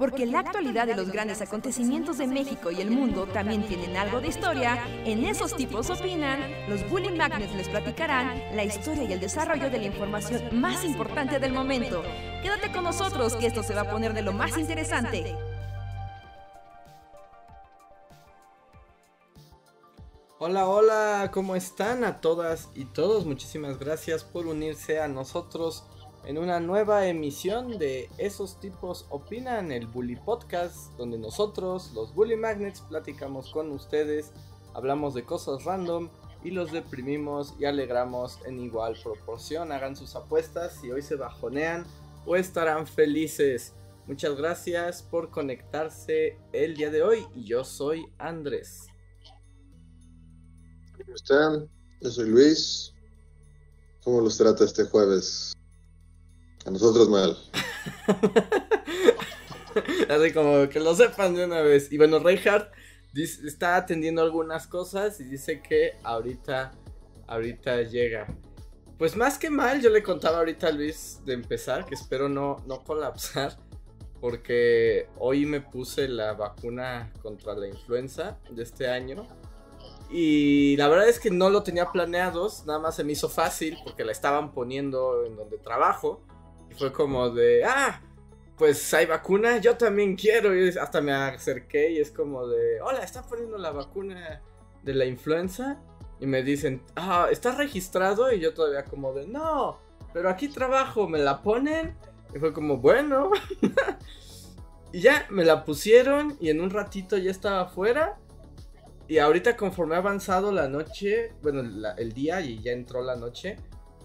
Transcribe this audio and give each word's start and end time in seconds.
porque 0.00 0.24
la 0.24 0.38
actualidad 0.38 0.86
de 0.86 0.96
los 0.96 1.12
grandes 1.12 1.42
acontecimientos 1.42 2.16
de 2.16 2.26
México 2.26 2.70
y 2.70 2.80
el 2.80 2.90
mundo 2.90 3.26
también 3.26 3.68
tienen 3.68 3.98
algo 3.98 4.22
de 4.22 4.28
historia, 4.28 4.82
en 5.04 5.26
esos 5.26 5.54
tipos 5.54 5.90
opinan, 5.90 6.40
los 6.70 6.88
Bully 6.88 7.14
Magnets 7.14 7.54
les 7.54 7.68
platicarán 7.68 8.56
la 8.56 8.64
historia 8.64 9.04
y 9.04 9.12
el 9.12 9.20
desarrollo 9.20 9.68
de 9.68 9.76
la 9.76 9.84
información 9.84 10.58
más 10.58 10.84
importante 10.84 11.38
del 11.38 11.52
momento. 11.52 12.02
Quédate 12.42 12.72
con 12.72 12.84
nosotros 12.84 13.36
que 13.36 13.48
esto 13.48 13.62
se 13.62 13.74
va 13.74 13.82
a 13.82 13.90
poner 13.90 14.14
de 14.14 14.22
lo 14.22 14.32
más 14.32 14.56
interesante. 14.56 15.36
Hola, 20.38 20.66
hola, 20.66 21.30
¿cómo 21.30 21.56
están 21.56 22.04
a 22.04 22.22
todas 22.22 22.70
y 22.74 22.86
todos? 22.86 23.26
Muchísimas 23.26 23.78
gracias 23.78 24.24
por 24.24 24.46
unirse 24.46 24.98
a 24.98 25.08
nosotros 25.08 25.84
en 26.24 26.38
una 26.38 26.60
nueva 26.60 27.06
emisión 27.06 27.78
de 27.78 28.08
Esos 28.18 28.60
tipos 28.60 29.06
opinan, 29.10 29.72
el 29.72 29.86
Bully 29.86 30.16
Podcast, 30.16 30.92
donde 30.96 31.18
nosotros, 31.18 31.92
los 31.94 32.14
Bully 32.14 32.36
Magnets, 32.36 32.80
platicamos 32.82 33.50
con 33.50 33.70
ustedes, 33.70 34.32
hablamos 34.74 35.14
de 35.14 35.24
cosas 35.24 35.64
random 35.64 36.08
y 36.44 36.50
los 36.50 36.72
deprimimos 36.72 37.54
y 37.58 37.64
alegramos 37.64 38.38
en 38.46 38.60
igual 38.60 38.96
proporción. 39.02 39.72
Hagan 39.72 39.96
sus 39.96 40.14
apuestas 40.16 40.78
si 40.80 40.90
hoy 40.90 41.02
se 41.02 41.16
bajonean 41.16 41.84
o 42.26 42.36
estarán 42.36 42.86
felices. 42.86 43.72
Muchas 44.06 44.36
gracias 44.36 45.02
por 45.02 45.30
conectarse 45.30 46.38
el 46.52 46.76
día 46.76 46.90
de 46.90 47.02
hoy 47.02 47.26
y 47.34 47.44
yo 47.44 47.64
soy 47.64 48.06
Andrés. 48.18 48.86
¿Cómo 50.96 51.14
están? 51.14 51.68
Yo 52.00 52.10
soy 52.10 52.28
Luis. 52.28 52.94
¿Cómo 54.02 54.20
los 54.22 54.38
trata 54.38 54.64
este 54.64 54.84
jueves? 54.84 55.52
A 56.64 56.70
nosotros 56.70 57.08
mal. 57.08 57.36
Así 60.08 60.32
como 60.32 60.68
que 60.68 60.80
lo 60.80 60.94
sepan 60.94 61.34
de 61.34 61.44
una 61.44 61.62
vez. 61.62 61.92
Y 61.92 61.98
bueno, 61.98 62.18
Reinhardt 62.18 62.72
está 63.14 63.76
atendiendo 63.76 64.22
algunas 64.22 64.66
cosas 64.66 65.20
y 65.20 65.24
dice 65.24 65.62
que 65.62 65.96
ahorita, 66.02 66.72
ahorita 67.26 67.82
llega. 67.82 68.26
Pues 68.98 69.16
más 69.16 69.38
que 69.38 69.48
mal, 69.48 69.80
yo 69.80 69.90
le 69.90 70.02
contaba 70.02 70.38
ahorita 70.38 70.68
a 70.68 70.72
Luis 70.72 71.20
de 71.24 71.32
empezar, 71.32 71.86
que 71.86 71.94
espero 71.94 72.28
no, 72.28 72.62
no 72.66 72.84
colapsar, 72.84 73.56
porque 74.20 75.08
hoy 75.18 75.46
me 75.46 75.62
puse 75.62 76.06
la 76.08 76.34
vacuna 76.34 77.10
contra 77.22 77.54
la 77.54 77.66
influenza 77.66 78.38
de 78.50 78.62
este 78.62 78.88
año 78.88 79.26
y 80.10 80.76
la 80.76 80.88
verdad 80.88 81.08
es 81.08 81.20
que 81.20 81.30
no 81.30 81.50
lo 81.50 81.62
tenía 81.62 81.92
planeado, 81.92 82.50
nada 82.66 82.80
más 82.80 82.96
se 82.96 83.04
me 83.04 83.12
hizo 83.12 83.28
fácil 83.28 83.78
porque 83.84 84.04
la 84.04 84.10
estaban 84.10 84.52
poniendo 84.52 85.24
en 85.24 85.36
donde 85.36 85.56
trabajo. 85.56 86.20
Fue 86.78 86.92
como 86.92 87.30
de, 87.30 87.64
ah, 87.64 88.00
pues 88.56 88.92
hay 88.94 89.06
vacuna, 89.06 89.58
yo 89.58 89.76
también 89.76 90.16
quiero. 90.16 90.56
Y 90.56 90.68
hasta 90.68 91.00
me 91.00 91.12
acerqué 91.12 91.92
y 91.92 91.98
es 91.98 92.10
como 92.10 92.46
de, 92.46 92.80
hola, 92.80 93.00
están 93.00 93.24
poniendo 93.28 93.58
la 93.58 93.70
vacuna 93.70 94.42
de 94.82 94.94
la 94.94 95.04
influenza. 95.06 95.80
Y 96.20 96.26
me 96.26 96.42
dicen, 96.42 96.82
ah, 96.96 97.28
¿estás 97.30 97.56
registrado? 97.56 98.32
Y 98.32 98.40
yo 98.40 98.52
todavía 98.52 98.84
como 98.84 99.14
de, 99.14 99.26
no, 99.26 99.80
pero 100.12 100.28
aquí 100.28 100.48
trabajo, 100.48 101.08
me 101.08 101.18
la 101.18 101.42
ponen. 101.42 101.96
Y 102.34 102.38
fue 102.38 102.52
como, 102.52 102.76
bueno. 102.76 103.30
y 104.92 105.00
ya, 105.00 105.26
me 105.30 105.44
la 105.44 105.64
pusieron 105.64 106.36
y 106.40 106.50
en 106.50 106.60
un 106.60 106.70
ratito 106.70 107.16
ya 107.16 107.30
estaba 107.30 107.62
afuera. 107.62 108.18
Y 109.08 109.18
ahorita 109.18 109.56
conforme 109.56 109.96
ha 109.96 109.98
avanzado 109.98 110.52
la 110.52 110.68
noche, 110.68 111.32
bueno, 111.42 111.62
el 111.96 112.12
día 112.12 112.40
y 112.42 112.62
ya 112.62 112.70
entró 112.72 113.02
la 113.02 113.16
noche, 113.16 113.56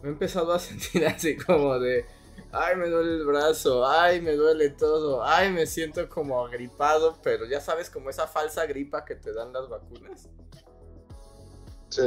me 0.01 0.09
he 0.09 0.11
empezado 0.11 0.51
a 0.53 0.59
sentir 0.59 1.05
así 1.05 1.35
como 1.35 1.77
de, 1.77 2.05
ay, 2.51 2.75
me 2.75 2.89
duele 2.89 3.15
el 3.15 3.25
brazo, 3.25 3.87
ay, 3.87 4.21
me 4.21 4.35
duele 4.35 4.69
todo, 4.69 5.23
ay, 5.23 5.51
me 5.51 5.65
siento 5.67 6.07
como 6.09 6.45
agripado, 6.45 7.17
pero 7.23 7.45
ya 7.45 7.61
sabes, 7.61 7.89
como 7.89 8.09
esa 8.09 8.27
falsa 8.27 8.65
gripa 8.65 9.05
que 9.05 9.15
te 9.15 9.33
dan 9.33 9.53
las 9.53 9.69
vacunas. 9.69 10.29
Sí. 11.89 12.03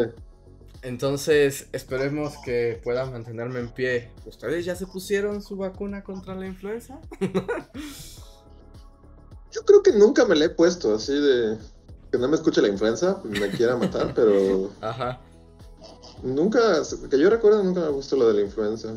Entonces, 0.83 1.69
esperemos 1.73 2.35
que 2.45 2.81
pueda 2.85 3.05
mantenerme 3.07 3.59
en 3.59 3.69
pie. 3.69 4.13
¿Ustedes 4.27 4.65
ya 4.65 4.77
se 4.77 4.87
pusieron 4.87 5.43
su 5.43 5.57
vacuna 5.57 6.05
contra 6.05 6.35
la 6.37 6.47
influenza? 6.47 7.01
Yo 9.51 9.65
creo 9.65 9.83
que 9.83 9.93
nunca 9.93 10.25
me 10.25 10.37
la 10.37 10.45
he 10.45 10.51
puesto 10.51 10.95
así 10.95 11.19
de 11.19 11.59
que 12.13 12.19
no 12.19 12.29
me 12.29 12.37
escuche 12.37 12.63
la 12.63 12.69
influenza, 12.69 13.21
me 13.25 13.51
quiera 13.51 13.77
matar, 13.77 14.13
pero. 14.15 14.71
Ajá. 14.81 15.21
Nunca, 16.23 16.83
que 17.09 17.19
yo 17.19 17.31
recuerdo, 17.31 17.63
nunca 17.63 17.81
me 17.81 17.89
gustado 17.91 18.23
lo 18.23 18.29
de 18.29 18.35
la 18.35 18.41
influenza. 18.41 18.93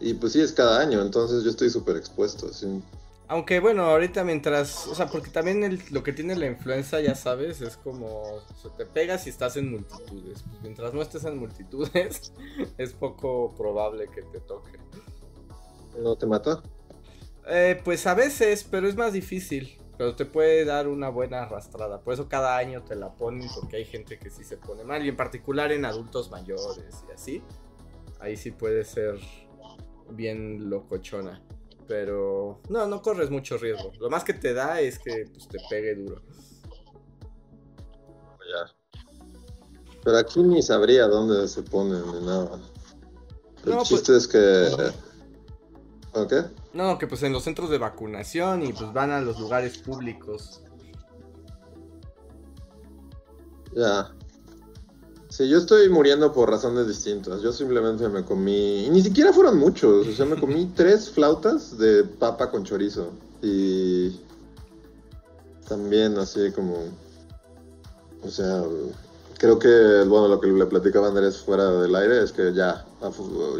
Y 0.00 0.14
pues 0.14 0.32
sí, 0.32 0.40
es 0.40 0.52
cada 0.52 0.80
año, 0.80 1.02
entonces 1.02 1.42
yo 1.44 1.50
estoy 1.50 1.70
súper 1.70 1.96
expuesto, 1.96 2.52
sí. 2.52 2.82
Aunque 3.30 3.60
bueno, 3.60 3.84
ahorita 3.84 4.24
mientras, 4.24 4.86
o 4.86 4.94
sea, 4.94 5.06
porque 5.08 5.30
también 5.30 5.78
lo 5.90 6.02
que 6.02 6.14
tiene 6.14 6.34
la 6.34 6.46
influenza, 6.46 7.00
ya 7.00 7.14
sabes, 7.14 7.60
es 7.60 7.76
como 7.76 8.40
se 8.62 8.70
te 8.70 8.86
pega 8.86 9.18
si 9.18 9.28
estás 9.28 9.58
en 9.58 9.70
multitudes. 9.70 10.44
Pues 10.48 10.62
mientras 10.62 10.94
no 10.94 11.02
estés 11.02 11.24
en 11.24 11.36
multitudes, 11.36 12.32
es 12.78 12.92
poco 12.94 13.54
probable 13.54 14.08
que 14.08 14.22
te 14.22 14.40
toque. 14.40 14.78
¿No 15.98 16.16
te 16.16 16.26
mata? 16.26 16.62
Eh, 17.46 17.78
pues 17.84 18.06
a 18.06 18.14
veces, 18.14 18.64
pero 18.64 18.88
es 18.88 18.96
más 18.96 19.12
difícil. 19.12 19.78
Pero 19.98 20.14
te 20.14 20.24
puede 20.24 20.64
dar 20.64 20.86
una 20.86 21.08
buena 21.08 21.42
arrastrada. 21.42 22.00
Por 22.00 22.14
eso 22.14 22.28
cada 22.28 22.56
año 22.56 22.84
te 22.84 22.94
la 22.94 23.12
ponen 23.14 23.48
porque 23.52 23.78
hay 23.78 23.84
gente 23.84 24.16
que 24.18 24.30
sí 24.30 24.44
se 24.44 24.56
pone 24.56 24.84
mal. 24.84 25.04
Y 25.04 25.08
en 25.08 25.16
particular 25.16 25.72
en 25.72 25.84
adultos 25.84 26.30
mayores 26.30 27.04
y 27.08 27.12
así. 27.12 27.42
Ahí 28.20 28.36
sí 28.36 28.52
puede 28.52 28.84
ser 28.84 29.18
bien 30.10 30.68
locochona. 30.70 31.42
Pero 31.86 32.60
no, 32.68 32.86
no 32.86 33.00
corres 33.00 33.30
mucho 33.30 33.56
riesgo. 33.56 33.92
Lo 33.98 34.10
más 34.10 34.24
que 34.24 34.34
te 34.34 34.52
da 34.52 34.80
es 34.80 34.98
que 34.98 35.24
pues, 35.32 35.48
te 35.48 35.58
pegue 35.70 35.94
duro. 35.94 36.22
Ya. 38.40 38.74
Pero 40.04 40.18
aquí 40.18 40.42
ni 40.42 40.62
sabría 40.62 41.06
dónde 41.06 41.48
se 41.48 41.62
ponen 41.62 42.02
ni 42.12 42.26
nada. 42.26 42.60
El 43.64 43.70
No, 43.70 43.82
chiste 43.82 44.16
es 44.16 44.28
que... 44.28 44.68
¿Ok? 46.12 46.32
No, 46.72 46.98
que 46.98 47.06
pues 47.06 47.22
en 47.22 47.32
los 47.32 47.44
centros 47.44 47.70
de 47.70 47.78
vacunación 47.78 48.62
y 48.62 48.72
pues 48.72 48.92
van 48.92 49.10
a 49.10 49.20
los 49.20 49.38
lugares 49.38 49.78
públicos. 49.78 50.62
Ya. 53.74 54.14
Sí, 55.28 55.46
yo 55.48 55.58
estoy 55.58 55.90
muriendo 55.90 56.32
por 56.32 56.50
razones 56.50 56.88
distintas. 56.88 57.42
Yo 57.42 57.52
simplemente 57.52 58.08
me 58.08 58.24
comí. 58.24 58.86
Y 58.86 58.90
ni 58.90 59.02
siquiera 59.02 59.32
fueron 59.32 59.58
muchos. 59.58 60.06
O 60.06 60.12
sea, 60.12 60.24
me 60.24 60.40
comí 60.40 60.72
tres 60.76 61.10
flautas 61.10 61.76
de 61.78 62.04
papa 62.04 62.50
con 62.50 62.64
chorizo. 62.64 63.10
Y. 63.42 64.18
También 65.68 66.18
así 66.18 66.50
como. 66.52 66.78
O 68.22 68.30
sea. 68.30 68.64
Creo 69.38 69.58
que, 69.58 70.02
bueno, 70.08 70.26
lo 70.26 70.40
que 70.40 70.48
le 70.48 70.66
platicaba 70.66 71.08
Andrés 71.08 71.38
fuera 71.38 71.70
del 71.72 71.94
aire 71.94 72.22
es 72.22 72.32
que 72.32 72.54
ya. 72.54 72.86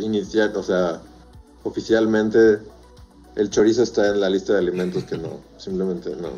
Iniciar, 0.00 0.56
o 0.56 0.62
sea. 0.62 1.02
Oficialmente. 1.64 2.58
El 3.36 3.50
chorizo 3.50 3.82
está 3.82 4.08
en 4.08 4.20
la 4.20 4.30
lista 4.30 4.54
de 4.54 4.60
alimentos 4.60 5.04
que 5.04 5.18
no. 5.18 5.40
Simplemente 5.58 6.16
no. 6.16 6.30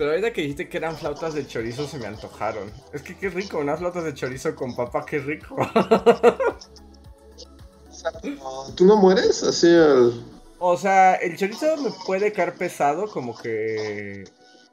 Pero 0.00 0.12
ahorita 0.12 0.32
que 0.32 0.40
dijiste 0.40 0.66
que 0.66 0.78
eran 0.78 0.96
flautas 0.96 1.34
de 1.34 1.46
chorizo 1.46 1.86
se 1.86 1.98
me 1.98 2.06
antojaron. 2.06 2.72
Es 2.94 3.02
que 3.02 3.14
qué 3.18 3.28
rico, 3.28 3.58
unas 3.58 3.80
flautas 3.80 4.02
de 4.02 4.14
chorizo 4.14 4.54
con 4.54 4.74
papa, 4.74 5.04
qué 5.04 5.18
rico. 5.18 5.54
¿Tú 8.76 8.86
no 8.86 8.96
mueres? 8.96 9.42
Así. 9.42 9.68
O 10.58 10.78
sea, 10.78 11.16
el 11.16 11.36
chorizo 11.36 11.76
me 11.76 11.90
puede 12.06 12.32
caer 12.32 12.54
pesado, 12.54 13.10
como 13.10 13.36
que 13.36 14.24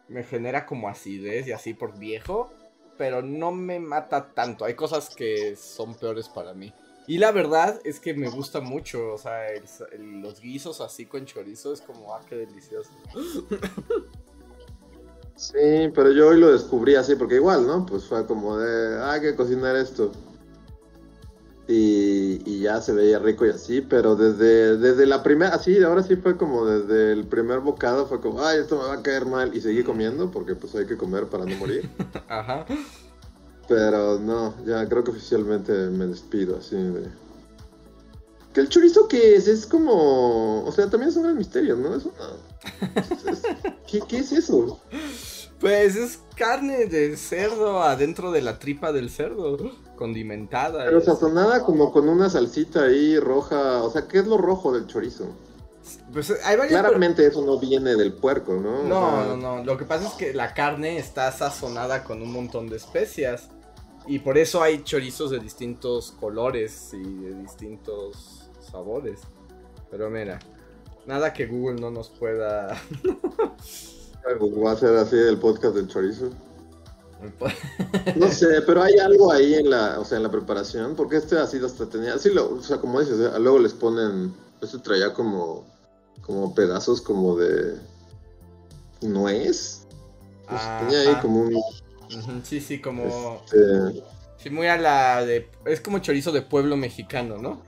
me 0.08 0.24
genera 0.24 0.66
como 0.66 0.88
acidez 0.88 1.46
y 1.46 1.52
así 1.52 1.74
por 1.74 2.00
viejo, 2.00 2.50
pero 2.98 3.22
no 3.22 3.52
me 3.52 3.82
mata 3.82 4.30
tanto. 4.34 4.64
Hay 4.64 4.76
cosas 4.76 5.10
que 5.10 5.58
son 5.58 5.96
peores 5.96 6.30
para 6.30 6.54
mí. 6.54 6.74
Y 7.06 7.18
la 7.18 7.34
verdad 7.34 7.82
es 7.84 8.00
que 8.00 8.14
me 8.14 8.30
gusta 8.30 8.62
mucho, 8.62 9.16
o 9.16 9.18
sea, 9.18 9.50
el- 9.50 9.66
el- 9.92 10.22
los 10.22 10.40
guisos 10.40 10.80
así 10.80 11.06
con 11.06 11.26
chorizo 11.26 11.74
es 11.74 11.82
como, 11.82 12.16
ah, 12.16 12.22
qué 12.30 12.38
delicioso. 12.38 12.92
Sí, 15.38 15.92
pero 15.94 16.12
yo 16.12 16.30
hoy 16.30 16.40
lo 16.40 16.52
descubrí 16.52 16.96
así, 16.96 17.16
porque 17.16 17.36
igual, 17.36 17.68
¿no? 17.68 17.86
Pues 17.86 18.06
fue 18.06 18.26
como 18.26 18.58
de, 18.58 18.98
"Ah, 18.98 19.14
hay 19.14 19.22
que 19.22 19.36
cocinar 19.36 19.76
esto. 19.76 20.12
Y, 21.68 22.42
y 22.46 22.62
ya 22.62 22.82
se 22.82 22.94
veía 22.94 23.20
rico 23.20 23.46
y 23.46 23.50
así, 23.50 23.82
pero 23.82 24.16
desde, 24.16 24.78
desde 24.78 25.06
la 25.06 25.22
primera, 25.22 25.54
así, 25.54 25.84
ahora 25.84 26.02
sí 26.02 26.16
fue 26.16 26.38
como 26.38 26.66
desde 26.66 27.12
el 27.12 27.26
primer 27.26 27.60
bocado, 27.60 28.08
fue 28.08 28.20
como, 28.22 28.42
ay, 28.42 28.60
esto 28.60 28.78
me 28.78 28.86
va 28.88 28.94
a 28.94 29.04
caer 29.04 29.26
mal. 29.26 29.56
Y 29.56 29.62
seguí 29.62 29.84
comiendo, 29.84 30.32
porque 30.32 30.56
pues 30.56 30.74
hay 30.76 30.86
que 30.88 30.98
comer 30.98 31.26
para 31.26 31.46
no 31.46 31.56
morir. 31.58 31.88
Ajá. 32.30 32.66
Pero 33.68 34.18
no, 34.18 34.54
ya 34.66 34.88
creo 34.88 35.04
que 35.04 35.12
oficialmente 35.12 35.72
me 35.90 36.08
despido, 36.08 36.58
así 36.58 36.78
de... 36.78 37.27
Que 38.58 38.62
el 38.62 38.70
chorizo 38.70 39.08
que 39.08 39.36
es, 39.36 39.48
es 39.48 39.68
como... 39.68 40.64
O 40.66 40.72
sea, 40.72 40.90
también 40.90 41.12
es 41.12 41.16
un 41.16 41.22
gran 41.26 41.38
misterio, 41.38 41.76
¿no? 41.76 41.96
Es 41.96 42.06
una... 42.06 42.96
es- 42.96 43.26
es- 43.28 43.44
¿Qué, 43.86 44.02
¿Qué 44.08 44.18
es 44.18 44.32
eso? 44.32 44.80
Pues 45.60 45.96
es 45.96 46.22
carne 46.36 46.88
de 46.88 47.16
cerdo 47.18 47.84
adentro 47.84 48.32
de 48.32 48.42
la 48.42 48.58
tripa 48.58 48.92
del 48.92 49.12
cerdo, 49.12 49.58
condimentada. 49.96 50.86
Pero 50.86 51.02
sazonada 51.02 51.64
como 51.64 51.92
con 51.92 52.10
una 52.10 52.32
salsita 52.32 52.86
ahí 52.86 53.20
roja. 53.20 53.84
O 53.84 53.92
sea, 53.92 54.08
¿qué 54.08 54.18
es 54.18 54.26
lo 54.26 54.40
rojo 54.40 54.74
del 54.74 54.88
chorizo? 54.88 55.28
Pues 56.12 56.32
hay 56.44 56.58
varias... 56.58 56.82
Claramente 56.82 57.28
eso 57.28 57.46
no 57.46 57.60
viene 57.60 57.96
del 57.96 58.14
puerco, 58.14 58.54
¿no? 58.56 58.86
No, 58.86 59.08
O 59.20 59.24
sea, 59.24 59.36
no, 59.36 59.38
no. 59.38 59.64
Lo 59.64 59.78
que 59.78 59.86
pasa 59.86 60.08
es 60.08 60.14
que 60.14 60.34
la 60.34 60.56
carne 60.56 60.98
está 60.98 61.32
sazonada 61.32 62.04
con 62.04 62.24
un 62.24 62.32
montón 62.32 62.70
de 62.70 62.78
especias. 62.78 63.50
Y 64.08 64.18
por 64.18 64.40
eso 64.40 64.64
hay 64.64 64.84
chorizos 64.84 65.30
de 65.30 65.38
distintos 65.38 66.12
colores 66.20 66.90
y 66.94 67.04
de 67.04 67.36
distintos 67.36 68.37
sabores. 68.68 69.22
Pero 69.90 70.10
mira, 70.10 70.40
nada 71.06 71.34
que 71.34 71.46
Google 71.46 71.80
no 71.80 71.92
nos 71.92 72.10
pueda... 72.10 72.80
Va 74.64 74.72
a 74.72 74.76
ser 74.76 74.98
así 74.98 75.16
el 75.16 75.38
podcast 75.38 75.76
del 75.76 75.88
chorizo. 75.88 76.30
No 78.16 78.28
sé, 78.28 78.62
pero 78.66 78.84
hay 78.84 78.98
algo 79.00 79.32
ahí 79.32 79.56
en 79.56 79.70
la, 79.70 80.00
o 80.00 80.06
sea, 80.06 80.18
en 80.18 80.24
la 80.24 80.32
preparación, 80.32 80.96
porque 80.96 81.18
este 81.18 81.38
así 81.38 81.58
hasta 81.64 81.88
tenía, 81.88 82.18
sí, 82.20 82.30
lo, 82.30 82.56
o 82.56 82.62
sea, 82.62 82.78
como 82.78 83.00
dices, 83.00 83.20
eh, 83.20 83.40
luego 83.40 83.60
les 83.60 83.74
ponen, 83.74 84.34
este 84.62 84.78
traía 84.80 85.14
como, 85.14 85.66
como 86.22 86.54
pedazos 86.54 87.02
como 87.02 87.36
de 87.36 87.76
nuez, 89.02 89.88
Pues 90.48 90.62
tenía 90.80 91.00
ahí 91.10 91.16
como 91.22 91.42
un, 91.42 92.44
Sí, 92.44 92.62
sí, 92.62 92.80
como... 92.80 93.42
este, 93.46 94.04
Sí, 94.38 94.52
muy 94.52 94.68
a 94.68 94.78
la 94.78 95.26
de... 95.26 95.50
Es 95.66 95.82
como 95.82 95.98
chorizo 96.00 96.32
de 96.32 96.44
pueblo 96.44 96.78
mexicano, 96.78 97.38
¿no? 97.38 97.64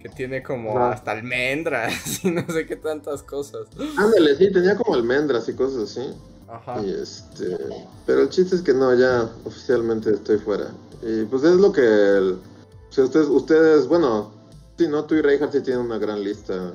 Que 0.00 0.08
tiene 0.08 0.42
como 0.42 0.78
hasta 0.78 1.10
almendras 1.12 2.22
y 2.24 2.30
no 2.30 2.44
sé 2.48 2.66
qué 2.66 2.76
tantas 2.76 3.22
cosas. 3.22 3.66
ándale, 3.96 4.36
sí, 4.36 4.52
tenía 4.52 4.76
como 4.76 4.94
almendras 4.94 5.48
y 5.48 5.54
cosas 5.54 5.90
así, 5.90 6.08
Ajá. 6.48 6.80
y 6.84 6.90
este, 6.90 7.56
pero 8.06 8.22
el 8.22 8.28
chiste 8.28 8.56
es 8.56 8.62
que 8.62 8.72
no, 8.74 8.94
ya 8.94 9.28
oficialmente 9.44 10.10
estoy 10.10 10.38
fuera, 10.38 10.70
y 11.02 11.24
pues 11.24 11.42
es 11.44 11.56
lo 11.56 11.72
que, 11.72 11.82
el- 11.82 12.38
ustedes, 12.96 13.26
ustedes, 13.28 13.86
bueno, 13.88 14.32
sí, 14.78 14.86
no, 14.88 15.04
tú 15.04 15.14
y 15.16 15.20
Reinhardt 15.22 15.52
sí 15.52 15.60
tienen 15.62 15.84
una 15.84 15.98
gran 15.98 16.22
lista 16.22 16.72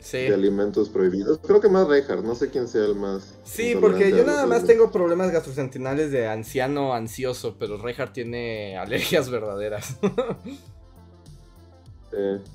Sí. 0.00 0.16
de 0.18 0.34
alimentos 0.34 0.88
prohibidos. 0.88 1.38
Creo 1.46 1.60
que 1.60 1.68
más 1.68 1.86
Reinhardt, 1.86 2.24
no 2.24 2.34
sé 2.34 2.50
quién 2.50 2.66
sea 2.66 2.84
el 2.86 2.96
más. 2.96 3.34
Sí, 3.44 3.76
porque 3.80 4.10
yo 4.10 4.24
nada 4.24 4.46
más 4.46 4.64
tengo 4.64 4.90
problemas 4.90 5.30
gastrointestinales 5.30 6.10
de 6.10 6.26
anciano 6.26 6.92
ansioso, 6.92 7.54
pero 7.56 7.76
Reinhardt 7.76 8.12
tiene 8.12 8.76
alergias 8.78 9.30
verdaderas. 9.30 9.96
Sí. 12.12 12.52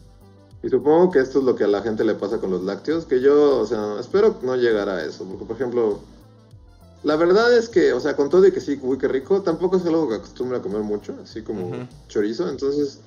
Y 0.63 0.69
supongo 0.69 1.12
que 1.12 1.19
esto 1.19 1.39
es 1.39 1.45
lo 1.45 1.56
que 1.56 1.65
a 1.65 1.68
la 1.68 1.81
gente 1.81 2.04
le 2.04 2.15
pasa 2.15 2.39
con 2.39 2.50
los 2.50 2.63
lácteos, 2.63 3.06
que 3.06 3.21
yo, 3.21 3.59
o 3.59 3.65
sea, 3.65 4.00
espero 4.00 4.38
no 4.42 4.56
llegar 4.56 4.89
a 4.89 5.04
eso, 5.04 5.24
porque 5.25 5.45
por 5.45 5.56
ejemplo, 5.56 6.00
la 7.04 7.15
verdad 7.15 7.56
es 7.56 7.69
que, 7.69 7.94
o 7.94 8.00
sea, 8.00 8.15
con 8.15 8.30
todo 8.30 8.45
y 8.48 8.51
que 8.51 8.59
sí, 8.59 8.80
uy, 8.81 8.98
qué 8.98 9.07
rico, 9.07 9.42
tampoco 9.44 9.77
es 9.77 9.86
algo 9.86 10.09
que 10.09 10.15
acostumbro 10.15 10.57
a 10.57 10.62
comer 10.62 10.81
mucho, 10.81 11.15
así 11.24 11.44
como 11.44 11.88
chorizo, 12.07 12.50
entonces, 12.50 13.01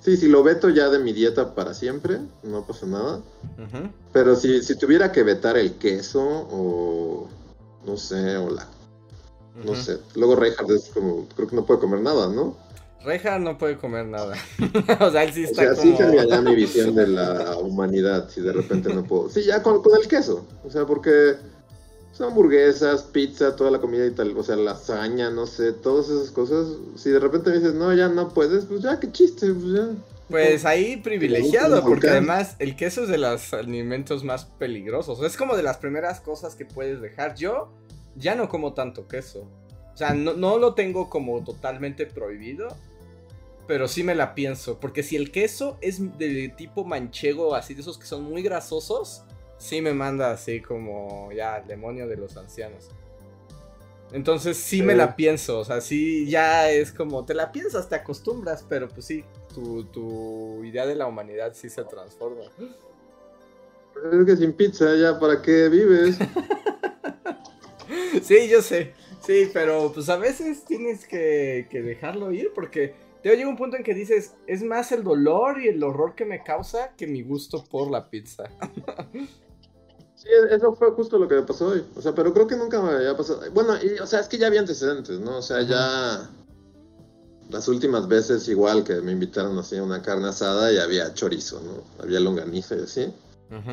sí, 0.00 0.16
si 0.16 0.26
lo 0.28 0.42
veto 0.42 0.70
ya 0.70 0.88
de 0.88 0.98
mi 0.98 1.12
dieta 1.12 1.54
para 1.54 1.74
siempre, 1.74 2.18
no 2.42 2.66
pasa 2.66 2.86
nada, 2.86 3.20
pero 4.12 4.34
si, 4.34 4.62
si 4.62 4.74
tuviera 4.76 5.12
que 5.12 5.22
vetar 5.22 5.58
el 5.58 5.74
queso 5.74 6.22
o, 6.22 7.28
no 7.86 7.98
sé, 7.98 8.38
o 8.38 8.48
la, 8.48 8.66
no 9.62 9.74
sé, 9.74 9.98
luego 10.14 10.34
Reinhardt 10.34 10.70
es 10.70 10.88
como, 10.94 11.26
creo 11.36 11.46
que 11.46 11.56
no 11.56 11.66
puede 11.66 11.80
comer 11.80 12.00
nada, 12.00 12.28
¿no? 12.28 12.56
Reinhardt 13.06 13.42
no 13.42 13.56
puede 13.56 13.76
comer 13.76 14.04
nada. 14.04 14.34
o 15.00 15.10
sea, 15.10 15.22
él 15.22 15.32
sí 15.32 15.44
O 15.44 15.46
está 15.46 15.62
sea, 15.62 15.70
como... 15.70 15.82
sí 15.82 15.94
cambiaría 15.96 16.40
mi 16.40 16.54
visión 16.56 16.94
de 16.94 17.06
la 17.06 17.56
humanidad 17.56 18.28
si 18.28 18.40
de 18.40 18.52
repente 18.52 18.92
no 18.92 19.04
puedo. 19.04 19.30
Sí, 19.30 19.44
ya 19.44 19.62
con, 19.62 19.80
con 19.82 19.98
el 20.00 20.08
queso. 20.08 20.44
O 20.64 20.70
sea, 20.70 20.84
porque 20.84 21.36
son 22.12 22.28
hamburguesas, 22.30 23.04
pizza, 23.04 23.54
toda 23.54 23.70
la 23.70 23.80
comida 23.80 24.04
y 24.06 24.10
tal. 24.10 24.36
O 24.36 24.42
sea, 24.42 24.56
lasaña, 24.56 25.30
no 25.30 25.46
sé, 25.46 25.72
todas 25.72 26.08
esas 26.08 26.32
cosas. 26.32 26.66
Si 26.96 27.10
de 27.10 27.20
repente 27.20 27.50
me 27.50 27.58
dices, 27.58 27.74
no, 27.74 27.94
ya 27.94 28.08
no 28.08 28.30
puedes, 28.30 28.64
pues 28.64 28.82
ya, 28.82 28.98
qué 28.98 29.12
chiste, 29.12 29.52
pues 29.52 29.72
ya. 29.72 29.88
Pues 30.28 30.64
ahí 30.64 30.96
privilegiado, 30.96 31.84
porque 31.84 32.08
además 32.08 32.56
el 32.58 32.74
queso 32.74 33.04
es 33.04 33.08
de 33.08 33.18
los 33.18 33.54
alimentos 33.54 34.24
más 34.24 34.46
peligrosos. 34.46 35.22
Es 35.22 35.36
como 35.36 35.56
de 35.56 35.62
las 35.62 35.76
primeras 35.76 36.20
cosas 36.20 36.56
que 36.56 36.64
puedes 36.64 37.00
dejar. 37.00 37.36
Yo 37.36 37.70
ya 38.16 38.34
no 38.34 38.48
como 38.48 38.74
tanto 38.74 39.06
queso. 39.06 39.48
O 39.94 39.96
sea, 39.96 40.12
no, 40.14 40.34
no 40.34 40.58
lo 40.58 40.74
tengo 40.74 41.08
como 41.08 41.44
totalmente 41.44 42.06
prohibido. 42.06 42.68
Pero 43.66 43.88
sí 43.88 44.04
me 44.04 44.14
la 44.14 44.34
pienso. 44.34 44.78
Porque 44.78 45.02
si 45.02 45.16
el 45.16 45.32
queso 45.32 45.76
es 45.80 46.18
de 46.18 46.48
tipo 46.56 46.84
manchego, 46.84 47.54
así 47.54 47.74
de 47.74 47.80
esos 47.80 47.98
que 47.98 48.06
son 48.06 48.22
muy 48.24 48.42
grasosos, 48.42 49.22
sí 49.58 49.80
me 49.82 49.92
manda 49.92 50.30
así 50.30 50.60
como 50.60 51.30
ya 51.32 51.58
el 51.58 51.66
demonio 51.66 52.06
de 52.06 52.16
los 52.16 52.36
ancianos. 52.36 52.90
Entonces 54.12 54.56
sí 54.56 54.82
me 54.82 54.92
Sí. 54.92 54.98
la 54.98 55.16
pienso, 55.16 55.58
o 55.58 55.64
sea, 55.64 55.80
sí 55.80 56.28
ya 56.30 56.70
es 56.70 56.92
como, 56.92 57.24
te 57.24 57.34
la 57.34 57.50
piensas, 57.50 57.88
te 57.88 57.96
acostumbras, 57.96 58.64
pero 58.68 58.88
pues 58.88 59.04
sí, 59.04 59.24
tu, 59.52 59.84
tu 59.86 60.62
idea 60.64 60.86
de 60.86 60.94
la 60.94 61.06
humanidad 61.06 61.52
sí 61.54 61.68
se 61.68 61.82
transforma. 61.84 62.44
Pues 63.92 64.14
es 64.14 64.26
que 64.26 64.36
sin 64.36 64.52
pizza, 64.52 64.94
ya, 64.94 65.18
¿para 65.18 65.42
qué 65.42 65.68
vives? 65.68 66.18
Sí, 68.22 68.48
yo 68.48 68.62
sé, 68.62 68.94
sí, 69.24 69.48
pero 69.52 69.92
pues 69.92 70.08
a 70.08 70.16
veces 70.16 70.64
tienes 70.64 71.06
que, 71.06 71.68
que 71.70 71.82
dejarlo 71.82 72.32
ir 72.32 72.50
porque 72.54 72.94
te 73.30 73.36
llega 73.36 73.48
un 73.48 73.56
punto 73.56 73.76
en 73.76 73.82
que 73.82 73.92
dices, 73.92 74.34
es 74.46 74.62
más 74.62 74.92
el 74.92 75.02
dolor 75.02 75.60
y 75.60 75.66
el 75.66 75.82
horror 75.82 76.14
que 76.14 76.24
me 76.24 76.44
causa 76.44 76.92
que 76.96 77.08
mi 77.08 77.22
gusto 77.22 77.64
por 77.64 77.90
la 77.90 78.08
pizza. 78.08 78.44
Sí, 80.18 80.30
eso 80.50 80.74
fue 80.74 80.92
justo 80.92 81.18
lo 81.18 81.28
que 81.28 81.34
me 81.34 81.42
pasó 81.42 81.68
hoy. 81.68 81.84
O 81.94 82.00
sea, 82.00 82.14
pero 82.14 82.32
creo 82.32 82.46
que 82.46 82.56
nunca 82.56 82.80
me 82.80 82.88
había 82.88 83.14
pasado. 83.14 83.42
Bueno, 83.52 83.74
y, 83.80 84.00
o 84.00 84.06
sea, 84.06 84.20
es 84.20 84.28
que 84.28 84.38
ya 84.38 84.46
había 84.46 84.60
antecedentes, 84.60 85.20
¿no? 85.20 85.36
O 85.36 85.42
sea, 85.42 85.60
ya. 85.60 86.30
Las 87.50 87.68
últimas 87.68 88.08
veces, 88.08 88.48
igual 88.48 88.82
que 88.82 88.94
me 89.02 89.12
invitaron 89.12 89.58
así 89.58 89.76
a 89.76 89.82
una 89.82 90.00
carne 90.00 90.28
asada 90.28 90.72
y 90.72 90.78
había 90.78 91.12
chorizo, 91.12 91.60
¿no? 91.60 92.02
Había 92.02 92.18
longaniza 92.18 92.76
y 92.76 92.80
así. 92.80 93.14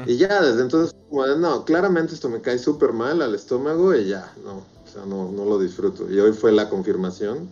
Y 0.05 0.17
ya 0.17 0.41
desde 0.41 0.63
entonces, 0.63 0.93
como 1.09 1.25
de, 1.25 1.39
no, 1.39 1.63
claramente 1.63 2.13
esto 2.13 2.27
me 2.27 2.41
cae 2.41 2.59
súper 2.59 2.91
mal 2.91 3.21
al 3.21 3.33
estómago 3.33 3.95
y 3.95 4.09
ya, 4.09 4.33
no. 4.43 4.57
O 4.57 4.87
sea, 4.91 5.05
no, 5.05 5.31
no 5.31 5.45
lo 5.45 5.57
disfruto. 5.57 6.11
Y 6.11 6.19
hoy 6.19 6.33
fue 6.33 6.51
la 6.51 6.69
confirmación. 6.69 7.47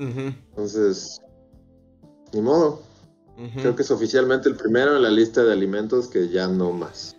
Entonces, 0.00 1.20
ni 2.32 2.40
modo. 2.40 2.82
Creo 3.54 3.74
que 3.74 3.82
es 3.82 3.90
oficialmente 3.90 4.50
el 4.50 4.56
primero 4.56 4.96
en 4.96 5.02
la 5.02 5.08
lista 5.08 5.42
de 5.42 5.52
alimentos 5.52 6.08
que 6.08 6.28
ya 6.28 6.46
no 6.46 6.72
más. 6.72 7.16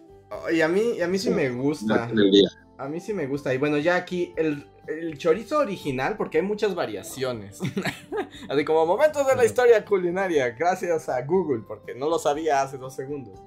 Y 0.54 0.62
a 0.62 0.68
mí, 0.68 0.94
y 0.98 1.01
a 1.01 1.07
mí 1.07 1.18
sí 1.18 1.31
me 1.31 1.50
gusta. 1.50 2.10
En 2.10 2.19
el 2.19 2.31
día. 2.31 2.50
A 2.78 2.88
mí 2.88 3.00
sí 3.00 3.13
me 3.13 3.25
gusta. 3.25 3.54
Y 3.54 3.57
bueno, 3.57 3.80
ya 3.80 3.95
aquí 3.95 4.31
el, 4.38 4.68
el 4.88 5.18
chorizo 5.18 5.60
original, 5.60 6.18
porque 6.18 6.38
hay 6.38 6.44
muchas 6.44 6.75
variaciones. 6.75 7.60
Así 8.50 8.66
como 8.66 8.86
momentos 8.86 9.25
de 9.25 9.36
la 9.36 9.45
historia 9.45 9.84
culinaria, 9.84 10.51
gracias 10.51 11.10
a 11.10 11.22
Google, 11.24 11.63
porque 11.68 11.95
no 11.95 12.07
lo 12.07 12.19
sabía 12.19 12.62
hace 12.62 12.77
dos 12.77 12.95
segundos. 12.95 13.39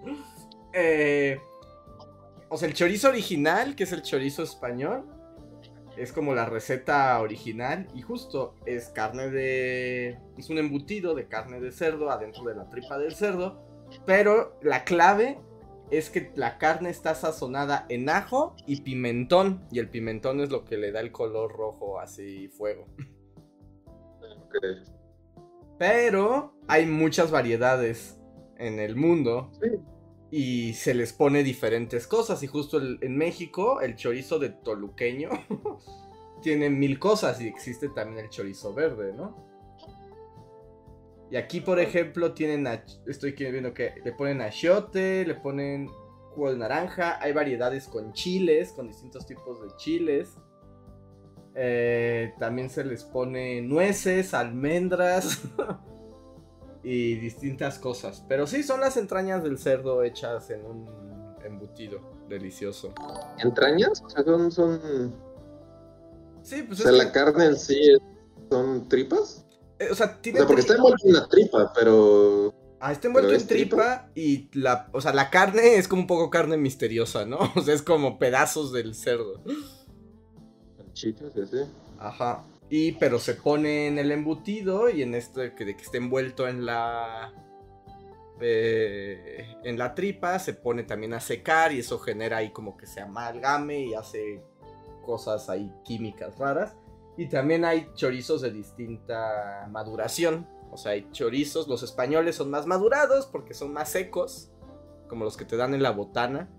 Eh, 0.73 1.41
o 2.49 2.57
sea, 2.57 2.69
el 2.69 2.75
chorizo 2.75 3.09
original, 3.09 3.77
que 3.77 3.85
es 3.85 3.93
el 3.93 4.03
chorizo 4.03 4.43
español, 4.43 5.05
es 5.97 6.13
como 6.13 6.35
la 6.35 6.47
receta 6.47 7.21
original. 7.21 7.87
Y 7.95 8.03
justo 8.03 8.55
es 8.67 8.89
carne 8.89 9.31
de. 9.31 10.19
Es 10.37 10.51
un 10.51 10.59
embutido 10.59 11.15
de 11.15 11.27
carne 11.27 11.61
de 11.61 11.73
cerdo 11.73 12.11
adentro 12.11 12.45
de 12.45 12.55
la 12.55 12.69
tripa 12.71 12.99
del 12.99 13.15
cerdo. 13.15 13.63
Pero 14.07 14.59
la 14.63 14.85
clave 14.85 15.39
es 15.91 16.11
que 16.11 16.33
la 16.35 16.59
carne 16.59 16.91
está 16.91 17.15
sazonada 17.15 17.87
en 17.89 18.09
ajo 18.09 18.57
y 18.67 18.81
pimentón. 18.81 19.67
Y 19.71 19.79
el 19.79 19.89
pimentón 19.89 20.41
es 20.41 20.51
lo 20.51 20.65
que 20.65 20.77
le 20.77 20.93
da 20.93 21.01
el 21.01 21.13
color 21.13 21.53
rojo, 21.53 22.01
así 22.01 22.49
fuego. 22.49 22.87
Ok. 24.21 24.57
Pero 25.79 26.55
hay 26.69 26.87
muchas 26.87 27.31
variedades 27.31 28.21
en 28.57 28.79
el 28.79 28.97
mundo. 28.97 29.51
Sí. 29.61 29.71
Y 30.37 30.73
se 30.75 30.95
les 30.95 31.13
pone 31.13 31.45
diferentes 31.45 32.09
cosas. 32.09 32.43
Y 32.43 32.49
justo 32.49 32.79
el- 32.79 32.99
en 33.03 33.17
México, 33.17 33.81
el 33.81 33.95
chorizo 33.95 34.41
de 34.41 34.49
toluqueño 34.51 35.29
tiene 36.43 36.71
mil 36.71 36.99
cosas. 36.99 37.41
Y 37.41 37.47
existe 37.47 37.89
también 37.91 38.25
el 38.25 38.31
chorizo 38.31 38.75
verde, 38.75 39.13
¿no? 39.13 39.47
Y 41.31 41.37
aquí, 41.37 41.61
por 41.61 41.79
ejemplo, 41.79 42.33
tienen. 42.35 42.67
a- 42.67 42.85
estoy 43.07 43.33
viendo 43.33 43.73
que 43.73 43.93
le 44.05 44.11
ponen 44.13 44.41
achiote, 44.41 45.25
le 45.25 45.37
ponen 45.37 45.87
jugo 46.33 46.51
de 46.51 46.57
naranja. 46.59 47.19
Hay 47.23 47.33
variedades 47.33 47.87
con 47.87 48.13
chiles, 48.13 48.73
con 48.73 48.89
distintos 48.89 49.27
tipos 49.27 49.63
de 49.63 49.69
chiles. 49.77 50.37
Eh, 51.55 52.35
también 52.41 52.69
se 52.71 52.83
les 52.85 53.05
pone 53.05 53.63
nueces, 53.63 54.35
almendras 54.35 55.43
y 56.85 57.15
distintas 57.17 57.79
cosas. 57.79 58.23
Pero 58.29 58.47
sí, 58.47 58.63
son 58.63 58.81
las 58.81 58.97
entrañas 58.97 59.43
del 59.43 59.59
cerdo 59.59 60.03
hechas 60.05 60.51
en 60.51 60.65
un 60.65 60.87
embutido 61.45 62.01
delicioso. 62.29 62.93
¿Entrañas? 63.39 64.03
O 64.05 64.09
sea, 64.11 64.23
son, 64.23 64.53
son... 64.53 65.15
Sí, 66.43 66.61
O 66.63 66.67
pues 66.67 66.79
sea, 66.81 66.91
es 66.91 66.97
la 66.99 67.07
que- 67.07 67.13
carne 67.13 67.47
en 67.47 67.57
sí 67.57 67.81
es- 67.91 68.01
son 68.51 68.89
tripas. 68.89 69.47
eh, 69.79 69.89
o 69.91 69.95
sea, 69.95 70.17
O 70.19 70.21
tiene 70.21 70.39
sea, 70.41 70.47
porque 70.47 70.61
está 70.61 70.75
envuelto 70.77 71.07
en 71.07 71.13
la 71.15 71.27
tripa, 71.29 71.73
pero... 71.75 72.55
Ah, 72.81 72.93
está 72.93 73.07
envuelto 73.09 73.31
en 73.31 73.37
es 73.37 73.47
tripa 73.47 74.11
y 74.15 74.51
la, 74.59 74.91
o 74.93 75.01
sea, 75.01 75.15
la 75.15 75.31
carne 75.31 75.77
es 75.77 75.89
como 75.89 76.03
un 76.03 76.07
poco 76.07 76.29
carne 76.29 76.59
misteriosa, 76.59 77.25
¿no? 77.25 77.39
O 77.57 77.63
sea, 77.63 77.73
es 77.75 77.81
como 77.83 78.19
pedazos 78.19 78.73
del 78.73 78.95
cerdo. 78.95 79.41
Chichos, 80.93 81.33
y 81.35 81.41
así. 81.41 81.57
Ajá. 81.99 82.45
Y 82.77 82.91
pero 82.91 83.21
se 83.21 83.35
pone 83.35 83.87
en 83.87 84.01
el 84.01 84.11
embutido 84.11 84.91
y 84.91 85.03
en 85.03 85.15
este 85.15 85.55
que, 85.55 85.77
que 85.77 85.81
esté 85.81 85.99
envuelto 85.99 86.49
en 86.49 86.67
la 86.67 87.33
eh, 88.41 89.47
en 89.63 89.79
la 89.79 89.95
tripa, 89.95 90.41
se 90.41 90.55
pone 90.55 90.83
también 90.83 91.15
a 91.15 91.21
secar 91.21 91.73
y 91.73 91.79
eso 91.79 92.01
genera 92.01 92.39
ahí 92.39 92.51
como 92.51 92.77
que 92.77 92.89
se 92.89 93.01
amalgame 93.01 93.79
y 93.79 93.95
hace 93.95 94.43
cosas 95.07 95.49
ahí 95.49 95.73
químicas 95.85 96.37
raras. 96.37 96.75
Y 97.17 97.29
también 97.29 97.65
hay 97.65 97.87
chorizos 97.95 98.41
de 98.41 98.51
distinta 98.51 99.69
maduración. 99.71 100.49
O 100.73 100.77
sea, 100.77 100.93
hay 100.93 101.09
chorizos, 101.13 101.69
los 101.69 101.85
españoles 101.85 102.35
son 102.35 102.51
más 102.51 102.67
madurados 102.67 103.27
porque 103.27 103.55
son 103.55 103.73
más 103.73 103.91
secos, 103.91 104.51
como 105.09 105.23
los 105.23 105.37
que 105.37 105.45
te 105.45 105.57
dan 105.57 105.75
en 105.75 105.83
la 105.85 105.93
botana. 105.93 106.51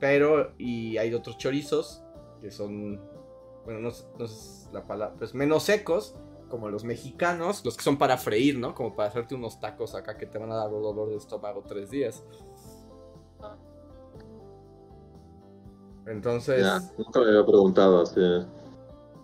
Pero, 0.00 0.54
y 0.56 0.96
hay 0.96 1.12
otros 1.12 1.36
chorizos 1.36 2.02
que 2.40 2.50
son, 2.50 3.11
bueno, 3.64 3.80
no, 3.80 3.90
no 4.18 4.28
sé 4.28 4.68
la 4.72 4.86
palabra, 4.86 5.14
pues 5.18 5.34
menos 5.34 5.64
secos, 5.64 6.14
como 6.48 6.68
los 6.68 6.84
mexicanos, 6.84 7.64
los 7.64 7.76
que 7.76 7.82
son 7.82 7.96
para 7.96 8.18
freír, 8.18 8.58
¿no? 8.58 8.74
Como 8.74 8.94
para 8.94 9.08
hacerte 9.08 9.34
unos 9.34 9.60
tacos 9.60 9.94
acá 9.94 10.16
que 10.16 10.26
te 10.26 10.38
van 10.38 10.52
a 10.52 10.56
dar 10.56 10.70
dolor 10.70 11.08
de 11.08 11.16
estómago 11.16 11.62
tres 11.66 11.90
días. 11.90 12.22
Entonces. 16.06 16.60
Ya, 16.60 16.80
nunca 16.98 17.20
me 17.20 17.28
había 17.28 17.46
preguntado 17.46 18.02
así 18.02 18.20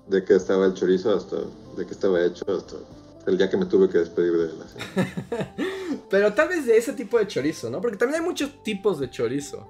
de 0.07 0.25
qué 0.25 0.37
estaba 0.37 0.67
el 0.67 0.75
chorizo 0.75 1.15
hasta 1.15 1.37
de 1.77 1.87
qué 1.87 1.93
estaba 1.93 2.25
hecho 2.25 2.45
hasta 2.49 2.77
el 3.27 3.37
día 3.37 3.51
que 3.51 3.57
me 3.57 3.67
tuve 3.67 3.89
que 3.89 3.99
despedir 3.99 4.33
de 4.33 4.45
él. 4.45 4.59
Así. 4.65 5.99
Pero 6.11 6.33
tal 6.33 6.49
vez 6.49 6.67
de 6.67 6.77
ese 6.77 6.95
tipo 6.95 7.19
de 7.19 7.27
chorizo, 7.27 7.69
¿no? 7.69 7.81
Porque 7.81 7.97
también 7.97 8.23
hay 8.23 8.27
muchos 8.27 8.63
tipos 8.63 8.99
de 8.99 9.11
chorizo. 9.11 9.69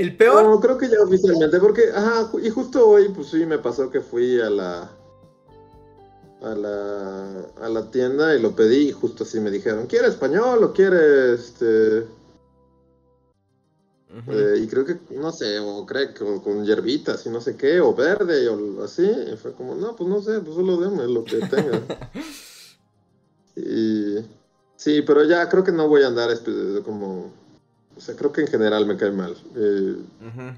El 0.00 0.16
peor. 0.16 0.42
No, 0.42 0.60
creo 0.60 0.78
que 0.78 0.88
ya 0.88 0.96
oficialmente, 1.02 1.60
porque, 1.60 1.90
ajá, 1.94 2.30
y 2.42 2.48
justo 2.48 2.88
hoy, 2.88 3.10
pues 3.10 3.28
sí, 3.28 3.44
me 3.44 3.58
pasó 3.58 3.90
que 3.90 4.00
fui 4.00 4.40
a 4.40 4.48
la 4.48 4.90
a 6.42 6.54
la, 6.54 7.44
a 7.60 7.68
la 7.68 7.90
tienda 7.90 8.34
y 8.34 8.40
lo 8.40 8.56
pedí 8.56 8.88
y 8.88 8.92
justo 8.92 9.24
así 9.24 9.38
me 9.40 9.50
dijeron, 9.50 9.86
¿quiere 9.86 10.08
español 10.08 10.64
o 10.64 10.72
quiere 10.72 11.34
este... 11.34 12.06
Eh, 14.26 14.60
y 14.62 14.66
creo 14.68 14.86
que, 14.86 14.96
no 15.16 15.32
sé, 15.32 15.58
o 15.58 15.84
creo 15.84 16.14
que 16.14 16.24
o 16.24 16.40
con 16.42 16.64
hierbitas 16.64 17.26
y 17.26 17.28
no 17.28 17.42
sé 17.42 17.56
qué, 17.56 17.80
o 17.80 17.94
verde 17.94 18.48
o 18.48 18.82
así. 18.82 19.04
Y 19.04 19.36
fue 19.36 19.52
como, 19.52 19.74
no, 19.74 19.94
pues 19.96 20.08
no 20.08 20.22
sé, 20.22 20.40
pues 20.40 20.54
solo 20.54 20.78
deme 20.78 21.06
lo 21.08 21.24
que 21.24 21.40
tenga. 21.40 21.78
y 23.56 24.24
sí, 24.76 25.02
pero 25.02 25.24
ya 25.24 25.46
creo 25.50 25.62
que 25.62 25.72
no 25.72 25.88
voy 25.88 26.04
a 26.04 26.06
andar 26.06 26.30
espe- 26.30 26.82
como... 26.84 27.39
O 28.00 28.02
sea, 28.02 28.16
creo 28.16 28.32
que 28.32 28.40
en 28.40 28.46
general 28.46 28.86
me 28.86 28.96
cae 28.96 29.10
mal. 29.10 29.36
Eh. 29.54 29.96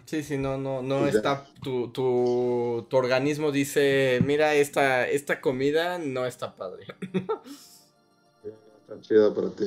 Sí, 0.05 0.23
sí, 0.23 0.39
no, 0.39 0.59
no, 0.59 0.81
no 0.81 1.09
está. 1.09 1.45
Tu, 1.61 1.89
tu, 1.91 2.87
tu 2.89 2.97
organismo 2.97 3.51
dice: 3.51 4.21
Mira, 4.25 4.55
esta, 4.55 5.09
esta 5.09 5.41
comida 5.41 5.99
no 5.99 6.25
está 6.25 6.55
padre. 6.55 6.87
Tan 8.87 9.01
chido 9.01 9.35
para 9.35 9.51
ti. 9.51 9.65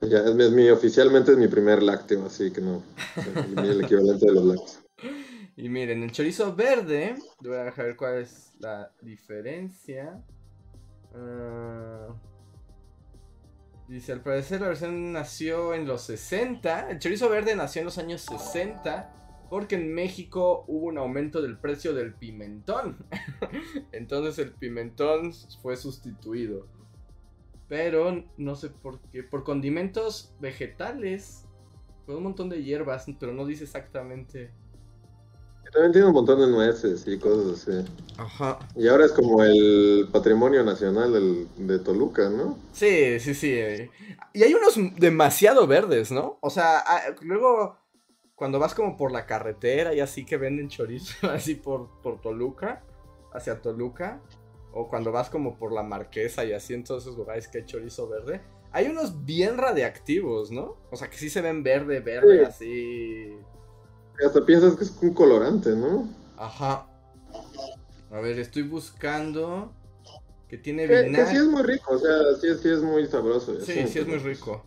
Ya, 0.00 0.20
es, 0.20 0.34
mi- 0.34 0.44
es 0.44 0.50
mi, 0.50 0.70
oficialmente 0.70 1.32
es 1.32 1.36
mi 1.36 1.46
primer 1.48 1.82
lácteo, 1.82 2.24
así 2.24 2.50
que 2.50 2.62
no. 2.62 2.82
el 3.62 3.82
equivalente 3.84 4.24
de 4.24 4.32
los 4.32 4.44
lácteos. 4.46 4.78
Y 5.58 5.68
miren, 5.68 6.02
el 6.02 6.10
chorizo 6.10 6.56
verde, 6.56 7.16
voy 7.40 7.56
a 7.56 7.64
dejar 7.64 7.84
ver 7.84 7.96
cuál 7.96 8.14
es 8.22 8.52
la 8.60 8.90
diferencia. 9.02 10.22
Ah, 11.14 12.08
dice, 13.90 14.12
al 14.12 14.22
parecer 14.22 14.60
la 14.60 14.68
versión 14.68 15.12
nació 15.12 15.74
en 15.74 15.86
los 15.86 16.02
60. 16.02 16.90
El 16.90 16.98
chorizo 16.98 17.28
verde 17.28 17.56
nació 17.56 17.80
en 17.80 17.86
los 17.86 17.98
años 17.98 18.22
60 18.22 19.46
porque 19.50 19.74
en 19.74 19.92
México 19.92 20.64
hubo 20.68 20.86
un 20.86 20.98
aumento 20.98 21.42
del 21.42 21.58
precio 21.58 21.92
del 21.92 22.14
pimentón. 22.14 23.04
Entonces 23.92 24.38
el 24.38 24.52
pimentón 24.52 25.32
fue 25.60 25.76
sustituido. 25.76 26.68
Pero 27.68 28.24
no 28.36 28.54
sé 28.54 28.70
por 28.70 29.00
qué. 29.10 29.24
Por 29.24 29.42
condimentos 29.42 30.34
vegetales. 30.40 31.46
Por 32.06 32.16
un 32.16 32.24
montón 32.24 32.48
de 32.48 32.62
hierbas, 32.62 33.06
pero 33.18 33.32
no 33.32 33.44
dice 33.44 33.64
exactamente. 33.64 34.52
También 35.72 35.92
tiene 35.92 36.06
un 36.08 36.14
montón 36.14 36.40
de 36.40 36.48
nueces 36.48 37.06
y 37.06 37.18
cosas 37.18 37.62
así. 37.68 37.84
Ajá. 38.18 38.58
Y 38.74 38.88
ahora 38.88 39.04
es 39.06 39.12
como 39.12 39.42
el 39.44 40.08
patrimonio 40.12 40.64
nacional 40.64 41.12
del- 41.12 41.48
de 41.56 41.78
Toluca, 41.78 42.28
¿no? 42.28 42.58
Sí, 42.72 43.20
sí, 43.20 43.34
sí. 43.34 43.52
eh. 43.52 43.90
Y 44.32 44.42
hay 44.42 44.52
unos 44.54 44.74
demasiado 44.98 45.66
verdes, 45.66 46.10
¿no? 46.10 46.38
O 46.40 46.50
sea, 46.50 46.78
ah, 46.80 47.00
luego 47.22 47.76
cuando 48.34 48.58
vas 48.58 48.74
como 48.74 48.96
por 48.96 49.12
la 49.12 49.26
carretera 49.26 49.94
y 49.94 50.00
así 50.00 50.24
que 50.24 50.36
venden 50.38 50.68
chorizo, 50.68 51.12
así 51.30 51.54
por, 51.54 51.88
por 52.02 52.20
Toluca, 52.20 52.82
hacia 53.32 53.60
Toluca, 53.60 54.20
o 54.72 54.88
cuando 54.88 55.12
vas 55.12 55.30
como 55.30 55.56
por 55.56 55.72
la 55.72 55.82
Marquesa 55.82 56.44
y 56.44 56.52
así 56.52 56.74
en 56.74 56.82
todos 56.84 57.04
esos 57.04 57.16
lugares 57.16 57.48
que 57.48 57.58
hay 57.58 57.64
chorizo 57.66 58.08
verde, 58.08 58.40
hay 58.72 58.86
unos 58.86 59.24
bien 59.24 59.56
radiactivos, 59.58 60.50
¿no? 60.50 60.76
O 60.90 60.96
sea, 60.96 61.08
que 61.10 61.16
sí 61.16 61.28
se 61.28 61.40
ven 61.42 61.62
verde, 61.62 62.00
verde, 62.00 62.38
Sí. 62.38 62.44
así. 62.44 63.36
Hasta 64.24 64.44
piensas 64.44 64.76
que 64.76 64.84
es 64.84 64.96
un 65.02 65.14
colorante, 65.14 65.70
¿no? 65.70 66.08
Ajá. 66.36 66.86
A 68.10 68.20
ver, 68.20 68.38
estoy 68.38 68.62
buscando 68.62 69.72
que 70.48 70.58
tiene 70.58 70.86
Que, 70.86 70.94
que 70.94 71.02
vinagre. 71.04 71.30
sí 71.30 71.36
es 71.36 71.46
muy 71.46 71.62
rico, 71.62 71.94
o 71.94 71.98
sea, 71.98 72.16
sí, 72.40 72.48
sí 72.60 72.68
es 72.68 72.82
muy 72.82 73.06
sabroso. 73.06 73.58
Sí, 73.60 73.86
sí 73.86 73.98
es 74.00 74.06
muy 74.06 74.18
rico. 74.18 74.64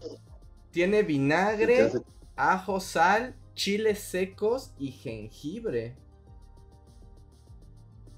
Tiene 0.72 1.04
vinagre, 1.04 1.82
hace- 1.82 2.02
ajo, 2.36 2.80
sal, 2.80 3.36
chiles 3.54 4.00
secos 4.00 4.72
y 4.80 4.92
jengibre. 4.92 5.96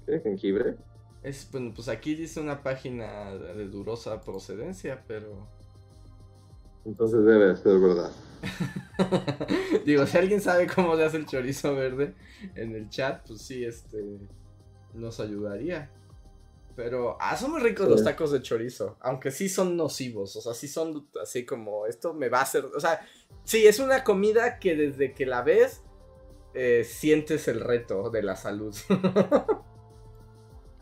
¿Qué? 0.06 0.20
¿Jengibre? 0.20 0.76
Es, 1.22 1.48
bueno, 1.50 1.72
pues 1.74 1.88
aquí 1.88 2.14
dice 2.14 2.40
una 2.40 2.62
página 2.62 3.34
de 3.34 3.66
durosa 3.68 4.20
procedencia, 4.20 5.02
pero... 5.08 5.48
Entonces 6.84 7.24
debe 7.24 7.56
ser 7.56 7.80
verdad. 7.80 8.12
Digo, 9.84 10.06
si 10.06 10.18
alguien 10.18 10.40
sabe 10.40 10.66
cómo 10.66 10.96
se 10.96 11.04
hace 11.04 11.16
el 11.18 11.26
chorizo 11.26 11.74
verde 11.74 12.14
en 12.54 12.74
el 12.74 12.88
chat, 12.88 13.26
pues 13.26 13.42
sí, 13.42 13.64
este... 13.64 14.04
Nos 14.94 15.20
ayudaría. 15.20 15.90
Pero, 16.74 17.16
ah, 17.20 17.36
son 17.36 17.52
muy 17.52 17.60
ricos 17.60 17.86
Sí. 17.86 17.92
los 17.92 18.04
tacos 18.04 18.30
de 18.30 18.42
chorizo, 18.42 18.96
aunque 19.00 19.30
sí 19.30 19.48
son 19.48 19.76
nocivos, 19.76 20.36
o 20.36 20.40
sea, 20.40 20.54
sí 20.54 20.68
son 20.68 21.08
así 21.22 21.44
como, 21.46 21.86
esto 21.86 22.12
me 22.14 22.28
va 22.28 22.40
a 22.40 22.42
hacer, 22.42 22.64
o 22.66 22.80
sea, 22.80 23.00
sí, 23.44 23.66
es 23.66 23.78
una 23.78 24.04
comida 24.04 24.58
que 24.58 24.74
desde 24.76 25.14
que 25.14 25.24
la 25.26 25.42
ves, 25.42 25.82
eh, 26.54 26.84
sientes 26.84 27.48
el 27.48 27.60
reto 27.60 28.10
de 28.10 28.22
la 28.22 28.36
salud. 28.36 28.74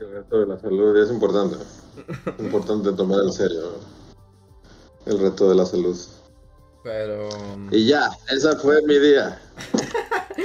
El 0.00 0.10
reto 0.10 0.40
de 0.40 0.46
la 0.46 0.58
salud 0.58 0.96
es 0.96 1.10
importante. 1.10 1.56
importante 2.40 2.92
tomar 2.92 3.20
en 3.24 3.32
serio 3.32 3.74
el 5.06 5.18
reto 5.20 5.48
de 5.48 5.54
la 5.54 5.66
salud. 5.66 5.96
Pero... 6.84 7.28
Y 7.70 7.86
ya, 7.86 8.10
esa 8.30 8.56
fue 8.56 8.80
mi 8.82 8.98
día. 8.98 9.40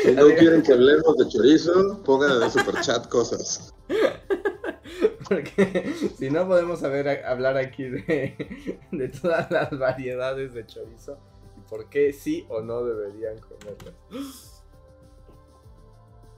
Si 0.03 0.11
no 0.11 0.27
quieren 0.27 0.61
que 0.61 0.73
hablemos 0.73 1.17
de 1.17 1.27
chorizo, 1.27 2.01
pongan 2.03 2.31
en 2.37 2.43
el 2.43 2.51
superchat 2.51 3.09
cosas. 3.09 3.73
Porque 5.27 5.93
si 6.17 6.29
no 6.29 6.47
podemos 6.47 6.79
saber, 6.79 7.25
hablar 7.25 7.57
aquí 7.57 7.83
de, 7.83 8.77
de 8.91 9.09
todas 9.09 9.49
las 9.49 9.77
variedades 9.77 10.53
de 10.53 10.65
chorizo 10.67 11.17
y 11.57 11.61
por 11.67 11.89
qué 11.89 12.13
sí 12.13 12.45
o 12.49 12.61
no 12.61 12.83
deberían 12.83 13.39
comerlo. 13.39 13.93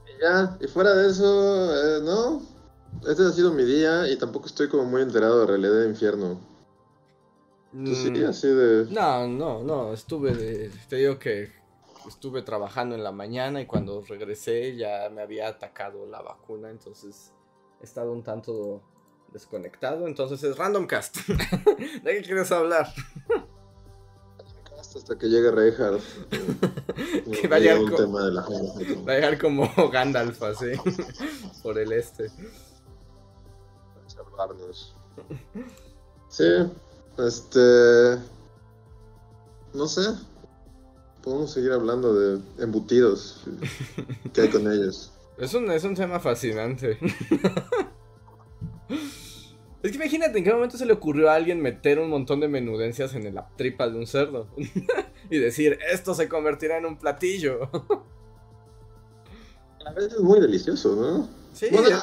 Y 0.06 0.20
ya, 0.20 0.56
y 0.60 0.66
fuera 0.66 0.94
de 0.94 1.10
eso, 1.10 1.74
eh, 1.74 2.00
no. 2.02 2.42
Este 3.06 3.24
ha 3.24 3.32
sido 3.32 3.52
mi 3.52 3.64
día 3.64 4.08
y 4.08 4.16
tampoco 4.16 4.46
estoy 4.46 4.68
como 4.68 4.84
muy 4.86 5.02
enterado 5.02 5.40
de 5.40 5.46
realidad 5.46 5.80
de 5.82 5.88
infierno. 5.88 6.51
Tú 7.72 7.94
sí, 7.94 8.10
Mm, 8.10 8.24
así 8.26 8.48
de. 8.48 8.86
No, 8.90 9.26
no, 9.26 9.62
no, 9.62 9.92
estuve 9.94 10.34
de, 10.34 10.70
te 10.88 10.96
digo 10.96 11.18
que 11.18 11.50
estuve 12.06 12.42
trabajando 12.42 12.94
en 12.94 13.02
la 13.02 13.12
mañana 13.12 13.60
y 13.60 13.66
cuando 13.66 14.02
regresé 14.02 14.76
ya 14.76 15.08
me 15.10 15.22
había 15.22 15.48
atacado 15.48 16.04
la 16.06 16.20
vacuna, 16.20 16.68
entonces 16.70 17.32
he 17.80 17.84
estado 17.84 18.12
un 18.12 18.22
tanto 18.22 18.82
desconectado, 19.32 20.06
entonces 20.06 20.42
es 20.42 20.56
Random 20.58 20.86
Cast. 20.86 21.16
¿De 22.02 22.12
qué 22.16 22.22
quieres 22.22 22.52
hablar? 22.52 22.92
Hasta 24.78 25.16
que 25.16 25.26
llegue 25.28 25.50
Reinhardt. 25.50 26.02
Que 27.40 27.48
va 27.48 27.56
a 27.56 27.58
llegar 27.60 27.78
un 27.78 27.88
co- 27.90 27.96
tema 27.96 28.24
de 28.26 28.32
la 28.32 28.42
gente. 28.42 29.02
Va 29.04 29.12
a 29.12 29.14
llegar 29.14 29.38
como 29.38 29.70
Gandalf 29.90 30.42
así, 30.42 30.72
por 31.62 31.78
el 31.78 31.92
este. 31.92 32.30
para. 34.36 34.52
Sí, 36.28 36.44
este. 37.18 38.18
No 39.74 39.86
sé. 39.86 40.02
Podemos 41.22 41.52
seguir 41.52 41.72
hablando 41.72 42.14
de 42.14 42.40
embutidos. 42.58 43.40
¿Qué 44.32 44.42
hay 44.42 44.48
con 44.48 44.70
ellos? 44.70 45.10
Es 45.38 45.54
un, 45.54 45.68
es 45.70 45.82
un 45.82 45.94
tema 45.94 46.20
fascinante. 46.20 46.98
Es 49.82 49.90
que 49.90 49.96
imagínate 49.96 50.38
en 50.38 50.44
qué 50.44 50.52
momento 50.52 50.78
se 50.78 50.86
le 50.86 50.92
ocurrió 50.92 51.28
a 51.28 51.34
alguien 51.34 51.60
meter 51.60 51.98
un 51.98 52.08
montón 52.08 52.38
de 52.38 52.46
menudencias 52.46 53.14
en 53.16 53.34
la 53.34 53.48
tripa 53.56 53.88
de 53.88 53.98
un 53.98 54.06
cerdo. 54.06 54.46
y 55.30 55.38
decir, 55.38 55.76
esto 55.90 56.14
se 56.14 56.28
convertirá 56.28 56.78
en 56.78 56.86
un 56.86 56.96
platillo. 56.96 57.68
A 59.84 59.92
veces 59.92 60.12
es 60.12 60.20
muy 60.20 60.40
delicioso, 60.40 60.94
¿no? 60.94 61.28
Sí, 61.52 61.66
Bueno, 61.72 61.98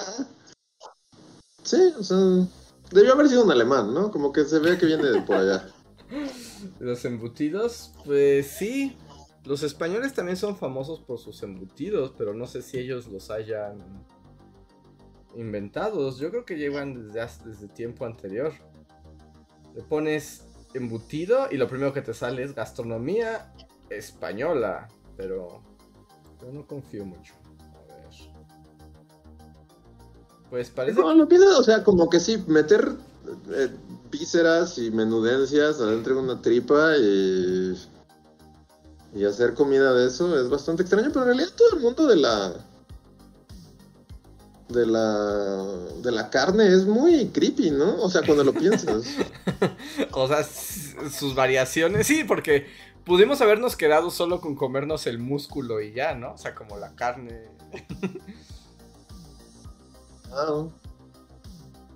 sí, 1.64 1.94
o 1.98 2.04
sea. 2.04 2.48
Debió 2.92 3.14
haber 3.14 3.30
sido 3.30 3.44
un 3.44 3.52
alemán, 3.52 3.94
¿no? 3.94 4.12
Como 4.12 4.32
que 4.32 4.46
se 4.46 4.60
ve 4.60 4.78
que 4.78 4.86
viene 4.86 5.08
de 5.10 5.22
por 5.22 5.38
allá. 5.38 5.68
Los 6.80 7.06
embutidos, 7.06 7.94
pues 8.06 8.48
sí. 8.48 8.98
Los 9.46 9.64
españoles 9.64 10.14
también 10.14 10.38
son 10.38 10.58
famosos 10.58 11.00
por 11.00 11.18
sus 11.18 11.42
embutidos, 11.44 12.14
pero 12.18 12.34
no 12.34 12.46
sé 12.46 12.62
si 12.62 12.78
ellos 12.78 13.08
los 13.08 13.32
hayan 13.32 14.06
inventados. 15.36 16.20
Yo 16.20 16.30
creo 16.30 16.46
que 16.46 16.58
llevan 16.58 17.12
desde, 17.12 17.50
desde 17.50 17.68
tiempo 17.70 18.06
anterior. 18.06 18.52
Le 19.74 19.82
pones 19.82 20.46
embutido 20.74 21.48
y 21.50 21.58
lo 21.58 21.68
primero 21.68 21.94
que 21.94 22.02
te 22.02 22.14
sale 22.14 22.44
es 22.44 22.54
gastronomía 22.54 23.54
española, 23.90 24.88
pero 25.16 25.64
yo 26.42 26.52
no 26.52 26.68
confío 26.68 27.06
mucho. 27.06 27.34
Pues 30.50 30.70
parece. 30.70 31.00
No, 31.00 31.14
lo 31.14 31.28
pido, 31.28 31.60
o 31.60 31.64
sea, 31.64 31.84
como 31.84 32.10
que 32.10 32.20
sí, 32.20 32.44
meter 32.48 32.96
eh, 33.54 33.70
vísceras 34.12 34.78
y 34.78 34.90
menudencias 34.92 35.80
adentro 35.80 36.16
de 36.16 36.22
una 36.22 36.42
tripa 36.42 36.98
y. 36.98 37.78
Y 39.16 39.26
hacer 39.26 39.56
comida 39.56 39.92
de 39.94 40.08
eso 40.08 40.40
es 40.40 40.50
bastante 40.50 40.84
extraño, 40.84 41.08
pero 41.10 41.22
en 41.22 41.28
realidad 41.30 41.50
todo 41.56 41.78
el 41.78 41.80
mundo 41.82 42.08
de 42.08 42.16
la. 42.16 42.54
De 44.70 44.86
la. 44.86 45.66
De 46.04 46.12
la 46.12 46.30
carne 46.30 46.68
es 46.68 46.86
muy 46.86 47.28
creepy, 47.30 47.72
¿no? 47.72 48.02
O 48.02 48.10
sea, 48.10 48.22
cuando 48.24 48.44
lo 48.44 48.54
piensas. 48.54 49.04
o 50.12 50.28
sea, 50.28 50.44
sus 50.44 51.34
variaciones. 51.34 52.06
Sí, 52.06 52.24
porque 52.24 52.68
pudimos 53.04 53.42
habernos 53.42 53.76
quedado 53.76 54.12
solo 54.12 54.42
con 54.42 54.56
comernos 54.56 55.08
el 55.08 55.18
músculo 55.18 55.82
y 55.82 55.94
ya, 55.94 56.14
¿no? 56.14 56.34
O 56.34 56.38
sea, 56.38 56.54
como 56.54 56.78
la 56.78 56.96
carne. 56.96 57.50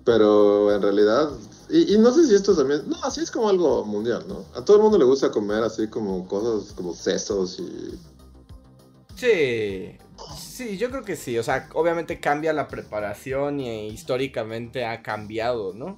Pero 0.04 0.74
en 0.74 0.82
realidad, 0.82 1.30
y, 1.70 1.96
no 1.98 2.12
sé 2.12 2.26
si 2.26 2.34
esto 2.34 2.54
también, 2.54 2.82
no, 2.88 2.96
así 3.02 3.20
es 3.20 3.30
como 3.30 3.48
algo 3.48 3.84
mundial, 3.84 4.24
¿no? 4.28 4.44
A 4.54 4.64
todo 4.64 4.76
el 4.76 4.82
mundo 4.82 4.98
le 4.98 5.04
gusta 5.04 5.30
comer 5.30 5.62
así 5.62 5.88
como 5.88 6.26
cosas 6.28 6.72
como 6.72 6.94
sesos 6.94 7.58
y... 7.58 7.98
Sí, 9.16 9.96
sí, 10.38 10.76
yo 10.76 10.90
creo 10.90 11.04
que 11.04 11.16
sí, 11.16 11.38
o 11.38 11.42
sea, 11.42 11.68
obviamente 11.74 12.20
cambia 12.20 12.52
la 12.52 12.68
preparación 12.68 13.60
y 13.60 13.88
históricamente 13.88 14.84
ha 14.84 15.02
cambiado, 15.02 15.72
¿no? 15.72 15.96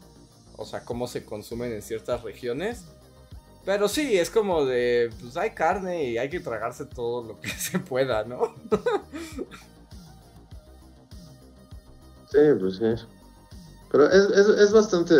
O 0.56 0.64
sea, 0.64 0.84
cómo 0.84 1.06
se 1.06 1.24
consumen 1.24 1.72
en 1.72 1.82
ciertas 1.82 2.22
regiones. 2.22 2.84
Pero 3.64 3.88
sí, 3.88 4.16
es 4.16 4.30
como 4.30 4.64
de, 4.64 5.10
pues 5.20 5.36
hay 5.36 5.50
carne 5.50 6.04
y 6.04 6.18
hay 6.18 6.30
que 6.30 6.38
tragarse 6.38 6.86
todo 6.86 7.26
lo 7.26 7.40
que 7.40 7.48
se 7.58 7.78
pueda, 7.80 8.24
¿no? 8.24 8.54
sí, 12.36 12.60
pues 12.60 12.76
sí. 12.76 13.06
Pero 13.90 14.10
es, 14.10 14.48
es, 14.48 14.72
bastante, 14.72 15.14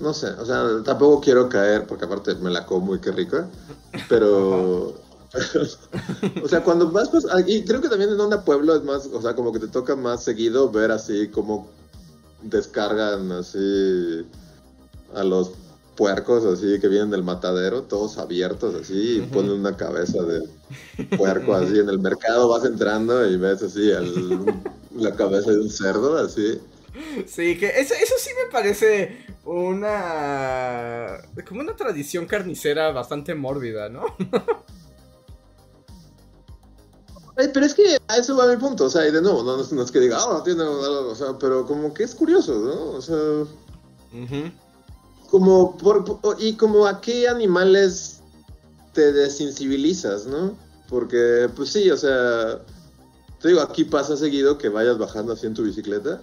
no 0.00 0.12
sé, 0.14 0.28
o 0.28 0.44
sea, 0.44 0.82
tampoco 0.84 1.20
quiero 1.20 1.48
caer, 1.48 1.86
porque 1.86 2.04
aparte 2.04 2.34
me 2.36 2.50
la 2.50 2.66
como 2.66 2.94
y 2.94 3.00
qué 3.00 3.10
rica, 3.12 3.48
pero... 4.08 4.94
o 6.42 6.48
sea, 6.48 6.64
cuando 6.64 6.90
vas, 6.90 7.10
pues, 7.10 7.26
y 7.46 7.62
creo 7.64 7.82
que 7.82 7.88
también 7.88 8.10
en 8.10 8.20
onda 8.20 8.44
pueblo 8.44 8.74
es 8.74 8.82
más, 8.82 9.06
o 9.12 9.20
sea, 9.20 9.34
como 9.34 9.52
que 9.52 9.58
te 9.58 9.68
toca 9.68 9.94
más 9.94 10.22
seguido 10.22 10.70
ver 10.70 10.90
así 10.90 11.28
como 11.28 11.68
descargan 12.42 13.32
así 13.32 14.26
a 15.14 15.24
los 15.24 15.52
puercos 15.98 16.44
así 16.44 16.78
que 16.80 16.86
vienen 16.86 17.10
del 17.10 17.24
matadero, 17.24 17.82
todos 17.82 18.18
abiertos 18.18 18.72
así, 18.76 19.16
y 19.16 19.20
ponen 19.22 19.50
una 19.50 19.76
cabeza 19.76 20.22
de 20.22 20.48
puerco 21.16 21.54
así 21.54 21.76
en 21.80 21.88
el 21.88 21.98
mercado, 21.98 22.48
vas 22.48 22.64
entrando 22.64 23.28
y 23.28 23.36
ves 23.36 23.64
así 23.64 23.90
la 24.94 25.12
cabeza 25.16 25.50
de 25.50 25.58
un 25.58 25.68
cerdo 25.68 26.16
así. 26.16 26.60
Sí, 27.26 27.58
que 27.58 27.66
eso, 27.66 27.94
eso 27.94 28.14
sí 28.16 28.30
me 28.44 28.50
parece 28.50 29.26
una. 29.44 31.18
como 31.46 31.60
una 31.60 31.74
tradición 31.74 32.26
carnicera 32.26 32.92
bastante 32.92 33.34
mórbida, 33.34 33.88
¿no? 33.88 34.04
pero 37.52 37.66
es 37.66 37.74
que 37.74 37.98
a 38.08 38.16
eso 38.16 38.36
va 38.36 38.46
mi 38.48 38.56
punto, 38.56 38.84
o 38.84 38.90
sea, 38.90 39.06
y 39.06 39.12
de 39.12 39.22
nuevo, 39.22 39.42
no, 39.42 39.56
no 39.56 39.82
es 39.82 39.90
que 39.90 40.00
diga, 40.00 40.18
ah, 40.20 40.28
no 40.32 40.42
tiene, 40.42 40.62
o 40.62 41.14
sea, 41.14 41.38
pero 41.38 41.66
como 41.66 41.92
que 41.94 42.04
es 42.04 42.14
curioso, 42.14 42.54
¿no? 42.54 42.90
O 42.96 43.02
sea, 43.02 43.16
como, 45.30 45.76
por, 45.76 46.04
y 46.38 46.54
como 46.54 46.86
a 46.86 47.00
qué 47.00 47.28
animales 47.28 48.20
te 48.92 49.12
desensibilizas, 49.12 50.26
¿no? 50.26 50.56
Porque, 50.88 51.48
pues 51.54 51.70
sí, 51.70 51.90
o 51.90 51.96
sea, 51.96 52.60
te 53.40 53.48
digo, 53.48 53.60
aquí 53.60 53.84
pasa 53.84 54.16
seguido 54.16 54.58
que 54.58 54.68
vayas 54.68 54.98
bajando 54.98 55.32
así 55.32 55.46
en 55.46 55.54
tu 55.54 55.62
bicicleta 55.62 56.22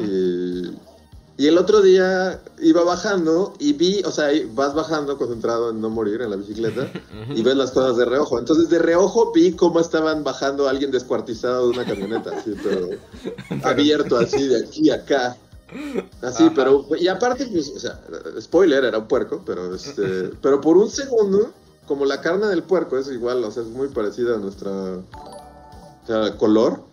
y, 0.00 1.46
el 1.46 1.58
otro 1.58 1.80
día 1.80 2.40
iba 2.60 2.84
bajando 2.84 3.54
y 3.58 3.72
vi, 3.72 4.02
o 4.04 4.12
sea, 4.12 4.28
vas 4.54 4.74
bajando 4.74 5.18
concentrado 5.18 5.70
en 5.70 5.80
no 5.80 5.90
morir 5.90 6.22
en 6.22 6.30
la 6.30 6.36
bicicleta 6.36 6.88
y 7.34 7.42
ves 7.42 7.56
las 7.56 7.72
cosas 7.72 7.96
de 7.96 8.04
reojo. 8.04 8.38
Entonces, 8.38 8.68
de 8.68 8.78
reojo 8.78 9.32
vi 9.32 9.52
cómo 9.52 9.80
estaban 9.80 10.22
bajando 10.22 10.66
a 10.66 10.70
alguien 10.70 10.90
descuartizado 10.92 11.68
de 11.68 11.78
una 11.78 11.84
camioneta, 11.84 12.30
así, 12.36 12.54
pero 12.62 12.90
abierto 13.64 14.18
así 14.18 14.46
de 14.46 14.64
aquí 14.64 14.90
a 14.90 14.96
acá. 14.96 15.36
Así, 16.22 16.50
pero, 16.54 16.86
y 16.98 17.08
aparte, 17.08 17.46
pues, 17.46 17.72
o 17.74 17.80
sea, 17.80 18.00
spoiler, 18.40 18.84
era 18.84 18.98
un 18.98 19.08
puerco, 19.08 19.42
pero 19.44 19.74
este, 19.74 20.30
pero 20.42 20.60
por 20.60 20.76
un 20.76 20.90
segundo, 20.90 21.52
como 21.86 22.04
la 22.04 22.20
carne 22.20 22.46
del 22.46 22.62
puerco 22.62 22.98
es 22.98 23.08
igual, 23.08 23.42
o 23.44 23.50
sea, 23.50 23.62
es 23.62 23.68
muy 23.68 23.88
parecida 23.88 24.36
a 24.36 24.38
nuestra, 24.38 24.70
o 24.70 26.06
sea, 26.06 26.36
color. 26.36 26.84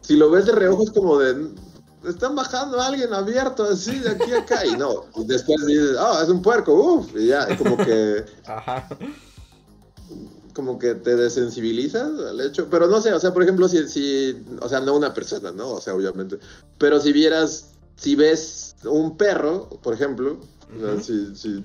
Si 0.00 0.16
lo 0.16 0.30
ves 0.30 0.46
de 0.46 0.52
reojo 0.52 0.82
es 0.84 0.90
como 0.90 1.18
de, 1.18 1.52
están 2.08 2.34
bajando 2.34 2.80
a 2.80 2.86
alguien 2.86 3.12
abierto 3.12 3.64
así 3.64 3.98
de 3.98 4.10
aquí 4.10 4.32
a 4.32 4.40
acá 4.40 4.66
y 4.66 4.76
no, 4.76 5.04
después 5.26 5.66
dices, 5.66 5.96
oh, 5.98 6.22
es 6.22 6.28
un 6.28 6.42
puerco, 6.42 6.74
uff, 6.74 7.16
y 7.16 7.28
ya, 7.28 7.56
como 7.56 7.76
que... 7.76 8.24
Ajá. 8.46 8.88
Como 10.54 10.78
que 10.78 10.94
te 10.94 11.16
desensibilizas 11.16 12.10
al 12.28 12.38
hecho, 12.40 12.68
pero 12.70 12.86
no 12.86 13.00
sé, 13.00 13.12
o 13.14 13.20
sea, 13.20 13.32
por 13.32 13.42
ejemplo, 13.42 13.68
si, 13.68 13.88
si, 13.88 14.44
o 14.60 14.68
sea, 14.68 14.80
no 14.80 14.94
una 14.94 15.14
persona, 15.14 15.50
¿no? 15.50 15.70
O 15.70 15.80
sea, 15.80 15.94
obviamente, 15.94 16.38
pero 16.76 17.00
si 17.00 17.10
vieras, 17.12 17.71
si 18.02 18.16
ves 18.16 18.74
un 18.84 19.16
perro, 19.16 19.68
por 19.80 19.94
ejemplo, 19.94 20.36
si, 21.00 21.36
si, 21.36 21.62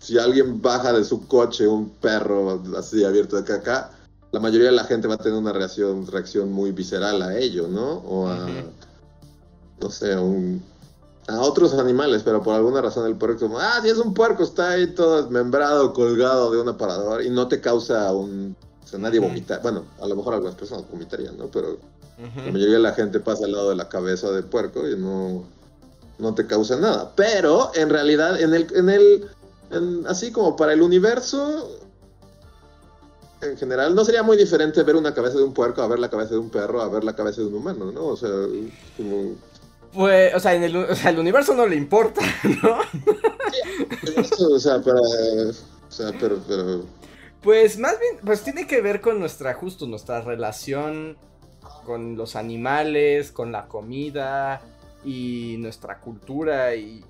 si 0.00 0.18
alguien 0.18 0.60
baja 0.60 0.92
de 0.92 1.04
su 1.04 1.28
coche 1.28 1.68
un 1.68 1.90
perro 1.90 2.60
así 2.76 3.04
abierto 3.04 3.40
de 3.40 3.52
a 3.52 3.56
acá, 3.56 3.90
la 4.32 4.40
mayoría 4.40 4.70
de 4.70 4.76
la 4.76 4.84
gente 4.84 5.06
va 5.06 5.14
a 5.14 5.18
tener 5.18 5.38
una 5.38 5.52
reacción, 5.52 6.04
reacción 6.08 6.50
muy 6.50 6.72
visceral 6.72 7.22
a 7.22 7.38
ello, 7.38 7.68
¿no? 7.68 7.92
O 7.98 8.26
a 8.26 8.48
no 9.80 9.90
sé, 9.90 10.14
a 10.14 11.40
otros 11.40 11.74
animales, 11.74 12.22
pero 12.24 12.42
por 12.42 12.56
alguna 12.56 12.80
razón 12.80 13.06
el 13.06 13.14
puerco, 13.14 13.46
como, 13.46 13.60
ah, 13.60 13.78
si 13.82 13.88
es 13.88 13.98
un 13.98 14.14
puerco, 14.14 14.42
está 14.42 14.70
ahí 14.70 14.88
todo 14.88 15.22
desmembrado, 15.22 15.92
colgado 15.92 16.50
de 16.50 16.60
un 16.60 16.68
aparador 16.70 17.22
y 17.22 17.30
no 17.30 17.46
te 17.46 17.60
causa 17.60 18.12
un... 18.12 18.56
O 18.84 18.86
sea, 18.86 18.98
nadie 18.98 19.20
vomita. 19.20 19.60
Bueno, 19.60 19.84
a 20.00 20.06
lo 20.06 20.16
mejor 20.16 20.34
algunas 20.34 20.56
personas 20.56 20.84
vomitarían, 20.90 21.38
¿no? 21.38 21.46
Pero 21.46 21.78
la 22.18 22.52
mayoría 22.52 22.74
de 22.74 22.82
la 22.82 22.94
gente 22.94 23.20
pasa 23.20 23.44
al 23.44 23.52
lado 23.52 23.70
de 23.70 23.76
la 23.76 23.88
cabeza 23.88 24.30
del 24.30 24.44
puerco 24.44 24.88
y 24.88 24.96
no, 24.96 25.44
no 26.18 26.34
te 26.34 26.46
causa 26.46 26.78
nada. 26.78 27.12
Pero 27.16 27.72
en 27.74 27.90
realidad, 27.90 28.40
en 28.40 28.54
el, 28.54 28.66
en 28.74 28.90
el, 28.90 30.04
así 30.06 30.30
como 30.30 30.56
para 30.56 30.72
el 30.72 30.82
universo, 30.82 31.78
en 33.40 33.56
general, 33.56 33.94
no 33.94 34.04
sería 34.04 34.22
muy 34.22 34.36
diferente 34.36 34.82
ver 34.82 34.96
una 34.96 35.14
cabeza 35.14 35.38
de 35.38 35.44
un 35.44 35.52
puerco 35.52 35.82
a 35.82 35.88
ver 35.88 35.98
la 35.98 36.10
cabeza 36.10 36.30
de 36.30 36.38
un 36.38 36.50
perro 36.50 36.80
a 36.80 36.88
ver 36.88 37.02
la 37.02 37.16
cabeza 37.16 37.40
de 37.40 37.48
un 37.48 37.54
humano, 37.54 37.90
¿no? 37.90 38.06
O 38.06 38.16
sea, 38.16 38.30
como 38.96 39.34
pues, 39.92 40.34
o 40.34 40.40
sea, 40.40 40.54
en 40.54 40.62
el, 40.62 40.76
o 40.76 40.94
sea, 40.96 41.10
el 41.10 41.18
universo 41.18 41.54
no 41.54 41.66
le 41.66 41.76
importa, 41.76 42.22
¿no? 42.62 42.78
o 44.48 44.58
sea, 44.58 44.80
para, 44.80 45.00
o 45.00 45.90
sea, 45.90 46.12
pero, 46.18 46.38
pero... 46.48 46.84
Pues 47.42 47.78
más 47.78 47.98
bien, 47.98 48.18
pues 48.24 48.42
tiene 48.42 48.66
que 48.66 48.80
ver 48.80 49.00
con 49.02 49.18
nuestra, 49.18 49.52
justo, 49.54 49.86
nuestra 49.86 50.22
relación 50.22 51.18
con 51.84 52.16
los 52.16 52.36
animales, 52.36 53.32
con 53.32 53.52
la 53.52 53.66
comida 53.68 54.62
y 55.04 55.56
nuestra 55.58 56.00
cultura 56.00 56.74
y, 56.74 57.04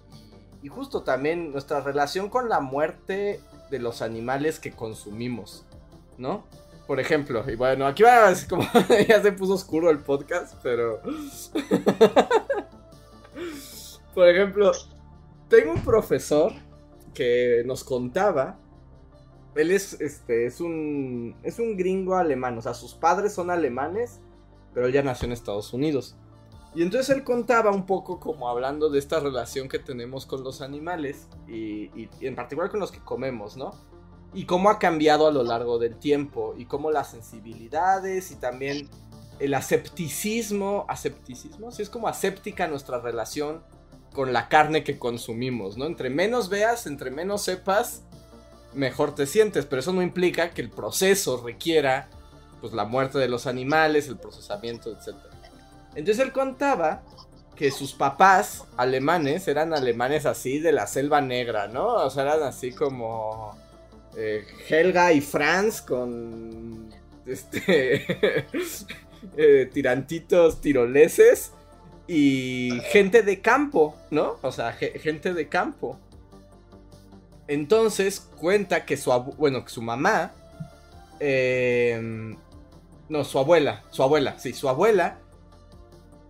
justo 0.69 1.03
también 1.03 1.51
nuestra 1.51 1.81
relación 1.81 2.29
con 2.29 2.49
la 2.49 2.61
muerte 2.61 3.41
de 3.71 3.79
los 3.81 4.01
animales 4.01 4.61
que 4.61 4.71
consumimos, 4.71 5.67
¿no? 6.19 6.45
Por 6.87 7.01
ejemplo, 7.01 7.45
y 7.51 7.57
bueno, 7.57 7.87
aquí 7.87 8.05
va 8.05 8.33
como 8.49 8.63
ya 9.09 9.21
se 9.23 9.33
puso 9.33 9.55
oscuro 9.55 9.91
el 9.91 9.99
podcast, 9.99 10.55
pero 10.63 11.01
Por 14.15 14.29
ejemplo, 14.29 14.73
tengo 15.49 15.73
un 15.73 15.83
profesor 15.83 16.53
que 17.15 17.63
nos 17.65 17.83
contaba. 17.83 18.59
Él 19.55 19.71
es, 19.71 20.01
este, 20.01 20.47
es 20.47 20.61
un, 20.61 21.37
es 21.43 21.59
un 21.59 21.77
gringo 21.77 22.17
alemán, 22.17 22.57
o 22.59 22.63
sea, 22.63 22.75
sus 22.75 22.95
padres 22.95 23.35
son 23.35 23.51
alemanes, 23.51 24.21
pero 24.75 24.87
él 24.87 24.93
ya 24.93 25.03
nació 25.03 25.27
en 25.27 25.33
Estados 25.33 25.73
Unidos. 25.73 26.17
Y 26.75 26.83
entonces 26.83 27.15
él 27.15 27.23
contaba 27.23 27.71
un 27.71 27.85
poco 27.85 28.19
como 28.19 28.49
hablando 28.49 28.89
de 28.89 28.99
esta 28.99 29.21
relación 29.21 29.69
que 29.69 29.79
tenemos 29.79 30.25
con 30.25 30.43
los 30.43 30.63
animales 30.63 31.29
y, 31.47 31.91
en 32.21 32.35
particular 32.35 32.71
con 32.71 32.81
los 32.81 32.91
que 32.91 33.01
comemos, 33.01 33.57
¿no? 33.57 33.75
Y 34.33 34.47
cómo 34.47 34.71
ha 34.71 34.79
cambiado 34.79 35.27
a 35.27 35.31
lo 35.31 35.43
largo 35.43 35.79
del 35.79 35.99
tiempo 35.99 36.55
y 36.57 36.65
cómo 36.65 36.91
las 36.91 37.11
sensibilidades 37.11 38.31
y 38.31 38.37
también 38.37 38.89
el 39.39 39.53
asepticismo, 39.53 40.87
asepticismo, 40.89 41.71
sí 41.71 41.83
es 41.83 41.91
como 41.91 42.09
aséptica 42.09 42.67
nuestra 42.69 43.01
relación 43.01 43.63
con 44.15 44.33
la 44.33 44.49
carne 44.49 44.85
que 44.85 44.99
consumimos, 44.99 45.77
¿no? 45.77 45.85
Entre 45.85 46.09
menos 46.09 46.49
veas, 46.49 46.87
entre 46.87 47.11
menos 47.11 47.43
sepas, 47.43 48.05
mejor 48.73 49.15
te 49.15 49.27
sientes, 49.27 49.67
pero 49.67 49.81
eso 49.81 49.93
no 49.93 50.01
implica 50.01 50.51
que 50.51 50.63
el 50.63 50.71
proceso 50.71 51.43
requiera 51.45 52.09
pues 52.62 52.72
la 52.72 52.87
muerte 52.87 53.18
de 53.18 53.29
los 53.29 53.46
animales, 53.46 54.09
el 54.09 54.16
procesamiento, 54.16 54.90
etc. 54.90 55.18
Entonces 55.94 56.25
él 56.25 56.33
contaba 56.33 57.03
que 57.57 57.70
sus 57.70 57.92
papás 57.92 58.64
alemanes 58.79 59.46
eran 59.46 59.75
alemanes 59.75 60.25
así 60.25 60.59
de 60.59 60.72
la 60.72 60.87
selva 60.87 61.20
negra, 61.20 61.68
¿no? 61.68 61.87
O 61.87 62.09
sea, 62.09 62.22
eran 62.22 62.42
así 62.44 62.72
como 62.72 63.55
eh, 64.16 64.46
Helga 64.68 65.12
y 65.12 65.20
Franz 65.20 65.83
con 65.83 66.88
este 67.27 68.46
eh, 69.37 69.70
tirantitos 69.72 70.61
tiroleses 70.61 71.53
y 72.07 72.81
gente 72.90 73.22
de 73.22 73.40
campo, 73.40 73.96
¿no? 74.11 74.38
O 74.42 74.53
sea, 74.53 74.72
gente 74.72 75.35
de 75.35 75.48
campo. 75.48 75.98
Entonces 77.48 78.31
cuenta 78.40 78.85
que 78.85 78.96
su 78.96 79.11
bueno, 79.37 79.64
que 79.64 79.70
su 79.70 79.83
mamá 79.83 80.33
em, 81.20 82.37
no, 83.12 83.25
su 83.25 83.38
abuela, 83.38 83.85
su 83.90 84.03
abuela, 84.03 84.38
sí, 84.38 84.53
su 84.53 84.68
abuela 84.68 85.22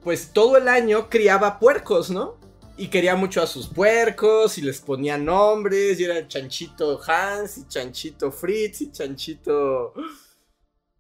pues 0.03 0.33
todo 0.33 0.57
el 0.57 0.69
año 0.69 1.09
criaba 1.09 1.59
puercos, 1.59 2.11
¿no? 2.11 2.39
Y 2.77 2.89
quería 2.89 3.15
mucho 3.15 3.43
a 3.43 3.47
sus 3.47 3.69
puercos 3.69 4.59
y 4.59 4.63
les 4.63 4.81
ponía 4.81 5.17
nombres 5.17 6.01
y 6.01 6.05
era 6.05 6.27
Chanchito 6.27 7.01
Hans 7.07 7.59
y 7.59 7.69
Chanchito 7.69 8.33
Fritz 8.33 8.81
y 8.81 8.91
Chanchito... 8.91 9.95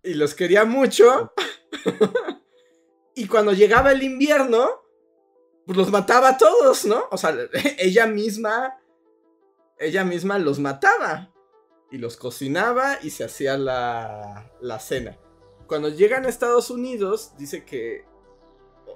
Y 0.05 0.15
los 0.15 0.35
quería 0.35 0.65
mucho. 0.65 1.33
y 3.15 3.27
cuando 3.27 3.53
llegaba 3.53 3.93
el 3.93 4.03
invierno, 4.03 4.69
pues 5.65 5.79
los 5.79 5.91
mataba 5.91 6.31
a 6.31 6.39
todos, 6.39 6.85
¿no? 6.85 7.05
O 7.11 7.17
sea, 7.17 7.37
ella 7.79 8.07
misma, 8.07 8.79
ella 9.79 10.05
misma 10.05 10.39
los 10.39 10.59
mataba. 10.59 11.33
Y 11.91 11.99
los 11.99 12.17
cocinaba 12.17 12.99
y 13.03 13.11
se 13.11 13.25
hacía 13.25 13.57
la, 13.57 14.51
la 14.61 14.81
cena. 14.81 15.19
Cuando 15.73 15.89
llegan 15.89 16.27
a 16.27 16.29
Estados 16.29 16.69
Unidos, 16.69 17.33
dice 17.39 17.65
que 17.65 18.05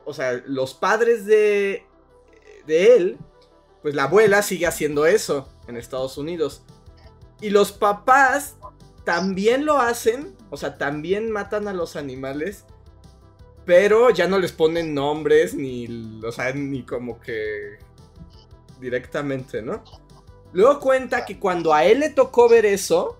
o 0.04 0.12
sea, 0.12 0.42
los 0.44 0.74
padres 0.74 1.24
de, 1.24 1.86
de 2.66 2.96
él, 2.96 3.18
pues 3.80 3.94
la 3.94 4.02
abuela 4.04 4.42
sigue 4.42 4.66
haciendo 4.66 5.06
eso 5.06 5.48
en 5.68 5.78
Estados 5.78 6.18
Unidos. 6.18 6.64
Y 7.40 7.48
los 7.48 7.72
papás 7.72 8.56
también 9.04 9.64
lo 9.64 9.78
hacen, 9.78 10.36
o 10.50 10.58
sea, 10.58 10.76
también 10.76 11.30
matan 11.30 11.66
a 11.66 11.72
los 11.72 11.96
animales, 11.96 12.66
pero 13.64 14.10
ya 14.10 14.28
no 14.28 14.38
les 14.38 14.52
ponen 14.52 14.92
nombres 14.92 15.54
ni, 15.54 16.20
o 16.22 16.30
sea, 16.30 16.52
ni 16.52 16.82
como 16.82 17.18
que 17.18 17.78
directamente, 18.80 19.62
¿no? 19.62 19.82
Luego 20.52 20.78
cuenta 20.80 21.24
que 21.24 21.38
cuando 21.38 21.72
a 21.72 21.86
él 21.86 22.00
le 22.00 22.10
tocó 22.10 22.50
ver 22.50 22.66
eso, 22.66 23.16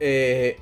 eh, 0.00 0.58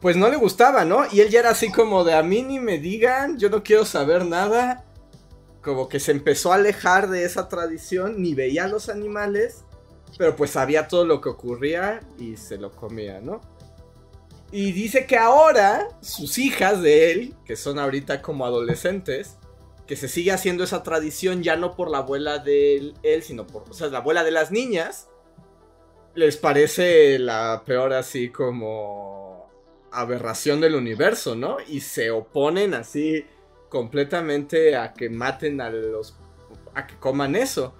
pues 0.00 0.16
no 0.16 0.28
le 0.28 0.36
gustaba, 0.36 0.84
¿no? 0.84 1.04
Y 1.12 1.20
él 1.20 1.28
ya 1.28 1.40
era 1.40 1.50
así 1.50 1.70
como 1.70 2.04
de 2.04 2.14
a 2.14 2.22
mí 2.22 2.42
ni 2.42 2.58
me 2.58 2.78
digan, 2.78 3.38
yo 3.38 3.50
no 3.50 3.62
quiero 3.62 3.84
saber 3.84 4.24
nada. 4.24 4.84
Como 5.62 5.88
que 5.88 6.00
se 6.00 6.12
empezó 6.12 6.52
a 6.52 6.56
alejar 6.56 7.10
de 7.10 7.24
esa 7.24 7.48
tradición, 7.48 8.22
ni 8.22 8.34
veía 8.34 8.64
a 8.64 8.68
los 8.68 8.88
animales, 8.88 9.64
pero 10.16 10.34
pues 10.34 10.50
sabía 10.50 10.88
todo 10.88 11.04
lo 11.04 11.20
que 11.20 11.28
ocurría 11.28 12.00
y 12.18 12.38
se 12.38 12.56
lo 12.56 12.70
comía, 12.70 13.20
¿no? 13.20 13.42
Y 14.52 14.72
dice 14.72 15.06
que 15.06 15.18
ahora 15.18 15.88
sus 16.00 16.38
hijas 16.38 16.80
de 16.80 17.12
él, 17.12 17.34
que 17.44 17.56
son 17.56 17.78
ahorita 17.78 18.22
como 18.22 18.46
adolescentes, 18.46 19.36
que 19.86 19.96
se 19.96 20.08
sigue 20.08 20.32
haciendo 20.32 20.64
esa 20.64 20.82
tradición 20.82 21.42
ya 21.42 21.56
no 21.56 21.76
por 21.76 21.90
la 21.90 21.98
abuela 21.98 22.38
de 22.38 22.94
él, 23.02 23.22
sino 23.22 23.46
por, 23.46 23.64
o 23.68 23.74
sea, 23.74 23.88
la 23.88 23.98
abuela 23.98 24.24
de 24.24 24.30
las 24.30 24.50
niñas, 24.50 25.08
les 26.14 26.36
parece 26.36 27.18
la 27.18 27.62
peor 27.66 27.92
así 27.92 28.30
como 28.30 29.19
aberración 29.92 30.60
del 30.60 30.74
universo, 30.74 31.34
¿no? 31.34 31.58
Y 31.66 31.80
se 31.80 32.10
oponen 32.10 32.74
así 32.74 33.24
completamente 33.68 34.76
a 34.76 34.92
que 34.92 35.10
maten 35.10 35.60
a 35.60 35.70
los... 35.70 36.16
a 36.74 36.86
que 36.86 36.96
coman 36.96 37.36
eso. 37.36 37.74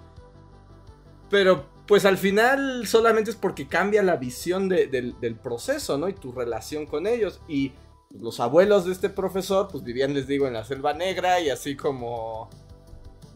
Pero 1.29 1.65
pues 1.87 2.05
al 2.05 2.17
final 2.17 2.87
solamente 2.87 3.31
es 3.31 3.37
porque 3.37 3.67
cambia 3.67 4.03
la 4.03 4.15
visión 4.15 4.69
del 4.69 5.39
proceso, 5.41 5.97
¿no? 5.97 6.07
Y 6.07 6.13
tu 6.13 6.31
relación 6.31 6.85
con 6.85 7.07
ellos. 7.07 7.41
Y 7.47 7.73
los 8.09 8.39
abuelos 8.39 8.85
de 8.85 8.91
este 8.91 9.09
profesor 9.09 9.67
pues 9.71 9.83
vivían, 9.83 10.13
les 10.13 10.27
digo, 10.27 10.47
en 10.47 10.53
la 10.53 10.63
selva 10.63 10.93
negra 10.93 11.39
y 11.39 11.49
así 11.49 11.75
como 11.75 12.49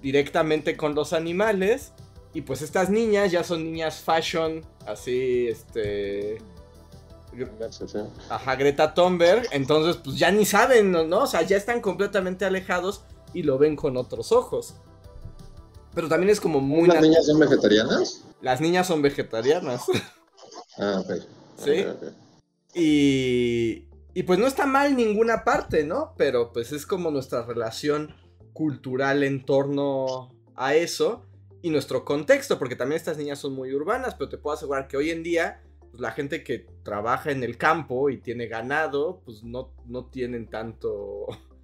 directamente 0.01 0.77
con 0.77 0.95
los 0.95 1.13
animales. 1.13 1.93
Y 2.33 2.41
pues 2.41 2.61
estas 2.61 2.89
niñas 2.89 3.31
ya 3.31 3.43
son 3.43 3.63
niñas 3.63 4.01
fashion, 4.01 4.61
así, 4.85 5.47
este 5.47 6.37
Ajá, 8.29 8.55
Greta 8.55 8.93
Thunberg. 8.93 9.47
Entonces, 9.51 9.97
pues 9.97 10.17
ya 10.17 10.31
ni 10.31 10.45
saben, 10.45 10.91
¿no? 10.91 11.23
O 11.23 11.27
sea, 11.27 11.41
ya 11.41 11.57
están 11.57 11.81
completamente 11.81 12.45
alejados 12.45 13.03
y 13.33 13.43
lo 13.43 13.57
ven 13.57 13.75
con 13.75 13.97
otros 13.97 14.31
ojos. 14.31 14.75
Pero 15.93 16.09
también 16.09 16.29
es 16.29 16.41
como 16.41 16.59
muy. 16.59 16.87
¿Las 16.87 17.01
niñas 17.01 17.25
son 17.25 17.39
vegetarianas? 17.39 18.23
Las 18.41 18.61
niñas 18.61 18.87
son 18.87 19.01
vegetarianas. 19.01 19.83
Ah, 20.77 21.01
ok. 21.01 21.23
Sí. 21.55 21.85
Y. 22.73 23.87
Y 24.13 24.23
pues 24.23 24.39
no 24.39 24.45
está 24.45 24.65
mal 24.65 24.97
ninguna 24.97 25.45
parte, 25.45 25.85
¿no? 25.85 26.13
Pero 26.17 26.51
pues 26.51 26.73
es 26.73 26.85
como 26.85 27.11
nuestra 27.11 27.45
relación 27.45 28.13
cultural 28.51 29.23
en 29.23 29.45
torno 29.45 30.35
a 30.55 30.75
eso 30.75 31.25
y 31.61 31.69
nuestro 31.69 32.05
contexto, 32.05 32.59
porque 32.59 32.75
también 32.75 32.97
estas 32.97 33.17
niñas 33.17 33.39
son 33.39 33.53
muy 33.53 33.73
urbanas, 33.73 34.15
pero 34.15 34.29
te 34.29 34.37
puedo 34.37 34.55
asegurar 34.55 34.87
que 34.87 34.97
hoy 34.97 35.09
en 35.09 35.23
día 35.23 35.61
pues, 35.95 36.01
la 36.01 36.11
gente 36.11 36.43
que 36.43 36.67
trabaja 36.83 37.31
en 37.31 37.41
el 37.41 37.57
campo 37.57 38.09
y 38.09 38.17
tiene 38.17 38.47
ganado, 38.47 39.21
pues 39.23 39.43
no, 39.43 39.73
no 39.87 40.07
tienen 40.07 40.49
tanto... 40.49 41.27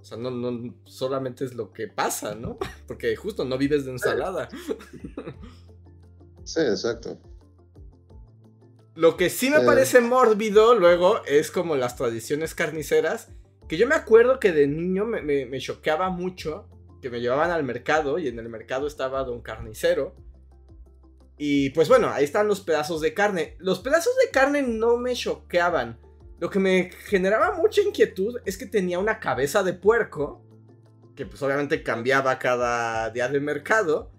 O 0.00 0.04
sea, 0.04 0.16
no, 0.16 0.30
no, 0.30 0.74
solamente 0.84 1.44
es 1.44 1.54
lo 1.54 1.72
que 1.72 1.88
pasa, 1.88 2.36
¿no? 2.36 2.56
Porque 2.86 3.14
justo 3.16 3.44
no 3.44 3.58
vives 3.58 3.84
de 3.84 3.90
ensalada. 3.90 4.48
Sí, 6.44 6.60
exacto. 6.60 7.18
Lo 8.94 9.16
que 9.16 9.28
sí 9.28 9.50
me 9.50 9.60
parece 9.60 10.00
mórbido 10.00 10.76
luego 10.76 11.22
es 11.26 11.50
como 11.50 11.74
las 11.74 11.96
tradiciones 11.96 12.54
carniceras, 12.54 13.32
que 13.66 13.76
yo 13.76 13.88
me 13.88 13.96
acuerdo 13.96 14.38
que 14.38 14.52
de 14.52 14.68
niño 14.68 15.04
me, 15.04 15.20
me, 15.20 15.46
me 15.46 15.58
choqueaba 15.58 16.10
mucho, 16.10 16.68
que 17.02 17.10
me 17.10 17.20
llevaban 17.20 17.50
al 17.50 17.64
mercado 17.64 18.20
y 18.20 18.28
en 18.28 18.38
el 18.38 18.48
mercado 18.48 18.86
estaba 18.86 19.24
don 19.24 19.42
carnicero 19.42 20.14
y 21.38 21.70
pues 21.70 21.88
bueno, 21.88 22.10
ahí 22.10 22.24
están 22.24 22.48
los 22.48 22.60
pedazos 22.60 23.00
de 23.00 23.14
carne. 23.14 23.56
Los 23.58 23.78
pedazos 23.78 24.12
de 24.24 24.30
carne 24.30 24.62
no 24.62 24.96
me 24.96 25.14
choqueaban. 25.14 25.98
Lo 26.40 26.50
que 26.50 26.58
me 26.58 26.90
generaba 27.06 27.52
mucha 27.52 27.80
inquietud 27.80 28.38
es 28.44 28.58
que 28.58 28.66
tenía 28.66 28.98
una 28.98 29.20
cabeza 29.20 29.62
de 29.62 29.72
puerco, 29.72 30.44
que 31.14 31.26
pues 31.26 31.40
obviamente 31.42 31.82
cambiaba 31.82 32.38
cada 32.38 33.10
día 33.10 33.28
de 33.28 33.38
mercado. 33.38 34.10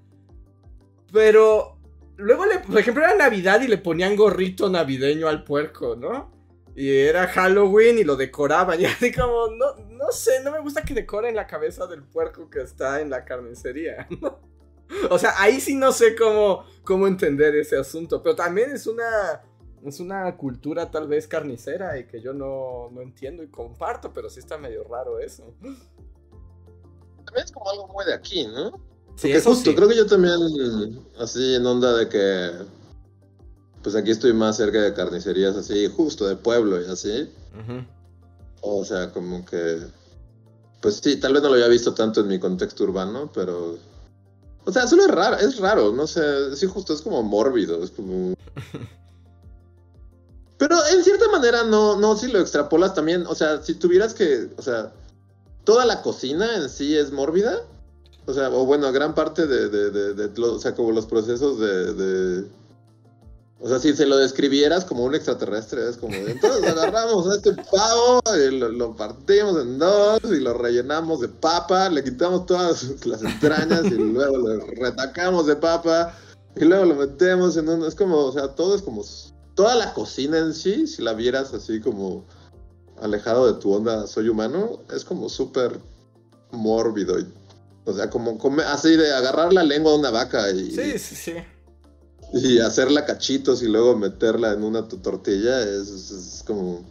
Pero 1.12 1.78
luego, 2.16 2.46
le, 2.46 2.60
por 2.60 2.78
ejemplo, 2.78 3.04
era 3.04 3.16
Navidad 3.16 3.62
y 3.62 3.68
le 3.68 3.78
ponían 3.78 4.16
gorrito 4.16 4.70
navideño 4.70 5.28
al 5.28 5.44
puerco, 5.44 5.98
¿no? 5.98 6.32
Y 6.76 6.90
era 6.90 7.28
Halloween 7.28 8.00
y 8.00 8.04
lo 8.06 8.16
decoraban. 8.16 8.80
Y 8.82 8.86
así 8.86 9.12
como, 9.12 9.48
no, 9.58 9.76
no 9.90 10.12
sé, 10.12 10.42
no 10.44 10.52
me 10.52 10.60
gusta 10.60 10.84
que 10.84 10.94
decoren 10.94 11.36
la 11.36 11.48
cabeza 11.48 11.86
del 11.88 12.04
puerco 12.04 12.50
que 12.50 12.62
está 12.62 13.02
en 13.02 13.10
la 13.10 13.26
carnicería. 13.26 14.08
¿no? 14.22 14.40
O 15.10 15.18
sea, 15.20 15.34
ahí 15.38 15.60
sí 15.60 15.76
no 15.76 15.92
sé 15.92 16.16
cómo, 16.16 16.66
cómo 16.84 17.08
entender 17.08 17.56
ese 17.56 17.78
asunto. 17.78 18.22
Pero 18.22 18.36
también 18.36 18.72
es 18.72 18.88
una. 18.88 19.44
Es 19.86 20.02
una 20.02 20.36
cultura 20.36 20.92
tal 20.92 21.08
vez 21.08 21.26
carnicera 21.26 21.98
y 21.98 22.06
que 22.06 22.20
yo 22.22 22.34
no, 22.34 22.90
no 22.92 23.02
entiendo 23.02 23.44
y 23.44 23.48
comparto, 23.48 24.12
pero 24.12 24.30
sí 24.30 24.40
está 24.40 24.58
medio 24.58 24.84
raro 24.84 25.20
eso. 25.20 25.54
También 27.24 27.46
es 27.46 27.52
como 27.54 27.70
algo 27.70 27.88
muy 27.88 28.04
de 28.04 28.14
aquí, 28.14 28.46
¿no? 28.46 28.72
Sí, 29.16 29.30
Porque 29.30 29.42
justo, 29.42 29.74
creo 29.76 29.88
que 29.88 29.96
yo 29.96 30.06
también, 30.06 30.36
así 31.18 31.56
en 31.56 31.66
onda 31.66 31.96
de 31.96 32.10
que. 32.10 32.52
Pues 33.82 33.96
aquí 33.96 34.12
estoy 34.12 34.34
más 34.34 34.58
cerca 34.58 34.82
de 34.82 34.94
carnicerías 34.94 35.56
así, 35.56 35.88
justo 35.88 36.28
de 36.28 36.36
pueblo 36.36 36.82
y 36.82 36.86
así. 36.92 37.32
O 38.60 38.84
sea, 38.84 39.12
como 39.14 39.46
que. 39.46 39.78
Pues 40.82 40.96
sí, 40.96 41.18
tal 41.22 41.32
vez 41.32 41.42
no 41.42 41.48
lo 41.48 41.56
había 41.56 41.70
visto 41.70 41.94
tanto 41.94 42.20
en 42.20 42.28
mi 42.28 42.38
contexto 42.38 42.84
urbano, 42.84 43.32
pero 43.34 43.78
o 44.66 44.72
sea, 44.72 44.88
solo 44.88 45.04
es 45.04 45.12
raro, 45.12 45.38
es 45.38 45.60
raro, 45.60 45.92
no 45.92 46.08
sé, 46.08 46.56
sí, 46.56 46.68
justo 46.68 46.94
es 46.94 47.02
como 47.02 47.22
mórbido, 47.24 47.84
es 47.84 47.92
como... 47.92 48.34
Pero 50.58 50.76
en 50.94 51.04
cierta 51.04 51.28
manera 51.30 51.64
no, 51.64 51.98
no, 51.98 52.18
si 52.18 52.28
lo 52.28 52.40
extrapolas 52.40 52.94
también, 52.94 53.26
o 53.28 53.36
sea, 53.36 53.64
si 53.64 53.76
tuvieras 53.76 54.14
que, 54.14 54.50
o 54.58 54.62
sea, 54.62 54.92
toda 55.64 55.86
la 55.86 56.02
cocina 56.02 56.58
en 56.58 56.70
sí 56.70 56.98
es 56.98 57.12
mórbida, 57.12 57.62
o 58.26 58.34
sea, 58.34 58.50
o 58.50 58.66
bueno, 58.66 58.92
gran 58.92 59.16
parte 59.16 59.48
de, 59.48 59.70
de, 59.70 59.90
de, 59.90 60.14
de 60.14 60.42
o 60.42 60.60
sea, 60.60 60.76
como 60.76 60.92
los 60.92 61.06
procesos 61.06 61.60
de, 61.60 62.46
o 63.62 63.68
sea, 63.68 63.78
si 63.78 63.94
se 63.94 64.06
lo 64.06 64.16
describieras 64.16 64.86
como 64.86 65.04
un 65.04 65.16
extraterrestre, 65.16 65.90
es 65.90 65.98
como, 65.98 66.16
entonces 66.16 66.64
agarramos 66.64 67.28
a 67.28 67.36
este 67.36 67.54
pavo 67.54 68.22
y 68.34 68.58
lo, 68.58 68.96
partimos 68.96 69.62
en 69.62 69.78
dos 69.78 70.22
y 70.32 70.40
lo 70.40 70.54
rellenamos 70.54 71.20
de 71.20 71.28
papa, 71.28 71.90
le 71.90 72.02
quitamos 72.02 72.46
todas 72.46 72.86
las 73.06 73.22
entrañas 73.22 73.84
y 73.86 73.96
luego 73.96 74.38
lo 74.38 74.60
retacamos 74.66 75.46
de 75.46 75.58
papa 75.58 76.16
Y 76.56 76.64
luego 76.64 76.86
lo 76.86 76.96
metemos 76.96 77.58
en 77.58 77.68
un... 77.68 77.86
Es 77.86 77.96
como, 77.96 78.18
o 78.18 78.32
sea, 78.32 78.48
todo 78.48 78.76
es 78.76 78.82
como... 78.82 79.04
Toda 79.56 79.76
la 79.76 79.94
cocina 79.94 80.38
en 80.38 80.54
sí, 80.54 80.88
si 80.88 81.02
la 81.02 81.12
vieras 81.12 81.54
así 81.54 81.82
como 81.82 82.26
alejado 83.02 83.52
de 83.52 83.60
tu 83.60 83.74
onda 83.74 84.08
soy 84.08 84.30
humano, 84.30 84.80
es 84.94 85.04
como 85.04 85.28
súper 85.28 85.78
mórbido. 86.52 87.18
o 87.84 87.94
sea, 87.94 88.10
como 88.10 88.40
así 88.68 88.96
de 88.96 89.14
agarrar 89.14 89.52
la 89.52 89.64
lengua 89.64 89.92
de 89.92 90.00
una 90.00 90.12
vaca 90.12 90.50
y... 90.52 90.72
Sí, 90.72 90.98
sí, 90.98 91.16
sí. 91.16 91.34
Y 92.34 92.60
hacerla 92.60 93.06
cachitos 93.06 93.64
y 93.64 93.68
luego 93.68 93.98
meterla 93.98 94.54
en 94.54 94.64
una 94.64 94.88
tortilla 94.88 95.62
es 95.62 96.44
como 96.46 96.86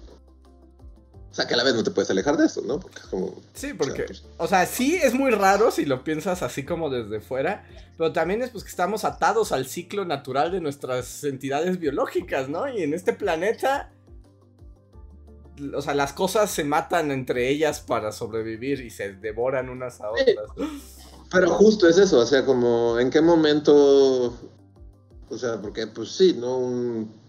sea, 1.39 1.47
que 1.47 1.55
a 1.55 1.57
la 1.57 1.65
vez 1.65 1.75
no 1.75 1.85
te 1.85 1.93
puedes 1.93 2.11
alejar 2.11 2.37
de 2.37 2.47
eso, 2.47 2.63
¿no? 2.63 2.81
Porque 2.81 2.99
es 2.99 3.07
como... 3.07 3.35
Sí, 3.55 3.73
porque... 3.73 4.03
Pues, 4.05 4.25
o 4.39 4.49
sea, 4.49 4.67
sí 4.67 4.97
es 4.97 5.15
muy 5.15 5.31
raro 5.31 5.71
si 5.71 5.85
lo 5.85 6.03
piensas 6.03 6.43
así 6.43 6.65
como 6.65 6.91
desde 6.91 7.21
fuera, 7.21 7.65
pero 7.97 8.13
también 8.13 8.43
es 8.43 8.51
pues 8.51 8.65
que 8.65 8.71
estamos 8.71 9.05
atados 9.05 9.53
al 9.53 9.67
ciclo 9.67 10.05
natural 10.05 10.51
de 10.51 10.61
nuestras 10.61 11.23
entidades 11.23 11.79
biológicas, 11.79 12.49
¿no? 12.49 12.69
Y 12.69 12.83
en 12.83 12.93
este 12.93 13.13
planeta... 13.13 13.93
O 15.75 15.83
sea, 15.83 15.95
las 15.95 16.13
cosas 16.13 16.51
se 16.51 16.65
matan 16.65 17.11
entre 17.11 17.49
ellas 17.49 17.81
para 17.81 18.13
sobrevivir 18.13 18.81
y 18.81 18.91
se 18.91 19.13
devoran 19.15 19.69
unas 19.69 20.01
a 20.01 20.11
otras. 20.11 20.71
Pero 21.31 21.51
justo 21.51 21.89
es 21.89 21.99
eso, 21.99 22.19
o 22.19 22.27
sea, 22.27 22.45
como 22.45 22.99
en 22.99 23.11
qué 23.11 23.21
momento... 23.21 24.37
O 25.31 25.39
sea, 25.39 25.61
porque 25.61 25.87
pues 25.87 26.11
sí, 26.11 26.35
¿no? 26.39 26.59
Un, 26.59 27.29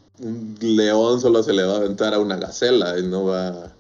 león 0.59 1.21
solo 1.21 1.41
se 1.41 1.53
le 1.53 1.63
va 1.63 1.75
a 1.75 1.77
aventar 1.77 2.13
a 2.13 2.19
una 2.19 2.35
gacela 2.35 2.99
y 2.99 3.03
no 3.07 3.23
va 3.23 3.73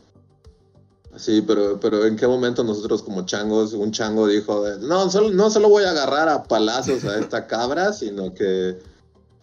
Sí, 1.17 1.43
pero, 1.45 1.77
pero 1.81 2.05
¿en 2.05 2.15
qué 2.15 2.27
momento 2.27 2.63
nosotros 2.63 3.03
como 3.03 3.25
changos, 3.25 3.73
un 3.73 3.91
chango 3.91 4.25
dijo, 4.25 4.63
no, 4.79 5.09
solo, 5.09 5.31
no 5.31 5.49
solo 5.49 5.67
voy 5.67 5.83
a 5.83 5.89
agarrar 5.89 6.29
a 6.29 6.43
palazos 6.43 7.03
a 7.03 7.19
esta 7.19 7.45
cabra, 7.45 7.91
sino 7.91 8.33
que 8.33 8.77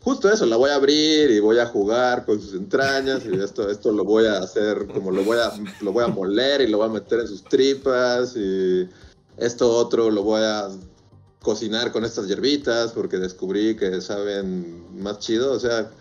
justo 0.06 0.30
eso, 0.30 0.46
la 0.46 0.56
voy 0.56 0.70
a 0.70 0.76
abrir 0.76 1.32
y 1.32 1.40
voy 1.40 1.58
a 1.58 1.66
jugar 1.66 2.24
con 2.24 2.40
sus 2.40 2.54
entrañas 2.54 3.24
y 3.26 3.34
esto, 3.34 3.68
esto 3.68 3.90
lo 3.90 4.04
voy 4.04 4.24
a 4.26 4.38
hacer 4.38 4.86
como 4.86 5.10
lo 5.10 5.24
voy 5.24 5.38
a, 5.38 5.52
lo 5.82 5.92
voy 5.92 6.04
a 6.04 6.08
moler 6.08 6.60
y 6.60 6.68
lo 6.68 6.78
voy 6.78 6.86
a 6.86 6.92
meter 6.92 7.20
en 7.20 7.26
sus 7.26 7.42
tripas 7.42 8.36
y 8.36 8.88
esto 9.36 9.68
otro 9.68 10.10
lo 10.12 10.22
voy 10.22 10.42
a 10.42 10.68
cocinar 11.46 11.92
con 11.92 12.04
estas 12.04 12.26
hierbitas 12.26 12.90
porque 12.90 13.18
descubrí 13.18 13.76
que 13.76 14.00
saben 14.00 15.00
más 15.00 15.20
chido, 15.20 15.52
o 15.52 15.60
sea, 15.60 15.92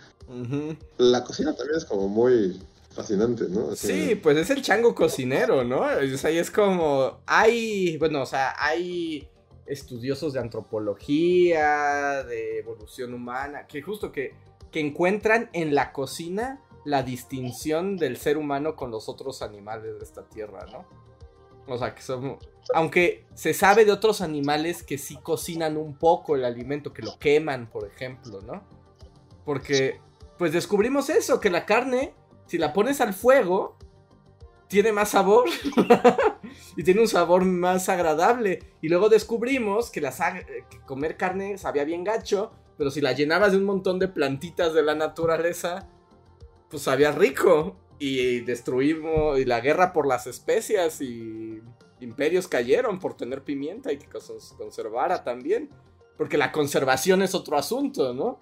la 0.98 1.24
cocina 1.24 1.54
también 1.54 1.78
es 1.78 1.86
como 1.86 2.08
muy 2.08 2.60
fascinante, 2.90 3.46
¿no? 3.48 3.76
sí, 3.76 4.16
pues 4.16 4.38
es 4.38 4.50
el 4.50 4.64
chango 4.64 4.96
cocinero, 4.96 5.64
¿no? 5.64 5.82
O 5.82 6.18
sea, 6.18 6.32
y 6.32 6.40
es 6.40 6.50
como, 6.50 7.20
hay, 7.28 7.96
bueno, 7.98 8.24
o 8.24 8.26
sea, 8.26 8.56
hay 8.58 9.30
estudiosos 9.68 10.34
de 10.34 10.40
antropología, 10.40 12.24
de 12.24 12.58
evolución 12.58 13.14
humana, 13.14 13.68
que 13.68 13.84
justo 13.84 14.12
que, 14.12 14.34
que 14.72 14.80
encuentran 14.80 15.52
en 15.54 15.76
la 15.76 15.94
cocina 15.94 16.60
la 16.86 17.04
distinción 17.04 17.98
del 17.98 18.18
ser 18.18 18.38
humano 18.38 18.76
con 18.76 18.90
los 18.90 19.10
otros 19.10 19.44
animales 19.44 20.00
de 20.00 20.04
esta 20.04 20.28
tierra, 20.28 20.66
¿no? 20.72 21.05
O 21.68 21.78
sea, 21.78 21.96
que 21.96 22.02
son... 22.02 22.38
Aunque 22.74 23.26
se 23.36 23.54
sabe 23.54 23.86
de 23.86 23.92
otros 23.92 24.22
animales 24.22 24.82
que 24.82 24.98
sí 24.98 25.18
cocinan 25.18 25.78
un 25.78 25.96
poco 25.96 26.36
el 26.36 26.46
alimento, 26.46 26.94
que 26.94 27.04
lo 27.04 27.18
queman, 27.20 27.70
por 27.70 27.88
ejemplo, 27.88 28.42
¿no? 28.42 28.64
Porque, 29.46 30.00
pues 30.38 30.52
descubrimos 30.52 31.10
eso, 31.10 31.40
que 31.40 31.52
la 31.52 31.66
carne 31.66 32.14
si 32.48 32.58
la 32.58 32.74
pones 32.74 33.02
al 33.02 33.14
fuego, 33.14 33.78
tiene 34.68 34.92
más 34.92 35.10
sabor 35.10 35.48
y 36.78 36.84
tiene 36.84 37.02
un 37.02 37.08
sabor 37.08 37.46
más 37.46 37.90
agradable. 37.90 38.60
Y 38.82 38.90
luego 38.90 39.10
descubrimos 39.10 39.90
que, 39.90 40.02
la 40.02 40.12
que 40.12 40.82
comer 40.86 41.18
carne 41.18 41.58
sabía 41.58 41.84
bien 41.84 42.04
gacho, 42.04 42.52
pero 42.78 42.92
si 42.92 43.02
la 43.02 43.14
llenabas 43.14 43.52
de 43.52 43.58
un 43.58 43.66
montón 43.66 44.00
de 44.00 44.08
plantitas 44.08 44.74
de 44.74 44.84
la 44.84 44.96
naturaleza, 44.96 45.88
pues 46.70 46.84
sabía 46.84 47.12
rico. 47.12 47.78
Y 47.98 48.42
destruimos, 48.42 49.40
y 49.40 49.46
la 49.46 49.62
guerra 49.62 49.94
por 49.94 50.08
las 50.08 50.28
especias 50.28 51.02
y 51.02 51.62
imperios 52.00 52.48
cayeron 52.48 53.00
por 53.00 53.16
tener 53.16 53.44
pimienta 53.44 53.92
y 53.92 53.98
que 53.98 54.08
se 54.20 54.34
conservara 54.58 55.24
también. 55.24 55.70
Porque 56.18 56.38
la 56.38 56.52
conservación 56.52 57.22
es 57.22 57.36
otro 57.36 57.58
asunto, 57.58 58.14
¿no? 58.14 58.40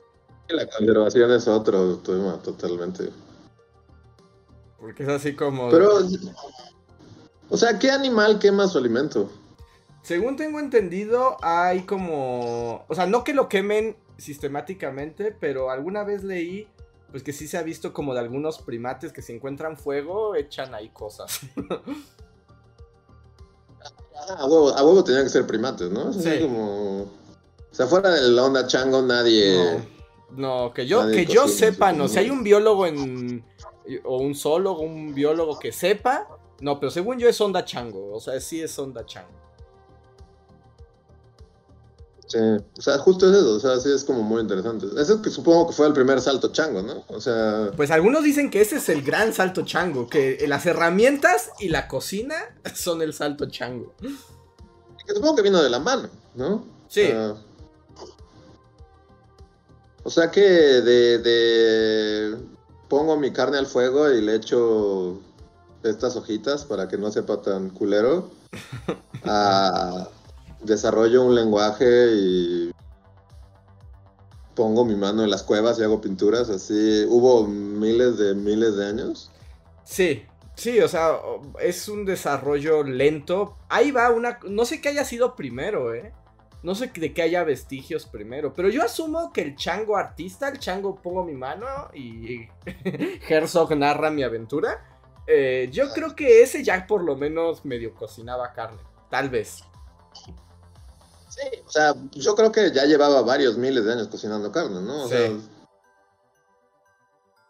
La 0.49 0.67
conservación 0.67 1.31
es 1.31 1.47
otro 1.47 1.97
tema 1.99 2.39
totalmente. 2.41 3.09
Porque 4.79 5.03
es 5.03 5.09
así 5.09 5.35
como. 5.35 5.69
Pero. 5.69 5.89
O 7.49 7.57
sea, 7.57 7.79
¿qué 7.79 7.89
animal 7.89 8.39
quema 8.39 8.67
su 8.67 8.77
alimento? 8.77 9.31
Según 10.01 10.35
tengo 10.35 10.59
entendido, 10.59 11.37
hay 11.41 11.83
como. 11.83 12.85
O 12.87 12.95
sea, 12.95 13.05
no 13.05 13.23
que 13.23 13.33
lo 13.33 13.47
quemen 13.47 13.95
sistemáticamente, 14.17 15.31
pero 15.31 15.71
alguna 15.71 16.03
vez 16.03 16.23
leí. 16.23 16.67
Pues 17.13 17.21
que 17.21 17.31
sí 17.31 17.47
se 17.47 17.59
ha 17.59 17.61
visto 17.61 17.93
como 17.93 18.15
de 18.15 18.21
algunos 18.21 18.57
primates 18.57 19.13
que 19.13 19.21
si 19.21 19.33
encuentran 19.33 19.77
fuego, 19.77 20.33
echan 20.35 20.73
ahí 20.73 20.89
cosas. 20.89 21.41
Ah, 24.15 24.35
a 24.39 24.45
huevo, 24.45 24.69
a 24.69 24.81
huevo 24.85 25.03
tenían 25.03 25.23
que 25.23 25.29
ser 25.29 25.45
primates, 25.45 25.91
¿no? 25.91 26.13
sí. 26.13 26.39
como. 26.39 27.01
O 27.01 27.09
sea, 27.71 27.87
fuera 27.87 28.11
de 28.11 28.29
la 28.29 28.45
onda 28.45 28.65
chango, 28.65 29.01
nadie. 29.01 29.83
No, 30.31 30.71
que 30.73 30.87
yo, 30.87 31.05
que 31.07 31.25
yo 31.25 31.49
sepa, 31.49 31.91
no. 31.91 32.07
Si 32.07 32.19
hay 32.19 32.29
un 32.29 32.41
biólogo 32.41 32.85
en, 32.85 33.43
o 34.05 34.19
un 34.19 34.33
zoólogo, 34.35 34.81
un 34.81 35.13
biólogo 35.13 35.59
que 35.59 35.73
sepa. 35.73 36.29
No, 36.61 36.79
pero 36.79 36.91
según 36.91 37.19
yo 37.19 37.27
es 37.27 37.41
onda 37.41 37.65
chango. 37.65 38.13
O 38.13 38.21
sea, 38.21 38.39
sí 38.39 38.61
es 38.61 38.79
onda 38.79 39.05
chango. 39.05 39.42
Sí, 42.33 42.39
o 42.39 42.81
sea, 42.81 42.97
justo 42.97 43.29
es 43.29 43.37
eso, 43.37 43.53
o 43.57 43.59
sea, 43.59 43.79
sí 43.79 43.91
es 43.91 44.03
como 44.03 44.23
muy 44.23 44.41
interesante. 44.41 44.87
Eso 44.99 45.21
que 45.21 45.29
supongo 45.29 45.67
que 45.67 45.73
fue 45.73 45.85
el 45.85 45.93
primer 45.93 46.19
salto 46.19 46.51
chango, 46.51 46.81
¿no? 46.81 47.03
O 47.09 47.21
sea... 47.21 47.69
Pues 47.75 47.91
algunos 47.91 48.23
dicen 48.23 48.49
que 48.49 48.59
ese 48.59 48.77
es 48.77 48.89
el 48.89 49.03
gran 49.03 49.33
salto 49.33 49.61
chango, 49.61 50.07
que 50.09 50.43
las 50.47 50.65
herramientas 50.65 51.51
y 51.59 51.69
la 51.69 51.87
cocina 51.87 52.33
son 52.73 53.03
el 53.03 53.13
salto 53.13 53.45
chango. 53.51 53.93
Que 54.01 55.13
supongo 55.13 55.35
que 55.35 55.41
vino 55.43 55.61
de 55.61 55.69
la 55.69 55.77
mano, 55.77 56.09
¿no? 56.33 56.65
Sí. 56.87 57.11
o 60.03 60.09
sea 60.09 60.31
que 60.31 60.41
de, 60.41 61.19
de, 61.19 62.37
pongo 62.87 63.15
mi 63.15 63.31
carne 63.31 63.59
al 63.59 63.67
fuego 63.67 64.09
y 64.09 64.21
le 64.21 64.33
echo 64.33 65.19
estas 65.83 66.15
hojitas 66.15 66.65
para 66.65 66.87
que 66.87 66.97
no 66.97 67.11
sepa 67.11 67.43
tan 67.43 67.69
culero. 67.69 68.31
Ah, 69.25 70.09
desarrollo 70.65 71.23
un 71.23 71.35
lenguaje 71.35 72.13
y 72.15 72.71
pongo 74.55 74.85
mi 74.85 74.95
mano 74.95 75.23
en 75.23 75.29
las 75.29 75.43
cuevas 75.43 75.79
y 75.79 75.83
hago 75.83 76.01
pinturas 76.01 76.49
así. 76.49 77.05
Hubo 77.07 77.47
miles 77.47 78.17
de 78.17 78.35
miles 78.35 78.75
de 78.75 78.85
años. 78.85 79.31
Sí, 79.83 80.25
sí, 80.55 80.79
o 80.79 80.87
sea, 80.87 81.17
es 81.59 81.87
un 81.89 82.05
desarrollo 82.05 82.83
lento. 82.83 83.57
Ahí 83.69 83.91
va 83.91 84.09
una... 84.11 84.39
No 84.47 84.65
sé 84.65 84.81
qué 84.81 84.89
haya 84.89 85.05
sido 85.05 85.35
primero, 85.35 85.93
¿eh? 85.93 86.13
No 86.63 86.75
sé 86.75 86.87
de 86.95 87.13
qué 87.13 87.23
haya 87.23 87.43
vestigios 87.43 88.05
primero, 88.05 88.53
pero 88.53 88.69
yo 88.69 88.83
asumo 88.83 89.33
que 89.33 89.41
el 89.41 89.57
chango 89.57 89.97
artista, 89.97 90.47
el 90.47 90.59
chango 90.59 90.95
pongo 90.95 91.25
mi 91.25 91.33
mano 91.33 91.67
y 91.93 92.47
Herzog 93.27 93.75
narra 93.75 94.09
mi 94.09 94.23
aventura. 94.23 94.81
Eh, 95.27 95.69
yo 95.73 95.89
creo 95.91 96.15
que 96.15 96.41
ese 96.41 96.63
ya 96.63 96.87
por 96.87 97.03
lo 97.03 97.17
menos 97.17 97.65
medio 97.65 97.93
cocinaba 97.93 98.53
carne, 98.53 98.79
tal 99.09 99.29
vez. 99.29 99.65
Sí, 101.33 101.61
o 101.65 101.71
sea, 101.71 101.95
yo 102.11 102.35
creo 102.35 102.51
que 102.51 102.71
ya 102.71 102.85
llevaba 102.85 103.23
varios 103.23 103.57
miles 103.57 103.85
de 103.85 103.93
años 103.93 104.07
cocinando 104.07 104.51
carne, 104.51 104.81
¿no? 104.81 105.05
O 105.05 105.07
sí. 105.07 105.15
sea, 105.15 105.31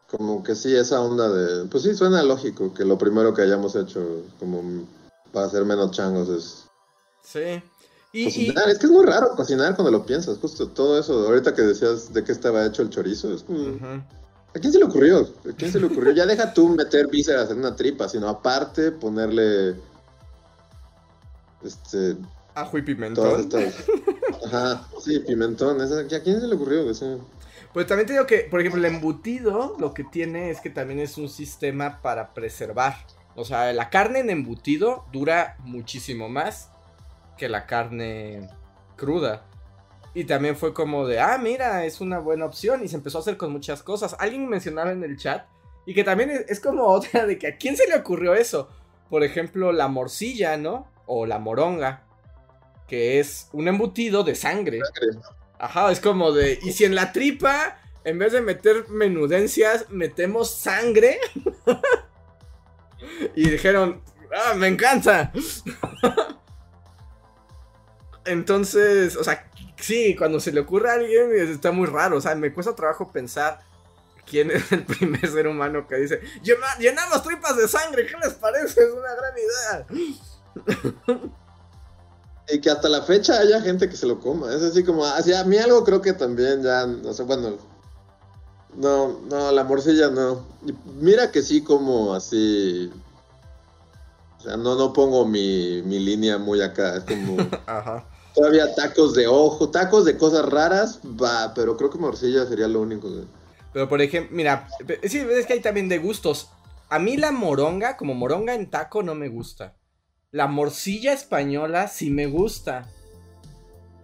como 0.09 0.43
que 0.43 0.55
sí, 0.55 0.73
esa 0.73 1.01
onda 1.01 1.27
de... 1.27 1.65
Pues 1.65 1.83
sí, 1.83 1.93
suena 1.93 2.23
lógico 2.23 2.73
que 2.73 2.85
lo 2.85 2.97
primero 2.97 3.33
que 3.33 3.41
hayamos 3.41 3.75
hecho 3.75 4.23
como 4.39 4.87
para 5.33 5.47
hacer 5.47 5.65
menos 5.65 5.91
changos 5.91 6.29
es... 6.29 6.65
Sí. 7.23 7.61
Cocinar, 8.23 8.69
es 8.69 8.77
que 8.77 8.85
es 8.85 8.91
muy 8.91 9.05
raro 9.05 9.35
cocinar 9.35 9.75
cuando 9.75 9.91
lo 9.91 10.05
piensas, 10.05 10.37
justo 10.37 10.67
todo 10.67 10.99
eso. 10.99 11.27
Ahorita 11.27 11.55
que 11.55 11.63
decías 11.63 12.13
de 12.13 12.23
qué 12.23 12.31
estaba 12.31 12.63
hecho 12.63 12.83
el 12.83 12.91
chorizo, 12.91 13.33
es 13.33 13.41
como. 13.41 13.79
¿A 14.55 14.59
quién 14.59 14.71
se 14.71 14.77
le 14.77 14.85
ocurrió? 14.85 15.27
¿A 15.49 15.55
quién 15.57 15.71
se 15.71 15.79
le 15.79 15.87
ocurrió? 15.87 16.11
ya 16.11 16.27
deja 16.27 16.53
tú 16.53 16.69
meter 16.69 17.07
vísceras 17.07 17.49
en 17.49 17.57
una 17.57 17.75
tripa, 17.75 18.07
sino 18.07 18.29
aparte 18.29 18.91
ponerle. 18.91 19.75
Este. 21.63 22.15
Ajo 22.55 22.77
y 22.77 22.81
pimentón. 22.81 23.49
Ajá, 24.45 24.87
sí, 24.99 25.19
pimentón. 25.19 25.81
¿A 25.81 26.07
quién 26.07 26.39
se 26.39 26.47
le 26.47 26.55
ocurrió? 26.55 26.85
Pues 27.73 27.87
también 27.87 28.05
te 28.05 28.13
digo 28.13 28.27
que, 28.27 28.39
por 28.41 28.59
ejemplo, 28.59 28.79
el 28.79 28.93
embutido 28.93 29.75
lo 29.79 29.93
que 29.93 30.03
tiene 30.03 30.51
es 30.51 30.61
que 30.61 30.69
también 30.69 30.99
es 30.99 31.17
un 31.17 31.29
sistema 31.29 32.01
para 32.01 32.33
preservar. 32.33 32.95
O 33.35 33.45
sea, 33.45 33.73
la 33.73 33.89
carne 33.89 34.19
en 34.19 34.29
embutido 34.29 35.05
dura 35.11 35.57
muchísimo 35.59 36.29
más 36.29 36.69
que 37.37 37.49
la 37.49 37.65
carne 37.65 38.47
cruda. 38.95 39.45
Y 40.13 40.25
también 40.25 40.55
fue 40.55 40.73
como 40.73 41.07
de, 41.07 41.19
ah, 41.19 41.39
mira, 41.41 41.85
es 41.85 41.99
una 41.99 42.19
buena 42.19 42.45
opción. 42.45 42.83
Y 42.83 42.87
se 42.87 42.95
empezó 42.95 43.17
a 43.17 43.21
hacer 43.21 43.37
con 43.37 43.51
muchas 43.51 43.81
cosas. 43.81 44.15
Alguien 44.19 44.47
mencionaba 44.47 44.91
en 44.91 45.03
el 45.03 45.17
chat. 45.17 45.47
Y 45.85 45.95
que 45.95 46.03
también 46.03 46.45
es, 46.47 46.59
como 46.59 46.83
otra 46.85 47.25
de 47.25 47.37
que 47.39 47.47
a 47.47 47.57
quién 47.57 47.75
se 47.75 47.87
le 47.87 47.95
ocurrió 47.95 48.35
eso. 48.35 48.69
Por 49.09 49.23
ejemplo, 49.23 49.71
la 49.71 49.87
morcilla, 49.87 50.57
¿no? 50.57 50.87
O 51.07 51.25
la 51.25 51.39
moronga. 51.39 52.03
Que 52.93 53.19
es 53.19 53.49
un 53.53 53.67
embutido 53.67 54.23
de 54.23 54.35
sangre. 54.35 54.79
Ajá, 55.57 55.91
es 55.91 55.99
como 55.99 56.31
de. 56.31 56.59
Y 56.61 56.73
si 56.73 56.85
en 56.85 56.93
la 56.93 57.11
tripa, 57.11 57.79
en 58.03 58.19
vez 58.19 58.33
de 58.33 58.41
meter 58.41 58.87
menudencias, 58.87 59.89
metemos 59.89 60.53
sangre. 60.53 61.19
y 63.35 63.49
dijeron, 63.49 64.03
¡ah, 64.31 64.53
me 64.53 64.67
encanta! 64.67 65.31
Entonces, 68.25 69.15
o 69.15 69.23
sea, 69.23 69.49
sí, 69.77 70.15
cuando 70.15 70.39
se 70.39 70.51
le 70.51 70.59
ocurre 70.59 70.91
a 70.91 70.93
alguien 70.93 71.31
está 71.35 71.71
muy 71.71 71.87
raro. 71.87 72.17
O 72.17 72.21
sea, 72.21 72.35
me 72.35 72.53
cuesta 72.53 72.75
trabajo 72.75 73.11
pensar 73.11 73.61
quién 74.29 74.51
es 74.51 74.71
el 74.71 74.83
primer 74.85 75.27
ser 75.27 75.47
humano 75.47 75.87
que 75.87 75.95
dice, 75.95 76.21
llenamos 76.43 77.23
tripas 77.23 77.57
de 77.57 77.67
sangre, 77.67 78.05
¿qué 78.05 78.13
les 78.23 78.35
parece? 78.35 78.83
Es 78.83 78.91
una 78.91 79.15
gran 79.15 79.33
idea. 81.17 81.33
Y 82.49 82.59
que 82.59 82.69
hasta 82.69 82.89
la 82.89 83.01
fecha 83.01 83.39
haya 83.39 83.61
gente 83.61 83.89
que 83.89 83.95
se 83.95 84.05
lo 84.05 84.19
coma. 84.19 84.53
Es 84.53 84.61
así 84.61 84.83
como, 84.83 85.05
así 85.05 85.33
a 85.33 85.43
mí 85.43 85.57
algo 85.57 85.83
creo 85.83 86.01
que 86.01 86.13
también 86.13 86.61
ya, 86.61 86.85
no 86.85 87.13
sé, 87.13 87.23
bueno, 87.23 87.57
no, 88.75 89.19
no, 89.29 89.51
la 89.51 89.63
morcilla 89.63 90.09
no. 90.09 90.45
mira 90.99 91.31
que 91.31 91.41
sí 91.41 91.61
como 91.61 92.13
así, 92.13 92.91
o 94.39 94.41
sea, 94.41 94.57
no, 94.57 94.75
no 94.75 94.91
pongo 94.91 95.25
mi, 95.25 95.81
mi 95.83 95.99
línea 95.99 96.37
muy 96.37 96.61
acá, 96.61 96.97
es 96.97 97.03
como... 97.03 97.37
Ajá. 97.65 98.05
Todavía 98.35 98.73
tacos 98.73 99.13
de 99.13 99.27
ojo, 99.27 99.69
tacos 99.69 100.05
de 100.05 100.17
cosas 100.17 100.43
raras, 100.45 100.99
va, 101.03 101.53
pero 101.53 101.77
creo 101.77 101.91
que 101.91 101.99
morcilla 101.99 102.47
sería 102.47 102.67
lo 102.67 102.81
único. 102.81 103.07
Pero 103.71 103.87
por 103.87 104.01
ejemplo, 104.01 104.35
mira, 104.35 104.67
sí, 105.03 105.19
es 105.19 105.45
que 105.45 105.53
hay 105.53 105.61
también 105.61 105.87
de 105.87 105.99
gustos. 105.99 106.49
A 106.89 106.97
mí 106.97 107.15
la 107.15 107.31
moronga, 107.31 107.95
como 107.95 108.15
moronga 108.15 108.55
en 108.55 108.71
taco, 108.71 109.03
no 109.03 109.13
me 109.13 109.29
gusta. 109.29 109.75
La 110.33 110.47
morcilla 110.47 111.13
española 111.13 111.87
sí 111.87 112.09
me 112.09 112.25
gusta. 112.25 112.89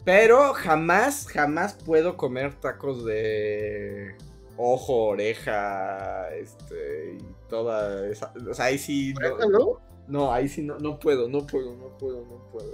Pero 0.05 0.53
jamás, 0.53 1.25
jamás 1.27 1.73
puedo 1.73 2.17
comer 2.17 2.53
tacos 2.53 3.03
de 3.03 4.15
ojo, 4.55 5.05
oreja, 5.05 6.29
este, 6.35 7.17
y 7.19 7.49
toda 7.49 8.07
esa. 8.07 8.31
O 8.47 8.53
sea, 8.53 8.65
ahí 8.65 8.77
sí. 8.77 9.15
No, 9.49 9.79
no, 10.07 10.31
ahí 10.31 10.47
sí 10.47 10.61
no, 10.61 10.77
no 10.77 10.99
puedo, 10.99 11.27
no 11.27 11.47
puedo, 11.47 11.75
no 11.75 11.97
puedo, 11.97 12.23
no 12.25 12.37
puedo. 12.51 12.73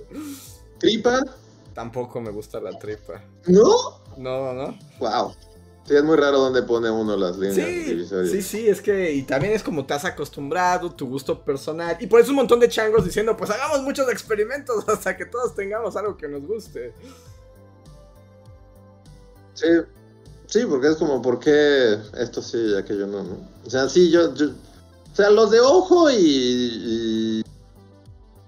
¿Tripa? 0.78 1.24
Tampoco 1.74 2.20
me 2.20 2.32
gusta 2.32 2.60
la 2.60 2.78
tripa. 2.78 3.24
¿No? 3.48 4.02
No, 4.18 4.54
no. 4.54 4.78
Wow. 5.00 5.34
Sí, 5.86 5.96
es 5.96 6.04
muy 6.04 6.16
raro 6.16 6.40
donde 6.40 6.64
pone 6.64 6.90
uno 6.90 7.16
las 7.16 7.38
líneas 7.38 7.56
sí, 7.56 8.28
Sí, 8.28 8.42
sí, 8.42 8.68
es 8.68 8.82
que 8.82 9.14
y 9.14 9.22
también 9.22 9.54
es 9.54 9.62
como 9.62 9.86
te 9.86 9.94
has 9.94 10.04
acostumbrado, 10.04 10.92
tu 10.92 11.08
gusto 11.08 11.40
personal. 11.44 11.96
Y 12.00 12.08
por 12.08 12.20
eso 12.20 12.32
un 12.32 12.38
montón 12.38 12.60
de 12.60 12.68
changos 12.68 13.06
diciendo, 13.06 13.38
pues 13.38 13.52
hagamos 13.52 13.84
muchos 13.84 14.10
experimentos 14.10 14.84
hasta 14.90 15.16
que 15.16 15.26
todos 15.26 15.54
tengamos 15.54 15.96
algo 15.96 16.18
que 16.18 16.28
nos 16.28 16.46
guste. 16.46 16.92
Sí, 19.54 19.68
sí, 20.48 20.66
porque 20.68 20.88
es 20.88 20.96
como, 20.96 21.22
¿por 21.22 21.40
qué 21.40 22.00
esto 22.18 22.42
sí 22.42 22.58
y 22.58 22.76
aquello 22.76 23.06
no, 23.06 23.24
no? 23.24 23.48
O 23.64 23.70
sea, 23.70 23.88
sí, 23.88 24.10
yo, 24.10 24.32
o 24.32 25.16
sea, 25.16 25.30
los 25.30 25.52
de 25.52 25.60
ojo 25.60 26.10
y, 26.10 26.16
y 26.16 27.46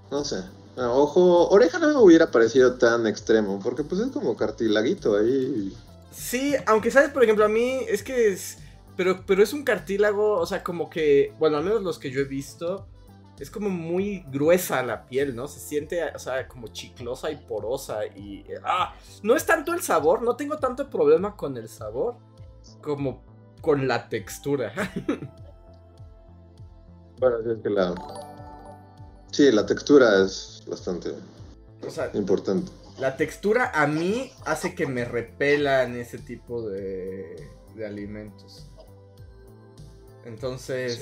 no 0.09 0.25
sé. 0.25 0.43
Ojo, 0.75 1.49
oreja 1.49 1.79
no 1.79 1.87
me 1.87 1.95
hubiera 1.95 2.29
parecido 2.29 2.73
tan 2.73 3.07
extremo, 3.07 3.59
porque 3.63 3.83
pues 3.83 4.01
es 4.01 4.11
como 4.11 4.35
cartilaguito 4.35 5.17
ahí. 5.17 5.75
Sí, 6.11 6.55
aunque 6.65 6.91
sabes, 6.91 7.11
por 7.11 7.23
ejemplo, 7.23 7.45
a 7.45 7.47
mí 7.47 7.81
es 7.87 8.03
que 8.03 8.29
es. 8.29 8.59
Pero, 8.95 9.23
pero 9.25 9.43
es 9.43 9.53
un 9.53 9.63
cartílago, 9.63 10.39
o 10.39 10.45
sea, 10.45 10.63
como 10.63 10.89
que. 10.89 11.33
Bueno, 11.39 11.57
al 11.57 11.63
menos 11.63 11.83
los 11.83 11.99
que 11.99 12.11
yo 12.11 12.21
he 12.21 12.25
visto. 12.25 12.87
Es 13.39 13.51
como 13.51 13.69
muy 13.69 14.25
gruesa 14.31 14.81
la 14.81 15.05
piel, 15.05 15.35
¿no? 15.35 15.47
Se 15.47 15.59
siente, 15.59 16.03
o 16.03 16.17
sea, 16.17 16.47
como 16.47 16.69
chiclosa 16.69 17.29
y 17.29 17.35
porosa. 17.35 18.05
Y. 18.05 18.45
¡Ah! 18.63 18.95
No 19.21 19.35
es 19.35 19.45
tanto 19.45 19.73
el 19.73 19.81
sabor, 19.81 20.23
no 20.23 20.35
tengo 20.35 20.57
tanto 20.57 20.89
problema 20.89 21.35
con 21.35 21.55
el 21.57 21.69
sabor. 21.69 22.15
Como 22.81 23.23
con 23.61 23.87
la 23.87 24.09
textura. 24.09 24.73
bueno, 27.19 27.51
es 27.51 27.61
que 27.61 27.69
la. 27.69 27.93
Sí, 29.31 29.51
la 29.51 29.65
textura 29.65 30.23
es 30.23 30.63
bastante 30.67 31.13
importante 32.13 32.71
la 32.99 33.15
textura 33.17 33.71
a 33.73 33.87
mí 33.87 34.31
hace 34.45 34.75
que 34.75 34.87
me 34.87 35.05
repelan 35.05 35.95
ese 35.95 36.17
tipo 36.17 36.67
de, 36.67 37.49
de 37.75 37.85
alimentos. 37.85 38.67
Entonces, 40.25 40.99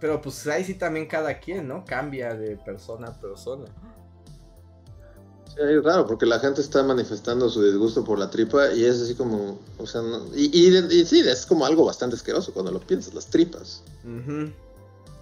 pero 0.00 0.20
pues 0.20 0.46
ahí 0.48 0.62
sí 0.62 0.74
también 0.74 1.06
cada 1.06 1.38
quien, 1.40 1.66
¿no? 1.66 1.84
Cambia 1.86 2.34
de 2.34 2.56
persona 2.56 3.08
a 3.08 3.20
persona. 3.20 3.64
Sí, 5.46 5.62
es 5.62 5.82
raro, 5.82 6.06
porque 6.06 6.26
la 6.26 6.38
gente 6.38 6.60
está 6.60 6.82
manifestando 6.82 7.48
su 7.48 7.64
disgusto 7.64 8.04
por 8.04 8.18
la 8.18 8.30
tripa 8.30 8.74
y 8.74 8.84
es 8.84 9.00
así 9.00 9.14
como, 9.14 9.58
o 9.78 9.86
sea, 9.86 10.02
y, 10.34 10.44
y, 10.44 11.06
sí, 11.06 11.20
es 11.26 11.46
como 11.46 11.64
algo 11.64 11.86
bastante 11.86 12.16
asqueroso 12.16 12.52
cuando 12.52 12.70
lo 12.70 12.80
piensas, 12.80 13.14
las 13.14 13.26
tripas. 13.28 13.82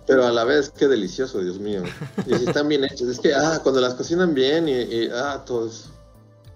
Pero 0.07 0.27
a 0.27 0.33
la 0.33 0.43
vez, 0.43 0.71
qué 0.71 0.89
delicioso, 0.89 1.39
Dios 1.39 1.61
mío. 1.61 1.85
Y 2.27 2.35
si 2.35 2.47
están 2.47 2.69
bien 2.69 2.83
hechas, 2.83 3.03
es 3.03 3.21
que, 3.21 3.33
ah, 3.33 3.61
cuando 3.63 3.81
las 3.81 3.95
cocinan 3.95 4.35
bien 4.35 4.69
y, 4.69 4.73
y 4.73 5.09
ah, 5.15 5.45
todo 5.47 5.69
eso. 5.69 5.94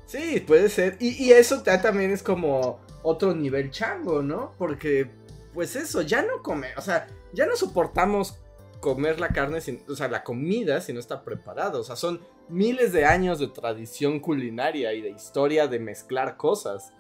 Sí, 0.09 0.41
puede 0.41 0.71
ser. 0.71 0.97
Y, 1.01 1.33
eso 1.33 1.63
también 1.63 2.11
es 2.11 2.23
como 2.23 2.81
otro 3.03 3.35
nivel 3.35 3.71
chango, 3.71 4.23
¿no? 4.23 4.55
Porque, 4.57 5.11
pues 5.53 5.77
eso, 5.77 6.01
ya 6.01 6.23
no 6.23 6.43
come, 6.43 6.69
o 6.79 6.81
sea, 6.81 7.07
ya 7.35 7.47
no 7.47 7.55
soportamos 7.57 8.37
comer 8.81 9.21
la 9.21 9.29
carne, 9.29 9.61
sin, 9.61 9.83
o 9.87 9.95
sea, 9.95 10.09
la 10.09 10.25
comida 10.25 10.81
si 10.81 10.95
no 10.95 11.01
está 11.01 11.23
preparada. 11.23 11.79
O 11.79 11.85
sea, 11.85 11.95
son 11.95 12.21
miles 12.49 12.93
de 12.93 13.05
años 13.05 13.39
de 13.39 13.49
tradición 13.49 14.19
culinaria 14.19 14.95
y 14.95 15.03
de 15.03 15.11
historia 15.11 15.69
de 15.69 15.79
mezclar 15.79 16.39
cosas. 16.39 16.91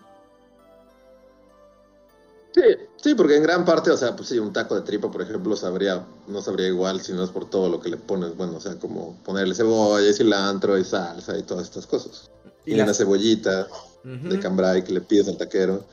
Sí, 2.52 2.62
sí, 2.96 3.14
porque 3.14 3.36
en 3.36 3.42
gran 3.42 3.64
parte, 3.64 3.90
o 3.90 3.96
sea, 3.96 4.14
pues 4.16 4.28
sí, 4.28 4.38
un 4.38 4.52
taco 4.52 4.74
de 4.74 4.82
tripa, 4.82 5.10
por 5.10 5.22
ejemplo, 5.22 5.56
sabría, 5.56 6.04
no 6.26 6.42
sabría 6.42 6.68
igual 6.68 7.00
si 7.00 7.14
no 7.14 7.24
es 7.24 7.30
por 7.30 7.48
todo 7.48 7.70
lo 7.70 7.80
que 7.80 7.88
le 7.88 7.96
pones, 7.96 8.36
bueno, 8.36 8.56
o 8.56 8.60
sea, 8.60 8.78
como 8.78 9.16
ponerle 9.24 9.54
cebolla, 9.54 10.12
cilantro 10.12 10.76
y 10.76 10.84
salsa 10.84 11.38
y 11.38 11.42
todas 11.42 11.64
estas 11.64 11.86
cosas. 11.86 12.30
Y, 12.68 12.80
una 12.80 12.92
cebollita 12.92 13.66
de 14.04 14.38
cambrai 14.38 14.84
que 14.84 14.92
le 14.92 15.00
pides 15.00 15.28
al 15.28 15.38
taquero. 15.38 15.86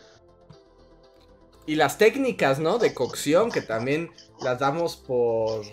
Y 1.66 1.76
las 1.76 1.98
técnicas, 1.98 2.60
¿no? 2.60 2.78
De 2.78 2.94
cocción, 2.94 3.50
que 3.50 3.62
también 3.62 4.12
las 4.42 4.60
damos 4.60 4.98
por, 4.98 5.66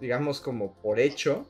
digamos, 0.00 0.40
como 0.40 0.74
por 0.74 1.00
hecho. 1.00 1.46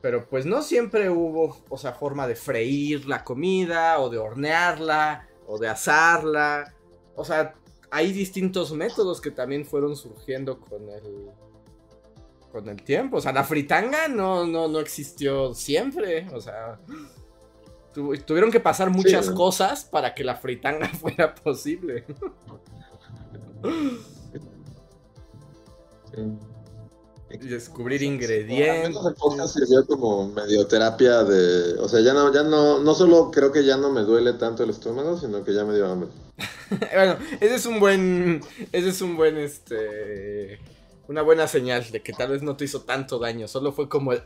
Pero 0.00 0.28
pues 0.28 0.46
no 0.46 0.62
siempre 0.62 1.10
hubo, 1.10 1.58
o 1.68 1.76
sea, 1.76 1.92
forma 1.92 2.28
de 2.28 2.36
freír 2.36 3.06
la 3.06 3.24
comida, 3.24 3.98
o 3.98 4.08
de 4.08 4.18
hornearla, 4.18 5.28
o 5.46 5.58
de 5.58 5.68
asarla. 5.68 6.74
O 7.16 7.24
sea, 7.24 7.54
hay 7.90 8.12
distintos 8.12 8.72
métodos 8.72 9.20
que 9.20 9.32
también 9.32 9.66
fueron 9.66 9.96
surgiendo 9.96 10.60
con 10.60 10.88
el, 10.88 11.30
con 12.52 12.68
el 12.68 12.82
tiempo. 12.84 13.16
O 13.16 13.20
sea, 13.20 13.32
la 13.32 13.42
fritanga 13.42 14.06
no, 14.06 14.46
no, 14.46 14.68
no 14.68 14.78
existió 14.78 15.52
siempre. 15.54 16.28
O 16.32 16.40
sea, 16.40 16.78
tuvieron 18.24 18.50
que 18.50 18.60
pasar 18.60 18.90
muchas 18.90 19.30
cosas 19.30 19.84
para 19.84 20.14
que 20.14 20.24
la 20.24 20.36
fritanga 20.36 20.88
fuera 21.00 21.34
posible. 21.34 22.04
Descubrir 27.30 28.02
ingredientes. 28.02 28.96
El 29.06 29.14
podcast 29.14 29.54
sirvió 29.54 29.86
como 29.86 30.28
medioterapia 30.28 31.24
de. 31.24 31.78
O 31.78 31.88
sea, 31.88 32.00
ya 32.00 32.14
no, 32.14 32.32
ya 32.32 32.42
no, 32.42 32.80
no 32.80 32.94
solo 32.94 33.30
creo 33.30 33.52
que 33.52 33.64
ya 33.64 33.76
no 33.76 33.90
me 33.90 34.00
duele 34.00 34.32
tanto 34.34 34.64
el 34.64 34.70
estómago, 34.70 35.18
sino 35.18 35.44
que 35.44 35.52
ya 35.52 35.64
me 35.64 35.74
dio 35.74 35.86
hambre. 35.86 36.08
bueno, 36.94 37.16
ese 37.40 37.54
es 37.54 37.66
un 37.66 37.80
buen. 37.80 38.40
Ese 38.72 38.88
es 38.88 39.02
un 39.02 39.16
buen 39.16 39.36
este. 39.36 40.58
Una 41.06 41.22
buena 41.22 41.46
señal 41.48 41.90
de 41.90 42.02
que 42.02 42.12
tal 42.12 42.30
vez 42.30 42.42
no 42.42 42.56
te 42.56 42.64
hizo 42.64 42.82
tanto 42.82 43.18
daño. 43.18 43.46
Solo 43.46 43.72
fue 43.72 43.88
como 43.88 44.12
el 44.12 44.22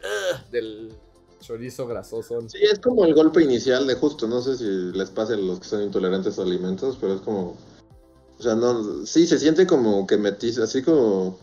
del 0.50 0.94
chorizo 1.42 1.87
grasoso. 1.87 2.48
Sí, 2.48 2.59
es 2.62 2.78
como 2.78 3.05
el 3.05 3.14
golpe 3.14 3.42
inicial 3.42 3.87
de 3.87 3.94
justo, 3.94 4.26
no 4.26 4.40
sé 4.40 4.57
si 4.57 4.64
les 4.96 5.11
pasa 5.11 5.35
a 5.35 5.37
los 5.37 5.61
que 5.61 5.66
son 5.66 5.83
intolerantes 5.83 6.38
a 6.38 6.42
alimentos, 6.42 6.96
pero 6.98 7.14
es 7.14 7.21
como, 7.21 7.56
o 8.38 8.42
sea, 8.42 8.54
no, 8.54 9.04
sí, 9.04 9.27
se 9.27 9.38
siente 9.38 9.67
como 9.67 10.06
que 10.06 10.17
metiste, 10.17 10.62
así 10.62 10.83
como, 10.83 11.38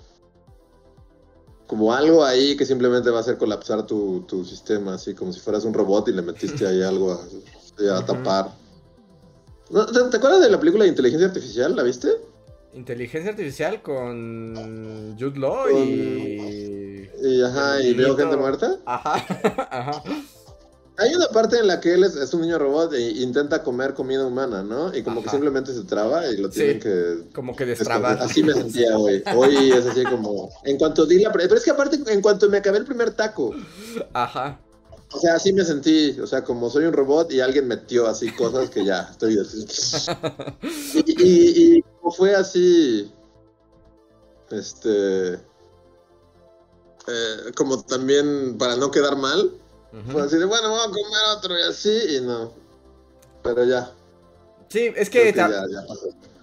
como 1.68 1.94
algo 1.94 2.24
ahí 2.24 2.58
que 2.58 2.66
simplemente 2.66 3.12
va 3.12 3.18
a 3.18 3.22
hacer 3.22 3.38
colapsar 3.38 3.86
tu, 3.86 4.22
tu 4.22 4.44
sistema, 4.44 4.96
así 4.96 5.14
como 5.14 5.32
si 5.32 5.40
fueras 5.40 5.66
un 5.66 5.74
robot 5.74 6.08
y 6.08 6.14
le 6.14 6.24
metiste 6.24 6.66
ahí 6.66 6.82
algo 6.82 7.12
a, 7.12 8.06
tapar. 8.06 8.52
¿Te 9.70 10.18
acuerdas 10.18 10.42
de 10.42 10.50
la 10.50 10.60
película 10.60 10.84
de 10.84 10.90
inteligencia 10.90 11.28
artificial? 11.28 11.76
¿La 11.76 11.84
viste? 11.84 12.10
Inteligencia 12.74 13.32
artificial 13.32 13.82
con 13.82 15.16
Jude 15.20 15.40
Law 15.40 15.70
y. 15.70 16.79
Y 17.22 17.42
ajá, 17.42 17.82
y 17.82 17.94
veo 17.94 18.16
gente 18.16 18.38
muerta. 18.38 18.78
Ajá, 18.86 19.16
ajá. 19.72 20.04
Hay 21.00 21.16
una 21.16 21.28
parte 21.30 21.58
en 21.58 21.68
la 21.68 21.80
que 21.80 21.94
él 21.94 22.04
es, 22.04 22.34
un 22.34 22.42
niño 22.42 22.60
robot 22.60 22.92
e 22.94 23.00
intenta 23.22 23.64
comer 23.64 23.94
comida 23.94 24.26
humana, 24.26 24.64
¿no? 24.64 24.94
Y 24.94 25.02
como 25.02 25.24
que 25.24 25.30
simplemente 25.30 25.74
se 25.74 25.84
traba 25.84 26.28
y 26.28 26.36
lo 26.36 26.50
tienen 26.50 26.80
que. 26.82 27.24
Como 27.34 27.56
que 27.56 27.66
destrabar. 27.66 28.20
Así 28.20 28.44
me 28.44 28.54
sentía 28.54 28.98
hoy. 28.98 29.24
Hoy 29.34 29.72
es 29.72 29.86
así 29.86 30.04
como. 30.04 30.50
En 30.66 30.78
cuanto 30.78 31.06
di 31.06 31.20
la. 31.20 31.32
Pero 31.32 31.56
es 31.56 31.64
que 31.64 31.72
aparte, 31.72 32.00
en 32.06 32.22
cuanto 32.22 32.50
me 32.50 32.58
acabé 32.58 32.80
el 32.80 32.86
primer 32.86 33.12
taco. 33.12 33.56
Ajá. 34.12 34.60
O 35.12 35.20
sea, 35.20 35.36
así 35.36 35.54
me 35.54 35.64
sentí, 35.64 36.20
o 36.20 36.28
sea, 36.28 36.44
como 36.44 36.70
soy 36.70 36.86
un 36.86 36.94
robot 36.94 37.32
y 37.32 37.42
alguien 37.42 37.68
metió 37.68 38.08
así 38.08 38.32
cosas 38.32 38.70
que 38.70 38.86
ya 38.86 39.08
estoy 39.10 39.40
así. 39.40 39.66
y, 41.06 41.78
y, 41.78 41.82
como 41.82 42.12
fue 42.12 42.36
así, 42.36 43.12
este, 44.52 45.40
eh, 47.10 47.52
como 47.56 47.82
también 47.84 48.58
para 48.58 48.76
no 48.76 48.92
quedar 48.92 49.16
mal, 49.16 49.52
fue 50.12 50.22
así 50.22 50.38
de, 50.38 50.46
bueno, 50.46 50.70
vamos 50.70 50.88
a 50.88 50.90
comer 50.90 51.38
otro 51.38 51.58
y 51.58 51.62
así, 51.64 52.18
y 52.18 52.22
no. 52.22 52.54
Pero 53.44 53.64
ya. 53.64 53.92
Sí, 54.70 54.92
es 54.96 55.10
que, 55.10 55.34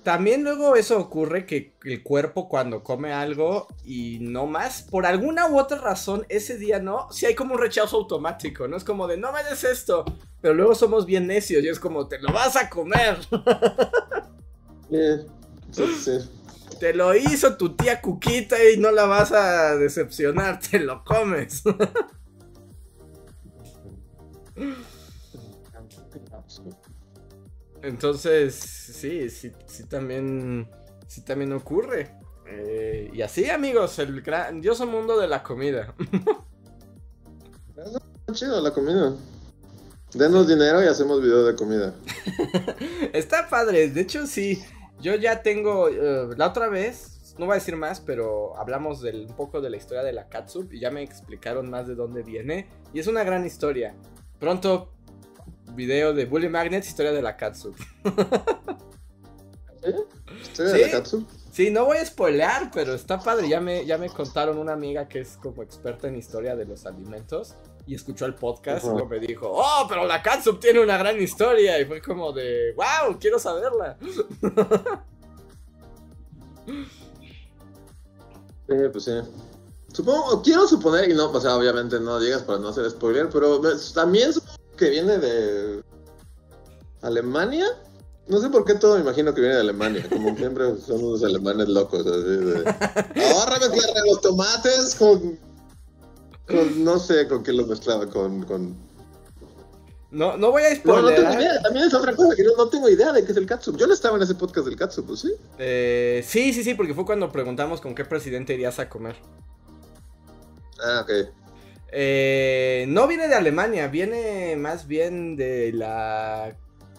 también 0.07 0.45
luego 0.45 0.77
eso 0.77 1.01
ocurre 1.01 1.47
que 1.47 1.75
el 1.85 2.05
cuerpo 2.05 2.49
cuando 2.49 2.85
come 2.85 3.13
algo 3.13 3.67
y 3.85 4.19
no 4.21 4.47
más, 4.47 4.83
por 4.83 5.05
alguna 5.05 5.49
u 5.49 5.59
otra 5.59 5.79
razón, 5.79 6.25
ese 6.29 6.59
día 6.59 6.79
no, 6.79 7.09
si 7.11 7.27
hay 7.27 7.35
como 7.35 7.55
un 7.55 7.61
rechazo 7.61 7.97
automático, 7.97 8.69
¿no? 8.69 8.77
Es 8.77 8.85
como 8.85 9.09
de, 9.09 9.17
no 9.17 9.33
me 9.33 9.43
des 9.43 9.65
esto, 9.65 10.05
pero 10.41 10.55
luego 10.55 10.77
somos 10.77 11.07
bien 11.07 11.27
necios 11.27 11.65
y 11.65 11.69
es 11.69 11.81
como, 11.81 12.07
te 12.07 12.21
lo 12.21 12.33
vas 12.33 12.55
a 12.55 12.71
comer. 12.71 13.19
Te 16.79 16.93
lo 16.95 17.15
hizo 17.15 17.57
tu 17.57 17.75
tía 17.75 18.01
Cuquita 18.01 18.57
y 18.71 18.77
no 18.79 18.91
la 18.91 19.07
vas 19.07 19.33
a 19.33 19.77
decepcionar, 19.77 20.61
te 20.71 20.79
lo 20.81 21.05
comes. 21.05 21.63
Entonces, 27.83 28.55
sí, 28.55 29.31
sí, 29.31 29.53
sí 29.67 29.85
también, 29.85 30.69
sí 31.07 31.23
también 31.23 31.53
ocurre. 31.53 32.11
Eh, 32.49 33.11
y 33.13 33.23
así, 33.23 33.49
amigos, 33.51 33.99
el 33.99 34.23
grandioso 34.23 34.87
mundo 34.87 35.19
de 35.19 35.29
la 35.29 35.43
comida. 35.43 35.95
Es 37.77 38.35
chido 38.35 38.61
la 38.61 38.73
comida. 38.73 39.15
Denos 40.15 40.49
dinero 40.49 40.83
y 40.83 40.87
hacemos 40.87 41.21
video 41.21 41.45
de 41.45 41.55
comida. 41.55 41.95
Está 43.13 43.49
padre, 43.49 43.91
de 43.91 44.01
hecho 44.01 44.27
sí. 44.27 44.65
Yo 45.01 45.15
ya 45.15 45.43
tengo, 45.43 45.89
eh, 45.89 46.29
la 46.37 46.49
otra 46.49 46.69
vez, 46.69 47.35
no 47.39 47.47
voy 47.47 47.53
a 47.53 47.57
decir 47.57 47.77
más, 47.77 48.01
pero 48.01 48.57
hablamos 48.57 49.01
del, 49.03 49.27
un 49.27 49.37
poco 49.37 49.61
de 49.61 49.71
la 49.71 49.77
historia 49.77 50.03
de 50.03 50.13
la 50.13 50.29
Katsup 50.29 50.73
y 50.73 50.81
ya 50.81 50.91
me 50.91 51.03
explicaron 51.03 51.69
más 51.71 51.87
de 51.87 51.95
dónde 51.95 52.23
viene. 52.23 52.69
Y 52.93 53.01
es 53.01 53.07
una 53.07 53.25
gran 53.25 53.45
historia. 53.45 53.95
Pronto 54.39 54.93
video 55.75 56.15
de 56.15 56.25
Bully 56.25 56.49
Magnets, 56.49 56.89
historia 56.89 57.13
de 57.13 57.23
la 57.23 57.37
Katsu. 57.37 57.75
¿Sí? 59.85 59.95
¿Historia 60.43 60.73
de 60.73 60.93
la? 60.93 61.05
Sí, 61.53 61.71
no 61.71 61.85
voy 61.87 61.99
a 61.99 62.05
spoilear, 62.05 62.71
pero 62.73 62.95
está 62.95 63.19
padre. 63.19 63.49
Ya 63.49 63.61
me, 63.61 63.87
ya 63.87 63.99
me 63.99 64.11
contaron 64.11 64.59
una 64.59 64.73
amiga 64.73 65.09
que 65.09 65.21
es 65.21 65.37
como 65.37 65.63
experta 65.63 66.09
en 66.09 66.17
historia 66.17 66.57
de 66.57 66.67
los 66.67 66.87
alimentos 66.87 67.57
y 67.87 67.95
escuchó 67.95 68.27
el 68.27 68.35
podcast 68.35 68.85
y 68.85 69.05
me 69.07 69.21
dijo, 69.21 69.49
oh, 69.49 69.87
pero 69.89 70.05
la 70.07 70.21
Katsup 70.21 70.59
tiene 70.59 70.81
una 70.81 70.99
gran 70.99 71.21
historia. 71.21 71.79
Y 71.81 71.85
fue 71.85 72.03
como 72.03 72.33
de, 72.33 72.75
wow, 72.75 73.17
quiero 73.21 73.39
saberla. 73.39 73.97
Sí, 78.67 78.75
pues 78.93 79.05
sí. 79.05 79.13
Supongo, 79.93 80.43
quiero 80.43 80.67
suponer, 80.67 81.09
y 81.09 81.15
no, 81.15 81.31
o 81.31 81.41
sea, 81.41 81.57
obviamente 81.57 82.01
no 82.01 82.19
digas 82.19 82.43
para 82.43 82.59
no 82.59 82.69
hacer 82.69 82.91
spoiler, 82.91 83.31
pero 83.31 83.61
también 83.95 84.33
supongo 84.33 84.59
que 84.77 84.91
viene 84.91 85.19
de 85.19 85.83
Alemania. 87.03 87.67
No 88.27 88.41
sé 88.41 88.49
por 88.51 88.65
qué 88.65 88.75
todo 88.75 88.97
me 88.97 89.03
imagino 89.03 89.33
que 89.33 89.41
viene 89.41 89.55
de 89.55 89.61
Alemania. 89.63 90.05
Como 90.11 90.37
siempre 90.37 90.77
son 90.85 91.05
unos 91.05 91.23
alemanes 91.23 91.69
locos. 91.69 92.05
Así 92.05 92.19
de, 92.19 92.65
Ahora 93.37 93.61
mezclar 93.61 94.05
los 94.09 94.21
tomates 94.21 94.97
con, 94.97 95.39
con, 96.47 96.85
No 96.85 96.99
sé 96.99 97.29
con 97.29 97.43
qué 97.43 97.53
los 97.53 97.67
mezclaba. 97.67 98.07
Con. 98.07 98.45
con... 98.45 98.77
No, 100.11 100.37
no 100.37 100.51
voy 100.51 100.63
a 100.63 100.75
spoiler. 100.75 101.19
No, 101.19 101.29
tengo 101.29 101.41
idea. 101.41 101.63
También 101.63 101.87
es 101.87 101.95
otra 101.95 102.15
cosa 102.15 102.35
que 102.37 102.45
no, 102.45 102.69
tengo 102.69 102.89
idea 102.89 103.13
de 103.13 103.25
qué 103.25 103.33
es 103.33 103.39
el 103.39 103.47
Katsup. 103.47 103.77
Yo 103.77 103.87
no 103.87 103.95
estaba 103.95 104.17
en 104.17 104.23
ese 104.23 104.35
podcast 104.35 104.67
del 104.67 104.77
Katsup, 104.77 105.15
¿sí? 105.17 105.33
Eh, 105.59 106.25
sí, 106.27 106.53
sí, 106.53 106.63
sí, 106.63 106.75
porque 106.75 106.95
fue 106.95 107.05
cuando 107.05 107.31
preguntamos 107.31 107.81
con 107.81 107.95
qué 107.95 108.05
presidente 108.05 108.55
irías 108.55 108.79
a 108.79 108.89
comer. 108.89 109.17
Ah, 110.81 111.01
ok. 111.03 111.11
Eh, 111.93 112.85
no 112.89 113.07
viene 113.07 113.29
de 113.29 113.35
Alemania, 113.35 113.89
viene 113.89 114.57
más 114.57 114.87
bien 114.87 115.37
de 115.37 115.73
la 115.73 116.57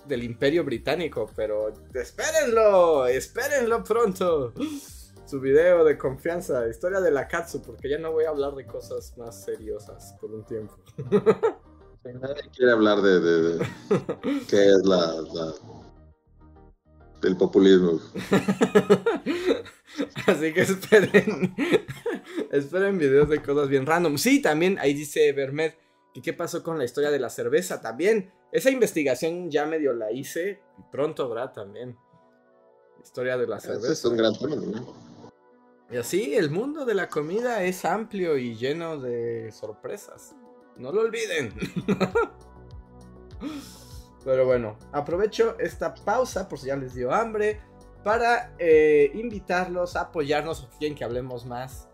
del 0.07 0.23
Imperio 0.23 0.63
Británico, 0.63 1.29
pero 1.35 1.73
espérenlo, 1.93 3.07
espérenlo 3.07 3.83
pronto. 3.83 4.53
Su 5.27 5.41
video 5.41 5.83
de 5.83 5.97
confianza, 5.97 6.65
historia 6.69 7.01
de 7.01 7.11
la 7.11 7.27
Katsu, 7.27 7.61
porque 7.61 7.89
ya 7.89 7.97
no 7.97 8.13
voy 8.13 8.23
a 8.23 8.29
hablar 8.29 8.55
de 8.55 8.65
cosas 8.65 9.13
más 9.17 9.43
seriosas 9.43 10.15
por 10.21 10.31
un 10.31 10.45
tiempo. 10.45 10.77
Nadie 12.05 12.49
quiere 12.55 12.71
hablar 12.71 13.01
de, 13.01 13.19
de, 13.19 13.59
qué 14.49 14.67
es 14.67 14.85
la, 14.85 15.15
la 15.33 15.53
del 17.21 17.35
populismo. 17.35 17.99
Así 20.27 20.53
que 20.53 20.61
esperen. 20.61 21.53
esperen 22.49 22.97
videos 22.97 23.27
de 23.27 23.41
cosas 23.41 23.67
bien 23.67 23.85
random. 23.85 24.17
Sí, 24.17 24.41
también 24.41 24.77
ahí 24.79 24.93
dice 24.93 25.33
Vermed 25.33 25.73
que 26.13 26.21
qué 26.21 26.31
pasó 26.31 26.63
con 26.63 26.77
la 26.77 26.85
historia 26.85 27.11
de 27.11 27.19
la 27.19 27.29
cerveza 27.29 27.81
también. 27.81 28.31
Esa 28.53 28.69
investigación 28.69 29.51
ya 29.51 29.65
medio 29.65 29.91
la 29.91 30.13
hice 30.13 30.61
y 30.79 30.83
pronto 30.89 31.23
habrá 31.23 31.51
también. 31.51 31.97
Historia 33.03 33.37
de 33.37 33.45
la 33.45 33.59
cerveza. 33.59 33.91
es 33.91 34.05
un 34.05 34.15
gran 34.15 34.33
tema, 34.37 34.55
Y 35.89 35.97
así, 35.97 36.35
el 36.35 36.49
mundo 36.49 36.83
de 36.85 36.93
la 36.93 37.07
comida 37.07 37.63
es 37.63 37.85
amplio 37.85 38.37
y 38.37 38.55
lleno 38.55 38.97
de 38.97 39.51
sorpresas. 39.53 40.35
No 40.75 40.91
lo 40.91 41.01
olviden. 41.01 41.53
Pero 44.25 44.45
bueno, 44.45 44.77
aprovecho 44.91 45.57
esta 45.59 45.95
pausa 45.95 46.49
por 46.49 46.59
si 46.59 46.67
ya 46.67 46.75
les 46.75 46.93
dio 46.93 47.13
hambre 47.13 47.61
para 48.03 48.53
eh, 48.59 49.11
invitarlos 49.13 49.95
a 49.95 50.01
apoyarnos 50.01 50.63
o 50.63 50.69
quieren 50.77 50.97
que 50.97 51.05
hablemos 51.05 51.45
más 51.45 51.87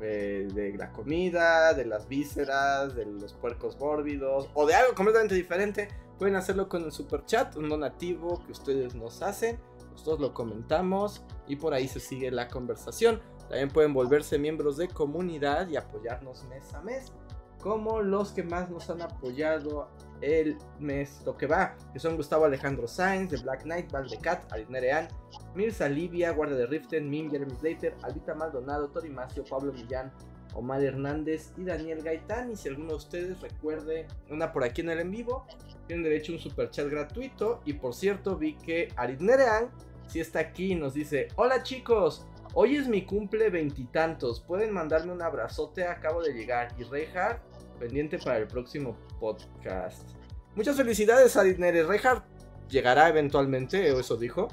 eh, 0.00 0.48
de 0.52 0.76
la 0.76 0.92
comida, 0.92 1.72
de 1.72 1.86
las 1.86 2.08
vísceras, 2.08 2.94
de 2.96 3.06
los 3.06 3.32
puercos 3.32 3.78
mórbidos 3.78 4.50
o 4.54 4.66
de 4.66 4.74
algo 4.74 4.94
completamente 4.94 5.34
diferente, 5.34 5.88
pueden 6.18 6.36
hacerlo 6.36 6.68
con 6.68 6.84
el 6.84 6.92
super 6.92 7.24
chat, 7.24 7.56
un 7.56 7.68
donativo 7.68 8.42
que 8.44 8.52
ustedes 8.52 8.94
nos 8.94 9.22
hacen. 9.22 9.58
Nosotros 9.92 10.20
lo 10.20 10.34
comentamos 10.34 11.22
y 11.46 11.56
por 11.56 11.72
ahí 11.72 11.88
se 11.88 12.00
sigue 12.00 12.30
la 12.30 12.48
conversación. 12.48 13.22
También 13.48 13.70
pueden 13.70 13.94
volverse 13.94 14.38
miembros 14.38 14.76
de 14.76 14.88
comunidad 14.88 15.68
y 15.68 15.76
apoyarnos 15.76 16.44
mes 16.44 16.74
a 16.74 16.82
mes, 16.82 17.12
como 17.60 18.02
los 18.02 18.32
que 18.32 18.42
más 18.42 18.70
nos 18.70 18.90
han 18.90 19.02
apoyado 19.02 19.88
el 20.20 20.56
mes 20.78 21.20
lo 21.24 21.36
que 21.36 21.46
va, 21.46 21.74
que 21.92 21.98
son 21.98 22.16
Gustavo 22.16 22.44
Alejandro 22.44 22.88
Sainz, 22.88 23.30
de 23.30 23.38
Black 23.38 23.62
Knight, 23.62 23.90
Valdecat, 23.90 24.50
Aritnerean, 24.52 25.08
Mirza 25.54 25.88
Livia, 25.88 26.32
Guardia 26.32 26.56
de 26.56 26.66
Riften, 26.66 27.08
Mim, 27.08 27.30
Jeremy 27.30 27.54
Slater, 27.56 27.94
Albita 28.02 28.34
Maldonado, 28.34 28.88
Tori 28.88 29.10
Macio, 29.10 29.44
Pablo 29.44 29.72
Millán, 29.72 30.12
Omar 30.54 30.82
Hernández 30.82 31.52
y 31.56 31.64
Daniel 31.64 32.02
Gaitán. 32.02 32.50
Y 32.50 32.56
si 32.56 32.68
alguno 32.68 32.90
de 32.90 32.96
ustedes 32.96 33.40
recuerde 33.40 34.06
una 34.30 34.52
por 34.52 34.64
aquí 34.64 34.80
en 34.80 34.90
el 34.90 35.00
en 35.00 35.10
vivo, 35.10 35.46
tienen 35.86 36.04
derecho 36.04 36.32
a 36.32 36.36
un 36.36 36.40
super 36.40 36.70
chat 36.70 36.88
gratuito. 36.88 37.60
Y 37.64 37.74
por 37.74 37.94
cierto, 37.94 38.36
vi 38.36 38.54
que 38.54 38.88
Aritnerean 38.96 39.70
si 40.06 40.20
está 40.20 40.40
aquí 40.40 40.72
y 40.72 40.74
nos 40.74 40.94
dice: 40.94 41.28
Hola 41.36 41.62
chicos, 41.62 42.26
hoy 42.58 42.76
es 42.76 42.88
mi 42.88 43.04
cumple 43.04 43.50
veintitantos. 43.50 44.40
Pueden 44.40 44.72
mandarme 44.72 45.12
un 45.12 45.20
abrazote, 45.20 45.86
acabo 45.86 46.22
de 46.22 46.32
llegar. 46.32 46.74
Y 46.78 46.84
Reinhardt 46.84 47.40
pendiente 47.78 48.18
para 48.18 48.38
el 48.38 48.46
próximo 48.46 48.96
podcast. 49.20 50.08
Muchas 50.54 50.76
felicidades 50.76 51.36
a 51.36 51.42
Disney. 51.42 51.70
Reinhardt 51.82 52.24
llegará 52.70 53.10
eventualmente, 53.10 53.92
o 53.92 54.00
eso 54.00 54.16
dijo. 54.16 54.48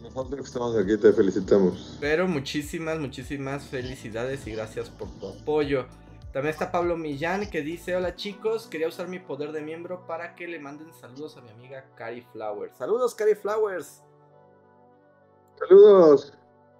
Nosotros 0.00 0.40
que 0.40 0.46
estamos 0.46 0.76
aquí 0.76 0.96
te 0.96 1.12
felicitamos. 1.12 1.98
Pero 2.00 2.26
muchísimas, 2.26 2.98
muchísimas 2.98 3.64
felicidades 3.64 4.46
y 4.46 4.52
gracias 4.52 4.88
por 4.88 5.10
tu 5.20 5.28
apoyo. 5.28 5.86
También 6.32 6.52
está 6.52 6.72
Pablo 6.72 6.96
Millán 6.96 7.50
que 7.50 7.60
dice, 7.60 7.94
hola 7.94 8.16
chicos, 8.16 8.66
quería 8.66 8.88
usar 8.88 9.08
mi 9.08 9.18
poder 9.18 9.52
de 9.52 9.60
miembro 9.60 10.06
para 10.06 10.34
que 10.34 10.48
le 10.48 10.58
manden 10.58 10.92
saludos 10.94 11.36
a 11.36 11.42
mi 11.42 11.50
amiga 11.50 11.84
Cari 11.96 12.22
Flowers. 12.32 12.78
Saludos 12.78 13.14
Cari 13.14 13.34
Flowers. 13.34 14.02
Saludos. 15.58 16.32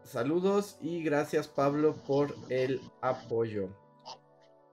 Saludos 0.04 0.78
y 0.80 1.02
gracias 1.02 1.48
Pablo 1.48 1.94
por 2.06 2.34
el 2.48 2.80
apoyo. 3.00 3.68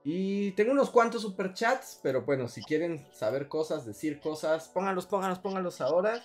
Y 0.04 0.52
tengo 0.52 0.70
unos 0.70 0.90
cuantos 0.90 1.22
superchats, 1.22 1.98
pero 2.02 2.22
bueno, 2.22 2.46
si 2.46 2.62
quieren 2.62 3.04
saber 3.12 3.48
cosas, 3.48 3.84
decir 3.84 4.20
cosas, 4.20 4.68
pónganlos, 4.68 5.06
pónganlos, 5.06 5.40
pónganlos 5.40 5.80
ahora. 5.80 6.22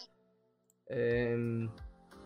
Em, 0.86 1.65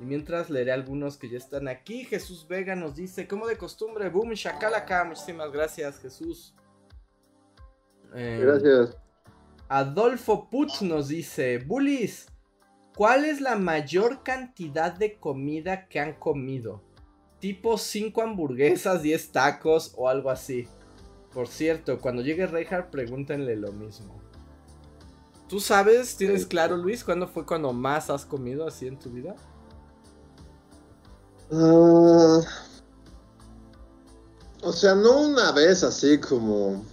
y 0.02 0.04
mientras 0.04 0.50
leeré 0.50 0.74
algunos 0.74 1.18
que 1.18 1.30
ya 1.30 1.38
están 1.38 1.70
aquí. 1.70 2.04
Jesús 2.04 2.46
Vega 2.48 2.76
nos 2.76 2.96
dice, 2.96 3.26
como 3.28 3.48
de 3.48 3.58
costumbre, 3.58 4.10
boom, 4.10 4.34
shakalaka. 4.34 5.06
Muchísimas 5.06 5.52
gracias, 5.52 5.98
Jesús. 6.00 6.54
Em, 8.14 8.42
gracias. 8.42 8.98
Adolfo 9.70 10.50
Putz 10.50 10.82
nos 10.82 11.08
dice, 11.08 11.60
Bullies, 11.60 12.28
¿Cuál 12.96 13.26
es 13.26 13.42
la 13.42 13.56
mayor 13.58 14.24
cantidad 14.24 14.94
de 14.94 15.20
comida 15.20 15.88
que 15.88 16.00
han 16.00 16.14
comido? 16.14 16.82
Tipo 17.40 17.78
5 17.78 18.22
hamburguesas, 18.22 19.02
10 19.02 19.32
tacos 19.32 19.94
o 19.98 20.08
algo 20.08 20.30
así. 20.30 20.68
Por 21.34 21.50
cierto, 21.50 22.00
cuando 22.00 22.22
llegue 22.22 22.48
Reinhardt, 22.48 22.90
pregúntenle 22.90 23.58
lo 23.58 23.74
mismo. 23.74 24.16
¿Tú 25.50 25.60
sabes, 25.60 26.16
tienes 26.16 26.46
claro, 26.46 26.78
Luis, 26.78 27.04
cuándo 27.04 27.28
fue 27.28 27.46
cuando 27.46 27.74
más 27.74 28.10
has 28.10 28.26
comido 28.26 28.66
así 28.66 28.88
en 28.88 28.98
tu 28.98 29.10
vida? 29.10 29.36
Ah, 31.52 32.40
o 34.62 34.74
sea, 34.74 34.96
no 34.96 35.20
una 35.22 35.52
vez 35.52 35.84
así 35.84 36.18
como 36.20 36.84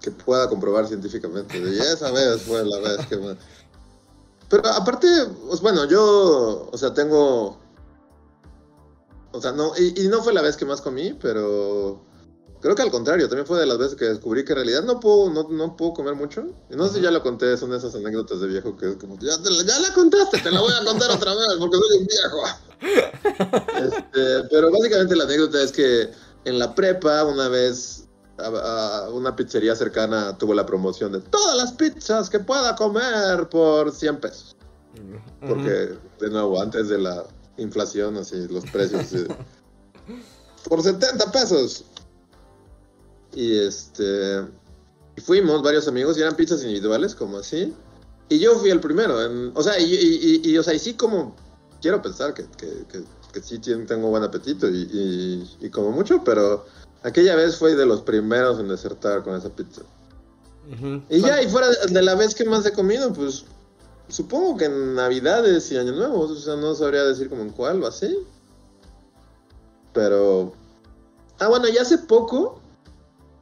que 0.00 0.10
pueda 0.10 0.48
comprobar 0.48 0.86
científicamente. 0.86 1.58
Y 1.58 1.78
esa 1.78 2.10
vez 2.10 2.42
fue 2.42 2.64
la 2.64 2.78
vez 2.78 3.06
que 3.06 3.16
me... 3.16 3.36
Pero 4.50 4.68
aparte, 4.68 5.06
pues, 5.48 5.60
bueno, 5.62 5.86
yo, 5.86 6.68
o 6.70 6.76
sea, 6.76 6.92
tengo... 6.92 7.58
O 9.32 9.40
sea, 9.40 9.52
no, 9.52 9.72
y, 9.78 10.04
y 10.04 10.08
no 10.08 10.22
fue 10.22 10.34
la 10.34 10.42
vez 10.42 10.56
que 10.56 10.66
más 10.66 10.80
comí, 10.80 11.14
pero 11.14 12.02
Creo 12.60 12.74
que 12.74 12.82
al 12.82 12.90
contrario, 12.90 13.26
también 13.26 13.46
fue 13.46 13.58
de 13.58 13.64
las 13.64 13.78
veces 13.78 13.96
que 13.96 14.04
descubrí 14.04 14.44
que 14.44 14.52
en 14.52 14.56
realidad 14.56 14.82
no 14.82 15.00
puedo, 15.00 15.30
no, 15.30 15.48
no 15.48 15.76
puedo 15.76 15.94
comer 15.94 16.14
mucho. 16.14 16.46
Y 16.68 16.76
no 16.76 16.86
sé 16.86 16.96
si 16.96 17.00
ya 17.00 17.10
lo 17.10 17.22
conté, 17.22 17.56
son 17.56 17.72
esas 17.72 17.94
anécdotas 17.94 18.40
de 18.40 18.48
viejo 18.48 18.76
que 18.76 18.90
es 18.90 18.96
como, 18.96 19.18
ya, 19.18 19.32
la, 19.38 19.64
ya 19.64 19.78
la 19.78 19.94
contaste, 19.94 20.38
te 20.38 20.50
la 20.50 20.60
voy 20.60 20.72
a 20.78 20.84
contar 20.84 21.10
otra 21.10 21.34
vez 21.34 21.46
porque 21.58 21.76
soy 21.78 21.98
un 21.98 22.06
viejo. 22.06 22.42
Este, 23.80 24.48
pero 24.50 24.70
básicamente 24.70 25.16
la 25.16 25.24
anécdota 25.24 25.62
es 25.62 25.72
que 25.72 26.10
en 26.44 26.58
la 26.58 26.74
prepa 26.74 27.24
una 27.24 27.48
vez 27.48 28.04
a, 28.46 28.98
a 29.06 29.08
una 29.10 29.34
pizzería 29.36 29.74
cercana 29.76 30.36
tuvo 30.38 30.54
la 30.54 30.66
promoción 30.66 31.12
de 31.12 31.20
todas 31.20 31.56
las 31.56 31.72
pizzas 31.72 32.28
que 32.30 32.40
pueda 32.40 32.74
comer 32.76 33.48
por 33.48 33.92
100 33.92 34.20
pesos. 34.20 34.56
Porque, 35.40 35.96
de 36.20 36.30
nuevo, 36.30 36.60
antes 36.60 36.88
de 36.88 36.98
la 36.98 37.24
inflación, 37.56 38.16
así, 38.16 38.46
los 38.48 38.64
precios... 38.70 39.12
eh, 39.12 39.28
por 40.68 40.82
70 40.82 41.30
pesos. 41.32 41.84
Y 43.34 43.58
este. 43.58 44.42
Y 45.16 45.20
fuimos 45.20 45.62
varios 45.62 45.86
amigos 45.88 46.18
y 46.18 46.22
eran 46.22 46.34
pizzas 46.36 46.62
individuales, 46.62 47.14
como 47.14 47.38
así. 47.38 47.74
Y 48.28 48.38
yo 48.38 48.56
fui 48.56 48.70
el 48.70 48.80
primero. 48.80 49.24
en- 49.24 49.52
o 49.54 49.62
sea, 49.62 49.78
y, 49.78 49.84
y, 49.94 50.40
y- 50.44 50.50
y, 50.50 50.58
o 50.58 50.62
sea, 50.62 50.74
y 50.74 50.78
sí, 50.78 50.94
como. 50.94 51.34
Quiero 51.80 52.02
pensar 52.02 52.34
que, 52.34 52.44
que, 52.58 52.84
que, 52.92 53.02
que 53.32 53.40
sí 53.40 53.58
tengo 53.58 54.08
buen 54.10 54.22
apetito 54.22 54.68
y 54.68 55.70
como 55.72 55.90
mucho, 55.92 56.22
pero 56.22 56.66
aquella 57.02 57.34
vez 57.36 57.56
fue 57.56 57.74
de 57.74 57.86
los 57.86 58.02
primeros 58.02 58.58
en 58.60 58.68
desertar 58.68 59.22
con 59.22 59.36
esa 59.36 59.48
pizza. 59.50 59.82
Y 61.08 61.20
ya, 61.20 61.42
y 61.42 61.48
fuera 61.48 61.68
de, 61.68 61.92
de 61.92 62.02
la 62.02 62.14
vez 62.14 62.34
que 62.34 62.44
más 62.44 62.64
he 62.66 62.72
comido, 62.72 63.12
pues. 63.12 63.44
Supongo 64.08 64.56
que 64.56 64.64
en 64.64 64.94
Navidades 64.96 65.70
y 65.70 65.76
Año 65.76 65.92
Nuevo, 65.92 66.22
o 66.22 66.34
sea, 66.34 66.56
no 66.56 66.74
sabría 66.74 67.04
decir 67.04 67.28
como 67.28 67.42
en 67.42 67.50
cuál 67.50 67.82
o 67.82 67.86
así. 67.86 68.18
Pero. 69.92 70.52
Ah, 71.38 71.48
bueno, 71.48 71.68
ya 71.68 71.82
hace 71.82 71.98
poco 71.98 72.60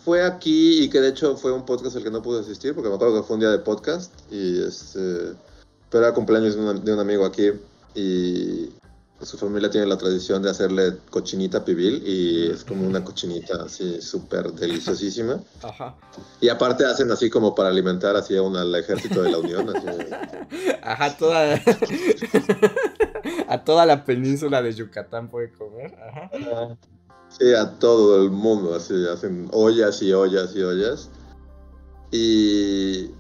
fue 0.05 0.23
aquí 0.23 0.85
y 0.85 0.91
que 0.91 1.01
de 1.01 1.09
hecho 1.09 1.37
fue 1.37 1.53
un 1.53 1.67
podcast 1.67 1.97
al 1.97 2.05
que 2.05 2.11
no 2.11 2.23
pude 2.23 2.41
asistir 2.41 2.75
porque 2.75 2.89
me 2.89 2.95
acuerdo 2.95 3.21
que 3.21 3.27
fue 3.27 3.35
un 3.35 3.41
día 3.41 3.51
de 3.51 3.59
podcast 3.59 4.13
y 4.31 4.63
este. 4.63 5.35
Pero 5.91 6.05
era 6.05 6.15
cumpleaños 6.15 6.55
de 6.55 6.61
un, 6.61 6.85
de 6.85 6.93
un 6.93 7.01
amigo 7.01 7.25
aquí 7.25 7.51
y 7.95 8.71
su 9.21 9.37
familia 9.37 9.69
tiene 9.69 9.87
la 9.87 9.99
tradición 9.99 10.43
de 10.43 10.51
hacerle 10.51 10.97
cochinita 11.11 11.65
pibil 11.65 12.03
y 12.07 12.51
es 12.51 12.65
como 12.65 12.87
una 12.87 13.03
cochinita 13.03 13.65
así 13.65 14.01
súper 14.01 14.53
deliciosísima. 14.53 15.41
Ajá. 15.63 15.97
Y 16.41 16.49
aparte 16.49 16.85
hacen 16.85 17.11
así 17.11 17.29
como 17.29 17.55
para 17.55 17.69
alimentar 17.69 18.15
así 18.15 18.37
a 18.37 18.43
un, 18.43 18.57
al 18.57 18.75
ejército 18.75 19.23
de 19.23 19.31
la 19.33 19.39
Unión. 19.39 19.77
así. 19.77 19.87
Ajá, 20.83 21.17
toda. 21.17 21.61
a 23.49 23.65
toda 23.65 23.87
la 23.87 24.05
península 24.05 24.63
de 24.63 24.73
Yucatán 24.73 25.29
puede 25.29 25.51
comer. 25.53 25.95
Ajá. 25.95 26.31
Sí, 27.29 27.53
a 27.55 27.79
todo 27.79 28.23
el 28.23 28.31
mundo, 28.31 28.75
así 28.75 28.95
hacen 29.07 29.49
ollas 29.53 30.01
y 30.01 30.13
ollas 30.13 30.55
y 30.55 30.63
ollas. 30.63 31.11
Y, 32.11 33.11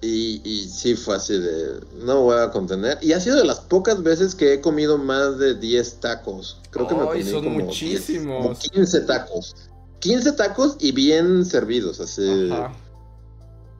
y, 0.00 0.40
y 0.44 0.68
sí 0.68 0.94
fue 0.94 1.16
así 1.16 1.38
de, 1.38 1.80
no 2.04 2.22
voy 2.22 2.38
a 2.38 2.50
contener. 2.50 2.98
Y 3.00 3.12
ha 3.12 3.20
sido 3.20 3.36
de 3.36 3.44
las 3.44 3.60
pocas 3.60 4.02
veces 4.02 4.34
que 4.34 4.54
he 4.54 4.60
comido 4.60 4.98
más 4.98 5.38
de 5.38 5.54
10 5.54 6.00
tacos. 6.00 6.58
Creo 6.70 6.86
que 6.86 6.94
me 6.94 7.04
comí 7.06 7.24
son 7.24 7.44
como 7.44 7.56
10, 7.56 7.64
muchísimos. 7.66 8.42
como 8.42 8.58
15 8.58 9.00
tacos. 9.02 9.56
15 10.00 10.32
tacos 10.32 10.76
y 10.78 10.92
bien 10.92 11.44
servidos, 11.44 12.00
así. 12.00 12.50
Ajá. 12.52 12.72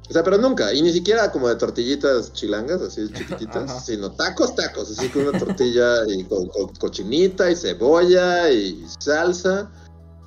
O 0.08 0.12
sea, 0.12 0.24
pero 0.24 0.38
nunca, 0.38 0.72
y 0.72 0.80
ni 0.80 0.90
siquiera 0.90 1.30
como 1.30 1.48
de 1.48 1.56
tortillitas 1.56 2.32
chilangas, 2.32 2.80
así 2.80 3.08
chiquititas, 3.12 3.70
Ajá. 3.70 3.80
sino 3.80 4.10
tacos, 4.12 4.54
tacos, 4.54 4.90
así 4.90 5.08
con 5.10 5.28
una 5.28 5.38
tortilla 5.38 6.06
y 6.08 6.24
con, 6.24 6.46
con 6.48 6.68
cochinita 6.76 7.50
y 7.50 7.56
cebolla 7.56 8.50
y 8.50 8.84
salsa. 8.98 9.70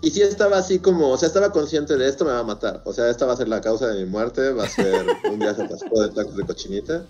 Y 0.03 0.09
sí 0.09 0.21
estaba 0.23 0.57
así 0.57 0.79
como, 0.79 1.09
o 1.11 1.17
sea, 1.17 1.27
estaba 1.27 1.51
consciente 1.51 1.95
de 1.95 2.07
esto 2.09 2.25
me 2.25 2.31
va 2.31 2.39
a 2.39 2.43
matar. 2.43 2.81
O 2.85 2.93
sea, 2.93 3.07
esta 3.09 3.27
va 3.27 3.33
a 3.33 3.37
ser 3.37 3.47
la 3.47 3.61
causa 3.61 3.87
de 3.87 4.03
mi 4.03 4.09
muerte, 4.09 4.51
va 4.51 4.63
a 4.63 4.67
ser 4.67 5.05
un 5.31 5.37
día 5.39 5.53
se 5.53 5.61
atascó 5.63 6.01
de 6.01 6.09
tacos 6.09 6.35
de 6.35 6.43
cochinita. 6.43 7.05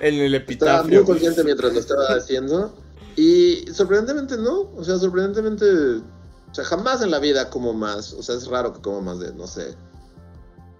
En 0.00 0.14
el 0.14 0.32
Estaba 0.34 0.82
muy 0.84 0.94
epitafio. 0.94 1.04
consciente 1.04 1.42
mientras 1.42 1.72
lo 1.72 1.80
estaba 1.80 2.06
haciendo. 2.14 2.72
Y 3.16 3.64
sorprendentemente 3.72 4.36
no, 4.36 4.70
o 4.76 4.84
sea, 4.84 4.96
sorprendentemente, 4.98 5.64
o 5.66 6.54
sea, 6.54 6.64
jamás 6.64 7.02
en 7.02 7.10
la 7.10 7.18
vida 7.18 7.50
como 7.50 7.72
más, 7.72 8.12
o 8.12 8.22
sea, 8.22 8.36
es 8.36 8.46
raro 8.46 8.72
que 8.74 8.80
como 8.80 9.00
más 9.02 9.18
de, 9.18 9.32
no 9.32 9.46
sé, 9.48 9.74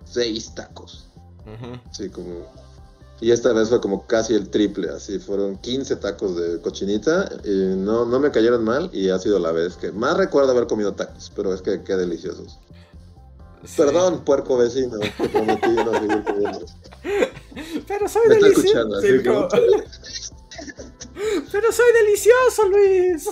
seis 0.04 0.54
tacos. 0.54 1.08
Ujú. 1.46 1.80
Sí, 1.90 2.08
como. 2.10 2.46
Y 3.20 3.30
esta 3.30 3.52
vez 3.54 3.70
fue 3.70 3.80
como 3.80 4.06
casi 4.06 4.34
el 4.34 4.50
triple, 4.50 4.90
así 4.90 5.18
fueron 5.18 5.56
15 5.56 5.96
tacos 5.96 6.36
de 6.36 6.60
cochinita 6.60 7.30
y 7.44 7.74
no, 7.76 8.04
no 8.04 8.20
me 8.20 8.30
cayeron 8.30 8.62
mal 8.62 8.90
y 8.92 9.08
ha 9.08 9.18
sido 9.18 9.38
la 9.38 9.52
vez 9.52 9.76
que 9.76 9.90
más 9.90 10.18
recuerdo 10.18 10.50
haber 10.50 10.66
comido 10.66 10.92
tacos, 10.94 11.32
pero 11.34 11.54
es 11.54 11.62
que 11.62 11.82
qué 11.82 11.96
deliciosos. 11.96 12.58
Sí. 13.64 13.74
Perdón, 13.78 14.22
puerco 14.24 14.58
vecino, 14.58 14.98
te 14.98 15.28
prometí 15.30 15.70
no 15.70 15.92
seguir 15.92 16.24
comiendo. 16.24 16.60
Pero 17.88 18.06
soy 18.08 18.28
delicioso. 18.28 19.00
como- 19.24 19.48
Pero 21.52 21.72
soy 21.72 21.86
delicioso, 22.04 22.68
Luis. 22.68 23.28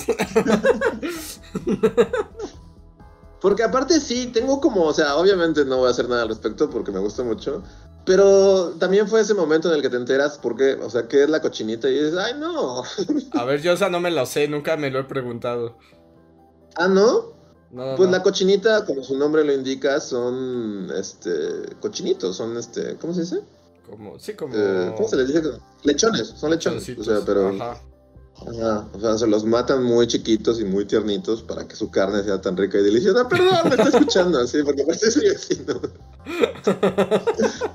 Porque 3.41 3.63
aparte 3.63 4.01
sí, 4.01 4.31
tengo 4.33 4.61
como, 4.61 4.85
o 4.85 4.95
sea, 4.95 5.17
obviamente 5.17 5.65
no 5.67 5.79
voy 5.79 5.89
a 5.89 5.91
hacer 5.91 6.09
nada 6.09 6.23
al 6.23 6.29
respecto 6.29 6.71
porque 6.71 6.91
me 6.91 6.99
gusta 6.99 7.23
mucho, 7.23 7.63
pero 8.05 8.71
también 8.79 9.09
fue 9.09 9.21
ese 9.21 9.35
momento 9.35 9.69
en 9.69 9.77
el 9.77 9.83
que 9.83 9.91
te 9.91 9.97
enteras 9.97 10.39
por 10.39 10.57
qué, 10.57 10.75
o 10.75 10.91
sea, 10.91 11.09
qué 11.09 11.25
es 11.25 11.31
la 11.31 11.41
cochinita 11.41 11.89
y 11.89 11.95
dices, 11.95 12.17
ay 12.17 12.35
no, 12.39 12.83
A 13.33 13.45
ver, 13.45 13.63
yo 13.63 13.73
esa 13.73 13.89
no 13.89 14.01
me 14.01 14.11
lo 14.11 14.27
sé, 14.27 14.47
nunca 14.49 14.77
me 14.77 14.91
lo 14.91 14.99
he 15.01 15.05
preguntado. 15.05 15.77
ah 16.77 16.89
no, 16.89 17.33
No, 17.71 17.97
Pues 17.97 18.09
no. 18.09 18.17
la 18.17 18.23
cochinita, 18.23 18.85
como 18.85 19.03
su 19.03 19.17
nombre 19.17 19.45
lo 19.45 19.53
indica, 19.53 20.01
son 20.01 20.91
este 20.97 21.31
cochinitos, 21.81 22.37
son 22.37 22.57
este, 22.57 22.97
¿cómo 22.97 23.15
se 23.15 23.23
dice? 23.23 23.41
Como, 23.89 24.19
sí, 24.19 24.35
como. 24.35 24.55
Eh, 24.57 24.93
¿Cómo 24.97 25.09
se 25.09 25.17
les 25.17 25.29
dice? 25.29 25.43
Lechones, 25.83 26.29
son 26.29 26.51
lechones. 26.51 26.89
O 26.99 27.05
sea, 27.05 27.21
pero 27.27 27.49
Ajá. 27.51 27.81
Ajá, 28.49 28.87
o 28.93 29.01
sea, 29.01 29.19
se 29.19 29.27
los 29.27 29.45
matan 29.45 29.83
muy 29.83 30.07
chiquitos 30.07 30.61
y 30.61 30.65
muy 30.65 30.85
tiernitos 30.85 31.43
para 31.43 31.67
que 31.67 31.77
su 31.77 31.91
carne 31.91 32.23
sea 32.23 32.41
tan 32.41 32.57
rica 32.57 32.79
y 32.79 32.83
deliciosa. 32.83 33.29
Perdón, 33.29 33.59
me 33.65 33.75
está 33.77 33.89
escuchando 33.89 34.39
así, 34.41 34.63
porque 34.63 34.85
parece 34.85 35.11
su 35.11 35.21
vecino. 35.21 35.81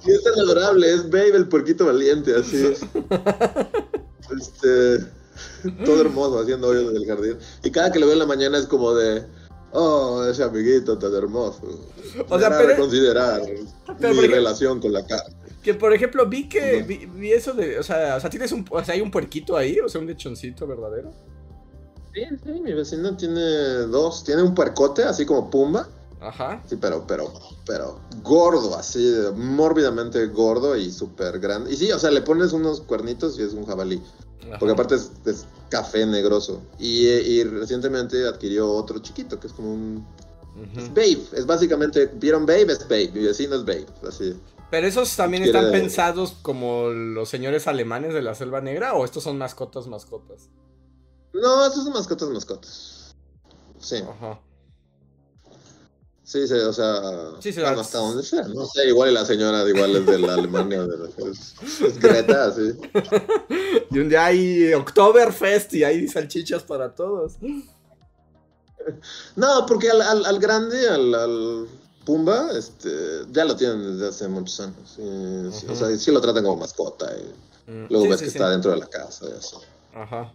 Y 0.06 0.12
es 0.12 0.24
tan 0.24 0.34
adorable, 0.40 0.92
es 0.94 1.10
Babe 1.10 1.36
el 1.36 1.48
puerquito 1.48 1.86
valiente, 1.86 2.36
así. 2.36 2.74
Este, 4.38 5.06
todo 5.86 6.02
hermoso, 6.02 6.40
haciendo 6.40 6.68
hoyos 6.68 6.92
en 6.92 6.98
el 6.98 7.06
jardín. 7.06 7.38
Y 7.64 7.72
cada 7.72 7.92
que 7.92 8.00
lo 8.00 8.06
veo 8.06 8.14
en 8.14 8.20
la 8.20 8.26
mañana 8.26 8.58
es 8.58 8.66
como 8.68 8.94
de, 8.94 9.24
oh, 9.72 10.24
ese 10.26 10.44
amiguito 10.44 10.98
tan 10.98 11.14
hermoso. 11.16 11.62
O 12.30 12.40
sea, 12.40 12.50
pero- 12.50 12.70
reconsiderar 12.70 13.42
pero 14.00 14.14
mi 14.16 14.28
relación 14.28 14.80
con 14.80 14.94
la 14.94 15.06
carne. 15.06 15.36
Que 15.64 15.74
por 15.74 15.94
ejemplo, 15.94 16.26
vi 16.28 16.48
que. 16.48 16.84
Vi, 16.84 17.06
vi 17.06 17.32
eso 17.32 17.54
de. 17.54 17.80
O 17.80 17.84
sea, 17.84 18.16
o 18.16 18.20
sea, 18.20 18.30
tienes 18.30 18.52
un. 18.52 18.66
O 18.70 18.84
sea, 18.84 18.96
hay 18.96 19.02
un 19.02 19.12
puerquito 19.12 19.58
ahí, 19.58 19.80
o 19.80 19.90
sea, 19.90 20.00
un 20.00 20.08
lechoncito 20.08 20.66
verdadero. 20.66 21.12
Sí, 22.14 22.22
sí, 22.44 22.52
mi 22.62 22.74
vecino 22.74 23.16
tiene 23.16 23.42
dos, 23.88 24.24
tiene 24.24 24.42
un 24.42 24.56
puercote, 24.56 25.04
así 25.04 25.26
como 25.26 25.50
Pumba. 25.50 25.88
Ajá. 26.22 26.62
Sí, 26.68 26.76
pero, 26.76 27.06
pero, 27.08 27.32
pero 27.66 28.00
gordo, 28.24 28.76
así, 28.76 29.16
mórbidamente 29.36 30.26
gordo 30.28 30.76
y 30.76 30.92
súper 30.92 31.40
grande. 31.40 31.72
Y 31.72 31.78
sí, 31.78 31.92
o 31.92 32.00
sea, 32.00 32.12
le 32.12 32.22
pones 32.22 32.52
unos 32.52 32.82
cuernitos 32.82 33.38
y 33.40 33.44
es 33.44 33.54
un 33.54 33.66
jabalí. 33.66 34.02
ajá. 34.48 34.60
Porque 34.60 34.74
aparte 34.74 34.96
es, 34.96 35.12
es 35.26 35.46
café 35.70 36.06
negroso. 36.06 36.62
Y, 36.78 37.06
y 37.08 37.44
recientemente 37.44 38.28
adquirió 38.28 38.70
otro 38.72 39.00
chiquito, 39.00 39.40
que 39.40 39.48
es 39.48 39.54
como 39.54 39.74
un... 39.74 40.06
Ujú. 40.56 40.80
Es 40.80 40.90
Babe, 40.90 41.22
es 41.34 41.46
básicamente, 41.46 42.10
¿vieron 42.16 42.46
Babe? 42.46 42.74
Es 42.74 42.84
Babe, 42.84 43.12
mi 43.14 43.22
vecino 43.24 43.56
es 43.56 43.64
Babe, 43.64 43.86
así. 44.06 44.36
Pero 44.72 44.86
esos 44.88 45.16
también 45.16 45.44
Quiere- 45.44 45.58
están 45.60 45.72
pensados 45.72 46.36
como 46.42 46.90
los 46.90 47.28
señores 47.30 47.68
alemanes 47.68 48.14
de 48.14 48.22
la 48.22 48.36
selva 48.36 48.62
negra, 48.62 48.94
o 48.94 49.04
estos 49.06 49.24
son 49.24 49.38
mascotas, 49.38 49.88
mascotas. 49.88 50.50
No, 51.34 51.66
estos 51.66 51.84
son 51.86 51.94
mascotas, 51.94 52.30
mascotas. 52.30 53.16
Sí, 53.80 53.98
Ajá. 53.98 54.40
sí, 56.24 56.48
sí, 56.48 56.54
o 56.54 56.74
sea, 56.74 57.02
Sí, 57.40 57.52
sí, 57.54 57.62
hasta 57.62 57.98
donde 57.98 58.24
sea, 58.24 58.44
no 58.44 58.66
sé, 58.66 58.88
igual 58.90 59.10
y 59.10 59.14
la 59.14 59.26
señora 59.26 59.68
igual 59.68 59.96
es 59.96 60.06
de 60.06 60.20
la 60.20 60.34
Alemania, 60.36 60.82
de 60.84 60.98
la- 60.98 61.32
es, 61.32 61.56
es 61.82 62.00
Greta, 62.00 62.46
así. 62.46 62.74
Y 63.92 63.98
un 64.00 64.10
día 64.10 64.26
hay 64.26 64.72
Oktoberfest 64.74 65.74
y 65.74 65.84
hay 65.84 66.08
salchichas 66.08 66.62
para 66.64 66.94
todos. 66.94 67.38
No, 69.36 69.66
porque 69.68 69.90
al, 69.90 70.02
al, 70.02 70.26
al 70.26 70.40
grande, 70.40 70.88
al, 70.90 71.14
al 71.16 71.68
Pumba, 72.10 72.50
este, 72.58 72.90
ya 73.30 73.46
lo 73.46 73.56
tienen 73.56 73.84
desde 73.84 74.08
hace 74.08 74.28
muchos 74.28 74.60
años. 74.62 74.98
y, 74.98 75.52
sí, 75.52 75.68
O 75.70 75.76
sea, 75.76 75.96
sí 75.96 76.12
lo 76.12 76.20
tratan 76.20 76.44
como 76.44 76.58
mascota. 76.58 77.06
Y 77.16 77.72
Mm, 77.72 77.86
luego 77.88 78.06
sí, 78.06 78.10
ves 78.10 78.20
sí, 78.20 78.26
que 78.26 78.32
sí. 78.32 78.38
está 78.40 78.50
dentro 78.50 78.72
de 78.72 78.78
la 78.78 78.88
casa 78.88 79.28
y 79.30 79.32
así. 79.38 79.58
Ajá. 79.94 80.34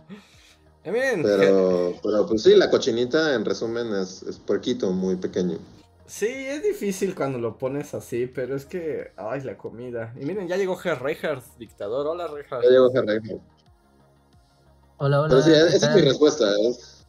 Eh, 0.85 1.21
Pero, 1.21 1.95
pero 2.01 2.27
pues 2.29 2.43
sí, 2.45 2.55
la 2.55 2.71
cochinita 2.71 3.35
en 3.35 3.45
resumen 3.45 3.93
es, 3.93 4.23
es 4.23 4.37
puerquito, 4.39 4.93
muy 4.93 5.17
pequeño. 5.17 5.59
Sí, 6.07 6.29
es 6.29 6.63
difícil 6.63 7.17
cuando 7.17 7.41
lo 7.41 7.59
pones 7.59 7.93
así, 7.93 8.29
pero 8.29 8.55
es 8.55 8.67
que. 8.67 9.11
Ay, 9.17 9.41
la 9.41 9.59
comida. 9.59 10.15
Y 10.21 10.25
miren, 10.27 10.47
ya 10.47 10.57
llegó 10.57 10.79
Herr 10.81 11.03
Reinhardt, 11.03 11.45
dictador. 11.59 12.07
Hola, 12.07 12.29
Reinhardt. 12.29 12.63
Ya 12.63 12.71
llegó 12.71 12.89
Reinhardt. 12.95 13.43
Hola, 14.99 15.23
hola. 15.23 15.29
Pero 15.29 15.43
sí, 15.43 15.51
¿qué 15.51 15.77
esa 15.77 15.89
es 15.91 15.97
mi 15.97 16.03
respuesta. 16.03 16.45
es- 16.69 17.05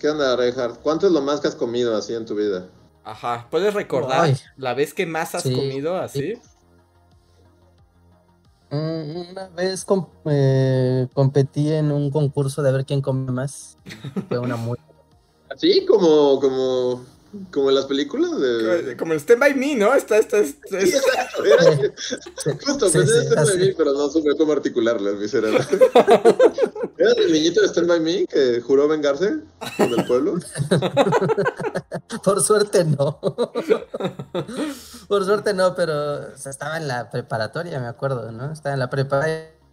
¿Qué 0.00 0.08
onda, 0.10 0.34
Reinhardt? 0.34 0.80
¿Cuánto 0.82 1.06
es 1.06 1.12
lo 1.12 1.20
más 1.22 1.40
que 1.40 1.46
has 1.46 1.54
comido 1.54 1.96
así 1.96 2.14
en 2.14 2.26
tu 2.26 2.34
vida? 2.34 2.66
Ajá. 3.06 3.46
¿Puedes 3.50 3.72
recordar 3.72 4.22
Ay. 4.24 4.36
la 4.56 4.74
vez 4.74 4.92
que 4.92 5.06
más 5.06 5.34
has 5.36 5.44
Sí. 5.44 5.54
comido 5.54 5.96
así? 5.96 6.34
Mm, 8.70 9.30
Una 9.30 9.48
vez 9.50 9.84
com- 9.84 10.08
eh, 10.24 11.06
competí 11.14 11.72
en 11.72 11.92
un 11.92 12.10
concurso 12.10 12.62
de 12.62 12.72
ver 12.72 12.84
quién 12.84 13.00
come 13.00 13.30
más. 13.30 13.78
Fue 14.28 14.40
una 14.40 14.56
muy. 14.56 14.76
Así 15.48 15.86
como, 15.86 16.40
como, 16.40 17.04
como 17.52 17.68
en 17.68 17.74
las 17.74 17.84
películas 17.86 18.38
de... 18.40 18.96
Como 18.96 19.12
el 19.12 19.20
Stand 19.20 19.40
By 19.40 19.54
Me, 19.54 19.74
¿no? 19.74 19.94
Está, 19.94 20.16
está, 20.16 20.38
es- 20.38 20.56
Sí, 20.70 20.76
es- 20.76 20.94
exacto, 20.94 21.44
era- 21.44 21.62
Sí, 21.96 22.50
Justo, 22.64 22.88
sí, 22.88 22.98
pensé 22.98 23.12
sí, 23.12 23.18
en 23.18 23.26
Stand 23.32 23.48
By. 23.48 23.58
Me, 23.58 23.74
pero 23.74 23.92
no 23.92 24.08
supe 24.08 24.36
cómo 24.36 24.52
articularlo 24.52 25.10
en 25.10 25.18
mi 25.20 25.28
cerebro. 25.28 25.58
¿Era 26.98 27.12
el 27.18 27.32
niñito 27.32 27.60
de 27.60 27.68
Stand 27.68 27.88
By 27.88 28.00
Me 28.00 28.26
que 28.26 28.60
juró 28.62 28.88
vengarse 28.88 29.38
con 29.76 29.92
el 29.98 30.04
pueblo? 30.06 30.34
Por 32.24 32.42
suerte 32.42 32.84
no. 32.84 33.20
Por 35.08 35.24
suerte 35.24 35.54
no, 35.54 35.74
pero 35.74 36.32
o 36.34 36.36
sea, 36.38 36.50
estaba 36.50 36.76
en 36.76 36.88
la 36.88 37.10
preparatoria, 37.10 37.78
me 37.80 37.86
acuerdo, 37.86 38.32
¿no? 38.32 38.52
Estaba 38.52 38.72
en 38.74 38.80
la 38.80 38.90
prepa 38.90 39.24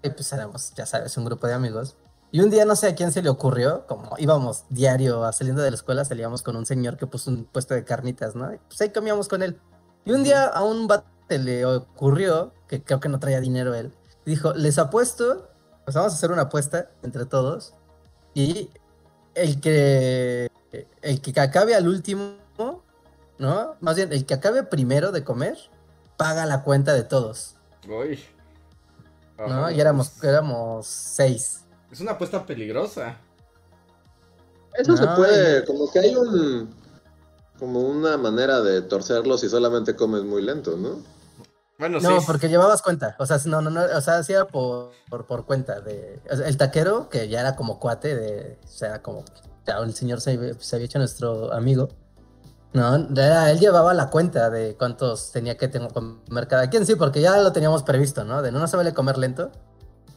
y 0.04 0.10
pues 0.10 0.32
éramos, 0.34 0.74
ya 0.76 0.86
sabes, 0.86 1.16
un 1.18 1.26
grupo 1.26 1.48
de 1.48 1.54
amigos. 1.54 1.96
Y 2.34 2.40
un 2.40 2.50
día 2.50 2.66
no 2.66 2.76
sé 2.76 2.88
a 2.88 2.96
quién 2.96 3.12
se 3.12 3.22
le 3.22 3.30
ocurrió, 3.30 3.86
como 3.86 4.16
íbamos 4.18 4.64
diario 4.70 5.32
saliendo 5.32 5.62
de 5.62 5.70
la 5.70 5.76
escuela, 5.76 6.04
salíamos 6.04 6.42
con 6.42 6.56
un 6.56 6.66
señor 6.66 6.98
que 6.98 7.06
puso 7.06 7.30
un 7.30 7.46
puesto 7.46 7.76
de 7.76 7.84
carnitas, 7.84 8.34
¿no? 8.34 8.52
Y 8.52 8.58
pues 8.58 8.82
ahí 8.82 8.90
comíamos 8.90 9.28
con 9.28 9.44
él. 9.44 9.60
Y 10.04 10.14
un 10.14 10.24
día 10.24 10.46
a 10.46 10.64
un 10.64 10.88
vato 10.88 11.06
le 11.30 11.64
ocurrió, 11.64 12.52
que 12.68 12.84
creo 12.84 13.00
que 13.00 13.08
no 13.08 13.20
traía 13.20 13.40
dinero 13.40 13.76
él, 13.76 13.94
dijo, 14.26 14.52
les 14.56 14.80
apuesto, 14.80 15.48
pues 15.86 15.96
vamos 15.96 16.12
a 16.12 16.16
hacer 16.16 16.32
una 16.32 16.44
apuesta 16.44 16.90
entre 17.04 17.28
todos, 17.28 17.76
y 18.34 18.72
el 19.36 19.62
que, 19.62 20.50
el 21.04 21.22
que 21.22 21.40
acabe 21.40 21.76
al 21.76 21.88
último, 21.88 22.38
¿no? 23.38 23.76
Más 23.80 23.96
bien, 23.96 24.12
el 24.12 24.26
que 24.26 24.34
acabe 24.34 24.64
primero 24.64 25.12
de 25.12 25.24
comer, 25.24 25.60
paga 26.18 26.48
la 26.48 26.64
cuenta 26.64 26.94
de 26.94 27.04
todos, 27.04 27.58
Uy. 27.88 28.20
¿no? 29.38 29.70
Y 29.70 29.80
éramos, 29.80 30.24
éramos 30.24 30.88
seis. 30.88 31.60
Es 31.94 32.02
una 32.02 32.12
apuesta 32.14 32.46
peligrosa. 32.46 33.18
Eso 34.76 34.98
se 34.98 35.06
puede, 35.16 35.64
como 35.66 35.90
que 35.92 36.00
hay 36.00 36.16
un... 36.16 36.70
Como 37.60 37.82
una 37.82 38.18
manera 38.18 38.62
de 38.62 38.82
torcerlo 38.82 39.38
si 39.38 39.48
solamente 39.48 39.96
comes 39.96 40.24
muy 40.24 40.42
lento, 40.42 40.76
¿no? 40.76 40.98
Bueno, 41.78 42.00
No, 42.02 42.20
sí. 42.20 42.26
porque 42.26 42.50
llevabas 42.50 42.82
cuenta. 42.82 43.16
O 43.20 43.26
sea, 43.28 43.38
no, 43.46 43.62
no, 43.62 43.70
no, 43.70 43.84
o 43.84 44.02
sea, 44.02 44.18
hacía 44.18 44.46
por, 44.46 44.92
por, 45.10 45.28
por 45.28 45.46
cuenta 45.46 45.80
de. 45.80 46.20
o 46.30 46.36
sea, 46.36 46.48
el 46.48 46.58
taquero, 46.58 47.10
que 47.10 47.30
ya 47.30 47.40
era 47.42 47.56
como 47.56 47.80
cuate 47.80 48.16
de. 48.16 48.60
O 48.64 48.68
sea, 48.68 49.02
como. 49.02 49.24
Ya 49.66 49.78
el 49.78 49.94
señor 49.94 50.20
se, 50.20 50.32
había- 50.32 50.56
se 50.60 50.76
había 50.76 50.86
hecho 50.88 50.98
nuestro 51.00 51.54
amigo. 51.54 51.90
No, 52.74 52.96
era- 52.96 53.52
él 53.52 53.60
llevaba 53.60 53.94
la 53.94 54.10
cuenta 54.10 54.50
de 54.50 54.76
cuántos 54.76 55.32
tenía 55.32 55.56
que 55.56 55.70
comer 55.70 56.48
cada 56.48 56.70
quien, 56.70 56.86
sí, 56.86 56.96
porque 56.96 57.22
ya 57.22 57.38
lo 57.38 57.52
teníamos 57.54 57.84
previsto, 57.84 58.24
¿no? 58.24 58.42
De 58.42 58.52
no, 58.52 58.60
no 58.60 58.68
se 58.68 58.76
vale 58.78 58.94
comer 58.94 59.18
lento. 59.20 59.52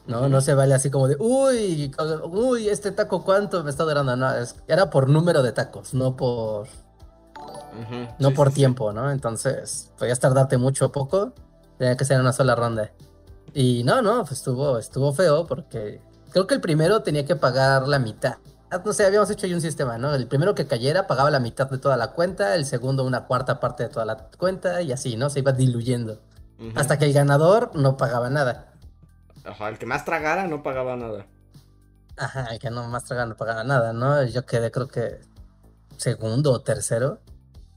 No, 0.06 0.28
no 0.28 0.40
se 0.40 0.54
vale 0.54 0.74
así 0.74 0.90
como 0.90 1.08
de, 1.08 1.16
uy, 1.18 1.92
uy, 2.30 2.68
este 2.68 2.92
taco 2.92 3.24
cuánto 3.24 3.64
me 3.64 3.70
está 3.70 3.82
durando. 3.84 4.14
No, 4.16 4.32
es- 4.34 4.54
era 4.68 4.88
por 4.90 5.08
número 5.08 5.42
de 5.42 5.52
tacos, 5.52 5.94
no 5.94 6.16
por, 6.16 6.66
Ujú, 6.66 8.08
no 8.18 8.28
sí, 8.28 8.34
por 8.34 8.48
sí, 8.48 8.52
sí. 8.54 8.60
tiempo, 8.60 8.92
¿no? 8.92 9.10
Entonces, 9.10 9.90
podías 9.98 10.20
tardarte 10.20 10.56
mucho 10.58 10.86
o 10.86 10.92
poco, 10.92 11.32
tenía 11.78 11.96
que 11.96 12.04
ser 12.04 12.20
una 12.20 12.32
sola 12.32 12.54
ronda. 12.54 12.92
Y 13.52 13.82
no, 13.84 14.00
no, 14.02 14.20
pues 14.20 14.32
estuvo, 14.32 14.78
estuvo 14.78 15.12
feo 15.12 15.46
porque 15.46 16.00
creo 16.30 16.46
que 16.46 16.54
el 16.54 16.60
primero 16.60 17.00
tenía 17.02 17.24
que 17.24 17.36
pagar 17.36 17.88
la 17.88 17.98
mitad. 17.98 18.36
Ah, 18.70 18.82
No 18.84 18.92
sé, 18.92 19.04
habíamos 19.06 19.30
hecho 19.30 19.46
ahí 19.46 19.54
un 19.54 19.60
sistema, 19.60 19.96
¿no? 19.98 20.14
El 20.14 20.26
primero 20.26 20.54
que 20.54 20.66
cayera 20.66 21.06
pagaba 21.06 21.30
la 21.30 21.40
mitad 21.40 21.68
de 21.70 21.78
toda 21.78 21.96
la 21.96 22.12
cuenta, 22.12 22.54
el 22.54 22.64
segundo 22.66 23.04
una 23.04 23.26
cuarta 23.26 23.60
parte 23.60 23.84
de 23.84 23.88
toda 23.88 24.04
la 24.04 24.28
cuenta 24.38 24.82
y 24.82 24.92
así, 24.92 25.16
¿no? 25.16 25.30
Se 25.30 25.38
iba 25.40 25.52
diluyendo. 25.52 26.20
Ujú. 26.58 26.70
Hasta 26.74 26.98
que 26.98 27.04
el 27.06 27.12
ganador 27.12 27.70
no 27.74 27.96
pagaba 27.96 28.28
nada. 28.30 28.72
Ajá, 29.46 29.68
el 29.68 29.78
que 29.78 29.86
más 29.86 30.04
tragara 30.04 30.46
no 30.46 30.62
pagaba 30.62 30.96
nada. 30.96 31.26
Ajá, 32.16 32.46
el 32.52 32.58
que 32.58 32.70
no 32.70 32.88
más 32.88 33.04
traga 33.04 33.26
no 33.26 33.36
pagaba 33.36 33.62
nada, 33.64 33.92
¿no? 33.92 34.24
Yo 34.24 34.46
quedé 34.46 34.70
creo 34.70 34.88
que 34.88 35.20
segundo 35.96 36.52
o 36.52 36.62
tercero. 36.62 37.20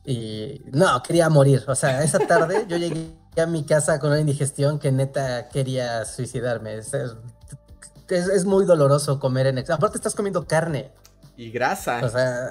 Y 0.05 0.63
no, 0.71 1.01
quería 1.03 1.29
morir. 1.29 1.63
O 1.67 1.75
sea, 1.75 2.03
esa 2.03 2.19
tarde 2.19 2.65
yo 2.67 2.77
llegué 2.77 3.13
a 3.37 3.45
mi 3.45 3.65
casa 3.65 3.99
con 3.99 4.11
una 4.11 4.19
indigestión 4.21 4.79
que 4.79 4.91
neta 4.91 5.49
quería 5.49 6.05
suicidarme. 6.05 6.75
Es, 6.75 6.93
es, 6.93 7.15
es 8.09 8.45
muy 8.45 8.65
doloroso 8.65 9.19
comer 9.19 9.47
en. 9.47 9.59
Aparte 9.71 9.97
estás 9.97 10.15
comiendo 10.15 10.47
carne. 10.47 10.91
Y 11.35 11.51
grasa. 11.51 11.99
O 12.03 12.09
sea, 12.09 12.49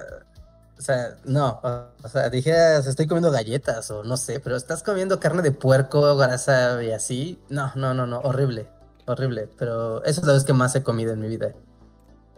o 0.79 0.83
sea, 0.83 1.16
no. 1.25 1.61
O, 1.62 2.05
o 2.05 2.09
sea, 2.09 2.29
dijeras, 2.29 2.87
estoy 2.87 3.07
comiendo 3.07 3.31
galletas 3.31 3.91
o 3.91 4.05
no 4.05 4.19
sé, 4.19 4.41
pero 4.41 4.57
estás 4.57 4.83
comiendo 4.83 5.19
carne 5.19 5.41
de 5.41 5.53
puerco, 5.53 6.16
grasa 6.16 6.83
y 6.83 6.93
así. 6.93 7.43
No, 7.49 7.73
no, 7.75 7.95
no, 7.95 8.07
no, 8.07 8.21
horrible. 8.21 8.69
Horrible. 9.09 9.49
Pero 9.59 10.05
eso 10.05 10.21
es 10.21 10.27
la 10.27 10.35
vez 10.35 10.45
que 10.45 10.53
más 10.53 10.75
he 10.77 10.83
comido 10.83 11.13
en 11.13 11.21
mi 11.21 11.29
vida. 11.29 11.55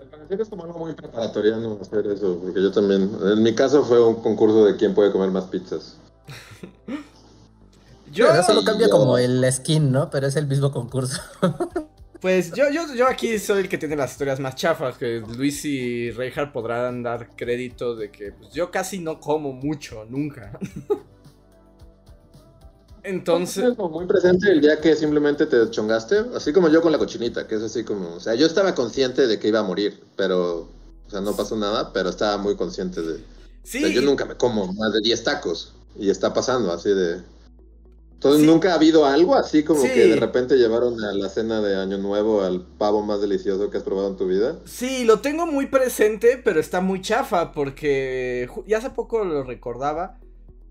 Al 0.01 0.07
parecer 0.09 0.41
es 0.41 0.49
como 0.49 0.64
algo 0.64 0.79
muy 0.79 0.95
preparatoriano 0.95 1.79
hacer 1.81 2.07
eso, 2.07 2.39
porque 2.43 2.62
yo 2.62 2.71
también, 2.71 3.11
en 3.23 3.43
mi 3.43 3.55
caso 3.55 3.85
fue 3.85 4.03
un 4.05 4.23
concurso 4.23 4.64
de 4.64 4.77
quién 4.77 4.95
puede 4.95 5.11
comer 5.12 5.31
más 5.31 5.45
pizzas. 5.47 5.97
yo, 8.12 8.27
Pero 8.29 8.43
solo 8.43 8.62
cambia 8.64 8.87
yo- 8.87 8.93
como 8.93 9.18
el 9.18 9.45
skin, 9.53 9.91
¿no? 9.91 10.11
Pero 10.11 10.27
es 10.29 10.37
el 10.37 10.47
mismo 10.47 10.71
concurso. 10.71 11.21
pues 12.21 12.53
yo, 12.53 12.71
yo, 12.71 12.95
yo 12.95 13.09
aquí 13.09 13.39
soy 13.39 13.62
el 13.62 13.68
que 13.68 13.79
tiene 13.79 13.97
las 13.97 14.12
historias 14.12 14.39
más 14.41 14.55
chafas, 14.55 14.97
que 14.97 15.21
Luis 15.37 15.64
y 15.64 16.11
Reinhardt 16.12 16.53
podrán 16.53 17.03
dar 17.03 17.35
crédito 17.35 17.97
de 17.97 18.11
que 18.11 18.33
pues, 18.33 18.53
yo 18.53 18.71
casi 18.71 18.99
no 19.01 19.18
como 19.21 19.53
mucho, 19.53 20.05
nunca. 20.09 20.59
Entonces, 23.03 23.74
como 23.76 23.90
muy 23.90 24.07
presente 24.07 24.51
el 24.51 24.61
día 24.61 24.80
que 24.80 24.94
simplemente 24.96 25.46
te 25.46 25.70
chongaste, 25.70 26.16
así 26.34 26.53
como 26.53 26.68
yo 26.68 26.82
con 26.82 26.92
la 26.92 26.98
cochinita, 26.98 27.46
que 27.46 27.55
es 27.57 27.62
así 27.62 27.84
como, 27.84 28.14
o 28.16 28.20
sea, 28.20 28.34
yo 28.34 28.46
estaba 28.46 28.74
consciente 28.74 29.26
de 29.26 29.38
que 29.38 29.48
iba 29.48 29.61
a 29.61 29.62
morir, 29.62 30.03
pero, 30.16 30.68
o 31.07 31.11
sea, 31.11 31.20
no 31.20 31.34
pasó 31.36 31.57
nada, 31.57 31.92
pero 31.92 32.11
estaba 32.11 32.36
muy 32.38 32.57
consciente 32.57 33.01
de, 33.03 33.14
o 33.14 33.20
sí, 33.62 33.80
sea, 33.80 33.88
yo 33.88 34.03
nunca 34.03 34.24
me 34.26 34.36
como 34.36 34.72
más 34.74 34.92
de 34.92 35.01
10 35.01 35.24
tacos 35.24 35.74
y 35.96 36.11
está 36.11 36.32
pasando 36.34 36.72
así 36.72 36.90
de... 36.90 37.22
Entonces 38.14 38.42
Sí. 38.42 38.46
nunca 38.46 38.72
ha 38.72 38.74
habido 38.74 39.07
algo 39.07 39.34
así 39.34 39.64
como 39.64 39.82
Sí. 39.82 39.88
que 39.94 40.07
de 40.09 40.16
repente 40.16 40.57
llevaron 40.57 41.03
a 41.03 41.12
la 41.12 41.28
cena 41.30 41.61
de 41.62 41.76
Año 41.76 41.96
Nuevo 41.98 42.42
al 42.42 42.61
pavo 42.66 43.03
más 43.03 43.20
delicioso 43.22 43.70
que 43.70 43.78
has 43.78 43.82
probado 43.82 44.09
en 44.09 44.16
tu 44.16 44.26
vida. 44.28 44.59
Sí, 44.64 45.05
lo 45.05 45.20
tengo 45.20 45.46
muy 45.46 45.66
presente, 45.66 46.38
pero 46.42 46.61
está 46.61 46.80
muy 46.80 47.01
chafa 47.01 47.53
porque 47.53 48.48
ya 48.66 48.78
hace 48.78 48.90
poco 48.90 49.24
lo 49.24 49.42
recordaba. 49.42 50.18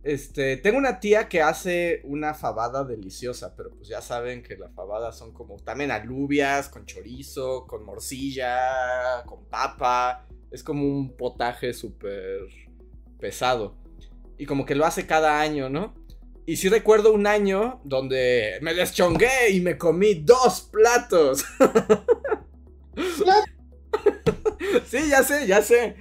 Este, 0.02 0.56
tengo 0.58 0.78
una 0.78 1.00
tía 1.00 1.28
que 1.28 1.42
hace 1.42 2.02
una 2.06 2.34
fabada 2.34 2.86
deliciosa, 2.86 3.54
pero 3.56 3.72
pues 3.72 3.90
ya 3.90 4.02
saben 4.02 4.42
que 4.42 4.56
las 4.56 4.74
fabadas 4.74 5.18
son 5.18 5.34
como 5.34 5.58
también 5.58 5.92
alubias, 5.92 6.70
con 6.70 6.86
chorizo, 6.86 7.68
con 7.68 7.84
morcilla, 7.84 9.24
con 9.26 9.46
papa. 9.46 10.26
Es 10.52 10.64
como 10.64 10.86
un 10.86 11.16
potaje 11.18 11.74
súper 11.74 12.42
pesado. 13.20 13.76
Y 14.38 14.46
como 14.46 14.66
que 14.66 14.76
lo 14.76 14.86
hace 14.86 15.06
cada 15.06 15.42
año, 15.42 15.70
¿no? 15.70 15.94
Y 16.46 16.56
sí 16.56 16.70
recuerdo 16.70 17.14
un 17.14 17.28
año 17.28 17.82
donde 17.84 18.58
me 18.62 18.74
deschongué 18.74 19.52
y 19.52 19.60
me 19.60 19.78
comí 19.78 20.16
dos 20.16 20.62
platos. 20.72 21.46
Sí, 24.88 25.10
ya 25.10 25.24
sé, 25.24 25.48
ya 25.48 25.62
sé. 25.62 25.96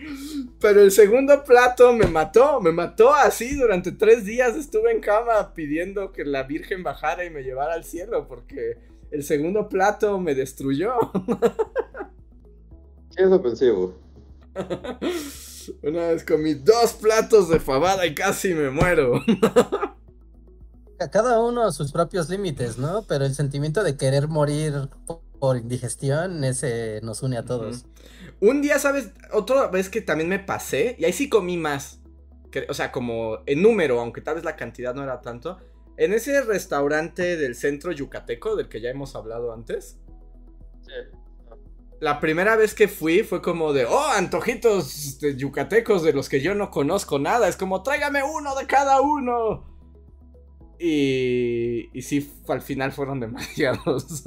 Pero 0.61 0.81
el 0.83 0.91
segundo 0.91 1.45
plato 1.45 1.93
me 1.93 2.07
mató, 2.07 2.61
me 2.61 2.73
mató 2.73 3.15
así 3.15 3.55
durante 3.57 3.93
tres 3.93 4.25
días. 4.25 4.57
Estuve 4.57 4.91
en 4.93 5.01
cama 5.01 5.55
pidiendo 5.55 6.13
que 6.13 6.25
la 6.25 6.43
Virgen 6.43 6.83
bajara 6.83 7.25
y 7.25 7.31
me 7.31 7.43
llevara 7.43 7.75
al 7.75 7.85
cielo 7.85 8.27
porque 8.27 8.77
el 9.11 9.23
segundo 9.23 9.69
plato 9.69 10.19
me 10.19 10.35
destruyó. 10.35 10.95
Sí, 13.11 13.25
es 13.25 13.33
ofensivo. 13.33 13.95
Una 15.83 16.09
vez 16.09 16.25
comí 16.25 16.55
dos 16.55 16.93
platos 16.95 17.49
de 17.49 17.59
fabada 17.59 18.07
y 18.07 18.15
casi 18.15 18.55
me 18.55 18.71
muero. 18.71 19.21
A 21.01 21.11
cada 21.11 21.41
uno 21.41 21.65
a 21.65 21.71
sus 21.71 21.93
propios 21.93 22.29
límites, 22.29 22.77
¿no? 22.77 23.05
Pero 23.09 23.25
el 23.25 23.33
sentimiento 23.35 23.85
de 23.85 23.97
querer 23.97 24.27
morir 24.27 24.89
po- 25.07 25.23
por 25.39 25.57
indigestión, 25.57 26.43
ese 26.43 27.01
nos 27.05 27.23
une 27.23 27.37
a 27.39 27.45
todos. 27.45 27.85
Un 28.41 28.63
día, 28.63 28.79
¿sabes? 28.79 29.11
Otra 29.33 29.69
vez 29.69 29.89
que 29.89 30.01
también 30.01 30.29
me 30.29 30.39
pasé 30.39 30.97
y 30.99 31.05
ahí 31.05 31.13
sí 31.13 31.29
comí 31.29 31.57
más. 31.57 32.01
que- 32.51 32.67
o 32.71 32.75
sea, 32.75 32.91
como 32.93 33.41
en 33.47 33.61
número, 33.61 34.01
aunque 34.01 34.23
tal 34.23 34.37
vez 34.37 34.45
la 34.45 34.57
cantidad 34.57 34.95
no 34.95 35.03
era 35.03 35.21
tanto, 35.21 35.59
en 35.99 36.15
ese 36.15 36.41
restaurante 36.43 37.37
del 37.37 37.55
centro 37.55 37.93
yucateco, 37.93 38.57
del 38.57 38.69
que 38.71 38.81
ya 38.81 38.89
hemos 38.89 39.15
hablado 39.15 39.53
antes, 39.53 39.99
la 42.01 42.21
primera 42.21 42.57
vez 42.57 42.75
que 42.75 42.87
fui 42.89 43.23
fue 43.25 43.43
como 43.43 43.73
de, 43.73 43.85
oh, 43.85 44.07
antojitos 44.17 44.95
este, 45.09 45.37
yucatecos 45.37 46.03
de 46.03 46.13
los 46.13 46.29
que 46.29 46.41
yo 46.41 46.55
no 46.55 46.71
conozco 46.71 47.19
nada. 47.19 47.49
Es 47.49 47.57
como, 47.57 47.83
tráigame 47.83 48.23
uno 48.23 48.55
de 48.55 48.67
cada 48.67 49.01
uno. 49.01 49.67
Y, 50.79 51.91
y 51.93 52.03
sí, 52.03 52.33
al 52.49 52.63
final 52.63 52.93
fueron 52.93 53.19
demasiados. 53.21 54.23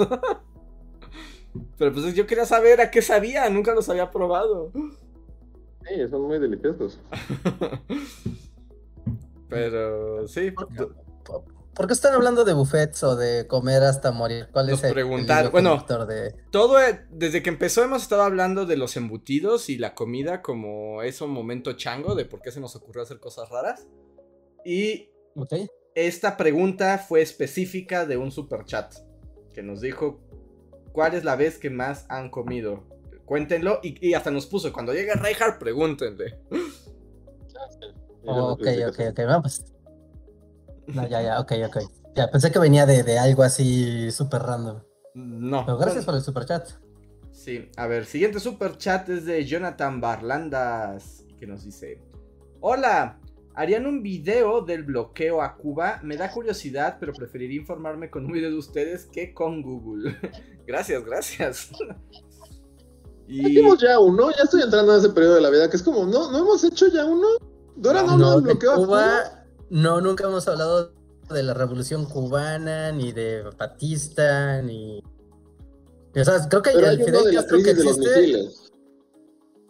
Pero 1.77 1.93
pues 1.93 2.13
yo 2.15 2.25
quería 2.27 2.45
saber 2.45 2.81
a 2.81 2.91
qué 2.91 3.01
sabía, 3.01 3.49
nunca 3.49 3.73
los 3.73 3.87
había 3.89 4.11
probado. 4.11 4.71
Sí, 4.73 6.07
son 6.09 6.21
muy 6.23 6.39
deliciosos. 6.39 6.99
Pero 9.49 10.27
sí, 10.27 10.51
¿Por 10.51 10.67
qué, 10.69 10.87
por- 11.25 11.43
por 11.73 11.87
qué 11.87 11.93
están 11.93 12.13
hablando 12.13 12.43
de 12.45 12.53
buffets 12.53 13.03
o 13.03 13.15
de 13.15 13.47
comer 13.47 13.83
hasta 13.83 14.11
morir? 14.11 14.47
¿Cuál 14.51 14.67
Nos 14.67 14.83
es 14.83 14.91
el, 14.91 14.97
hilo 14.97 15.51
bueno. 15.51 16.05
de... 16.05 16.35
todo, 16.51 16.79
eh, 16.81 17.05
desde 17.11 17.41
que 17.41 17.49
empezó 17.49 17.83
hemos 17.83 18.03
estado 18.03 18.23
hablando 18.23 18.65
de 18.65 18.77
los 18.77 18.95
embutidos 18.97 19.69
y 19.69 19.77
la 19.77 19.95
comida 19.95 20.41
como 20.41 21.01
eso 21.01 21.27
momento 21.27 21.73
chango 21.73 22.15
de 22.15 22.25
por 22.25 22.41
qué 22.41 22.51
se 22.51 22.59
nos 22.59 22.75
ocurrió 22.75 23.03
hacer 23.03 23.19
cosas 23.19 23.49
raras. 23.49 23.87
Y 24.65 25.09
Ok. 25.35 25.53
esta 25.95 26.37
pregunta 26.37 26.97
fue 26.97 27.21
específica 27.21 28.05
de 28.05 28.17
un 28.17 28.31
super 28.31 28.65
chat 28.65 28.93
que 29.53 29.63
nos 29.63 29.81
dijo 29.81 30.19
cuál 30.91 31.13
es 31.13 31.23
la 31.23 31.35
vez 31.35 31.57
que 31.57 31.69
más 31.69 32.05
han 32.09 32.29
comido. 32.29 32.83
Cuéntenlo 33.25 33.79
y, 33.81 34.05
y 34.05 34.13
hasta 34.13 34.31
nos 34.31 34.45
puso 34.45 34.73
cuando 34.73 34.93
llegue 34.93 35.13
Reinhardt 35.13 35.59
pregúntenle. 35.59 36.39
Oh, 38.25 38.51
ok, 38.53 38.67
ok, 38.89 38.99
ok, 39.11 39.19
no, 39.19 39.41
pues... 39.41 39.65
No, 40.87 41.07
ya, 41.07 41.21
ya, 41.21 41.39
ok, 41.39 41.53
ok. 41.67 41.77
Ya, 42.15 42.29
pensé 42.29 42.51
que 42.51 42.59
venía 42.59 42.85
de, 42.85 43.03
de 43.03 43.17
algo 43.17 43.43
así 43.43 44.11
súper 44.11 44.41
random. 44.41 44.81
No. 45.13 45.65
Pero 45.65 45.77
gracias 45.77 46.05
por 46.05 46.15
el 46.15 46.21
super 46.21 46.45
chat. 46.45 46.67
Sí, 47.31 47.69
a 47.77 47.87
ver, 47.87 48.05
siguiente 48.05 48.39
super 48.39 48.77
chat 48.77 49.07
es 49.09 49.25
de 49.25 49.45
Jonathan 49.45 50.01
Barlandas 50.01 51.25
que 51.39 51.47
nos 51.47 51.63
dice: 51.63 52.01
Hola, 52.59 53.19
harían 53.55 53.85
un 53.85 54.03
video 54.03 54.61
del 54.61 54.83
bloqueo 54.83 55.41
a 55.41 55.55
Cuba. 55.55 55.99
Me 56.03 56.17
da 56.17 56.31
curiosidad, 56.31 56.97
pero 56.99 57.13
preferiría 57.13 57.61
informarme 57.61 58.09
con 58.09 58.25
un 58.25 58.33
video 58.33 58.51
de 58.51 58.57
ustedes 58.57 59.05
que 59.05 59.33
con 59.33 59.61
Google. 59.61 60.17
gracias, 60.66 61.03
gracias. 61.05 61.70
y 63.28 63.47
Hicimos 63.47 63.80
ya 63.80 63.99
uno, 63.99 64.30
ya 64.32 64.43
estoy 64.43 64.62
entrando 64.62 64.93
en 64.93 64.99
ese 64.99 65.09
periodo 65.09 65.36
de 65.36 65.41
la 65.41 65.49
vida 65.49 65.70
que 65.70 65.78
es 65.78 65.84
como, 65.84 66.05
¿no, 66.05 66.32
¿no 66.32 66.39
hemos 66.39 66.64
hecho 66.64 66.88
ya 66.88 67.05
uno? 67.05 67.28
Dora 67.76 68.03
no, 68.03 68.18
No, 68.18 68.39
no, 68.39 68.41
de 68.41 68.57
Cuba. 68.57 68.76
Cuba, 68.76 69.45
no, 69.70 70.01
nunca 70.01 70.26
hemos 70.26 70.47
hablado 70.47 70.93
de 71.30 71.43
la 71.43 71.53
revolución 71.53 72.05
cubana, 72.05 72.91
ni 72.91 73.12
de 73.14 73.43
Batista, 73.57 74.62
ni... 74.62 75.01
O 76.14 76.24
sea, 76.26 76.47
creo 76.49 76.62
que 76.62 76.72
Pero 76.72 76.88
el 76.88 76.89
hay 76.89 76.95
uno 76.97 77.05
Fidel 77.05 77.24
de 77.24 77.36
Castro 77.38 77.57
que 77.57 77.64
crisis 77.64 77.78
de 77.78 77.86
los 77.86 77.97
existe... 77.97 78.72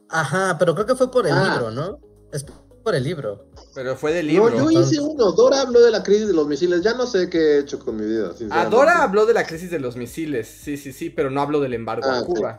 Ajá, 0.09 0.57
pero 0.57 0.73
creo 0.73 0.87
que 0.87 0.95
fue 0.95 1.11
por 1.11 1.27
el 1.27 1.33
Ah. 1.33 1.53
libro, 1.53 1.71
¿no? 1.71 1.99
Es 2.31 2.43
por 2.83 2.95
el 2.95 3.03
libro. 3.03 3.45
Pero 3.73 3.95
fue 3.95 4.11
del 4.13 4.27
libro. 4.27 4.49
No, 4.49 4.69
yo 4.69 4.81
hice 4.81 4.99
uno. 4.99 5.31
Dora 5.31 5.61
habló 5.61 5.79
de 5.81 5.91
la 5.91 6.03
crisis 6.03 6.27
de 6.27 6.33
los 6.33 6.45
misiles. 6.47 6.81
Ya 6.81 6.93
no 6.93 7.07
sé 7.07 7.29
qué 7.29 7.37
he 7.55 7.59
hecho 7.59 7.79
con 7.79 7.95
mi 7.95 8.05
vida, 8.05 8.33
Ah. 8.49 8.65
Dora 8.65 9.01
habló 9.03 9.25
de 9.25 9.33
la 9.33 9.45
crisis 9.45 9.71
de 9.71 9.79
los 9.79 9.95
misiles. 9.95 10.47
Sí, 10.47 10.75
sí, 10.77 10.91
sí, 10.91 11.09
pero 11.09 11.29
no 11.29 11.41
habló 11.41 11.59
del 11.61 11.73
embargo 11.73 12.05
Ah, 12.09 12.17
a 12.17 12.19
sí. 12.21 12.25
Cuba. 12.25 12.57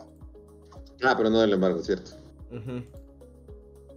Ah, 1.03 1.15
pero 1.17 1.29
no 1.31 1.41
del 1.41 1.53
embargo, 1.53 1.83
cierto. 1.83 2.13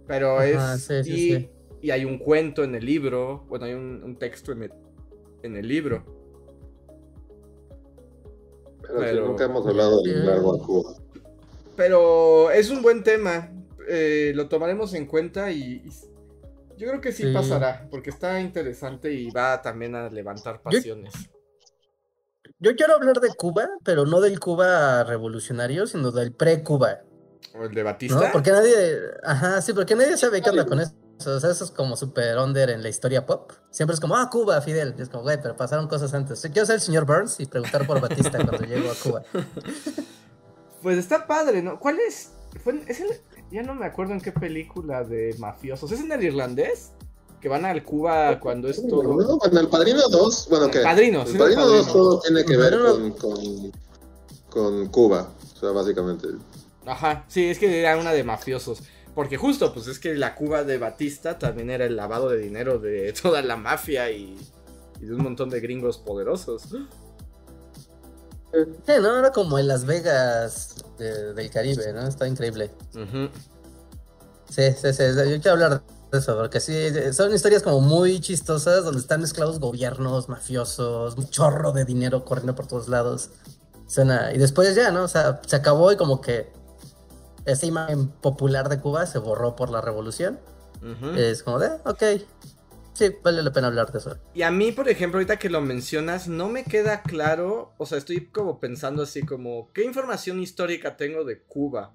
Pero 0.06 0.36
Ajá, 0.38 0.74
es. 0.74 0.82
sí, 0.82 1.04
sí, 1.04 1.10
y, 1.12 1.34
sí. 1.36 1.48
y 1.82 1.90
hay 1.90 2.04
un 2.04 2.18
cuento 2.18 2.64
en 2.64 2.74
el 2.74 2.84
libro. 2.84 3.44
Bueno, 3.48 3.64
hay 3.64 3.72
un, 3.74 4.02
un 4.04 4.18
texto 4.18 4.52
en 4.52 4.64
el, 4.64 4.72
en 5.42 5.56
el 5.56 5.66
libro. 5.66 6.04
Pero, 8.82 8.98
Pero- 9.00 9.26
nunca 9.28 9.44
hemos 9.44 9.66
hablado 9.66 10.02
del 10.02 10.20
embargo 10.20 10.54
a 10.54 10.58
Cuba. 10.66 10.94
Pero 11.76 12.50
es 12.50 12.70
un 12.70 12.82
buen 12.82 13.02
tema. 13.02 13.52
eh, 13.88 14.32
lo 14.34 14.48
tomaremos 14.48 14.94
en 14.94 15.06
cuenta 15.06 15.52
y, 15.52 15.82
y 15.84 15.90
yo 16.76 16.88
creo 16.88 17.00
que 17.00 17.12
sí, 17.12 17.24
Sí. 17.24 17.32
pasará. 17.32 17.86
Porque 17.90 18.10
está 18.10 18.40
interesante 18.40 19.12
y 19.12 19.30
va 19.30 19.60
también 19.62 19.94
a 19.94 20.08
levantar 20.10 20.60
pasiones. 20.62 21.12
Yo 22.58 22.74
quiero 22.74 22.94
hablar 22.94 23.20
de 23.20 23.28
Cuba, 23.34 23.68
pero 23.84 24.06
no 24.06 24.20
del 24.20 24.40
Cuba 24.40 25.04
revolucionario, 25.04 25.86
sino 25.86 26.10
del 26.10 26.32
pre-Cuba, 26.32 27.00
¿O 27.54 27.64
el 27.64 27.74
de 27.74 27.82
Batista? 27.82 28.16
¿no? 28.26 28.32
Porque 28.32 28.50
nadie... 28.50 28.98
Ajá, 29.24 29.60
sí, 29.62 29.72
porque 29.72 29.94
nadie 29.94 30.16
sabe 30.16 30.42
qué 30.42 30.50
onda 30.50 30.66
con 30.66 30.80
eso. 30.80 30.92
O 31.18 31.40
sea, 31.40 31.50
eso 31.50 31.64
es 31.64 31.70
como 31.70 31.96
super 31.96 32.36
under 32.38 32.68
en 32.68 32.82
la 32.82 32.90
historia 32.90 33.24
pop. 33.24 33.52
Siempre 33.70 33.94
es 33.94 34.00
como, 34.00 34.14
ah, 34.16 34.28
Cuba, 34.30 34.60
Fidel. 34.60 34.94
Y 34.98 35.02
es 35.02 35.08
como, 35.08 35.22
güey, 35.22 35.40
pero 35.40 35.56
pasaron 35.56 35.88
cosas 35.88 36.12
antes. 36.12 36.40
Quiero 36.52 36.66
ser 36.66 36.74
el 36.74 36.80
señor 36.82 37.06
Burns 37.06 37.40
y 37.40 37.46
preguntar 37.46 37.86
por 37.86 38.00
Batista 38.00 38.38
cuando 38.44 38.66
llego 38.66 38.90
a 38.90 38.94
Cuba. 38.94 39.22
Pues 40.82 40.98
está 40.98 41.26
padre, 41.26 41.62
¿no? 41.62 41.80
¿Cuál 41.80 41.98
es? 42.00 42.32
Fue, 42.62 42.80
es 42.86 43.00
el- 43.00 43.20
ya 43.50 43.62
no 43.62 43.74
me 43.74 43.86
acuerdo 43.86 44.12
en 44.12 44.20
qué 44.20 44.32
película 44.32 45.04
de 45.04 45.34
mafiosos. 45.38 45.90
¿Es 45.92 46.00
en 46.00 46.10
el 46.12 46.22
irlandés? 46.22 46.92
Que 47.40 47.48
van 47.48 47.64
al 47.64 47.84
Cuba 47.84 48.40
cuando 48.40 48.68
es 48.68 48.86
todo. 48.86 49.02
No, 49.02 49.14
bueno, 49.14 49.38
el 49.60 49.68
Padrino 49.68 50.00
2, 50.08 50.46
bueno, 50.50 50.70
¿qué? 50.70 50.80
Padrino, 50.80 51.22
el 51.22 51.28
sí, 51.28 51.38
Padrino 51.38 51.62
el 51.62 51.68
2 51.68 51.76
Padrino. 51.86 51.92
todo 51.92 52.20
tiene 52.20 52.44
que 52.44 52.56
ver 52.56 52.78
con, 53.20 53.72
con 54.48 54.88
Cuba. 54.88 55.32
O 55.54 55.58
sea, 55.58 55.70
básicamente. 55.70 56.28
Ajá, 56.86 57.24
sí, 57.28 57.44
es 57.44 57.58
que 57.58 57.80
era 57.80 57.96
una 57.96 58.12
de 58.12 58.24
mafiosos. 58.24 58.82
Porque 59.14 59.36
justo, 59.36 59.72
pues 59.72 59.86
es 59.86 59.98
que 59.98 60.14
la 60.14 60.34
Cuba 60.34 60.64
de 60.64 60.78
Batista 60.78 61.38
también 61.38 61.70
era 61.70 61.86
el 61.86 61.96
lavado 61.96 62.28
de 62.28 62.38
dinero 62.38 62.78
de 62.78 63.12
toda 63.22 63.42
la 63.42 63.56
mafia 63.56 64.10
y, 64.10 64.36
y 65.00 65.04
de 65.04 65.14
un 65.14 65.22
montón 65.22 65.50
de 65.50 65.60
gringos 65.60 65.98
poderosos. 65.98 66.64
Sí, 68.52 68.92
¿no? 69.02 69.18
Era 69.18 69.32
como 69.32 69.58
en 69.58 69.68
Las 69.68 69.84
Vegas 69.84 70.76
de- 70.98 71.34
del 71.34 71.50
Caribe, 71.50 71.92
¿no? 71.92 72.06
Está 72.06 72.26
increíble. 72.26 72.70
Sí, 74.48 74.72
sí, 74.72 74.92
sí. 74.92 75.02
Yo 75.16 75.40
quiero 75.40 75.52
hablar 75.52 75.82
de 76.10 76.18
eso, 76.18 76.36
porque 76.36 76.60
sí, 76.60 76.90
son 77.12 77.34
historias 77.34 77.62
como 77.62 77.80
muy 77.80 78.20
chistosas 78.20 78.84
donde 78.84 79.00
están 79.00 79.20
mezclados 79.20 79.58
gobiernos, 79.60 80.28
mafiosos, 80.28 81.16
un 81.16 81.28
chorro 81.28 81.72
de 81.72 81.84
dinero 81.84 82.24
corriendo 82.24 82.54
por 82.54 82.66
todos 82.66 82.88
lados. 82.88 83.30
Suena... 83.88 84.32
Y 84.32 84.38
después 84.38 84.74
ya, 84.74 84.90
¿no? 84.90 85.02
O 85.04 85.08
sea, 85.08 85.40
se 85.46 85.56
acabó 85.56 85.92
y 85.92 85.96
como 85.96 86.20
que 86.20 86.50
esa 87.44 87.66
imagen 87.66 88.08
popular 88.08 88.68
de 88.68 88.80
Cuba 88.80 89.06
se 89.06 89.18
borró 89.18 89.54
por 89.56 89.70
la 89.70 89.80
revolución. 89.80 90.38
Es 91.16 91.42
como 91.42 91.58
de, 91.58 91.70
ok, 91.84 92.02
sí, 92.96 93.14
vale 93.22 93.42
la 93.42 93.52
pena 93.52 93.66
hablar 93.68 93.92
de 93.92 93.98
eso. 93.98 94.16
Y 94.34 94.42
a 94.42 94.50
mí, 94.50 94.72
por 94.72 94.88
ejemplo, 94.88 95.18
ahorita 95.18 95.38
que 95.38 95.50
lo 95.50 95.60
mencionas, 95.60 96.28
no 96.28 96.48
me 96.48 96.64
queda 96.64 97.02
claro, 97.02 97.72
o 97.78 97.86
sea, 97.86 97.98
estoy 97.98 98.26
como 98.26 98.58
pensando 98.60 99.02
así 99.02 99.22
como, 99.22 99.70
¿qué 99.72 99.84
información 99.84 100.40
histórica 100.40 100.96
tengo 100.96 101.24
de 101.24 101.40
Cuba? 101.42 101.94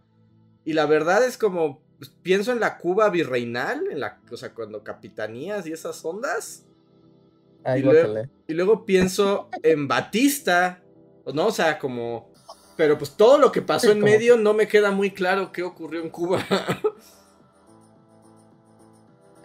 Y 0.64 0.74
la 0.74 0.86
verdad 0.86 1.24
es 1.26 1.38
como, 1.38 1.82
pues, 1.98 2.12
pienso 2.22 2.52
en 2.52 2.60
la 2.60 2.78
Cuba 2.78 3.10
virreinal, 3.10 3.88
en 3.92 4.00
la, 4.00 4.20
o 4.32 4.38
sea, 4.38 4.54
cuando 4.54 4.84
capitanías 4.84 5.66
y 5.68 5.72
esas 5.74 6.04
ondas, 6.06 6.66
Ay, 7.64 7.82
Y 7.82 7.84
luego- 7.84 8.22
y 8.48 8.54
luego 8.56 8.86
pienso 8.88 9.48
en 9.62 9.88
Batista, 9.88 10.82
¿no? 11.32 11.46
O 11.48 11.52
sea, 11.52 11.78
como, 11.78 12.32
pero 12.76 12.98
pues 12.98 13.12
todo 13.16 13.38
lo 13.38 13.52
que 13.52 13.62
pasó 13.62 13.88
en 13.92 14.00
como- 14.00 14.12
medio 14.12 14.36
no 14.36 14.56
me 14.56 14.68
queda 14.68 14.90
muy 14.90 15.12
claro 15.12 15.52
qué 15.52 15.62
ocurrió 15.62 16.02
en 16.02 16.10
Cuba. 16.10 16.44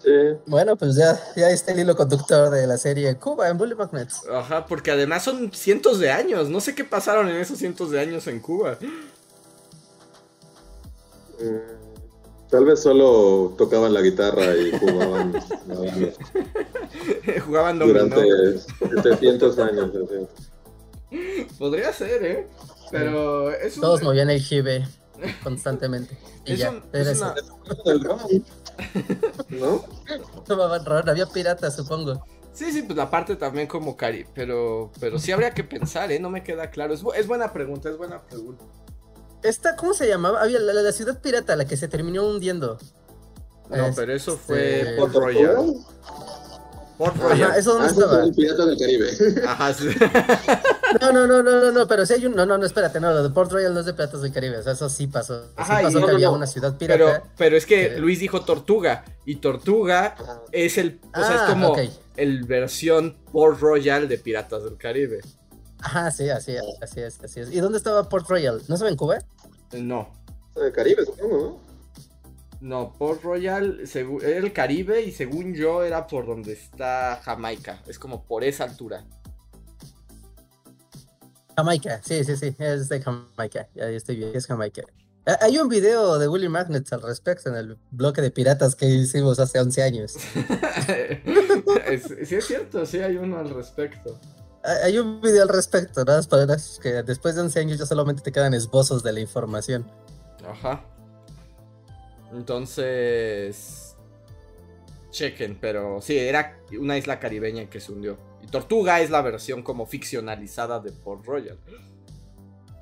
Sí. 0.06 0.12
Bueno, 0.46 0.76
pues 0.76 0.94
ya, 0.94 1.20
ya 1.34 1.50
está 1.50 1.72
el 1.72 1.80
hilo 1.80 1.96
conductor 1.96 2.48
de 2.50 2.64
la 2.68 2.78
serie 2.78 3.16
Cuba 3.16 3.48
en 3.48 3.58
Bully 3.58 3.74
Magnets. 3.74 4.22
Ajá, 4.32 4.64
porque 4.64 4.92
además 4.92 5.24
son 5.24 5.50
cientos 5.52 5.98
de 5.98 6.12
años, 6.12 6.48
no 6.48 6.60
sé 6.60 6.76
qué 6.76 6.84
pasaron 6.84 7.28
en 7.28 7.34
esos 7.38 7.58
cientos 7.58 7.90
de 7.90 7.98
años 7.98 8.24
en 8.28 8.38
Cuba. 8.38 8.78
Mm, 11.40 11.86
Tal 12.48 12.64
vez 12.64 12.80
solo 12.80 13.54
tocaban 13.58 13.92
la 13.92 14.00
guitarra 14.00 14.54
y 14.54 14.70
jugaban 14.78 15.32
Jugaban 17.44 17.78
dominó. 17.80 18.04
durante 18.04 18.58
700 19.02 19.58
años. 19.58 19.90
Podría 21.58 21.92
ser, 21.92 22.22
¿eh? 22.24 22.46
Pero 22.92 23.50
es 23.50 23.74
un... 23.76 23.80
Todos 23.80 24.02
movían 24.04 24.30
el 24.30 24.40
jibe 24.40 24.86
constantemente. 25.42 26.16
Y 26.46 26.52
es 26.52 26.60
ya, 26.60 26.70
un- 26.70 26.82
es 26.92 27.20
una- 27.20 27.34
¿No? 29.50 29.84
Tomaban 30.46 30.84
ron, 30.84 31.08
había 31.08 31.26
piratas, 31.26 31.76
supongo. 31.76 32.24
Sí, 32.52 32.72
sí, 32.72 32.82
pues 32.82 32.96
la 32.96 33.10
parte 33.10 33.36
también 33.36 33.66
como 33.66 33.96
cari, 33.96 34.24
pero, 34.34 34.90
pero 34.98 35.18
sí 35.18 35.30
habría 35.32 35.50
que 35.50 35.62
pensar, 35.62 36.10
¿eh? 36.10 36.18
No 36.18 36.30
me 36.30 36.42
queda 36.42 36.70
claro. 36.70 36.94
Es, 36.94 37.02
bu- 37.02 37.14
es 37.14 37.26
buena 37.26 37.52
pregunta, 37.52 37.90
es 37.90 37.98
buena 37.98 38.22
pregunta. 38.22 38.64
Esta, 39.42 39.76
¿cómo 39.76 39.92
se 39.92 40.08
llamaba? 40.08 40.40
Había 40.42 40.58
la, 40.60 40.72
la- 40.72 40.82
la 40.82 40.92
ciudad 40.92 41.20
pirata, 41.20 41.54
la 41.54 41.66
que 41.66 41.76
se 41.76 41.86
terminó 41.88 42.26
hundiendo. 42.26 42.78
No, 43.68 43.86
Este, 43.86 44.00
pero 44.00 44.12
eso 44.14 44.38
fue. 44.38 44.82
Royal. 44.84 44.96
Port 44.96 45.14
Royal. 45.14 45.74
Ajá, 46.98 47.56
¿eso 47.58 47.72
dónde 47.74 47.86
Ah, 47.88 47.90
es 47.90 47.98
estaba? 47.98 48.24
el 48.24 48.34
Pirata 48.34 48.64
del 48.66 48.78
Caribe. 48.78 49.10
Ajá, 49.46 49.74
sí. 49.74 49.88
No, 51.00 51.12
no, 51.12 51.26
no, 51.26 51.42
no, 51.42 51.60
no, 51.60 51.72
no, 51.72 51.86
pero 51.88 52.06
si 52.06 52.14
hay 52.14 52.24
un. 52.26 52.34
No, 52.34 52.46
no, 52.46 52.56
no, 52.56 52.64
espérate, 52.64 53.00
no, 53.00 53.12
lo 53.12 53.22
de 53.22 53.30
Port 53.30 53.50
Royal 53.52 53.74
no 53.74 53.80
es 53.80 53.86
de 53.86 53.92
Piratas 53.92 54.22
del 54.22 54.32
Caribe. 54.32 54.56
O 54.58 54.62
sea, 54.62 54.72
eso 54.72 54.88
sí 54.88 55.06
pasó. 55.08 55.42
Ajá, 55.56 55.78
sí 55.78 55.84
pasó 55.84 56.00
no, 56.00 56.06
que 56.06 56.12
no, 56.12 56.16
había 56.16 56.28
no. 56.28 56.34
una 56.34 56.46
ciudad 56.46 56.74
Pero, 56.78 57.06
pirata. 57.06 57.24
pero 57.36 57.56
es 57.56 57.66
que 57.66 57.86
Eh. 57.96 57.98
Luis 57.98 58.20
dijo 58.20 58.40
Tortuga. 58.42 59.04
Y 59.26 59.36
Tortuga 59.36 60.14
Ajá. 60.18 60.40
es 60.52 60.78
el. 60.78 61.00
O 61.14 61.18
sea, 61.18 61.34
es 61.34 61.40
Ah, 61.42 61.46
como 61.50 61.68
ok. 61.72 61.78
el 62.16 62.44
versión 62.44 63.16
Port 63.32 63.60
Royal 63.60 64.08
de 64.08 64.16
Piratas 64.16 64.64
del 64.64 64.76
Caribe. 64.78 65.20
Ajá, 65.80 66.10
sí, 66.12 66.30
así 66.30 66.52
es, 66.52 66.62
así 66.80 67.00
es, 67.00 67.18
así 67.22 67.40
es. 67.40 67.52
¿Y 67.52 67.60
dónde 67.60 67.76
estaba 67.78 68.08
Port 68.08 68.26
Royal? 68.28 68.62
¿No 68.68 68.74
estaba 68.76 68.88
en 68.90 68.96
Cuba? 68.96 69.18
No. 69.72 70.08
Del 70.54 70.72
Caribe, 70.72 71.04
supongo, 71.04 71.36
¿no? 71.36 71.65
No, 72.60 72.92
Port 72.94 73.22
Royal 73.22 73.80
era 74.22 74.38
el 74.38 74.52
Caribe 74.52 75.02
y 75.02 75.12
según 75.12 75.54
yo 75.54 75.82
era 75.84 76.06
por 76.06 76.26
donde 76.26 76.52
está 76.54 77.20
Jamaica. 77.22 77.82
Es 77.86 77.98
como 77.98 78.24
por 78.24 78.44
esa 78.44 78.64
altura. 78.64 79.04
Jamaica, 81.56 82.00
sí, 82.04 82.24
sí, 82.24 82.36
sí, 82.36 82.54
es 82.58 82.88
de 82.88 83.00
Jamaica. 83.00 83.68
Ya 83.74 83.88
estoy 83.88 84.16
bien, 84.16 84.30
es 84.34 84.46
Jamaica. 84.46 84.82
Ah, 85.26 85.38
Hay 85.42 85.58
un 85.58 85.68
video 85.68 86.18
de 86.18 86.28
Willy 86.28 86.48
Magnets 86.48 86.92
al 86.92 87.02
respecto 87.02 87.48
en 87.48 87.56
el 87.56 87.78
bloque 87.90 88.20
de 88.22 88.30
piratas 88.30 88.74
que 88.76 88.86
hicimos 88.86 89.38
hace 89.40 89.58
11 89.60 89.82
años. 89.82 90.14
Sí, 92.24 92.34
es 92.34 92.46
cierto, 92.46 92.84
sí 92.84 92.98
hay 92.98 93.16
uno 93.16 93.38
al 93.38 93.50
respecto. 93.50 94.18
Ah, 94.64 94.74
Hay 94.84 94.98
un 94.98 95.20
video 95.20 95.42
al 95.42 95.48
respecto, 95.48 96.04
¿no? 96.04 96.12
Las 96.12 96.26
palabras 96.26 96.80
que 96.82 97.02
después 97.04 97.34
de 97.36 97.42
11 97.42 97.60
años 97.60 97.78
ya 97.78 97.86
solamente 97.86 98.22
te 98.22 98.32
quedan 98.32 98.54
esbozos 98.54 99.02
de 99.02 99.12
la 99.12 99.20
información. 99.20 99.88
Ajá. 100.46 100.84
Entonces. 102.32 103.96
Chequen, 105.10 105.56
pero 105.60 106.00
sí, 106.02 106.18
era 106.18 106.58
una 106.78 106.98
isla 106.98 107.18
caribeña 107.18 107.70
que 107.70 107.80
se 107.80 107.92
hundió. 107.92 108.18
Y 108.42 108.48
Tortuga 108.48 109.00
es 109.00 109.10
la 109.10 109.22
versión 109.22 109.62
como 109.62 109.86
ficcionalizada 109.86 110.78
de 110.80 110.92
Port 110.92 111.24
Royal. 111.24 111.58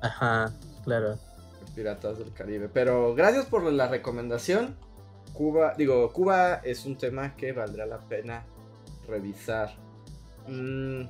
Ajá, 0.01 0.53
claro. 0.83 1.17
Piratas 1.75 2.19
del 2.19 2.33
Caribe. 2.33 2.69
Pero 2.69 3.15
gracias 3.15 3.45
por 3.45 3.63
la 3.71 3.87
recomendación. 3.87 4.75
Cuba, 5.33 5.73
digo, 5.77 6.11
Cuba 6.13 6.55
es 6.63 6.85
un 6.85 6.97
tema 6.97 7.35
que 7.35 7.51
valdrá 7.51 7.85
la 7.85 7.99
pena 7.99 8.45
revisar. 9.07 9.75
Mm, 10.47 11.03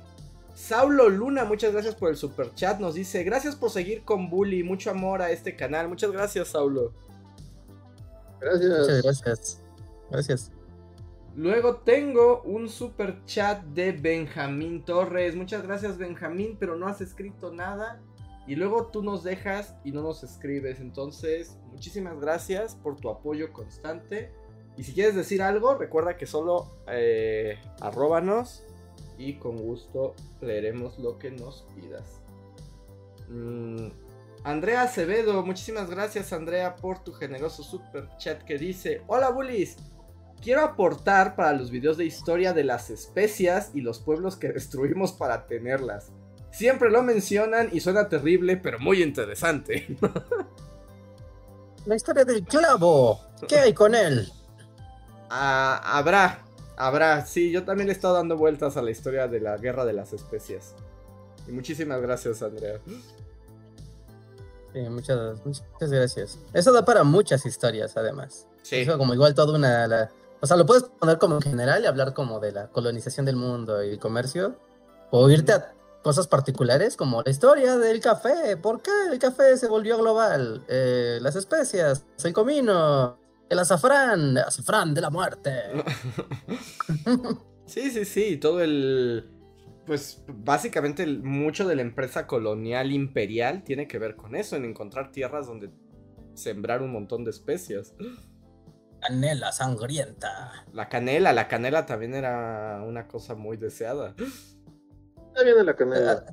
Saulo 0.54 1.08
Luna, 1.08 1.44
muchas 1.44 1.72
gracias 1.72 1.94
por 1.94 2.10
el 2.10 2.16
super 2.16 2.54
chat. 2.54 2.80
Nos 2.80 2.94
dice: 2.94 3.22
Gracias 3.24 3.54
por 3.54 3.70
seguir 3.70 4.02
con 4.02 4.30
Bully. 4.30 4.62
Mucho 4.62 4.90
amor 4.90 5.22
a 5.22 5.30
este 5.30 5.54
canal. 5.54 5.88
Muchas 5.88 6.10
gracias, 6.10 6.48
Saulo. 6.48 6.92
Muchas 8.54 9.02
Gracias. 9.02 9.22
gracias. 9.22 9.62
Gracias. 10.10 10.52
Luego 11.34 11.76
tengo 11.76 12.42
un 12.42 12.68
super 12.68 13.22
chat 13.26 13.62
de 13.62 13.92
Benjamín 13.92 14.84
Torres. 14.84 15.36
Muchas 15.36 15.62
gracias, 15.62 15.98
Benjamín, 15.98 16.56
pero 16.58 16.76
no 16.76 16.86
has 16.86 17.00
escrito 17.00 17.52
nada. 17.52 18.00
Y 18.46 18.54
luego 18.54 18.86
tú 18.86 19.02
nos 19.02 19.22
dejas 19.22 19.76
y 19.84 19.90
no 19.90 20.02
nos 20.02 20.22
escribes. 20.22 20.80
Entonces, 20.80 21.58
muchísimas 21.72 22.18
gracias 22.20 22.76
por 22.76 22.96
tu 22.96 23.10
apoyo 23.10 23.52
constante. 23.52 24.32
Y 24.78 24.84
si 24.84 24.94
quieres 24.94 25.14
decir 25.14 25.42
algo, 25.42 25.74
recuerda 25.74 26.16
que 26.16 26.26
solo 26.26 26.70
eh, 26.88 27.58
arróbanos 27.80 28.62
y 29.18 29.34
con 29.34 29.56
gusto 29.56 30.14
leeremos 30.40 30.98
lo 30.98 31.18
que 31.18 31.30
nos 31.30 31.66
pidas. 31.74 32.22
Mm, 33.28 33.88
Andrea 34.46 34.82
Acevedo, 34.82 35.44
muchísimas 35.44 35.90
gracias 35.90 36.32
Andrea 36.32 36.76
por 36.76 37.02
tu 37.02 37.12
generoso 37.12 37.64
super 37.64 38.08
chat 38.16 38.44
que 38.44 38.56
dice, 38.58 39.02
hola 39.08 39.30
bullies, 39.30 39.76
quiero 40.40 40.62
aportar 40.62 41.34
para 41.34 41.52
los 41.52 41.72
videos 41.72 41.96
de 41.96 42.04
historia 42.04 42.52
de 42.52 42.62
las 42.62 42.88
especias 42.90 43.72
y 43.74 43.80
los 43.80 43.98
pueblos 43.98 44.36
que 44.36 44.48
destruimos 44.52 45.10
para 45.10 45.48
tenerlas. 45.48 46.12
Siempre 46.52 46.92
lo 46.92 47.02
mencionan 47.02 47.70
y 47.72 47.80
suena 47.80 48.08
terrible, 48.08 48.56
pero 48.56 48.78
muy 48.78 49.02
interesante. 49.02 49.84
La 51.84 51.96
historia 51.96 52.24
del 52.24 52.44
clavo. 52.44 53.20
¿Qué 53.48 53.58
hay 53.58 53.74
con 53.74 53.94
él? 53.96 54.30
Ah, 55.28 55.80
habrá, 55.98 56.44
habrá. 56.76 57.26
Sí, 57.26 57.50
yo 57.50 57.64
también 57.64 57.88
le 57.88 57.92
he 57.92 57.96
estado 57.96 58.14
dando 58.14 58.36
vueltas 58.36 58.76
a 58.76 58.82
la 58.82 58.92
historia 58.92 59.26
de 59.26 59.40
la 59.40 59.56
guerra 59.56 59.84
de 59.84 59.92
las 59.92 60.12
especias. 60.12 60.76
Y 61.48 61.50
muchísimas 61.50 62.00
gracias, 62.00 62.44
Andrea. 62.44 62.78
Sí, 64.76 64.82
muchas, 64.90 65.38
muchas 65.46 65.90
gracias. 65.90 66.38
Eso 66.52 66.70
da 66.70 66.84
para 66.84 67.02
muchas 67.02 67.46
historias, 67.46 67.96
además. 67.96 68.46
Sí, 68.60 68.76
Eso 68.76 68.98
como 68.98 69.14
igual 69.14 69.34
toda 69.34 69.56
una... 69.56 69.86
la- 69.86 70.10
O 70.42 70.46
sea, 70.46 70.58
lo 70.58 70.66
puedes 70.66 70.82
poner 70.82 71.16
como 71.16 71.36
en 71.36 71.40
general 71.40 71.82
y 71.82 71.86
hablar 71.86 72.12
como 72.12 72.40
de 72.40 72.52
la 72.52 72.68
colonización 72.68 73.24
del 73.24 73.36
mundo 73.36 73.82
y 73.82 73.88
el 73.92 73.98
comercio. 73.98 74.60
O 75.10 75.30
irte 75.30 75.52
a 75.52 75.72
cosas 76.02 76.26
particulares 76.26 76.94
como 76.94 77.22
la 77.22 77.30
historia 77.30 77.78
del 77.78 78.00
café. 78.02 78.58
¿Por 78.58 78.82
qué 78.82 78.90
el 79.10 79.18
café 79.18 79.56
se 79.56 79.66
volvió 79.66 79.96
global? 79.96 80.62
Eh, 80.68 81.20
las 81.22 81.36
especias, 81.36 82.04
el 82.22 82.34
comino, 82.34 83.18
el 83.48 83.58
azafrán, 83.58 84.32
el 84.32 84.38
azafrán 84.38 84.92
de 84.92 85.00
la 85.00 85.08
muerte. 85.08 85.52
sí, 87.66 87.90
sí, 87.90 88.04
sí. 88.04 88.36
Todo 88.36 88.60
el. 88.60 89.30
Pues 89.86 90.24
básicamente 90.26 91.02
el- 91.04 91.22
mucho 91.22 91.66
de 91.68 91.76
la 91.76 91.82
empresa 91.82 92.26
colonial 92.26 92.90
imperial 92.92 93.62
tiene 93.62 93.86
que 93.86 93.98
ver 93.98 94.16
con 94.16 94.34
eso, 94.34 94.56
en 94.56 94.64
encontrar 94.64 95.12
tierras 95.12 95.46
donde 95.46 95.70
sembrar 96.34 96.82
un 96.82 96.92
montón 96.92 97.24
de 97.24 97.30
especias. 97.30 97.94
Canela 99.00 99.52
sangrienta. 99.52 100.66
La 100.72 100.88
canela, 100.88 101.32
la 101.32 101.46
canela 101.48 101.86
también 101.86 102.14
era 102.14 102.82
una 102.86 103.06
cosa 103.06 103.34
muy 103.34 103.56
deseada. 103.56 104.14
Ya 105.36 105.42
viene 105.44 105.62
la 105.64 105.76
canela. 105.76 106.24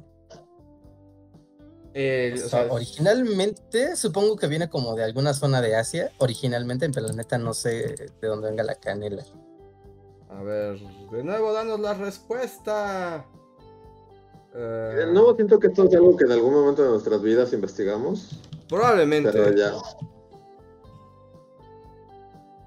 Eh, 1.94 2.32
O 2.34 2.36
o 2.46 2.50
sea, 2.50 2.64
sea, 2.64 2.74
originalmente, 2.74 3.96
supongo 3.96 4.36
que 4.36 4.48
viene 4.48 4.68
como 4.70 4.96
de 4.96 5.04
alguna 5.04 5.34
zona 5.34 5.62
de 5.62 5.76
Asia. 5.76 6.10
Originalmente, 6.18 6.90
pero 6.90 7.06
la 7.08 7.14
neta 7.14 7.38
no 7.38 7.54
sé 7.54 7.94
de 8.20 8.28
dónde 8.28 8.50
venga 8.50 8.64
la 8.64 8.76
canela. 8.76 9.24
a 10.30 10.42
ver, 10.42 10.80
de 11.12 11.24
nuevo, 11.24 11.54
danos 11.54 11.80
la 11.80 11.94
respuesta. 11.94 13.28
Eh, 14.56 14.94
De 14.98 15.06
nuevo 15.14 15.36
siento 15.36 15.60
que 15.60 15.68
esto 15.68 15.86
es 15.86 15.94
algo 15.96 16.16
que 16.16 16.26
en 16.26 16.32
algún 16.32 16.54
momento 16.54 16.84
de 16.84 16.90
nuestras 16.90 17.22
vidas 17.22 17.54
investigamos. 17.54 18.40
Probablemente. 18.70 19.32
Pero 19.32 19.52
ya. 19.56 19.74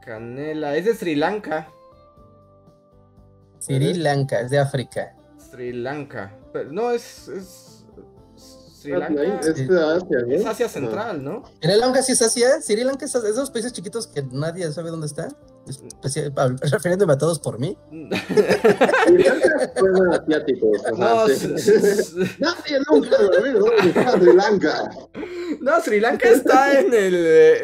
Canela. 0.05 0.77
Es 0.77 0.85
de 0.85 0.95
Sri 0.95 1.15
Lanka. 1.15 1.69
Sri 3.59 3.95
Lanka, 3.95 4.41
es 4.41 4.51
de 4.51 4.59
África. 4.59 5.15
Sri 5.39 5.73
Lanka. 5.73 6.33
Pero 6.53 6.71
no, 6.73 6.91
es. 6.91 7.29
es 7.29 7.85
Sri 8.37 8.93
Ah, 8.93 8.99
Lanka. 8.99 9.23
Es 9.41 9.57
de 9.69 9.83
Asia, 9.83 10.19
¿no? 10.27 10.33
Es 10.35 10.47
Asia. 10.47 10.69
Central, 10.69 11.25
¿no? 11.25 11.43
Sri 11.61 11.75
Lanka 11.77 12.03
sí 12.03 12.13
es 12.13 12.23
Asia. 12.23 12.61
Sri 12.63 12.85
Lanka 12.85 13.05
es 13.07 13.13
de 13.13 13.31
esos 13.31 13.51
países 13.51 13.73
chiquitos 13.73 14.07
que 14.07 14.23
nadie 14.23 14.71
sabe 14.73 14.91
dónde 14.91 15.07
está. 15.07 15.29
Hab- 15.67 16.61
Refiriéndome 16.71 17.13
a 17.15 17.19
todos 17.19 17.39
por 17.41 17.59
mí. 17.59 17.77
No, 17.91 18.09
Nadie 22.39 22.81
nunca 22.89 23.17
Sri 24.13 24.33
Lanka. 24.35 24.91
no, 25.61 25.81
Sri 25.81 26.01
Lanka 26.01 26.29
está 26.31 26.79
en 26.81 26.93
el, 26.95 27.15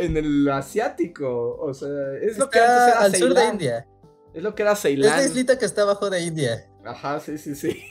en 0.01 0.17
el 0.17 0.49
asiático. 0.51 1.57
O 1.61 1.73
sea, 1.75 1.89
es 2.21 2.39
lo 2.39 2.51
que 2.51 2.59
antes 2.59 2.89
era 2.89 2.99
al 3.01 3.15
sur 3.15 3.29
de 3.29 3.35
Ceilán. 3.37 3.53
India. 3.55 3.87
Es 4.35 4.43
lo 4.43 4.55
que 4.55 4.63
era 4.63 4.73
Es 4.73 4.81
Ceilán. 4.81 5.17
la 5.19 5.25
islita 5.25 5.59
que 5.59 5.65
está 5.67 5.83
abajo 5.83 6.11
de 6.11 6.21
India. 6.23 6.69
Ajá, 6.85 7.21
sí, 7.21 7.39
sí, 7.39 7.55
sí. 7.55 7.85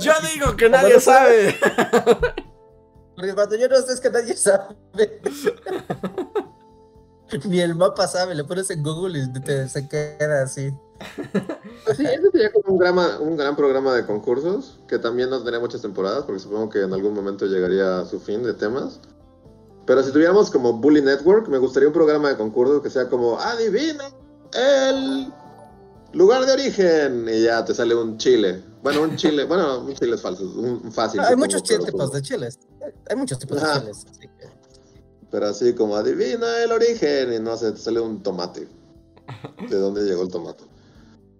Yo 0.00 0.12
digo 0.32 0.56
que 0.56 0.68
nadie 0.68 1.00
sabe. 1.00 1.54
Porque 3.16 3.34
cuando 3.34 3.56
yo 3.56 3.68
no 3.68 3.76
sé 3.82 3.92
es 3.94 4.00
que 4.00 4.10
nadie 4.10 4.34
sabe. 4.36 4.76
Ni 7.48 7.60
el 7.60 7.74
mapa 7.74 8.06
sabe, 8.08 8.34
le 8.34 8.44
pones 8.44 8.70
en 8.70 8.82
Google 8.82 9.18
y 9.18 9.32
te, 9.40 9.68
se 9.68 9.88
queda 9.88 10.42
así. 10.42 10.70
Sí, 11.96 12.04
ese 12.06 12.30
sería 12.30 12.50
como 12.52 12.74
un, 12.74 12.78
grama- 12.78 13.18
un 13.20 13.36
gran 13.36 13.56
programa 13.56 13.92
de 13.94 14.06
concursos, 14.06 14.78
que 14.88 14.98
también 14.98 15.28
no 15.28 15.36
tendría 15.36 15.60
muchas 15.60 15.82
temporadas, 15.82 16.24
porque 16.24 16.40
supongo 16.40 16.68
que 16.70 16.80
en 16.82 16.92
algún 16.94 17.12
momento 17.12 17.44
llegaría 17.46 18.00
a 18.00 18.04
su 18.06 18.18
fin 18.20 18.42
de 18.42 18.54
temas. 18.54 19.00
Pero 19.86 20.02
si 20.02 20.12
tuviéramos 20.12 20.50
como 20.50 20.72
Bully 20.72 21.02
Network, 21.02 21.48
me 21.48 21.58
gustaría 21.58 21.88
un 21.88 21.92
programa 21.92 22.30
de 22.30 22.36
concursos 22.36 22.80
que 22.82 22.88
sea 22.88 23.08
como 23.10 23.38
Adivina 23.38 24.04
el 24.54 25.30
lugar 26.14 26.46
de 26.46 26.52
origen. 26.52 27.26
Y 27.28 27.42
ya 27.42 27.62
te 27.64 27.74
sale 27.74 27.94
un 27.94 28.16
chile. 28.16 28.62
Bueno, 28.82 29.02
un 29.02 29.16
chile, 29.16 29.44
bueno, 29.48 29.80
un 29.80 29.94
chile 29.94 30.14
es 30.14 30.22
falso, 30.22 30.44
un, 30.44 30.90
fácil. 30.90 31.20
hay 31.20 31.36
muchos 31.36 31.62
tipos 31.64 32.12
de 32.12 32.22
chiles. 32.22 32.58
Hay 33.10 33.16
muchos 33.16 33.38
tipos 33.38 33.60
de 33.60 33.80
chiles. 33.80 34.06
que- 34.20 34.30
Pero 35.34 35.48
así 35.48 35.74
como 35.74 35.96
adivina 35.96 36.62
el 36.62 36.70
origen 36.70 37.32
y 37.32 37.40
no 37.40 37.56
sé, 37.56 37.72
te 37.72 37.78
sale 37.78 37.98
un 37.98 38.22
tomate. 38.22 38.68
¿De 39.68 39.76
dónde 39.78 40.02
llegó 40.02 40.22
el 40.22 40.28
tomate? 40.28 40.62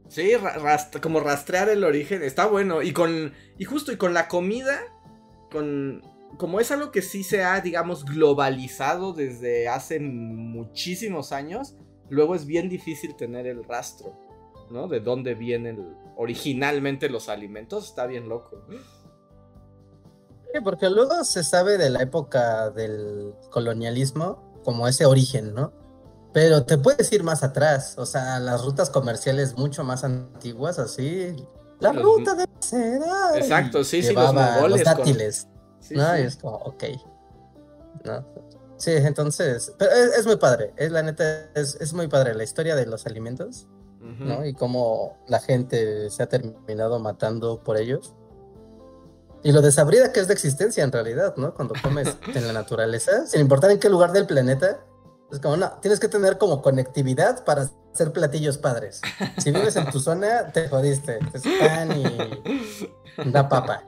Sí, 0.09 0.33
como 1.01 1.21
rastrear 1.21 1.69
el 1.69 1.85
origen, 1.85 2.25
está 2.25 2.47
bueno. 2.47 2.83
Y 2.83 2.93
con. 2.93 3.33
Y 3.57 3.65
justo, 3.65 3.93
y 3.93 3.97
con 3.97 4.13
la 4.13 4.27
comida. 4.27 4.81
Con. 5.53 6.03
Como 6.39 6.59
es 6.59 6.73
algo 6.73 6.91
que 6.91 7.03
sí 7.03 7.23
se 7.23 7.45
ha, 7.45 7.61
digamos, 7.61 8.05
globalizado 8.05 9.13
desde 9.13 9.69
hace 9.69 10.01
muchísimos 10.01 11.31
años. 11.31 11.77
Luego 12.09 12.35
es 12.35 12.47
bien 12.47 12.69
difícil 12.69 13.15
tener 13.15 13.47
el 13.47 13.63
rastro. 13.63 14.13
¿no? 14.73 14.89
De 14.89 14.99
dónde 14.99 15.37
vienen 15.37 15.95
originalmente 16.17 17.09
los 17.09 17.29
alimentos, 17.29 17.91
está 17.91 18.07
bien 18.07 18.29
loco. 18.29 18.67
Sí, 20.55 20.61
porque 20.63 20.89
luego 20.89 21.25
se 21.25 21.43
sabe 21.43 21.79
de 21.79 21.91
la 21.91 22.01
época 22.03 22.71
del 22.71 23.35
colonialismo 23.51 24.61
como 24.63 24.87
ese 24.87 25.05
origen, 25.05 25.53
¿no? 25.53 25.73
Pero 26.33 26.65
te 26.65 26.79
puedes 26.79 27.11
ir 27.13 27.25
más 27.25 27.43
atrás, 27.43 27.97
o 27.99 28.07
sea, 28.07 28.39
las 28.39 28.65
rutas 28.65 28.89
comerciales 28.89 29.57
mucho 29.59 29.83
más 29.83 30.05
antiguas, 30.05 30.79
así. 30.79 31.35
La 31.81 31.93
Los- 31.93 32.05
ruta 32.05 32.35
de 32.37 32.45
la 32.47 32.63
seda. 32.63 33.37
Exacto, 33.37 33.83
sí, 33.83 34.01
sí, 34.01 34.13
los 34.15 34.33
mongoles 34.33 34.81
Los 34.85 34.95
con- 34.95 34.99
dátiles, 34.99 35.49
Sí, 35.81 35.95
¿no? 35.97 36.15
sí. 36.15 36.21
Y 36.21 36.25
es 36.25 36.37
como, 36.37 36.57
ok. 36.59 36.85
¿No? 38.05 38.25
Sí, 38.77 38.93
entonces, 38.93 39.73
pero 39.77 39.91
es, 39.91 40.19
es 40.19 40.27
muy 40.27 40.37
padre, 40.37 40.73
es 40.77 40.93
la 40.93 41.03
neta, 41.03 41.51
es, 41.55 41.75
es 41.81 41.93
muy 41.95 42.07
padre 42.07 42.33
la 42.35 42.45
historia 42.45 42.77
de 42.77 42.87
los 42.87 43.07
alimentos, 43.07 43.67
Ujú. 44.01 44.25
¿no? 44.25 44.45
Y 44.47 44.55
cómo 44.55 45.17
la 45.27 45.41
gente 45.41 46.11
se 46.11 46.23
ha 46.23 46.29
terminado 46.29 47.01
matando 47.01 47.61
por 47.65 47.77
ellos. 47.77 48.15
Y 49.45 49.53
lo 49.53 49.61
desabrida 49.61 50.11
que 50.11 50.21
es 50.21 50.27
de 50.27 50.33
existencia 50.33 50.83
en 50.83 50.91
realidad, 50.91 51.37
¿no? 51.37 51.55
Cuando 51.55 51.75
comes 51.83 52.17
en 52.35 52.47
la 52.47 52.55
naturaleza, 52.55 53.27
sin 53.27 53.43
importar 53.43 53.71
en 53.71 53.79
qué 53.79 53.91
lugar 53.91 54.11
del 54.13 54.27
planeta, 54.27 54.85
es 55.31 55.39
como, 55.39 55.57
no, 55.57 55.71
tienes 55.81 56.01
que 56.01 56.09
tener 56.09 56.39
como 56.39 56.63
conectividad 56.63 57.45
para 57.45 57.69
hacer 57.93 58.13
platillos 58.13 58.57
padres. 58.57 59.03
Si 59.39 59.51
vives 59.51 59.77
en 59.77 59.91
tu 59.91 60.01
zona, 60.01 60.51
te 60.51 60.69
jodiste. 60.69 61.19
Es 61.35 61.43
pan 61.61 61.93
y 61.93 63.23
una 63.29 63.49
papa. 63.49 63.85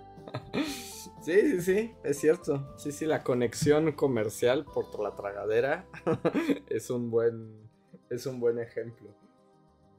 Sí, 1.22 1.40
sí, 1.40 1.62
sí, 1.62 1.94
es 2.04 2.18
cierto. 2.18 2.74
Sí, 2.76 2.92
sí, 2.92 3.06
la 3.06 3.22
conexión 3.22 3.92
comercial 3.92 4.64
por 4.64 5.00
la 5.00 5.16
tragadera 5.16 5.86
es 6.68 6.90
un 6.90 7.10
buen 7.10 7.66
es 8.10 8.26
un 8.26 8.40
buen 8.40 8.58
ejemplo. 8.58 9.08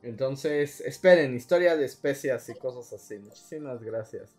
Entonces, 0.03 0.81
esperen, 0.81 1.35
historia 1.35 1.75
de 1.75 1.85
especias 1.85 2.47
y 2.49 2.53
cosas 2.55 2.93
así. 2.93 3.17
Muchísimas 3.17 3.81
gracias. 3.81 4.36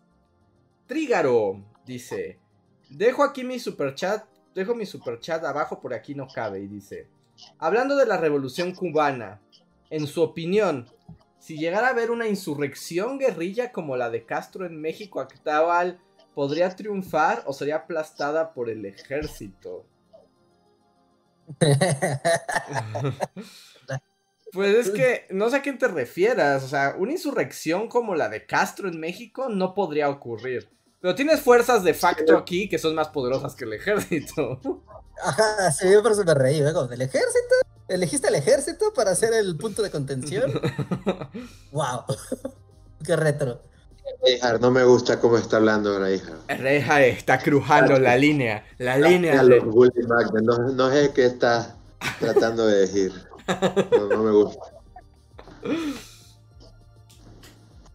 Trígaro 0.89 1.63
dice, 1.85 2.39
dejo 2.89 3.23
aquí 3.23 3.43
mi 3.43 3.59
superchat, 3.59 4.25
dejo 4.55 4.73
mi 4.73 4.87
superchat 4.87 5.45
abajo 5.45 5.79
por 5.79 5.93
aquí 5.93 6.15
no 6.15 6.27
cabe 6.27 6.61
y 6.61 6.67
dice, 6.67 7.07
hablando 7.59 7.95
de 7.95 8.07
la 8.07 8.17
revolución 8.17 8.73
cubana, 8.73 9.39
en 9.91 10.07
su 10.07 10.23
opinión, 10.23 10.89
si 11.37 11.59
llegara 11.59 11.89
a 11.89 11.91
haber 11.91 12.09
una 12.09 12.27
insurrección 12.27 13.19
guerrilla 13.19 13.71
como 13.71 13.97
la 13.97 14.09
de 14.09 14.25
Castro 14.25 14.65
en 14.65 14.81
México 14.81 15.19
actual, 15.19 15.99
¿podría 16.33 16.75
triunfar 16.75 17.43
o 17.45 17.53
sería 17.53 17.75
aplastada 17.75 18.51
por 18.51 18.67
el 18.67 18.83
ejército? 18.83 19.85
Pues 24.51 24.87
es 24.87 24.89
que 24.89 25.27
no 25.29 25.47
sé 25.51 25.57
a 25.57 25.61
quién 25.61 25.77
te 25.77 25.87
refieras, 25.87 26.63
o 26.63 26.67
sea, 26.67 26.95
una 26.97 27.11
insurrección 27.11 27.87
como 27.87 28.15
la 28.15 28.29
de 28.29 28.47
Castro 28.47 28.89
en 28.89 28.99
México 28.99 29.47
no 29.47 29.75
podría 29.75 30.09
ocurrir. 30.09 30.67
Pero 31.01 31.15
tienes 31.15 31.41
fuerzas 31.41 31.83
de 31.83 31.93
facto 31.93 32.37
aquí 32.37 32.67
que 32.67 32.77
son 32.77 32.95
más 32.95 33.07
poderosas 33.09 33.55
que 33.55 33.65
el 33.65 33.73
ejército. 33.73 34.59
Ajá, 35.23 35.71
sí, 35.71 35.87
por 36.01 36.11
eso 36.11 36.23
me 36.23 36.33
reí, 36.33 36.59
¿eh? 36.59 36.73
¿del 36.89 37.01
ejército? 37.01 37.55
¿Elegiste 37.87 38.27
el 38.27 38.35
ejército 38.35 38.93
para 38.93 39.15
ser 39.15 39.33
el 39.33 39.57
punto 39.57 39.81
de 39.81 39.89
contención? 39.91 40.51
¡Wow! 41.71 42.03
¡Qué 43.05 43.15
retro! 43.15 43.61
Hija, 44.27 44.57
no 44.57 44.71
me 44.71 44.83
gusta 44.83 45.19
cómo 45.19 45.37
está 45.37 45.57
hablando 45.57 45.97
hija. 46.13 46.33
Reja 46.47 47.01
está 47.03 47.39
crujando 47.39 47.97
la 47.99 48.17
línea, 48.17 48.65
la 48.77 48.97
línea. 48.97 49.39
A 49.39 49.43
de- 49.43 49.57
los 49.57 49.65
Bully 49.65 50.03
Magnets, 50.07 50.43
no, 50.43 50.57
no 50.57 50.91
sé 50.91 51.11
qué 51.13 51.25
estás 51.27 51.75
tratando 52.19 52.65
de 52.67 52.79
decir. 52.79 53.13
No, 53.91 54.07
no 54.07 54.23
me 54.23 54.31
gusta. 54.31 54.61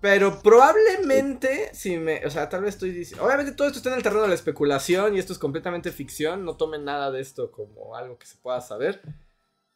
Pero 0.05 0.42
probablemente, 0.42 1.70
si 1.72 1.96
me, 1.96 2.26
o 2.26 2.30
sea, 2.30 2.50
tal 2.50 2.61
vez 2.61 2.74
estoy 2.74 2.90
diciendo, 2.90 3.24
obviamente 3.24 3.52
todo 3.52 3.68
esto 3.68 3.78
está 3.78 3.88
en 3.88 3.96
el 3.96 4.02
terreno 4.02 4.20
de 4.20 4.28
la 4.28 4.34
especulación 4.34 5.16
y 5.16 5.18
esto 5.18 5.32
es 5.32 5.38
completamente 5.38 5.90
ficción, 5.92 6.44
no 6.44 6.59
tomen 6.59 6.84
nada 6.84 7.11
de 7.11 7.22
esto 7.22 7.50
como 7.50 7.96
algo 7.96 8.18
que 8.18 8.26
se 8.26 8.36
pueda 8.36 8.61
saber. 8.61 9.00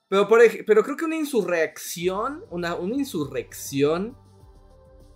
Pero, 0.06 0.28
por 0.28 0.42
pero 0.66 0.84
creo 0.84 0.98
que 0.98 1.06
una 1.06 1.16
insurrección, 1.16 2.44
una, 2.50 2.74
una 2.74 2.96
insurrección, 2.96 4.18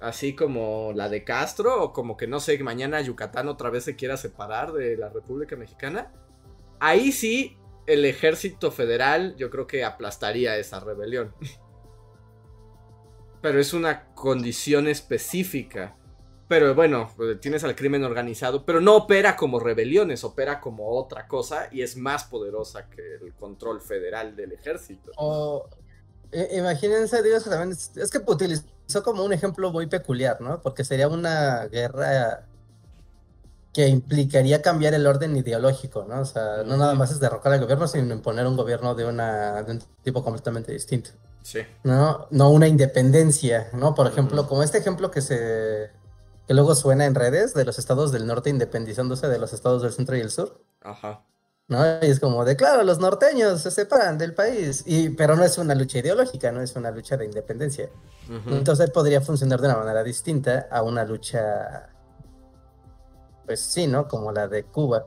así 0.00 0.34
como 0.34 0.92
la 0.94 1.10
de 1.10 1.24
Castro, 1.24 1.82
o 1.82 1.92
como 1.92 2.16
que 2.16 2.26
no 2.26 2.40
sé, 2.40 2.58
mañana 2.62 3.02
Yucatán 3.02 3.48
otra 3.48 3.68
vez 3.68 3.84
se 3.84 3.96
quiera 3.96 4.16
separar 4.16 4.72
de 4.72 4.96
la 4.96 5.10
República 5.10 5.56
Mexicana, 5.56 6.10
ahí 6.80 7.12
sí 7.12 7.58
el 7.86 8.06
ejército 8.06 8.70
federal 8.70 9.36
yo 9.36 9.50
creo 9.50 9.66
que 9.66 9.84
aplastaría 9.84 10.56
esa 10.56 10.80
rebelión. 10.80 11.34
Pero 13.43 13.61
es 13.61 13.74
una 13.74 14.07
condición 14.14 14.88
específica. 14.88 15.97
Pero 16.49 16.74
bueno, 16.74 17.11
tienes 17.40 17.64
al 17.64 17.74
crimen 17.74 18.05
organizado, 18.05 18.64
pero 18.66 18.80
no 18.80 18.97
opera 18.97 19.36
como 19.36 19.59
rebeliones, 19.59 20.22
opera 20.22 20.61
como 20.61 20.90
otra 20.90 21.26
cosa 21.26 21.68
y 21.70 21.82
es 21.82 21.97
más 21.97 22.24
poderosa 22.24 22.90
que 22.90 23.14
el 23.22 23.32
control 23.34 23.80
federal 23.80 24.36
del 24.36 24.53
ejército. 24.53 25.12
O 25.16 25.66
i- 26.32 26.59
imagínense, 26.59 27.22
digo, 27.22 27.36
es 27.38 27.45
que 27.45 27.51
también 27.51 27.72
es, 27.72 27.97
es 27.97 28.11
que 28.11 28.18
utilizó 28.26 29.03
como 29.03 29.24
un 29.24 29.32
ejemplo 29.32 29.72
muy 29.72 29.86
peculiar, 29.86 30.40
¿no? 30.43 30.61
Porque 30.61 30.84
sería 30.84 31.09
una 31.09 31.66
guerra 31.68 32.47
que 33.72 33.88
implicaría 33.88 34.61
cambiar 34.61 34.93
el 34.95 35.07
orden 35.07 35.36
ideológico, 35.36 36.05
¿no? 36.05 36.20
O 36.20 36.24
sea, 36.26 36.62
no 36.64 36.76
nada 36.76 36.95
más 36.95 37.11
es 37.11 37.20
derrocar 37.20 37.53
al 37.55 37.61
gobierno, 37.61 37.88
sino 37.88 38.12
imponer 38.14 38.47
un 38.47 38.57
gobierno 38.57 38.95
de, 38.95 39.07
una, 39.07 39.62
de 39.62 39.72
un 39.72 39.82
tipo 40.03 40.22
completamente 40.22 40.72
distinto, 40.72 41.11
Sí. 41.43 41.61
¿no? 41.82 42.26
No 42.30 42.51
una 42.51 42.68
independencia, 42.68 43.68
¿no? 43.72 43.95
Por 43.95 44.07
ejemplo, 44.07 44.47
como 44.47 44.62
este 44.62 44.78
ejemplo 44.78 45.11
que 45.11 45.20
se 45.20 45.90
que 46.47 46.55
luego 46.55 46.74
suena 46.74 47.07
en 47.07 47.14
redes 47.14 47.55
de 47.55 47.64
los 47.64 47.78
estados 47.78 48.11
del 48.11 48.26
norte 48.26 48.51
independizándose 48.51 49.28
de 49.28 49.38
los 49.38 49.53
estados 49.53 49.82
del 49.82 49.93
centro 49.93 50.16
y 50.16 50.20
el 50.20 50.30
sur. 50.30 50.61
Ajá. 50.82 51.24
¿no? 51.68 51.84
Y 52.03 52.07
es 52.07 52.20
como 52.20 52.45
de, 52.45 52.57
claro, 52.57 52.82
los 52.82 52.99
norteños 52.99 53.62
se 53.62 53.70
separan 53.70 54.18
del 54.18 54.34
país, 54.34 54.82
y, 54.86 55.11
pero 55.11 55.36
no 55.36 55.45
es 55.45 55.59
una 55.59 55.74
lucha 55.74 55.99
ideológica, 55.99 56.53
no 56.53 56.61
es 56.61 56.76
una 56.76 56.90
lucha 56.90 57.16
de 57.16 57.24
independencia. 57.24 57.88
Entonces 58.47 58.90
podría 58.90 59.20
funcionar 59.20 59.61
de 59.61 59.68
una 59.68 59.78
manera 59.78 60.03
distinta 60.03 60.68
a 60.70 60.82
una 60.82 61.05
lucha, 61.05 61.90
pues 63.45 63.61
sí, 63.61 63.86
¿no? 63.86 64.07
Como 64.09 64.32
la 64.32 64.49
de 64.49 64.64
Cuba. 64.64 65.07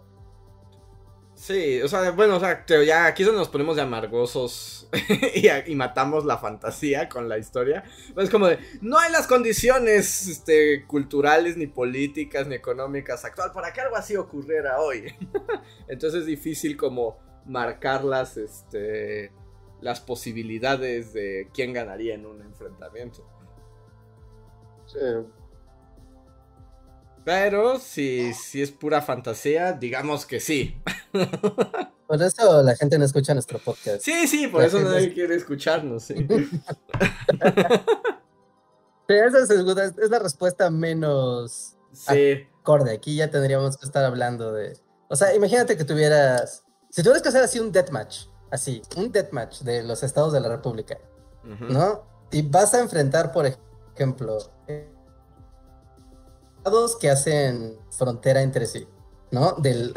Sí, 1.37 1.81
o 1.81 1.87
sea, 1.89 2.11
bueno, 2.11 2.37
o 2.37 2.39
sea, 2.39 2.65
te- 2.65 2.85
ya 2.85 3.07
aquí 3.07 3.23
es 3.23 3.27
donde 3.27 3.39
nos 3.39 3.49
ponemos 3.49 3.75
de 3.75 3.81
amargosos 3.81 4.87
y, 5.35 5.49
a- 5.49 5.67
y 5.67 5.75
matamos 5.75 6.23
la 6.23 6.37
fantasía 6.37 7.09
con 7.09 7.27
la 7.27 7.37
historia. 7.37 7.83
Pues 8.13 8.25
es 8.27 8.31
como 8.31 8.47
de, 8.47 8.57
no 8.81 8.97
hay 8.97 9.11
las 9.11 9.27
condiciones 9.27 10.27
este, 10.29 10.85
culturales, 10.87 11.57
ni 11.57 11.67
políticas, 11.67 12.47
ni 12.47 12.55
económicas 12.55 13.25
actual 13.25 13.51
para 13.53 13.73
que 13.73 13.81
algo 13.81 13.97
así 13.97 14.15
ocurriera 14.15 14.79
hoy. 14.79 15.13
Entonces 15.89 16.21
es 16.21 16.25
difícil 16.25 16.77
como 16.77 17.19
marcar 17.45 18.05
las, 18.05 18.37
este, 18.37 19.33
las 19.81 19.99
posibilidades 19.99 21.11
de 21.11 21.49
quién 21.53 21.73
ganaría 21.73 22.15
en 22.15 22.25
un 22.27 22.41
enfrentamiento. 22.43 23.27
Sí. 24.85 24.99
Pero 27.23 27.79
si, 27.79 28.33
si 28.33 28.61
es 28.61 28.71
pura 28.71 29.01
fantasía, 29.01 29.73
digamos 29.73 30.25
que 30.25 30.39
sí. 30.39 30.81
Por 32.07 32.21
eso 32.21 32.61
la 32.63 32.75
gente 32.75 32.97
no 32.99 33.05
escucha 33.05 33.33
nuestro 33.33 33.59
podcast. 33.59 34.01
Sí, 34.01 34.27
sí, 34.27 34.47
por 34.47 34.61
La 34.61 34.67
eso 34.67 34.79
nadie 34.79 35.07
es- 35.07 35.13
quiere 35.13 35.35
escucharnos. 35.35 36.03
sí. 36.03 36.15
Sí, 39.07 39.13
esa 39.13 39.39
es, 39.39 39.49
es- 39.51 40.09
la 40.09 40.17
respuesta 40.19 40.69
menos 40.71 41.77
Sí. 41.91 42.47
acorde. 42.61 42.91
Aquí 42.93 43.15
ya 43.15 43.29
tendríamos 43.29 43.77
que 43.77 43.85
estar 43.85 44.03
hablando 44.03 44.51
de... 44.51 44.77
O 45.09 45.15
sea, 45.15 45.35
imagínate 45.35 45.77
que 45.77 45.83
tuvieras... 45.85 46.63
Si 46.89 47.03
tuvieras 47.03 47.21
que 47.21 47.29
hacer 47.29 47.43
así 47.43 47.59
un 47.59 47.71
deathmatch, 47.71 48.25
así, 48.49 48.81
un 48.97 49.11
deathmatch 49.11 49.59
de 49.61 49.83
los 49.83 50.01
estados 50.01 50.33
de 50.33 50.39
la 50.39 50.49
República. 50.49 50.97
¿no? 51.43 52.03
Y 52.31 52.41
vas 52.41 52.73
a 52.73 52.79
enfrentar, 52.79 53.31
por 53.31 53.45
ejemplo, 53.45 54.39
estados 56.57 56.95
que 56.97 57.11
hacen 57.11 57.77
frontera 57.91 58.41
entre 58.41 58.65
sí, 58.65 58.87
¿no? 59.29 59.51
Del, 59.53 59.93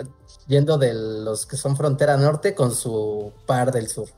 yendo 0.48 0.78
de 0.78 0.94
los 0.94 1.46
que 1.46 1.56
son 1.56 1.76
frontera 1.76 2.16
norte 2.16 2.54
con 2.54 2.74
su 2.74 3.32
par 3.46 3.70
del 3.70 3.88
sur, 3.88 4.08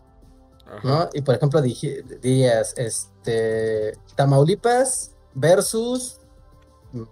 Ajá. 0.64 0.81
¿no? 0.83 1.09
Y 1.12 1.20
por 1.22 1.35
ejemplo, 1.35 1.61
dirías, 1.61 2.72
este, 2.78 3.99
Tamaulipas 4.14 5.11
versus 5.35 6.18
mm, 6.93 7.03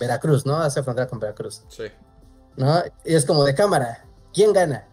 Veracruz, 0.00 0.46
¿no? 0.46 0.56
Hace 0.56 0.82
frontera 0.82 1.08
con 1.08 1.18
Veracruz, 1.18 1.62
Sí. 1.68 1.84
¿no? 2.56 2.82
Y 3.04 3.14
es 3.14 3.26
como 3.26 3.44
de 3.44 3.54
cámara, 3.54 4.06
¿quién 4.32 4.52
gana? 4.52 4.88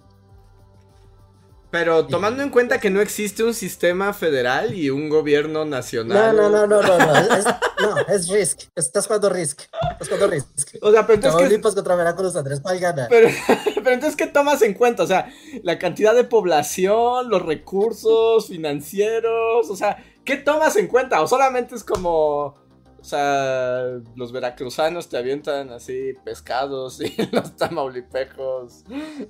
Pero 1.70 2.08
tomando 2.08 2.44
en 2.44 2.50
cuenta 2.50 2.80
que 2.80 2.90
no 2.90 3.02
existe 3.02 3.44
un 3.44 3.54
sistema 3.54 4.14
federal 4.14 4.74
y 4.74 4.90
un 4.90 5.10
gobierno 5.10 5.60
No, 5.60 5.66
nacional. 5.66 6.36
no, 6.36 6.50
no, 6.50 6.66
no, 6.66 6.82
no, 6.82 6.98
no. 6.98 7.16
Es, 7.36 7.46
no, 7.46 7.98
es 8.08 8.30
Risk. 8.30 8.62
Estás 8.74 9.06
jugando 9.06 9.30
Risk. 9.30 9.64
Estás 9.92 10.08
jugando 10.08 10.28
Risk. 10.28 10.78
O 10.82 10.92
sea, 10.92 11.06
pero 11.06 11.16
entonces, 11.16 11.22
¿qué- 11.38 11.44
Tamaulipas 11.44 11.76
contra 11.76 11.96
Veracruz, 11.96 12.36
Andrés, 12.38 12.62
¿cuál 12.62 12.80
gana? 12.80 13.08
pero, 13.10 13.28
pero 13.76 13.90
entonces, 13.92 14.16
¿qué 14.16 14.28
tomas 14.28 14.62
en 14.62 14.76
cuenta? 14.76 15.04
O 15.04 15.08
sea, 15.08 15.30
la 15.64 15.78
cantidad 15.78 16.16
de 16.16 16.24
población, 16.24 17.30
los 17.30 17.42
recursos 17.46 18.48
financieros, 18.48 19.70
o 19.70 19.76
sea, 19.76 20.02
¿qué 20.24 20.38
tomas 20.38 20.78
en 20.78 20.88
cuenta? 20.88 21.22
O 21.22 21.28
solamente 21.28 21.76
es 21.76 21.84
como, 21.84 22.56
o 23.00 23.04
sea, 23.04 23.84
los 24.16 24.32
veracruzanos 24.32 25.10
te 25.10 25.18
avientan 25.18 25.70
así 25.72 26.14
pescados 26.24 27.02
y 27.02 27.14
los 27.34 27.58
tamaulipecos, 27.58 28.86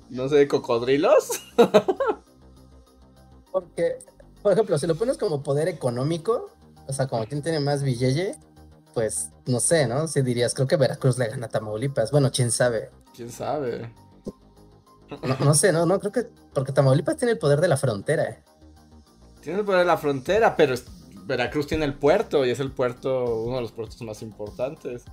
no 0.08 0.28
sé, 0.28 0.46
cocodrilos. 0.46 1.30
Porque, 3.52 3.98
por 4.42 4.52
ejemplo, 4.52 4.78
si 4.78 4.86
lo 4.86 4.94
pones 4.94 5.16
como 5.18 5.42
poder 5.42 5.68
económico, 5.68 6.50
o 6.86 6.92
sea, 6.92 7.06
como 7.06 7.24
quien 7.26 7.42
tiene 7.42 7.60
más 7.60 7.82
billete, 7.82 8.38
pues 8.94 9.30
no 9.46 9.60
sé, 9.60 9.86
¿no? 9.86 10.08
Si 10.08 10.22
dirías, 10.22 10.54
creo 10.54 10.66
que 10.66 10.76
Veracruz 10.76 11.18
le 11.18 11.28
gana 11.28 11.46
a 11.46 11.48
Tamaulipas. 11.48 12.10
Bueno, 12.10 12.30
quién 12.32 12.50
sabe. 12.50 12.90
¿Quién 13.14 13.30
sabe? 13.30 13.92
No, 15.22 15.36
no 15.44 15.54
sé, 15.54 15.72
no, 15.72 15.86
no 15.86 15.98
creo 16.00 16.12
que. 16.12 16.26
Porque 16.52 16.72
Tamaulipas 16.72 17.16
tiene 17.16 17.32
el 17.32 17.38
poder 17.38 17.60
de 17.60 17.68
la 17.68 17.76
frontera. 17.76 18.42
Tiene 19.40 19.60
el 19.60 19.64
poder 19.64 19.80
de 19.80 19.86
la 19.86 19.96
frontera, 19.96 20.56
pero 20.56 20.74
es- 20.74 20.84
Veracruz 21.26 21.66
tiene 21.66 21.84
el 21.84 21.94
puerto 21.94 22.44
y 22.46 22.50
es 22.50 22.58
el 22.60 22.72
puerto, 22.72 23.42
uno 23.44 23.56
de 23.56 23.62
los 23.62 23.72
puertos 23.72 24.00
más 24.02 24.22
importantes. 24.22 25.04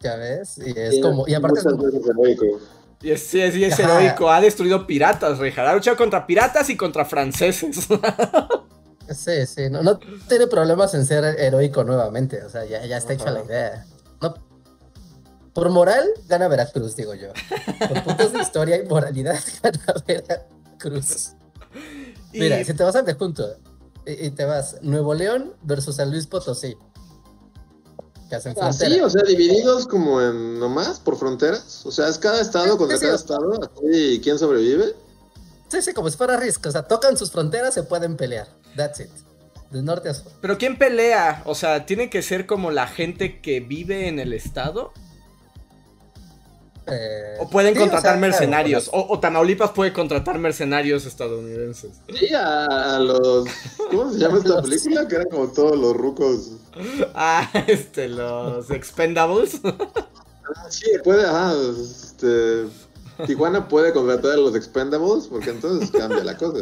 Ya 0.00 0.16
ves, 0.16 0.58
y 0.58 0.72
es 0.78 1.00
como. 1.02 1.26
Y 1.28 1.34
aparte, 1.34 1.58
es 1.60 1.64
como- 1.64 1.82
es, 3.10 3.26
sí, 3.26 3.40
es 3.40 3.78
heroico, 3.78 4.30
ha 4.30 4.40
destruido 4.40 4.86
piratas, 4.86 5.38
Rejar. 5.38 5.66
Ha 5.66 5.74
luchado 5.74 5.96
contra 5.96 6.26
piratas 6.26 6.70
y 6.70 6.76
contra 6.76 7.04
franceses. 7.04 7.88
sí, 9.10 9.46
sí, 9.46 9.70
no, 9.70 9.82
no 9.82 9.98
tiene 10.28 10.46
problemas 10.46 10.94
en 10.94 11.04
ser 11.04 11.24
heroico 11.38 11.84
nuevamente. 11.84 12.42
O 12.42 12.50
sea, 12.50 12.64
ya, 12.64 12.84
ya 12.86 12.96
está 12.96 13.14
hecha 13.14 13.30
la 13.30 13.44
idea. 13.44 13.86
No, 14.20 14.34
por 15.52 15.70
moral, 15.70 16.08
gana 16.28 16.48
Veracruz, 16.48 16.96
digo 16.96 17.14
yo. 17.14 17.28
Por 17.88 18.04
puntos 18.04 18.32
de 18.32 18.40
historia 18.40 18.76
y 18.76 18.86
moralidad, 18.86 19.38
gana 19.62 19.94
Veracruz. 20.06 21.34
y, 22.32 22.40
Mira, 22.40 22.64
si 22.64 22.72
te 22.74 22.84
vas 22.84 22.96
a 22.96 23.02
de 23.02 23.14
junto 23.14 23.56
y, 24.06 24.26
y 24.26 24.30
te 24.30 24.44
vas 24.44 24.76
Nuevo 24.82 25.14
León 25.14 25.54
versus 25.62 25.96
San 25.96 26.10
Luis 26.10 26.26
Potosí. 26.26 26.76
Que 28.32 28.36
hacen 28.36 28.54
Así, 28.62 28.78
frontera. 28.78 29.04
o 29.06 29.10
sea, 29.10 29.22
divididos 29.24 29.86
como 29.86 30.18
en 30.22 30.58
nomás 30.58 30.98
por 30.98 31.18
fronteras. 31.18 31.84
O 31.84 31.90
sea, 31.92 32.08
es 32.08 32.16
cada 32.16 32.40
estado 32.40 32.78
contra 32.78 32.96
Sí, 32.96 33.00
sí, 33.02 33.06
cada 33.06 33.16
estado. 33.16 33.60
Así, 33.62 34.20
¿quién 34.24 34.38
sobrevive? 34.38 34.94
Sí, 35.68 35.82
sí, 35.82 35.92
como 35.92 36.08
si 36.08 36.16
fuera 36.16 36.38
Risk. 36.38 36.64
O 36.64 36.70
sea, 36.70 36.82
tocan 36.88 37.18
sus 37.18 37.30
fronteras, 37.30 37.74
se 37.74 37.82
pueden 37.82 38.16
pelear. 38.16 38.48
That's 38.74 39.00
it. 39.00 39.10
De 39.70 39.82
norte 39.82 40.08
a 40.08 40.14
sur. 40.14 40.32
pero 40.40 40.56
¿quién 40.56 40.78
pelea? 40.78 41.42
O 41.44 41.54
sea, 41.54 41.84
¿tiene 41.84 42.08
que 42.08 42.22
ser 42.22 42.46
como 42.46 42.70
la 42.70 42.86
gente 42.86 43.42
que 43.42 43.60
vive 43.60 44.08
en 44.08 44.18
el 44.18 44.32
estado? 44.32 44.92
Eh, 46.86 47.36
¿O 47.38 47.48
pueden 47.48 47.74
sí, 47.74 47.80
contratar 47.80 48.16
o 48.16 48.18
sea, 48.18 48.20
mercenarios? 48.20 48.88
claro, 48.88 49.06
O, 49.06 49.14
o 49.14 49.20
Tamaulipas 49.20 49.70
puede 49.70 49.92
contratar 49.92 50.38
mercenarios 50.38 51.06
estadounidenses. 51.06 51.92
Sí, 52.12 52.34
a, 52.34 52.96
a 52.96 52.98
los. 52.98 53.48
¿Cómo 53.90 54.12
se 54.12 54.18
llama 54.18 54.38
esta 54.38 54.60
película? 54.62 55.06
Que 55.06 55.14
eran 55.14 55.28
como 55.28 55.48
todos 55.52 55.78
los 55.78 55.96
rucos. 55.96 56.50
Ah, 57.14 57.48
este, 57.66 58.08
los 58.08 58.70
Expendables. 58.70 59.60
Sí, 60.70 60.90
puede, 61.04 61.24
ajá, 61.26 61.54
este. 61.54 62.66
Tijuana 63.26 63.68
puede 63.68 63.92
contratar 63.92 64.32
a 64.32 64.36
los 64.36 64.56
Expendables 64.56 65.28
porque 65.28 65.50
entonces 65.50 65.90
cambia 65.90 66.24
la 66.24 66.36
cosa. 66.36 66.58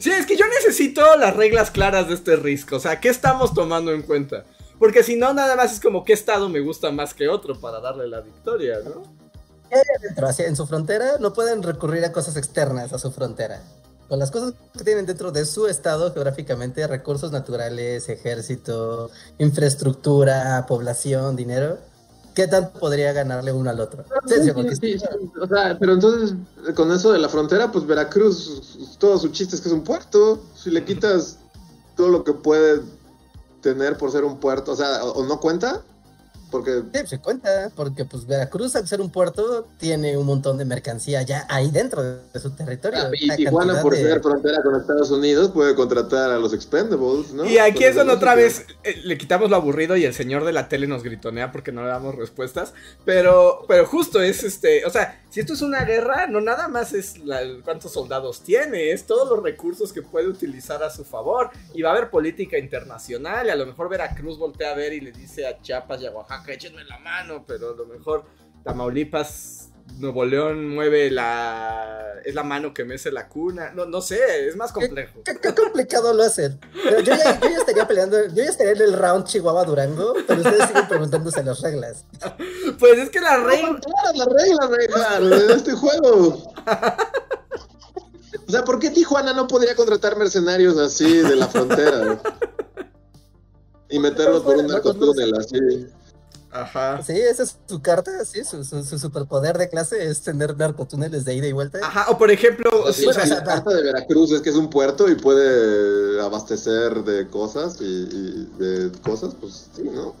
Sí, 0.00 0.10
es 0.10 0.26
que 0.26 0.36
yo 0.36 0.46
necesito 0.48 1.02
las 1.16 1.36
reglas 1.36 1.70
claras 1.70 2.08
de 2.08 2.14
este 2.14 2.34
risco. 2.36 2.76
O 2.76 2.80
sea, 2.80 3.00
¿qué 3.00 3.08
estamos 3.08 3.54
tomando 3.54 3.92
en 3.92 4.02
cuenta? 4.02 4.44
Porque 4.78 5.02
si 5.02 5.16
no, 5.16 5.32
nada 5.32 5.54
más 5.56 5.72
es 5.74 5.80
como 5.80 6.04
qué 6.04 6.12
estado 6.12 6.48
me 6.48 6.60
gusta 6.60 6.90
más 6.90 7.14
que 7.14 7.28
otro 7.28 7.58
para 7.60 7.80
darle 7.80 8.08
la 8.08 8.20
victoria, 8.20 8.78
¿no? 8.84 9.15
Dentro, 10.02 10.28
hacia- 10.28 10.46
en 10.46 10.56
su 10.56 10.66
frontera 10.66 11.18
no 11.20 11.32
pueden 11.32 11.62
recurrir 11.62 12.04
a 12.04 12.12
cosas 12.12 12.36
externas 12.36 12.92
a 12.92 12.98
su 12.98 13.10
frontera. 13.10 13.60
Con 14.08 14.20
las 14.20 14.30
cosas 14.30 14.54
que 14.76 14.84
tienen 14.84 15.04
dentro 15.06 15.32
de 15.32 15.44
su 15.44 15.66
estado 15.66 16.12
geográficamente, 16.12 16.86
recursos 16.86 17.32
naturales, 17.32 18.08
ejército, 18.08 19.10
infraestructura, 19.38 20.64
población, 20.68 21.34
dinero, 21.34 21.78
¿qué 22.34 22.46
tanto 22.46 22.78
podría 22.78 23.12
ganarle 23.12 23.52
uno 23.52 23.68
al 23.70 23.80
otro? 23.80 24.04
Sí, 24.28 24.34
sí, 24.42 24.52
Sí, 24.80 24.98
sí, 24.98 25.04
o 25.40 25.46
sea, 25.48 25.76
pero 25.80 25.94
entonces, 25.94 26.34
con 26.76 26.92
eso 26.92 27.12
de 27.12 27.18
la 27.18 27.28
frontera, 27.28 27.72
pues 27.72 27.84
Veracruz, 27.84 28.96
todo 28.98 29.18
su 29.18 29.28
chiste 29.30 29.56
es 29.56 29.60
que 29.62 29.68
es 29.68 29.74
un 29.74 29.82
puerto. 29.82 30.40
Si 30.54 30.70
le 30.70 30.84
quitas 30.84 31.38
todo 31.96 32.08
lo 32.08 32.22
que 32.22 32.32
puede 32.32 32.82
tener 33.60 33.96
por 33.98 34.12
ser 34.12 34.22
un 34.24 34.38
puerto, 34.38 34.72
o 34.72 34.76
sea, 34.76 35.02
o, 35.04 35.12
o 35.14 35.24
no 35.24 35.40
cuenta, 35.40 35.82
porque 36.50 36.82
Sí, 36.94 37.06
se 37.06 37.18
cuenta, 37.18 37.70
porque 37.74 38.04
pues 38.04 38.26
Veracruz 38.26 38.76
al 38.76 38.86
ser 38.86 39.00
un 39.00 39.10
puerto 39.10 39.66
tiene 39.78 40.16
un 40.16 40.26
montón 40.26 40.58
de 40.58 40.64
mercancía 40.64 41.22
ya 41.22 41.46
ahí 41.48 41.70
dentro 41.70 42.02
de, 42.02 42.40
su 42.40 42.50
territorio. 42.50 43.00
Ah, 43.02 43.10
y 43.12 43.34
Tijuana, 43.36 43.80
por 43.82 43.94
de- 43.94 44.02
ser 44.02 44.20
frontera 44.22 44.62
con 44.62 44.76
Estados 44.80 45.10
Unidos, 45.10 45.50
puede 45.50 45.74
contratar 45.74 46.30
a 46.30 46.38
los 46.38 46.52
Expendables, 46.52 47.32
¿no? 47.32 47.44
Y 47.44 47.58
aquí 47.58 47.84
es 47.84 47.94
donde 47.96 48.12
otra 48.14 48.34
vez 48.34 48.64
eh, 48.84 49.00
le 49.04 49.18
quitamos 49.18 49.50
lo 49.50 49.56
aburrido 49.56 49.96
y 49.96 50.04
el 50.04 50.14
señor 50.14 50.44
de 50.44 50.52
la 50.52 50.68
tele 50.68 50.86
nos 50.86 51.02
gritonea 51.02 51.52
porque 51.52 51.72
no 51.72 51.82
le 51.82 51.88
damos 51.88 52.14
respuestas. 52.14 52.72
Pero, 53.04 53.64
pero 53.68 53.86
justo 53.86 54.20
es 54.22 54.42
este, 54.44 54.84
o 54.84 54.90
sea, 54.90 55.20
si 55.36 55.40
esto 55.40 55.52
es 55.52 55.60
una 55.60 55.84
guerra, 55.84 56.26
no 56.26 56.40
nada 56.40 56.66
más 56.66 56.94
es 56.94 57.16
cuántos 57.62 57.92
soldados 57.92 58.40
tiene, 58.40 58.92
es 58.92 59.04
todos 59.04 59.28
los 59.28 59.42
recursos 59.42 59.92
que 59.92 60.00
puede 60.00 60.28
utilizar 60.28 60.82
a 60.82 60.88
su 60.88 61.04
favor. 61.04 61.50
Y 61.74 61.82
va 61.82 61.90
a 61.90 61.92
haber 61.92 62.08
política 62.08 62.56
internacional 62.56 63.46
y 63.46 63.50
a 63.50 63.54
lo 63.54 63.66
mejor 63.66 63.90
Veracruz 63.90 64.38
voltea 64.38 64.70
a 64.70 64.74
ver 64.74 64.94
y 64.94 65.02
le 65.02 65.12
dice 65.12 65.46
a 65.46 65.60
Chiapas 65.60 66.00
y 66.00 66.06
a 66.06 66.10
Oaxaca, 66.10 66.54
échenme 66.54 66.84
la 66.84 66.98
mano, 67.00 67.44
pero 67.46 67.74
a 67.74 67.76
lo 67.76 67.84
mejor 67.84 68.24
Tamaulipas... 68.64 69.74
Nuevo 69.98 70.24
León 70.24 70.68
mueve 70.68 71.10
la... 71.10 72.20
es 72.24 72.34
la 72.34 72.42
mano 72.42 72.74
que 72.74 72.84
mece 72.84 73.10
la 73.10 73.28
cuna. 73.28 73.72
No, 73.74 73.86
no 73.86 74.00
sé, 74.02 74.46
es 74.48 74.56
más 74.56 74.72
complejo. 74.72 75.22
¿Qué, 75.24 75.38
qué 75.40 75.54
complicado 75.54 76.12
lo 76.12 76.22
hacen. 76.24 76.60
Pero 76.84 77.00
yo, 77.00 77.14
ya, 77.14 77.40
yo 77.40 77.48
ya 77.48 77.56
estaría 77.58 77.88
peleando, 77.88 78.26
yo 78.26 78.34
ya 78.34 78.50
estaría 78.50 78.72
en 78.72 78.82
el 78.82 78.92
round 78.92 79.24
Chihuahua-Durango, 79.24 80.14
pero 80.26 80.40
ustedes 80.42 80.66
siguen 80.68 80.88
preguntándose 80.88 81.42
las 81.42 81.60
reglas. 81.60 82.04
Pues 82.78 82.98
es 82.98 83.08
que 83.10 83.20
la 83.20 83.38
No, 83.38 83.46
reina... 83.46 83.80
claras 83.80 84.16
las 84.16 84.26
reglas, 84.28 84.70
Reinhard, 84.70 85.46
de 85.48 85.54
este 85.54 85.72
juego. 85.72 86.52
O 88.46 88.50
sea, 88.50 88.64
¿por 88.64 88.78
qué 88.78 88.90
Tijuana 88.90 89.32
no 89.32 89.46
podría 89.46 89.74
contratar 89.74 90.16
mercenarios 90.16 90.76
así 90.78 91.18
de 91.18 91.36
la 91.36 91.46
frontera? 91.48 92.20
Y 93.88 93.98
meterlos 93.98 94.42
por 94.42 94.56
un 94.56 94.66
narcotúnel 94.66 95.34
así. 95.36 95.86
Ajá. 96.62 97.02
Sí, 97.02 97.12
esa 97.12 97.42
es 97.42 97.56
su 97.66 97.82
carta, 97.82 98.24
sí, 98.24 98.44
su, 98.44 98.64
su, 98.64 98.82
su 98.82 98.98
superpoder 98.98 99.58
de 99.58 99.68
clase 99.68 100.04
es 100.04 100.22
tener 100.22 100.56
narcotúneles 100.56 101.24
de 101.24 101.34
ida 101.34 101.46
y 101.46 101.52
vuelta. 101.52 101.78
Ajá, 101.82 102.06
o 102.08 102.16
por 102.16 102.30
ejemplo, 102.30 102.92
sí, 102.92 103.06
o 103.06 103.12
sea, 103.12 103.26
y 103.26 103.30
la 103.30 103.44
carta 103.44 103.70
de 103.74 103.82
Veracruz 103.82 104.32
es 104.32 104.40
que 104.40 104.50
es 104.50 104.56
un 104.56 104.70
puerto 104.70 105.08
y 105.08 105.14
puede 105.14 106.20
abastecer 106.22 107.04
de 107.04 107.28
cosas 107.28 107.80
y, 107.80 107.84
y 107.84 108.52
de 108.58 108.92
cosas, 109.02 109.34
pues 109.40 109.68
sí, 109.74 109.82
¿no? 109.82 110.14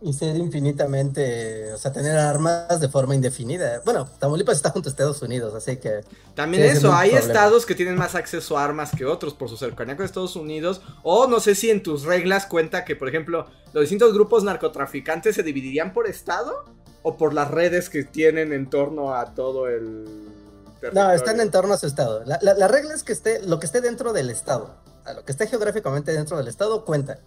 Y 0.00 0.12
ser 0.12 0.36
infinitamente, 0.36 1.72
o 1.72 1.78
sea, 1.78 1.92
tener 1.92 2.16
armas 2.16 2.78
de 2.78 2.88
forma 2.88 3.16
indefinida. 3.16 3.82
Bueno, 3.84 4.08
Tamaulipas 4.20 4.56
está 4.56 4.70
junto 4.70 4.88
a 4.88 4.90
Estados 4.90 5.20
Unidos, 5.22 5.54
así 5.54 5.78
que 5.78 6.02
también 6.36 6.62
eso, 6.62 6.92
hay 6.94 7.10
problema. 7.10 7.26
estados 7.26 7.66
que 7.66 7.74
tienen 7.74 7.96
más 7.96 8.14
acceso 8.14 8.56
a 8.56 8.62
armas 8.64 8.92
que 8.96 9.04
otros 9.04 9.34
por 9.34 9.48
su 9.48 9.56
cercanía 9.56 9.96
con 9.96 10.04
Estados 10.04 10.36
Unidos, 10.36 10.82
o 11.02 11.26
no 11.26 11.40
sé 11.40 11.56
si 11.56 11.70
en 11.70 11.82
tus 11.82 12.04
reglas 12.04 12.46
cuenta 12.46 12.84
que, 12.84 12.94
por 12.94 13.08
ejemplo, 13.08 13.46
los 13.72 13.80
distintos 13.82 14.14
grupos 14.14 14.44
narcotraficantes 14.44 15.34
se 15.34 15.42
dividirían 15.42 15.92
por 15.92 16.06
estado 16.06 16.64
o 17.02 17.16
por 17.16 17.34
las 17.34 17.50
redes 17.50 17.90
que 17.90 18.04
tienen 18.04 18.52
en 18.52 18.70
torno 18.70 19.14
a 19.16 19.34
todo 19.34 19.66
el 19.66 20.04
no, 20.04 20.80
territorio. 20.80 21.12
están 21.16 21.40
en 21.40 21.50
torno 21.50 21.74
a 21.74 21.78
su 21.78 21.88
estado. 21.88 22.22
La, 22.24 22.38
la- 22.40 22.54
la 22.54 22.68
regla 22.68 22.94
es 22.94 23.02
que 23.02 23.12
esté, 23.12 23.42
lo 23.42 23.58
que 23.58 23.66
esté 23.66 23.80
dentro 23.80 24.12
del 24.12 24.30
estado, 24.30 24.76
a 25.04 25.12
lo 25.12 25.24
que 25.24 25.32
esté 25.32 25.48
geográficamente 25.48 26.12
dentro 26.12 26.36
del 26.36 26.46
estado 26.46 26.84
cuenta. 26.84 27.18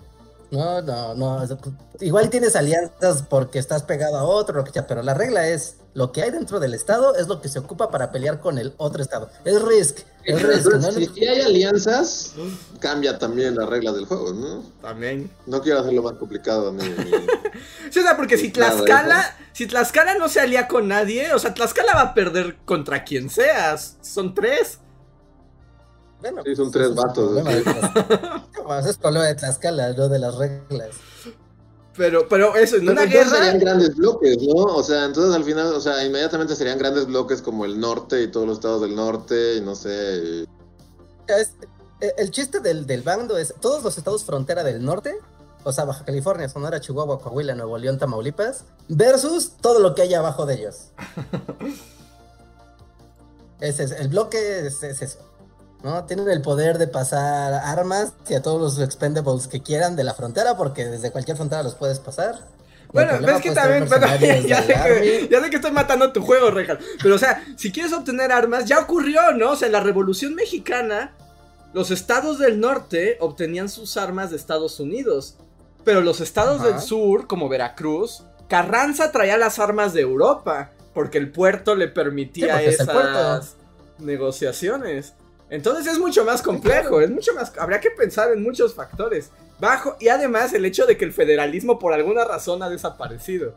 No, 0.52 0.82
no, 0.82 1.16
no. 1.16 1.44
Igual 2.02 2.30
tienes 2.30 2.56
alianzas 2.58 3.24
porque 3.24 3.58
estás 3.58 3.84
pegado 3.84 4.18
a 4.18 4.24
otro, 4.24 4.58
lo 4.58 4.64
que 4.66 4.72
sea, 4.72 4.86
pero 4.86 5.02
la 5.02 5.14
regla 5.14 5.48
es 5.48 5.78
lo 5.94 6.12
que 6.12 6.22
hay 6.24 6.32
dentro 6.32 6.60
del 6.60 6.74
estado 6.74 7.16
es 7.16 7.28
lo 7.28 7.42
que 7.42 7.50
se 7.50 7.60
ocupa 7.60 7.90
para 7.92 8.12
pelear 8.12 8.40
con 8.42 8.58
el 8.58 8.74
otro 8.78 9.02
estado. 9.02 9.30
Es 9.46 9.62
risk, 9.62 10.00
es 10.26 10.42
risk. 10.42 10.66
¿no? 10.74 10.92
Si 10.92 11.26
hay 11.28 11.42
alianzas, 11.42 12.34
cambia 12.80 13.18
también 13.18 13.56
las 13.56 13.68
reglas 13.70 13.96
del 13.96 14.06
juego, 14.06 14.34
¿no? 14.34 14.64
También. 14.82 15.30
No 15.46 15.62
quiero 15.62 15.80
hacerlo 15.80 16.04
más 16.04 16.14
complicado 16.14 16.72
ni... 16.74 16.84
ni- 16.84 17.12
Sí, 17.92 18.00
o 18.00 18.04
sea, 18.04 18.16
porque 18.18 18.38
si 18.38 18.52
Claro, 18.52 18.76
Tlaxcala, 18.84 19.38
si 19.54 19.68
Tlaxcala 19.68 20.16
no 20.16 20.28
se 20.30 20.40
alía 20.42 20.68
con 20.68 20.88
nadie, 20.88 21.34
o 21.34 21.40
sea, 21.40 21.54
Tlaxcala 21.54 21.94
va 21.94 22.02
a 22.02 22.14
perder 22.14 22.58
contra 22.66 23.04
quien 23.04 23.30
seas. 23.30 23.98
Son 24.02 24.34
tres. 24.34 24.80
Bueno, 26.22 26.42
Sí, 26.46 26.56
son 26.56 26.72
pues, 26.72 26.74
tres 26.74 26.90
es 26.92 26.96
vatos, 26.96 27.26
problema 27.26 27.50
de 27.52 27.58
sí. 27.58 27.64
Tlaxcala. 27.64 28.48
No, 28.64 28.80
ese 28.80 28.90
es 28.92 28.98
problema 28.98 29.26
de 29.26 29.36
Tlaxcala, 29.36 29.94
no 29.94 30.08
de 30.10 30.20
las 30.20 30.36
reglas. 30.36 30.90
Pero, 31.98 32.28
pero 32.30 32.56
eso, 32.56 32.78
en 32.78 32.84
una 32.90 33.02
Pero 33.02 33.06
entonces 33.06 33.32
guerra. 33.32 33.44
serían 33.46 33.60
grandes 33.60 33.96
bloques, 33.96 34.38
¿no? 34.44 34.54
O 34.64 34.84
sea, 34.84 35.06
entonces 35.06 35.36
al 35.36 35.44
final, 35.44 35.74
o 35.74 35.82
sea, 35.82 36.04
inmediatamente 36.06 36.56
serían 36.56 36.78
grandes 36.80 37.06
bloques 37.06 37.42
como 37.42 37.66
el 37.66 37.80
norte 37.80 38.22
y 38.22 38.28
todos 38.30 38.48
los 38.48 38.58
estados 38.58 38.82
del 38.82 38.96
norte 38.96 39.56
y 39.58 39.62
no 39.62 39.76
sé. 39.76 40.22
y- 40.24 40.46
Es- 41.28 41.52
eh, 42.00 42.14
el 42.18 42.32
chiste 42.32 42.60
del, 42.62 42.88
del 42.88 43.02
bando 43.02 43.38
es 43.38 43.54
todos 43.60 43.84
los 43.84 43.98
estados 43.98 44.24
frontera 44.24 44.64
del 44.64 44.84
norte, 44.84 45.20
o 45.64 45.74
sea, 45.74 45.84
Baja 45.86 46.06
California, 46.06 46.48
Sonora, 46.50 46.80
Chihuahua, 46.80 47.20
Coahuila, 47.20 47.56
Nuevo 47.56 47.78
León, 47.78 48.00
Tamaulipas, 48.00 48.64
versus 48.88 49.52
todo 49.62 49.80
lo 49.80 49.94
que 49.94 50.04
hay 50.04 50.14
abajo 50.14 50.46
de 50.46 50.56
ellos. 50.56 50.78
Ese 53.60 53.84
es, 53.84 53.92
el 53.92 54.08
bloque 54.08 54.66
es, 54.66 54.82
es 54.82 55.02
eso. 55.02 55.20
¿No? 55.84 56.06
Tienen 56.06 56.30
el 56.30 56.42
poder 56.42 56.78
de 56.78 56.88
pasar 56.88 57.54
armas 57.54 58.14
y 58.30 58.34
a 58.34 58.42
todos 58.42 58.62
los 58.62 58.80
expendables 58.84 59.48
que 59.48 59.62
quieran 59.62 59.96
de 59.96 60.04
la 60.04 60.14
frontera, 60.14 60.58
porque 60.58 60.86
desde 60.86 61.12
cualquier 61.12 61.38
frontera 61.38 61.64
los 61.64 61.76
puedes 61.76 62.00
pasar. 62.00 62.40
Bueno, 62.94 63.14
ves 63.22 63.42
que 63.42 63.52
también, 63.52 63.86
ya, 64.48 64.62
sé 64.64 64.74
que, 64.74 65.28
ya 65.32 65.42
sé 65.42 65.50
que 65.50 65.56
estoy 65.56 65.72
matando 65.72 66.12
tu 66.12 66.22
juego, 66.22 66.52
Rejan. 66.52 66.78
Pero, 67.02 67.16
o 67.16 67.18
sea, 67.18 67.44
si 67.56 67.72
quieres 67.72 67.94
obtener 67.94 68.32
armas, 68.32 68.66
ya 68.66 68.80
ocurrió, 68.80 69.32
¿no? 69.34 69.52
O 69.52 69.56
sea, 69.56 69.68
en 69.68 69.72
la 69.72 69.80
Revolución 69.80 70.36
Mexicana, 70.36 71.14
los 71.74 71.90
estados 71.90 72.38
del 72.38 72.60
norte 72.60 73.18
obtenían 73.22 73.70
sus 73.70 73.96
armas 73.96 74.30
de 74.30 74.36
Estados 74.36 74.80
Unidos. 74.80 75.38
Pero 75.86 76.02
los 76.02 76.20
estados 76.20 76.60
Ajá. 76.60 76.70
del 76.70 76.82
sur, 76.82 77.28
como 77.28 77.50
Veracruz, 77.50 78.24
Carranza 78.50 79.12
traía 79.12 79.38
las 79.38 79.58
armas 79.58 79.94
de 79.94 80.02
Europa. 80.02 80.72
Porque 80.94 81.18
el 81.18 81.32
puerto 81.32 81.76
le 81.76 81.88
permitía 81.88 82.60
Sí, 82.60 82.66
es 82.66 82.80
esas 82.82 83.56
negociaciones. 83.98 85.14
Entonces 85.52 85.86
es 85.86 86.00
mucho 86.00 86.24
más 86.24 86.42
complejo, 86.42 87.02
es 87.02 87.12
mucho 87.12 87.34
más. 87.34 87.52
Habría 87.58 87.82
que 87.82 87.92
pensar 87.92 88.32
en 88.32 88.42
muchos 88.42 88.74
factores. 88.74 89.32
Bajo, 89.60 89.98
y 90.00 90.08
además 90.08 90.54
el 90.54 90.64
hecho 90.64 90.86
de 90.86 90.98
que 90.98 91.04
el 91.04 91.12
federalismo 91.12 91.78
por 91.78 91.92
alguna 91.92 92.24
razón 92.24 92.64
ha 92.64 92.70
desaparecido. 92.70 93.56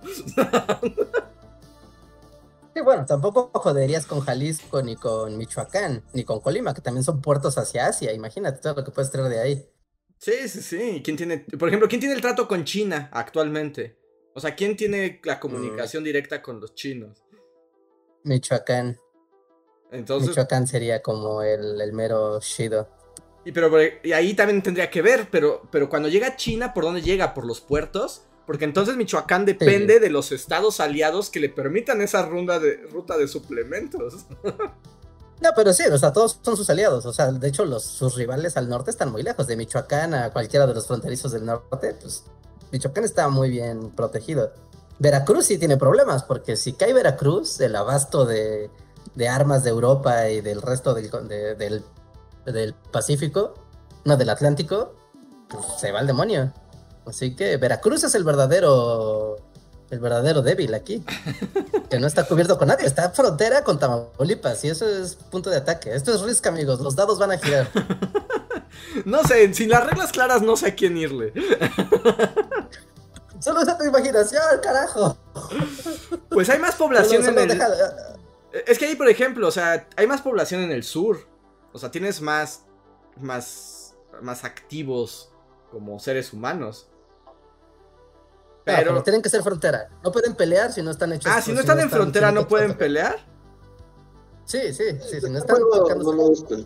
Sí, 2.74 2.80
bueno, 2.80 3.06
tampoco 3.06 3.52
joderías 3.54 4.04
con 4.04 4.18
Jalisco, 4.18 4.82
ni 4.82 4.96
con 4.96 5.38
Michoacán, 5.38 6.02
ni 6.12 6.24
con 6.24 6.40
Colima, 6.40 6.74
que 6.74 6.80
también 6.80 7.04
son 7.04 7.22
puertos 7.22 7.56
hacia 7.56 7.86
Asia. 7.86 8.12
Imagínate 8.12 8.60
todo 8.60 8.74
lo 8.74 8.84
que 8.84 8.90
puedes 8.90 9.12
traer 9.12 9.28
de 9.28 9.40
ahí. 9.40 9.68
Sí, 10.18 10.48
sí, 10.48 10.60
sí. 10.60 11.00
¿Quién 11.04 11.16
tiene, 11.16 11.46
por 11.56 11.68
ejemplo, 11.68 11.88
quién 11.88 12.00
tiene 12.00 12.16
el 12.16 12.20
trato 12.20 12.48
con 12.48 12.64
China 12.64 13.08
actualmente? 13.12 13.96
O 14.34 14.40
sea, 14.40 14.56
¿quién 14.56 14.76
tiene 14.76 15.20
la 15.22 15.38
comunicación 15.38 16.02
directa 16.02 16.42
con 16.42 16.60
los 16.60 16.74
chinos? 16.74 17.24
Michoacán. 18.24 18.98
Entonces, 19.93 20.31
Michoacán 20.31 20.66
sería 20.66 21.02
como 21.02 21.43
el, 21.43 21.81
el 21.81 21.93
mero 21.93 22.40
Shido. 22.40 22.89
y 23.44 23.52
pero 23.52 23.70
por- 23.70 23.81
y 24.02 24.12
ahí 24.12 24.35
también 24.35 24.62
tendría 24.62 24.90
que 24.90 25.02
ver, 25.02 25.28
pero, 25.31 25.62
pero 25.70 25.89
cuando 25.89 26.09
llega 26.09 26.36
China, 26.36 26.74
¿por 26.74 26.85
dónde 26.85 27.02
llega? 27.02 27.35
¿Por 27.35 27.44
los 27.47 27.61
puertos? 27.61 28.23
Porque 28.47 28.65
entonces 28.65 28.97
Michoacán 28.97 29.44
depende 29.47 30.01
de 30.01 30.11
los 30.11 30.31
estados 30.32 30.81
aliados 30.81 31.31
que 31.31 31.40
le 31.40 31.48
permitan 31.48 32.02
esa 32.02 32.27
ruta 32.27 32.59
de, 32.59 32.77
ruta 32.90 33.16
de 33.16 33.28
suplementos. 33.28 34.27
No, 35.40 35.51
pero 35.55 35.73
sí, 35.74 35.82
o 35.90 35.98
sea, 35.98 36.12
todos 36.12 36.39
son 36.40 36.56
sus 36.56 36.70
aliados. 36.70 37.05
O 37.06 37.12
sea, 37.12 37.31
de 37.31 37.48
hecho, 37.48 37.65
los, 37.66 37.82
sus 37.85 38.15
rivales 38.15 38.56
al 38.56 38.69
norte 38.69 38.90
están 38.93 39.11
muy 39.11 39.23
lejos. 39.23 39.47
De 39.47 39.56
Michoacán 39.56 40.15
a 40.15 40.31
cualquiera 40.32 40.66
de 40.66 40.73
los 40.73 40.86
fronterizos 40.86 41.32
del 41.32 41.44
norte, 41.44 41.94
pues 42.01 42.23
Michoacán 42.70 43.05
está 43.05 43.28
muy 43.28 43.51
bien 43.51 43.90
protegido. 43.90 44.52
Veracruz 45.01 45.47
sí 45.47 45.59
tiene 45.59 45.77
problemas, 45.77 46.23
porque 46.23 46.56
si 46.56 46.73
cae 46.73 46.93
Veracruz, 46.94 47.61
el 47.61 47.74
abasto 47.77 48.24
de, 48.24 48.70
de 49.15 49.28
armas 49.28 49.65
de 49.65 49.70
Europa 49.70 50.28
y 50.28 50.41
del 50.41 50.62
resto 50.62 50.95
del, 50.95 51.11
de- 51.28 51.55
del, 51.55 51.85
del 52.47 52.74
Pacífico, 52.74 53.55
no, 54.05 54.16
del 54.16 54.31
Atlántico, 54.31 54.95
pues 55.49 55.65
se 55.81 55.93
va 55.93 56.01
al 56.01 56.07
demonio. 56.07 56.53
Así 57.07 57.36
que 57.36 57.57
Veracruz 57.59 58.03
es 58.05 58.15
el 58.15 58.24
verdadero, 58.24 59.36
el 59.91 59.99
verdadero 60.01 60.43
débil 60.43 60.74
aquí. 60.74 61.05
Que 61.91 62.01
no 62.01 62.07
está 62.09 62.24
cubierto 62.24 62.59
con 62.59 62.66
nadie, 62.69 62.86
está 62.86 63.11
frontera 63.11 63.62
con 63.62 63.78
Tamaulipas 63.78 64.65
y 64.65 64.69
eso 64.70 64.89
es 64.89 65.15
punto 65.15 65.49
de 65.51 65.59
ataque. 65.59 65.95
Esto 65.95 66.12
es 66.12 66.23
Risk, 66.23 66.45
amigos, 66.49 66.81
los 66.81 66.97
dados 66.97 67.19
van 67.19 67.32
a 67.32 67.39
girar. 67.39 67.69
No 69.05 69.23
sé, 69.23 69.55
sin 69.55 69.69
las 69.70 69.86
reglas 69.86 70.11
claras 70.11 70.43
no 70.43 70.57
sé 70.57 70.69
a 70.69 70.74
quién 70.74 70.97
irle. 70.97 71.32
Solo 73.41 73.61
usa 73.62 73.77
tu 73.78 73.85
imaginación, 73.85 74.43
carajo. 74.62 75.16
Pues 76.31 76.49
hay 76.51 76.59
más 76.59 76.74
población 76.77 77.24
Solo- 77.24 77.41
en 77.41 77.51
solo 77.51 77.53
el... 77.53 77.59
deja- 77.77 78.14
Es 78.66 78.78
que 78.78 78.86
ahí, 78.86 78.94
por 78.94 79.09
ejemplo, 79.09 79.48
o 79.48 79.51
sea, 79.51 79.89
hay 79.97 80.06
más 80.06 80.22
población 80.22 80.62
en 80.62 80.70
el 80.70 80.85
sur. 80.85 81.26
O 81.72 81.78
sea, 81.78 81.90
tienes 81.90 82.20
más. 82.20 82.64
más. 83.20 83.97
más 84.22 84.44
activos 84.44 85.32
como 85.70 85.98
seres 85.98 86.32
humanos. 86.32 86.89
Pero. 88.64 88.90
pero 88.90 89.02
tienen 89.02 89.22
que 89.22 89.28
ser 89.28 89.43
frontera. 89.43 89.89
No 90.02 90.12
pueden 90.12 90.35
pelear 90.35 90.72
si 90.72 90.82
no 90.82 90.90
están 90.90 91.12
hechos. 91.12 91.31
ah, 91.32 91.43
si 91.43 91.52
no 91.52 91.60
están 91.60 91.81
en 91.81 91.90
frontera, 91.90 92.31
¿no 92.31 92.47
pueden 92.47 92.74
pelear? 92.74 93.16
pelear? 93.16 93.35
Sí, 94.44 94.74
sí, 94.74 94.85
sí, 95.01 95.20
si 95.20 95.31
no 95.31 95.39
están 95.39 95.59
no 95.98 96.12
me 96.12 96.22
gusta. 96.22 96.56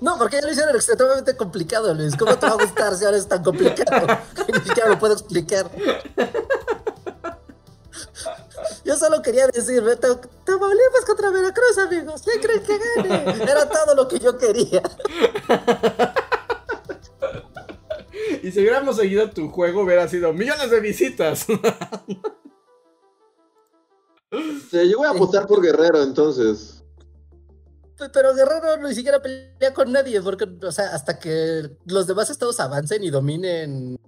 No, 0.00 0.18
porque 0.18 0.36
ya 0.36 0.46
lo 0.46 0.52
hicieron 0.52 0.74
extremadamente 0.74 1.36
complicado, 1.36 1.94
Luis. 1.94 2.16
¿Cómo 2.16 2.38
te 2.38 2.46
va 2.46 2.52
a 2.52 2.56
gustar 2.56 2.94
si 2.94 3.04
ahora 3.04 3.16
es 3.16 3.28
tan 3.28 3.42
complicado? 3.42 4.06
Que 4.46 4.52
ni 4.52 4.60
siquiera 4.64 4.88
lo 4.88 4.98
puedo 4.98 5.14
explicar. 5.14 5.70
Yo 8.84 8.96
solo 8.96 9.22
quería 9.22 9.46
decir, 9.46 9.82
Beto, 9.82 10.20
Tamaulipas 10.44 11.04
contra 11.06 11.30
Veracruz, 11.30 11.78
amigos. 11.78 12.22
¿Quién 12.22 12.40
creen 12.40 12.62
que 12.62 12.78
gane? 12.78 13.42
Era 13.42 13.68
todo 13.68 13.94
lo 13.94 14.06
que 14.08 14.18
yo 14.18 14.36
quería. 14.36 14.82
Y 18.42 18.50
si 18.52 18.60
hubiéramos 18.60 18.96
seguido 18.96 19.30
tu 19.30 19.48
juego, 19.50 19.82
hubiera 19.82 20.06
sido 20.06 20.32
millones 20.32 20.70
de 20.70 20.80
visitas. 20.80 21.46
Sí, 24.70 24.90
yo 24.90 24.98
voy 24.98 25.06
a 25.06 25.12
votar 25.12 25.46
por 25.46 25.62
Guerrero 25.62 26.02
entonces. 26.02 26.83
Pero 28.12 28.34
Guerrero 28.34 28.76
ni 28.82 28.94
siquiera 28.94 29.22
pelea 29.22 29.72
con 29.72 29.92
nadie, 29.92 30.20
porque, 30.20 30.48
o 30.62 30.72
sea, 30.72 30.94
hasta 30.94 31.18
que 31.18 31.70
los 31.86 32.06
demás 32.06 32.28
estados 32.28 32.58
avancen 32.60 33.04
y 33.04 33.10
dominen. 33.10 33.98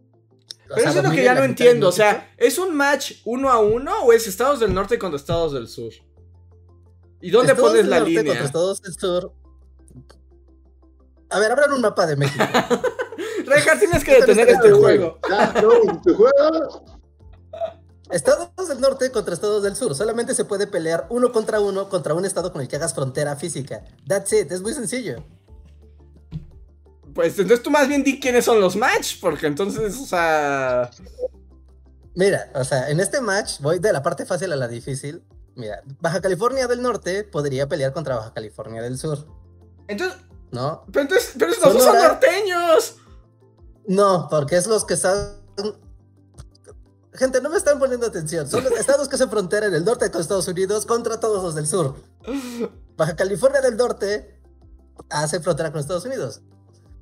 Pero 0.68 0.80
sea, 0.80 0.90
eso 0.90 0.98
es 0.98 1.04
lo 1.04 1.10
que 1.12 1.24
ya 1.24 1.34
no 1.34 1.44
entiendo. 1.44 1.88
O 1.88 1.92
sea, 1.92 2.32
¿es 2.36 2.58
un 2.58 2.74
match 2.74 3.12
uno 3.24 3.50
a 3.50 3.60
uno 3.60 4.02
o 4.02 4.12
es 4.12 4.26
Estados 4.26 4.58
del 4.58 4.74
Norte 4.74 4.98
contra 4.98 5.16
Estados 5.16 5.52
del 5.52 5.68
Sur? 5.68 5.92
¿Y 7.20 7.30
dónde 7.30 7.52
Estados 7.52 7.70
pones 7.70 7.84
del 7.84 7.90
la 7.90 7.98
norte 7.98 8.10
línea? 8.10 8.24
Contra 8.24 8.46
Estados 8.46 8.82
del 8.82 8.94
sur. 8.94 9.32
A 11.30 11.38
ver, 11.38 11.52
abran 11.52 11.72
un 11.72 11.80
mapa 11.80 12.06
de 12.06 12.16
México. 12.16 12.44
Reja, 13.46 13.78
tienes 13.78 14.04
que 14.04 14.20
detener 14.20 14.48
este 14.48 14.72
juego. 14.72 15.18
Ya, 15.28 15.52
no, 15.62 16.02
tu 16.02 16.14
juego. 16.14 16.84
Estados 18.10 18.68
del 18.68 18.80
norte 18.80 19.10
contra 19.10 19.34
estados 19.34 19.62
del 19.62 19.74
sur. 19.76 19.94
Solamente 19.94 20.34
se 20.34 20.44
puede 20.44 20.66
pelear 20.66 21.06
uno 21.10 21.32
contra 21.32 21.60
uno 21.60 21.88
contra 21.88 22.14
un 22.14 22.24
estado 22.24 22.52
con 22.52 22.62
el 22.62 22.68
que 22.68 22.76
hagas 22.76 22.94
frontera 22.94 23.36
física. 23.36 23.84
That's 24.06 24.32
it, 24.32 24.52
es 24.52 24.60
muy 24.60 24.74
sencillo. 24.74 25.24
Pues 27.14 27.38
entonces 27.38 27.62
tú 27.62 27.70
más 27.70 27.88
bien 27.88 28.04
di 28.04 28.20
quiénes 28.20 28.44
son 28.44 28.60
los 28.60 28.76
match, 28.76 29.20
porque 29.20 29.46
entonces, 29.46 29.98
o 29.98 30.04
sea. 30.04 30.90
Mira, 32.14 32.50
o 32.54 32.62
sea, 32.62 32.90
en 32.90 33.00
este 33.00 33.20
match 33.20 33.60
voy 33.60 33.78
de 33.78 33.92
la 33.92 34.02
parte 34.02 34.24
fácil 34.26 34.52
a 34.52 34.56
la 34.56 34.68
difícil. 34.68 35.24
Mira, 35.54 35.82
Baja 36.00 36.20
California 36.20 36.66
del 36.66 36.82
norte 36.82 37.24
podría 37.24 37.66
pelear 37.66 37.92
contra 37.92 38.16
Baja 38.16 38.34
California 38.34 38.82
del 38.82 38.98
sur, 38.98 39.26
Entonces, 39.88 40.18
¿no? 40.50 40.84
pero 40.92 41.02
entonces, 41.02 41.32
pero 41.38 41.54
son 41.54 41.76
norteños. 41.76 42.96
No, 43.86 44.28
porque 44.30 44.56
es 44.56 44.66
los 44.66 44.84
que 44.84 44.94
están. 44.94 45.36
Gente, 47.16 47.40
no 47.40 47.50
me 47.50 47.56
están 47.56 47.78
poniendo 47.78 48.06
atención. 48.06 48.48
Son 48.48 48.62
los 48.64 48.72
estados 48.72 49.08
que 49.08 49.14
hacen 49.16 49.30
frontera 49.30 49.66
en 49.66 49.74
el 49.74 49.84
norte 49.84 50.10
con 50.10 50.20
Estados 50.20 50.46
Unidos 50.48 50.86
contra 50.86 51.18
todos 51.20 51.42
los 51.42 51.54
del 51.54 51.66
sur. 51.66 51.96
Baja 52.96 53.16
California 53.16 53.60
del 53.60 53.76
norte 53.76 54.38
hace 55.10 55.40
frontera 55.40 55.70
con 55.72 55.80
Estados 55.80 56.04
Unidos. 56.04 56.42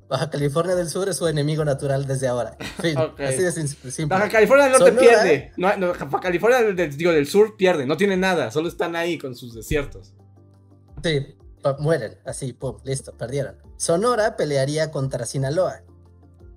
Baja 0.07 0.29
California 0.29 0.75
del 0.75 0.87
sur 0.89 1.09
es 1.09 1.17
su 1.17 1.27
enemigo 1.27 1.65
natural 1.65 2.05
desde 2.05 2.27
ahora. 2.27 2.55
Fin. 2.81 2.97
Ok. 2.97 3.19
Así 3.21 3.41
de 3.41 3.51
sim- 3.51 3.67
simple. 3.67 4.05
Baja 4.05 4.29
California 4.29 4.65
del 4.65 4.73
Norte 4.73 4.95
Sonora. 4.95 5.07
pierde. 5.23 5.51
No, 5.57 5.77
no, 5.77 5.87
Baja 5.93 6.19
California 6.19 6.61
del, 6.61 6.75
del- 6.75 6.95
digo, 6.95 7.11
del 7.11 7.27
Sur 7.27 7.57
pierde. 7.57 7.85
No 7.87 7.97
tiene 7.97 8.15
nada. 8.15 8.51
Solo 8.51 8.67
están 8.69 8.95
ahí 8.95 9.17
con 9.17 9.35
sus 9.35 9.55
desiertos. 9.55 10.13
Sí, 11.03 11.35
mueren. 11.79 12.19
Así, 12.25 12.53
pum, 12.53 12.77
listo, 12.83 13.13
perdieron. 13.17 13.55
Sonora 13.77 14.37
pelearía 14.37 14.91
contra 14.91 15.25
Sinaloa. 15.25 15.81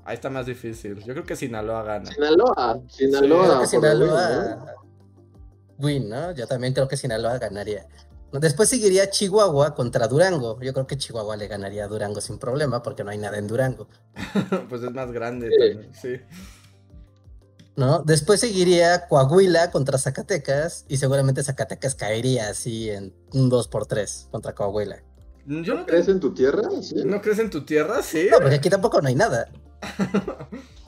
Ahí 0.09 0.15
está 0.15 0.31
más 0.31 0.47
difícil. 0.47 0.97
Yo 1.05 1.13
creo 1.13 1.25
que 1.25 1.37
Sinaloa 1.37 1.83
gana. 1.83 2.11
Sinaloa. 2.11 2.81
Creo 2.97 3.11
Sinaloa. 3.11 3.21
que 3.21 3.29
lo 3.29 3.37
menos, 3.37 3.59
¿no? 3.61 3.67
Sinaloa. 3.67 4.75
Win, 5.79 6.09
¿no? 6.09 6.33
Yo 6.33 6.47
también 6.47 6.73
creo 6.73 6.89
que 6.89 6.97
Sinaloa 6.97 7.39
ganaría. 7.39 7.87
Después 8.33 8.71
seguiría 8.71 9.11
Chihuahua 9.11 9.75
contra 9.75 10.09
Durango. 10.09 10.59
Yo 10.63 10.73
creo 10.73 10.87
que 10.87 10.97
Chihuahua 10.97 11.37
le 11.37 11.47
ganaría 11.47 11.85
a 11.85 11.89
Durango 11.89 12.21
sin 12.23 12.39
problema 12.39 12.83
porque 12.83 13.05
no 13.05 13.11
hay 13.11 13.19
nada 13.19 13.37
en 13.37 13.47
Durango, 13.47 13.87
pues 14.71 14.83
es 14.83 14.91
más 14.93 15.13
grande 15.13 15.49
Sí. 15.51 15.75
también. 15.75 15.95
Sí. 15.95 16.21
¿no? 17.77 18.03
Después 18.03 18.41
seguiría 18.41 19.07
Coahuila 19.09 19.71
contra 19.71 19.99
Zacatecas 19.99 20.85
y 20.89 20.97
seguramente 20.97 21.43
Zacatecas 21.45 21.95
caería 21.95 22.49
así 22.49 22.91
en 22.91 23.15
un 23.35 23.49
2 23.51 23.69
por 23.69 23.85
3 23.87 24.29
contra 24.31 24.55
Coahuila. 24.55 25.03
Yo 25.47 25.75
no 25.75 25.87
¿Crees 25.87 26.09
en 26.09 26.19
tu 26.21 26.35
tierra? 26.35 26.63
¿No 27.05 27.21
crees 27.23 27.39
en 27.39 27.51
tu 27.51 27.65
tierra? 27.65 28.03
Sí. 28.03 28.29
No, 28.31 28.39
porque 28.41 28.57
aquí 28.57 28.69
tampoco 28.69 29.01
no 29.01 29.09
hay 29.09 29.15
nada. 29.15 29.49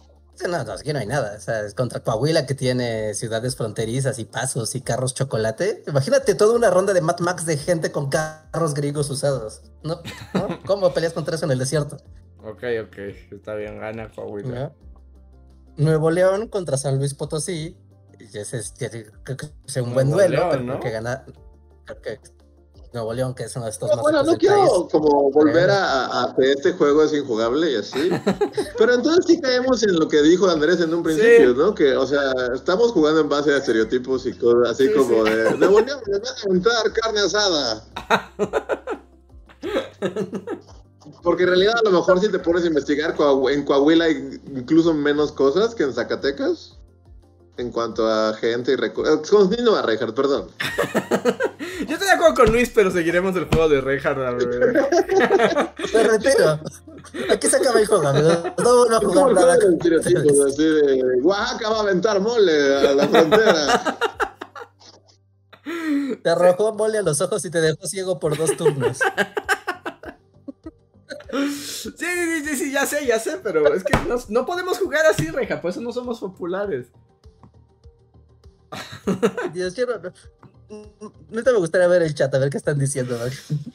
No, 0.48 0.64
no, 0.64 0.72
aquí 0.72 0.92
no 0.92 0.98
hay 0.98 1.06
nada. 1.06 1.36
O 1.36 1.40
sea, 1.40 1.60
es 1.66 1.74
contra 1.74 2.00
Coahuila 2.00 2.46
que 2.46 2.54
tiene 2.54 3.14
ciudades 3.14 3.56
fronterizas 3.56 4.18
y 4.18 4.24
pasos 4.24 4.74
y 4.74 4.80
carros 4.80 5.14
chocolate. 5.14 5.82
Imagínate 5.86 6.34
toda 6.34 6.56
una 6.56 6.70
ronda 6.70 6.94
de 6.94 7.00
Mad 7.00 7.18
Max 7.18 7.44
de 7.44 7.56
gente 7.56 7.92
con 7.92 8.08
carros 8.08 8.74
griegos 8.74 9.10
usados. 9.10 9.62
¿No? 9.82 10.00
¿Cómo 10.66 10.92
peleas 10.94 11.12
contra 11.12 11.34
eso 11.34 11.44
en 11.44 11.52
el 11.52 11.58
desierto? 11.58 11.98
Ok, 12.42 12.64
ok. 12.86 12.98
Está 13.32 13.54
bien, 13.54 13.78
gana 13.78 14.10
Coahuila. 14.10 14.72
Nuevo 15.76 16.10
León 16.10 16.48
contra 16.48 16.76
San 16.76 16.98
Luis 16.98 17.14
Potosí. 17.14 17.76
Ese 18.18 18.58
es, 18.58 18.74
creo 18.78 19.36
que 19.36 19.46
es 19.66 19.76
un 19.76 19.94
buen 19.94 20.10
duelo, 20.10 20.48
pero 20.50 20.62
¿no? 20.62 20.80
que 20.80 20.90
gana. 20.90 21.24
Creo 21.84 22.00
que 22.00 22.20
Nuevo 22.92 23.12
León, 23.14 23.34
que 23.34 23.44
es 23.44 23.54
uno 23.54 23.66
de 23.66 23.70
estos 23.70 23.88
no, 23.94 24.02
Bueno, 24.02 24.22
no 24.24 24.36
quiero 24.36 24.88
como 24.90 25.30
volver 25.30 25.70
a, 25.70 26.34
que 26.36 26.50
este 26.52 26.72
juego 26.72 27.04
es 27.04 27.12
injugable 27.12 27.70
y 27.70 27.76
así. 27.76 28.10
pero 28.78 28.94
entonces 28.94 29.24
sí 29.26 29.40
caemos 29.40 29.82
en 29.84 29.98
lo 29.98 30.08
que 30.08 30.22
dijo 30.22 30.48
Andrés 30.48 30.80
en 30.80 30.92
un 30.92 31.02
principio, 31.02 31.54
¿no? 31.54 31.74
Que, 31.74 31.96
o 31.96 32.06
sea, 32.06 32.32
estamos 32.54 32.90
jugando 32.92 33.20
en 33.20 33.28
base 33.28 33.52
a 33.52 33.58
estereotipos 33.58 34.26
y 34.26 34.32
cosas 34.32 34.70
así 34.70 34.92
como 34.92 35.22
de 35.24 35.56
Nuevo 35.56 35.80
León 35.80 36.00
les 36.06 36.20
van 36.20 36.32
a 36.32 36.48
montar 36.48 36.92
carne 36.92 37.20
asada. 37.20 37.84
Porque 41.22 41.42
en 41.44 41.48
realidad 41.50 41.74
a 41.78 41.82
lo 41.82 41.92
mejor 41.92 42.20
si 42.20 42.28
te 42.28 42.38
pones 42.38 42.64
a 42.64 42.68
investigar, 42.68 43.14
en 43.50 43.64
Coahuila 43.64 44.06
hay 44.06 44.40
incluso 44.54 44.94
menos 44.94 45.32
cosas 45.32 45.74
que 45.74 45.82
en 45.84 45.92
Zacatecas 45.92 46.78
en 47.56 47.70
cuanto 47.70 48.08
a 48.08 48.34
gente 48.34 48.72
y 48.72 48.76
recursos. 48.76 49.28
Continuo 49.28 49.76
a 49.76 49.82
Reinhardt, 49.82 50.16
perdón. 50.16 50.48
Yo 51.90 51.94
estoy 51.94 52.06
de 52.06 52.14
acuerdo 52.14 52.36
con 52.36 52.52
Luis, 52.52 52.70
pero 52.72 52.88
seguiremos 52.92 53.34
el 53.34 53.46
juego 53.46 53.68
de 53.68 53.80
Reinhardt. 53.80 54.46
Me 55.92 56.02
retiro. 56.04 56.60
Aquí 57.28 57.48
se 57.48 57.56
acaba 57.56 57.80
el 57.80 57.86
juego, 57.88 58.06
amigo. 58.06 58.30
No 58.58 58.96
a 58.96 59.00
jugar 59.00 59.32
nada. 59.32 59.54
Así 59.54 60.62
de 60.62 61.02
Oaxaca 61.20 61.68
va 61.68 61.78
a 61.78 61.80
aventar 61.80 62.20
mole 62.20 62.76
a 62.76 62.94
la 62.94 63.08
frontera. 63.08 63.98
Te 66.22 66.30
arrojó 66.30 66.74
mole 66.74 66.98
a 66.98 67.02
los 67.02 67.20
ojos 67.20 67.44
y 67.44 67.50
te 67.50 67.60
dejó 67.60 67.84
ciego 67.88 68.20
por 68.20 68.36
dos 68.36 68.56
turnos. 68.56 68.98
Sí, 71.32 71.92
sí, 71.98 72.56
sí, 72.56 72.72
ya 72.72 72.86
sé, 72.86 73.04
ya 73.04 73.18
sé, 73.18 73.40
pero 73.42 73.74
es 73.74 73.82
que 73.82 73.98
no, 74.06 74.16
no 74.28 74.46
podemos 74.46 74.78
jugar 74.78 75.06
así, 75.06 75.28
Reja, 75.30 75.60
por 75.60 75.72
eso 75.72 75.80
no 75.80 75.92
somos 75.92 76.20
populares. 76.20 76.86
Dios, 79.52 79.74
yo 79.74 79.86
te 80.70 81.52
me 81.52 81.58
gustaría 81.58 81.88
ver 81.88 82.02
el 82.02 82.14
chat, 82.14 82.32
a 82.34 82.38
ver 82.38 82.50
qué 82.50 82.56
están 82.56 82.78
diciendo. 82.78 83.18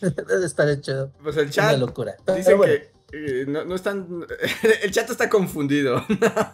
Estar 0.43 0.69
hecho. 0.69 1.11
Pues 1.21 1.35
el 1.37 1.49
chat. 1.49 1.75
Una 1.75 1.85
locura. 1.85 2.15
Dice 2.35 2.55
que 2.57 2.95
eh, 3.11 3.45
no, 3.47 3.65
no, 3.65 3.75
están. 3.75 4.25
El 4.83 4.91
chat 4.91 5.09
está 5.09 5.29
confundido. 5.29 6.03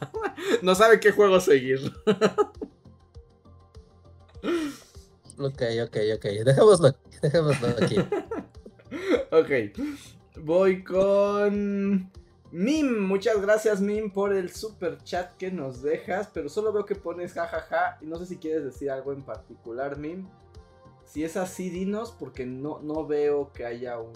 no 0.62 0.76
sabe 0.76 1.00
qué 1.00 1.12
juego 1.12 1.40
seguir. 1.40 1.80
ok, 5.38 5.62
ok, 5.84 5.98
ok. 6.16 6.26
Dejémoslo, 6.46 6.96
dejémoslo 7.22 7.68
aquí. 7.82 7.98
ok. 9.32 9.52
Voy 10.38 10.84
con. 10.84 12.12
Mim, 12.52 13.00
muchas 13.08 13.42
gracias 13.42 13.80
Mim 13.80 14.12
por 14.12 14.34
el 14.34 14.52
super 14.52 15.02
chat 15.04 15.38
que 15.38 15.52
nos 15.52 15.82
dejas, 15.82 16.30
pero 16.34 16.50
solo 16.50 16.74
veo 16.74 16.86
que 16.86 16.96
pones 16.96 17.34
jajaja 17.34 17.98
y 18.02 18.06
no 18.06 18.18
sé 18.18 18.26
si 18.26 18.38
quieres 18.38 18.66
decir 18.66 18.92
algo 18.92 19.14
en 19.14 19.22
particular 19.22 19.98
Mim. 19.98 20.28
Si 21.06 21.24
es 21.24 21.38
así, 21.38 21.70
dinos 21.70 22.14
porque 22.18 22.46
no, 22.46 22.80
no 22.82 23.08
veo 23.08 23.52
que 23.54 23.66
haya 23.66 24.00
un, 24.00 24.12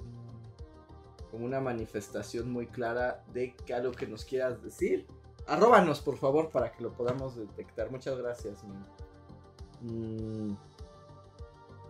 como 1.31 1.45
una 1.45 1.61
manifestación 1.61 2.51
muy 2.51 2.67
clara 2.67 3.23
de 3.33 3.55
que 3.55 3.73
algo 3.73 3.93
que 3.93 4.07
nos 4.07 4.25
quieras 4.25 4.61
decir. 4.61 5.07
Arróbanos 5.47 6.01
por 6.01 6.17
favor 6.17 6.49
para 6.49 6.71
que 6.73 6.83
lo 6.83 6.91
podamos 6.91 7.37
detectar. 7.37 7.89
Muchas 7.89 8.17
gracias 8.17 8.63
Mim. 8.63 10.51
Mm. 10.51 10.57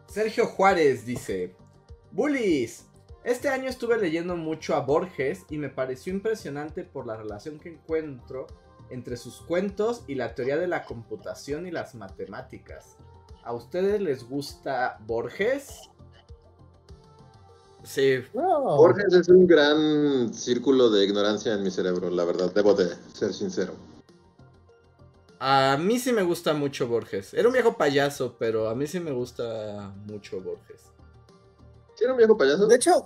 Sergio 0.07 0.45
Juárez 0.45 1.05
dice, 1.05 1.55
Bullies, 2.11 2.85
este 3.25 3.49
año 3.49 3.67
estuve 3.67 3.97
leyendo 3.97 4.35
mucho 4.35 4.75
a 4.75 4.81
Borges 4.81 5.45
y 5.49 5.57
me 5.57 5.69
pareció 5.69 6.13
impresionante 6.13 6.83
por 6.83 7.07
la 7.07 7.17
relación 7.17 7.59
que 7.59 7.69
encuentro 7.69 8.45
entre 8.91 9.17
sus 9.17 9.41
cuentos 9.41 10.03
y 10.07 10.13
la 10.13 10.35
teoría 10.35 10.57
de 10.57 10.67
la 10.67 10.85
computación 10.85 11.65
y 11.65 11.71
las 11.71 11.95
matemáticas. 11.95 12.97
¿A 13.43 13.51
ustedes 13.51 13.99
les 13.99 14.23
gusta 14.23 14.99
Borges? 15.07 15.89
Sí. 17.83 18.17
Borges 18.33 19.11
es 19.11 19.29
un 19.29 19.47
gran 19.47 20.31
círculo 20.31 20.91
de 20.91 21.05
ignorancia 21.05 21.53
en 21.53 21.63
mi 21.63 21.71
cerebro, 21.71 22.11
la 22.11 22.25
verdad, 22.25 22.53
debo 22.53 22.75
de 22.75 22.89
ser 23.11 23.33
sincero. 23.33 23.73
A 25.39 25.77
mí 25.77 25.97
sí 25.99 26.13
me 26.13 26.21
gusta 26.21 26.53
mucho 26.53 26.87
Borges. 26.87 27.33
Era 27.33 27.47
un 27.47 27.53
viejo 27.53 27.75
payaso, 27.75 28.35
pero 28.37 28.69
a 28.69 28.75
mí 28.75 28.85
sí 28.85 28.99
me 28.99 29.11
gusta 29.11 29.93
mucho 30.05 30.41
Borges. 30.41 30.94
¿Sí 31.95 32.03
era 32.03 32.13
un 32.13 32.17
viejo 32.17 32.37
payaso? 32.37 32.67
De 32.67 32.75
hecho. 32.75 33.03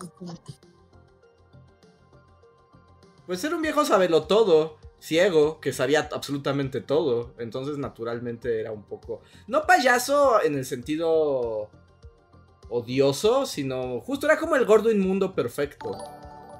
Pues 3.25 3.43
era 3.43 3.55
un 3.55 3.61
viejo 3.61 3.85
sabelo 3.85 4.23
todo, 4.23 4.77
ciego, 4.99 5.59
que 5.59 5.71
sabía 5.71 6.09
absolutamente 6.11 6.81
todo. 6.81 7.33
Entonces, 7.37 7.77
naturalmente 7.77 8.59
era 8.59 8.71
un 8.71 8.83
poco. 8.83 9.21
No 9.47 9.67
payaso 9.67 10.41
en 10.43 10.55
el 10.55 10.65
sentido 10.65 11.69
odioso, 12.69 13.45
sino 13.45 14.01
justo 14.01 14.25
era 14.25 14.37
como 14.37 14.55
el 14.55 14.65
gordo 14.65 14.91
inmundo 14.91 15.35
perfecto. 15.35 15.91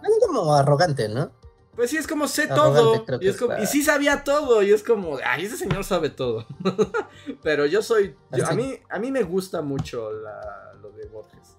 Es 0.03 0.27
como 0.27 0.53
arrogante, 0.53 1.09
¿no? 1.09 1.31
Pues 1.75 1.91
sí, 1.91 1.97
es 1.97 2.07
como 2.07 2.27
sé 2.27 2.47
todo. 2.47 3.05
Y, 3.21 3.65
sí 3.65 3.83
sabía 3.83 4.23
todo. 4.23 4.61
Y 4.61 4.71
es 4.71 4.83
como, 4.83 5.17
ay, 5.23 5.45
ese 5.45 5.55
señor 5.55 5.83
sabe 5.83 6.09
todo. 6.09 6.45
Pero 7.41 7.65
yo 7.65 7.81
soy. 7.81 8.15
a, 8.31 8.53
mí, 8.53 8.77
a 8.89 8.99
mí 8.99 9.11
me 9.11 9.23
gusta 9.23 9.61
mucho 9.61 10.11
lo 10.11 10.91
de 10.91 11.05
Borges. 11.07 11.57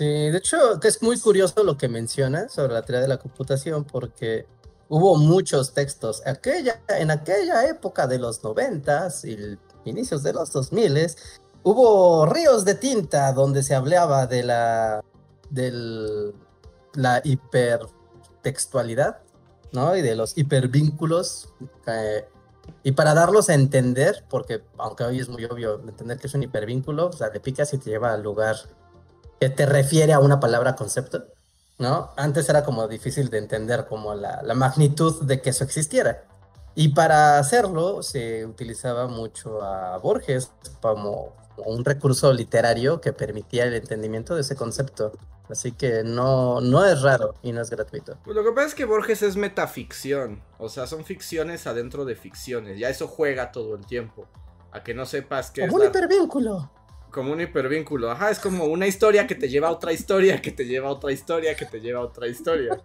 Sí, 0.00 0.06
de 0.06 0.38
hecho, 0.38 0.80
es 0.82 1.02
muy 1.02 1.20
curioso 1.20 1.62
lo 1.62 1.76
que 1.76 1.86
mencionas 1.86 2.54
sobre 2.54 2.72
la 2.72 2.80
teoría 2.80 3.02
de 3.02 3.08
la 3.08 3.18
computación, 3.18 3.84
porque 3.84 4.46
hubo 4.88 5.18
muchos 5.18 5.74
textos 5.74 6.22
en 6.24 7.10
aquella 7.10 7.68
época 7.68 8.06
de 8.06 8.18
los 8.18 8.42
noventas 8.42 9.26
y 9.26 9.58
inicios 9.84 10.22
de 10.22 10.32
los 10.32 10.54
dos 10.54 10.72
miles, 10.72 11.38
hubo 11.64 12.24
ríos 12.24 12.64
de 12.64 12.76
tinta 12.76 13.30
donde 13.34 13.62
se 13.62 13.74
hablaba 13.74 14.26
de 14.26 14.42
la, 14.42 15.04
del, 15.50 16.34
la 16.94 17.20
hipertextualidad, 17.22 19.18
¿no? 19.72 19.94
Y 19.96 20.00
de 20.00 20.16
los 20.16 20.38
hipervínculos. 20.38 21.52
Eh, 21.86 22.24
y 22.84 22.92
para 22.92 23.12
darlos 23.12 23.50
a 23.50 23.54
entender, 23.54 24.24
porque 24.30 24.62
aunque 24.78 25.04
hoy 25.04 25.20
es 25.20 25.28
muy 25.28 25.44
obvio 25.44 25.78
entender 25.86 26.16
que 26.16 26.26
es 26.26 26.32
un 26.32 26.42
hipervínculo, 26.42 27.08
o 27.08 27.12
sea, 27.12 27.30
te 27.30 27.40
picas 27.40 27.74
y 27.74 27.78
te 27.78 27.90
lleva 27.90 28.14
al 28.14 28.22
lugar 28.22 28.56
que 29.40 29.48
te 29.48 29.64
refiere 29.64 30.12
a 30.12 30.20
una 30.20 30.38
palabra 30.38 30.76
concepto, 30.76 31.24
¿no? 31.78 32.12
Antes 32.16 32.48
era 32.50 32.62
como 32.62 32.86
difícil 32.86 33.30
de 33.30 33.38
entender 33.38 33.86
como 33.86 34.14
la, 34.14 34.42
magnitud 34.54 35.22
de 35.22 35.40
que 35.40 35.50
eso 35.50 35.64
existiera. 35.64 36.24
Y 36.74 36.90
para 36.90 37.38
hacerlo 37.38 38.02
se 38.02 38.44
utilizaba 38.44 39.08
mucho 39.08 39.62
a 39.62 39.96
Borges 39.96 40.52
como 40.82 41.34
un 41.56 41.84
recurso 41.84 42.32
literario 42.32 43.00
que 43.00 43.12
permitía 43.12 43.64
el 43.64 43.74
entendimiento 43.74 44.34
de 44.34 44.42
ese 44.42 44.56
concepto. 44.56 45.12
Así 45.48 45.72
que 45.72 46.04
no, 46.04 46.60
no 46.60 46.84
es 46.84 47.00
raro 47.02 47.34
y 47.42 47.52
no 47.52 47.62
es 47.62 47.70
gratuito. 47.70 48.18
Pues 48.22 48.36
lo 48.36 48.44
que 48.44 48.52
pasa 48.52 48.68
es 48.68 48.74
que 48.74 48.84
Borges 48.84 49.22
es 49.22 49.36
metaficción. 49.36 50.42
O 50.58 50.68
sea, 50.68 50.86
son 50.86 51.04
ficciones 51.04 51.66
adentro 51.66 52.04
de 52.04 52.14
ficciones. 52.14 52.78
Ya 52.78 52.88
eso 52.88 53.08
juega 53.08 53.50
todo 53.50 53.74
el 53.74 53.84
tiempo. 53.84 54.28
A 54.70 54.84
que 54.84 54.94
no 54.94 55.06
sepas 55.06 55.50
que 55.50 55.64
es. 55.64 55.72
un 55.72 55.82
hipervínculo. 55.82 56.70
Como 57.10 57.32
un 57.32 57.40
hipervínculo. 57.40 58.10
Ajá, 58.10 58.30
es 58.30 58.38
como 58.38 58.64
una 58.64 58.86
historia 58.86 59.26
que 59.26 59.34
te 59.34 59.48
lleva 59.48 59.68
a 59.68 59.72
otra 59.72 59.92
historia, 59.92 60.40
que 60.40 60.52
te 60.52 60.64
lleva 60.64 60.88
a 60.88 60.92
otra 60.92 61.12
historia, 61.12 61.54
que 61.56 61.66
te 61.66 61.80
lleva 61.80 62.00
a 62.00 62.04
otra 62.04 62.28
historia. 62.28 62.80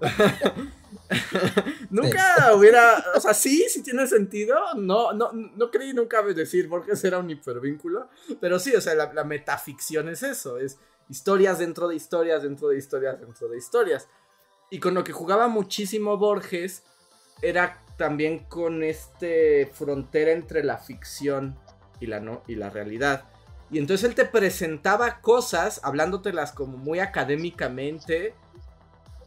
nunca 1.90 2.54
hubiera. 2.54 3.04
O 3.14 3.20
sea, 3.20 3.34
sí, 3.34 3.66
sí 3.68 3.82
tiene 3.82 4.06
sentido. 4.06 4.56
No, 4.76 5.12
no, 5.12 5.32
no 5.32 5.70
creí 5.70 5.92
nunca 5.92 6.22
decir 6.22 6.68
porque 6.68 6.92
era 7.02 7.18
un 7.18 7.30
hipervínculo. 7.30 8.08
Pero 8.40 8.58
sí, 8.58 8.74
o 8.74 8.80
sea, 8.80 8.94
la, 8.94 9.12
la 9.12 9.24
metaficción 9.24 10.08
es 10.08 10.22
eso. 10.22 10.58
Es 10.58 10.78
historias 11.08 11.58
dentro 11.58 11.88
de 11.88 11.96
historias, 11.96 12.42
dentro 12.42 12.68
de 12.68 12.78
historias, 12.78 13.20
dentro 13.20 13.48
de 13.48 13.58
historias. 13.58 14.08
Y 14.70 14.80
con 14.80 14.94
lo 14.94 15.04
que 15.04 15.12
jugaba 15.12 15.48
muchísimo 15.48 16.16
Borges 16.18 16.82
era 17.40 17.82
también 17.96 18.40
con 18.44 18.82
este 18.82 19.66
frontera 19.72 20.32
entre 20.32 20.62
la 20.62 20.78
ficción 20.78 21.58
y 22.00 22.06
la, 22.06 22.20
no, 22.20 22.42
y 22.46 22.54
la 22.54 22.70
realidad. 22.70 23.24
Y 23.70 23.78
entonces 23.78 24.08
él 24.08 24.14
te 24.14 24.24
presentaba 24.24 25.20
cosas, 25.20 25.80
hablándotelas 25.82 26.52
como 26.52 26.78
muy 26.78 27.00
académicamente, 27.00 28.34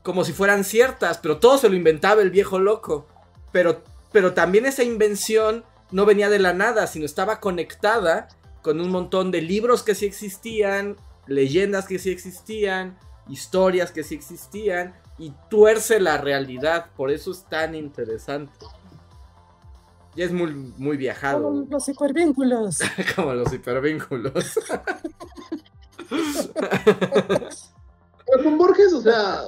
como 0.03 0.23
si 0.23 0.33
fueran 0.33 0.63
ciertas, 0.63 1.19
pero 1.19 1.37
todo 1.37 1.57
se 1.57 1.69
lo 1.69 1.75
inventaba 1.75 2.21
el 2.21 2.31
viejo 2.31 2.59
loco. 2.59 3.07
Pero, 3.51 3.83
pero 4.11 4.33
también 4.33 4.65
esa 4.65 4.83
invención 4.83 5.63
no 5.91 6.05
venía 6.05 6.29
de 6.29 6.39
la 6.39 6.53
nada, 6.53 6.87
sino 6.87 7.05
estaba 7.05 7.39
conectada 7.39 8.29
con 8.61 8.79
un 8.81 8.89
montón 8.89 9.31
de 9.31 9.41
libros 9.41 9.83
que 9.83 9.95
sí 9.95 10.05
existían, 10.05 10.97
leyendas 11.27 11.85
que 11.85 11.99
sí 11.99 12.11
existían, 12.11 12.97
historias 13.27 13.91
que 13.91 14.03
sí 14.03 14.15
existían 14.15 14.95
y 15.17 15.33
tuerce 15.49 15.99
la 15.99 16.17
realidad, 16.17 16.87
por 16.95 17.11
eso 17.11 17.31
es 17.31 17.43
tan 17.47 17.75
interesante. 17.75 18.51
Ya 20.15 20.25
es 20.25 20.31
muy, 20.33 20.53
muy 20.53 20.97
viajado. 20.97 21.41
Como 21.43 21.65
los 21.69 21.87
hipervínculos. 21.87 22.79
Como 23.15 23.33
los 23.33 23.53
hipervínculos. 23.53 24.33
Pero 28.25 28.43
con 28.43 28.57
Borges, 28.57 28.93
o 28.93 29.01
sea, 29.01 29.41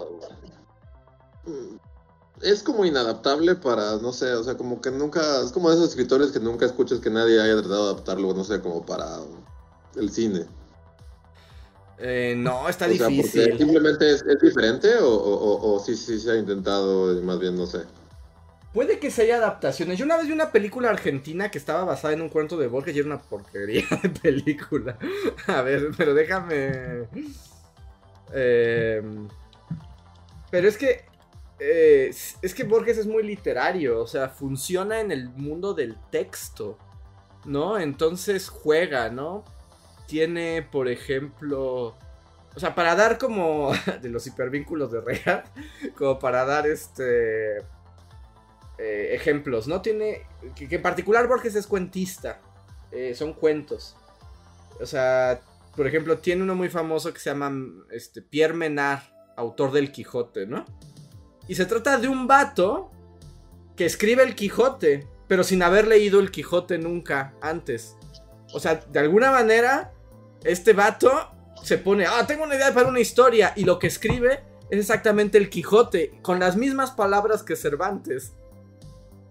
es 2.41 2.63
como 2.63 2.85
inadaptable 2.85 3.55
para, 3.55 3.97
no 3.97 4.11
sé, 4.11 4.33
o 4.33 4.43
sea, 4.43 4.55
como 4.57 4.81
que 4.81 4.91
nunca, 4.91 5.41
es 5.41 5.51
como 5.51 5.69
de 5.69 5.75
esos 5.75 5.89
escritores 5.89 6.31
que 6.31 6.39
nunca 6.39 6.65
escuchas 6.65 6.99
que 6.99 7.09
nadie 7.09 7.41
haya 7.41 7.55
tratado 7.61 7.85
de 7.87 7.91
adaptarlo, 7.93 8.33
no 8.33 8.43
sé, 8.43 8.61
como 8.61 8.85
para 8.85 9.17
el 9.95 10.09
cine. 10.11 10.45
Eh, 11.99 12.33
no, 12.37 12.67
está 12.67 12.85
O 12.85 12.93
sea, 12.93 13.05
porque 13.07 13.13
difícil. 13.21 13.57
simplemente 13.57 14.11
es, 14.11 14.23
es 14.23 14.39
diferente 14.41 14.93
o, 14.97 15.07
o, 15.09 15.33
o- 15.55 15.73
o 15.75 15.79
sí, 15.79 15.95
sí 15.95 16.19
se 16.19 16.31
ha 16.31 16.35
intentado, 16.35 17.17
y 17.17 17.21
más 17.21 17.39
bien, 17.39 17.55
no 17.55 17.65
sé. 17.65 17.83
Puede 18.73 18.97
que 18.97 19.11
sea 19.11 19.37
adaptaciones. 19.37 19.99
Yo 19.99 20.05
una 20.05 20.17
vez 20.17 20.25
vi 20.25 20.33
una 20.33 20.51
película 20.51 20.89
argentina 20.89 21.51
que 21.51 21.59
estaba 21.59 21.83
basada 21.83 22.15
en 22.15 22.21
un 22.21 22.29
cuento 22.29 22.57
de 22.57 22.67
Borges 22.67 22.95
y 22.95 22.99
era 22.99 23.07
una 23.07 23.21
porquería 23.21 23.85
de 24.01 24.09
película. 24.09 24.97
A 25.45 25.61
ver, 25.61 25.91
pero 25.95 26.15
déjame. 26.15 27.07
Eh, 28.33 29.03
pero 30.49 30.67
es 30.67 30.77
que. 30.77 31.05
eh, 31.59 32.09
es 32.41 32.53
que 32.55 32.63
Borges 32.63 32.97
es 32.97 33.05
muy 33.05 33.21
literario. 33.21 34.01
O 34.01 34.07
sea, 34.07 34.29
funciona 34.29 34.99
en 35.01 35.11
el 35.11 35.29
mundo 35.29 35.75
del 35.75 35.95
texto. 36.09 36.79
¿No? 37.45 37.77
Entonces 37.77 38.49
juega, 38.49 39.09
¿no? 39.09 39.45
Tiene, 40.07 40.63
por 40.63 40.87
ejemplo. 40.87 41.95
O 42.55 42.59
sea, 42.59 42.73
para 42.73 42.95
dar 42.95 43.19
como. 43.19 43.71
de 44.01 44.09
los 44.09 44.25
hipervínculos 44.25 44.91
de 44.91 45.01
Reja. 45.01 45.43
Como 45.95 46.17
para 46.17 46.43
dar 46.43 46.65
este 46.65 47.59
eh, 48.77 49.09
ejemplos, 49.13 49.67
¿no? 49.67 49.81
Tiene. 49.81 50.23
Que, 50.55 50.67
en 50.75 50.81
particular 50.81 51.27
Borges 51.27 51.55
es 51.55 51.67
cuentista. 51.67 52.39
eh, 52.91 53.15
son 53.15 53.33
cuentos. 53.33 53.95
O 54.79 54.85
sea, 54.85 55.41
por 55.75 55.87
ejemplo, 55.87 56.17
tiene 56.19 56.43
uno 56.43 56.55
muy 56.55 56.69
famoso 56.69 57.13
que 57.13 57.19
se 57.19 57.29
llama 57.29 57.51
este, 57.91 58.21
Pierre 58.21 58.53
Menard, 58.53 59.01
autor 59.35 59.71
del 59.71 59.91
Quijote, 59.91 60.45
¿no? 60.45 60.65
Y 61.47 61.55
se 61.55 61.65
trata 61.65 61.97
de 61.97 62.07
un 62.07 62.27
vato 62.27 62.91
que 63.75 63.85
escribe 63.85 64.23
el 64.23 64.35
Quijote, 64.35 65.07
pero 65.27 65.43
sin 65.43 65.63
haber 65.63 65.87
leído 65.87 66.19
el 66.19 66.31
Quijote 66.31 66.77
nunca 66.77 67.33
antes. 67.41 67.95
O 68.53 68.59
sea, 68.59 68.75
de 68.75 68.99
alguna 68.99 69.31
manera, 69.31 69.91
este 70.43 70.73
vato 70.73 71.11
se 71.63 71.77
pone, 71.77 72.05
ah, 72.05 72.25
tengo 72.27 72.43
una 72.43 72.55
idea 72.55 72.73
para 72.73 72.87
una 72.87 72.99
historia, 72.99 73.53
y 73.55 73.63
lo 73.63 73.79
que 73.79 73.87
escribe 73.87 74.43
es 74.69 74.79
exactamente 74.79 75.37
el 75.37 75.49
Quijote, 75.49 76.19
con 76.21 76.39
las 76.39 76.55
mismas 76.55 76.91
palabras 76.91 77.41
que 77.41 77.55
Cervantes. 77.55 78.33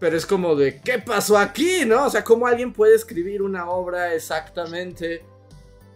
Pero 0.03 0.17
es 0.17 0.27
como 0.27 0.57
de, 0.57 0.81
¿qué 0.81 0.99
pasó 0.99 1.39
aquí? 1.39 1.85
¿No? 1.87 2.07
O 2.07 2.11
sea, 2.11 2.25
¿cómo 2.25 2.49
alguien 2.49 2.73
puede 2.73 2.97
escribir 2.97 3.41
una 3.41 3.71
obra 3.71 4.13
exactamente 4.13 5.23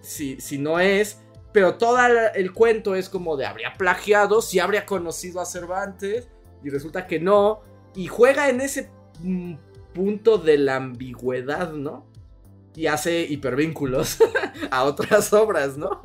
si, 0.00 0.40
si 0.40 0.58
no 0.58 0.78
es? 0.78 1.18
Pero 1.50 1.74
todo 1.74 1.98
el 2.36 2.52
cuento 2.52 2.94
es 2.94 3.08
como 3.08 3.36
de, 3.36 3.46
habría 3.46 3.74
plagiado, 3.76 4.40
si 4.40 4.60
habría 4.60 4.86
conocido 4.86 5.40
a 5.40 5.44
Cervantes, 5.44 6.28
y 6.62 6.70
resulta 6.70 7.08
que 7.08 7.18
no. 7.18 7.62
Y 7.96 8.06
juega 8.06 8.48
en 8.48 8.60
ese 8.60 8.90
mm, 9.18 9.54
punto 9.92 10.38
de 10.38 10.58
la 10.58 10.76
ambigüedad, 10.76 11.72
¿no? 11.72 12.06
Y 12.76 12.86
hace 12.86 13.22
hipervínculos 13.22 14.18
a 14.70 14.84
otras 14.84 15.32
obras, 15.32 15.76
¿no? 15.76 16.00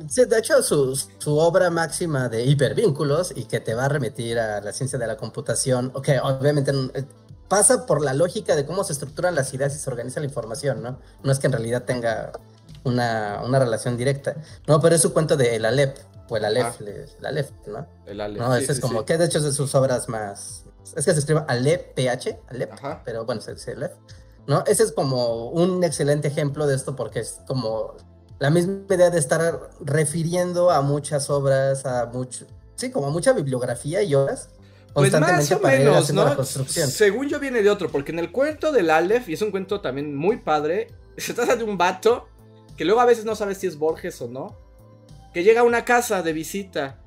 De 0.00 0.38
hecho, 0.38 0.62
su, 0.62 0.96
su 1.18 1.36
obra 1.38 1.68
máxima 1.70 2.28
de 2.28 2.44
hipervínculos 2.44 3.32
y 3.36 3.44
que 3.44 3.60
te 3.60 3.74
va 3.74 3.84
a 3.84 3.88
remitir 3.88 4.38
a 4.38 4.60
la 4.60 4.72
ciencia 4.72 4.98
de 4.98 5.06
la 5.06 5.16
computación, 5.16 5.92
que 6.02 6.18
obviamente 6.20 6.72
eh, 6.94 7.04
pasa 7.48 7.84
por 7.86 8.00
la 8.02 8.14
lógica 8.14 8.56
de 8.56 8.64
cómo 8.64 8.82
se 8.84 8.92
estructuran 8.94 9.34
las 9.34 9.52
ideas 9.52 9.74
y 9.74 9.78
se 9.78 9.90
organiza 9.90 10.20
la 10.20 10.26
información, 10.26 10.82
¿no? 10.82 10.98
No 11.22 11.32
es 11.32 11.38
que 11.38 11.48
en 11.48 11.52
realidad 11.52 11.82
tenga 11.84 12.32
una, 12.84 13.42
una 13.44 13.58
relación 13.58 13.96
directa, 13.96 14.36
¿no? 14.66 14.80
Pero 14.80 14.94
es 14.94 15.02
su 15.02 15.12
cuento 15.12 15.36
de 15.36 15.56
El 15.56 15.64
Aleph, 15.66 15.98
o 16.30 16.36
el 16.36 16.44
Aleph, 16.44 16.66
Ah. 16.66 16.76
le- 16.84 17.04
el 17.18 17.26
Aleph, 17.26 17.50
¿no? 17.66 17.86
El 18.06 18.20
Ale. 18.20 18.38
No, 18.38 18.56
sí, 18.56 18.62
ese 18.62 18.72
es 18.72 18.76
sí, 18.76 18.82
como, 18.82 19.00
sí. 19.00 19.04
que 19.06 19.18
de 19.18 19.24
hecho 19.26 19.38
es 19.38 19.44
de 19.44 19.52
sus 19.52 19.74
obras 19.74 20.08
más, 20.08 20.64
es 20.96 21.04
que 21.04 21.12
se 21.12 21.18
escribe 21.18 21.44
Aleph, 21.48 21.92
PH, 21.94 22.40
Aleph, 22.48 22.72
Ajá. 22.72 23.02
pero 23.04 23.24
bueno, 23.26 23.40
se 23.42 23.52
dice 23.54 23.72
Aleph, 23.72 23.92
¿no? 24.46 24.64
Ese 24.66 24.84
es 24.84 24.92
como 24.92 25.48
un 25.50 25.84
excelente 25.84 26.28
ejemplo 26.28 26.66
de 26.66 26.74
esto 26.76 26.96
porque 26.96 27.20
es 27.20 27.40
como 27.46 27.96
la 28.40 28.48
misma 28.48 28.82
idea 28.88 29.10
de 29.10 29.18
estar 29.18 29.70
refiriendo 29.80 30.70
a 30.70 30.80
muchas 30.80 31.28
obras, 31.28 31.84
a 31.84 32.06
mucho, 32.06 32.46
sí, 32.74 32.90
como 32.90 33.08
a 33.08 33.10
mucha 33.10 33.34
bibliografía 33.34 34.02
y 34.02 34.14
obras. 34.14 34.48
Pues 34.94 35.12
más 35.12 35.52
o 35.52 35.60
menos, 35.60 36.12
¿no? 36.12 36.24
la 36.24 36.34
construcción. 36.34 36.90
Según 36.90 37.28
yo 37.28 37.38
viene 37.38 37.62
de 37.62 37.70
otro, 37.70 37.90
porque 37.90 38.12
en 38.12 38.18
el 38.18 38.32
cuento 38.32 38.72
del 38.72 38.90
Aleph, 38.90 39.28
y 39.28 39.34
es 39.34 39.42
un 39.42 39.50
cuento 39.50 39.82
también 39.82 40.16
muy 40.16 40.38
padre, 40.38 40.88
se 41.18 41.34
trata 41.34 41.54
de 41.54 41.64
un 41.64 41.76
vato 41.76 42.28
que 42.78 42.86
luego 42.86 43.00
a 43.02 43.04
veces 43.04 43.26
no 43.26 43.36
sabes 43.36 43.58
si 43.58 43.66
es 43.66 43.76
Borges 43.76 44.20
o 44.22 44.28
no, 44.28 44.56
que 45.34 45.44
llega 45.44 45.60
a 45.60 45.64
una 45.64 45.84
casa 45.84 46.22
de 46.22 46.32
visita 46.32 46.98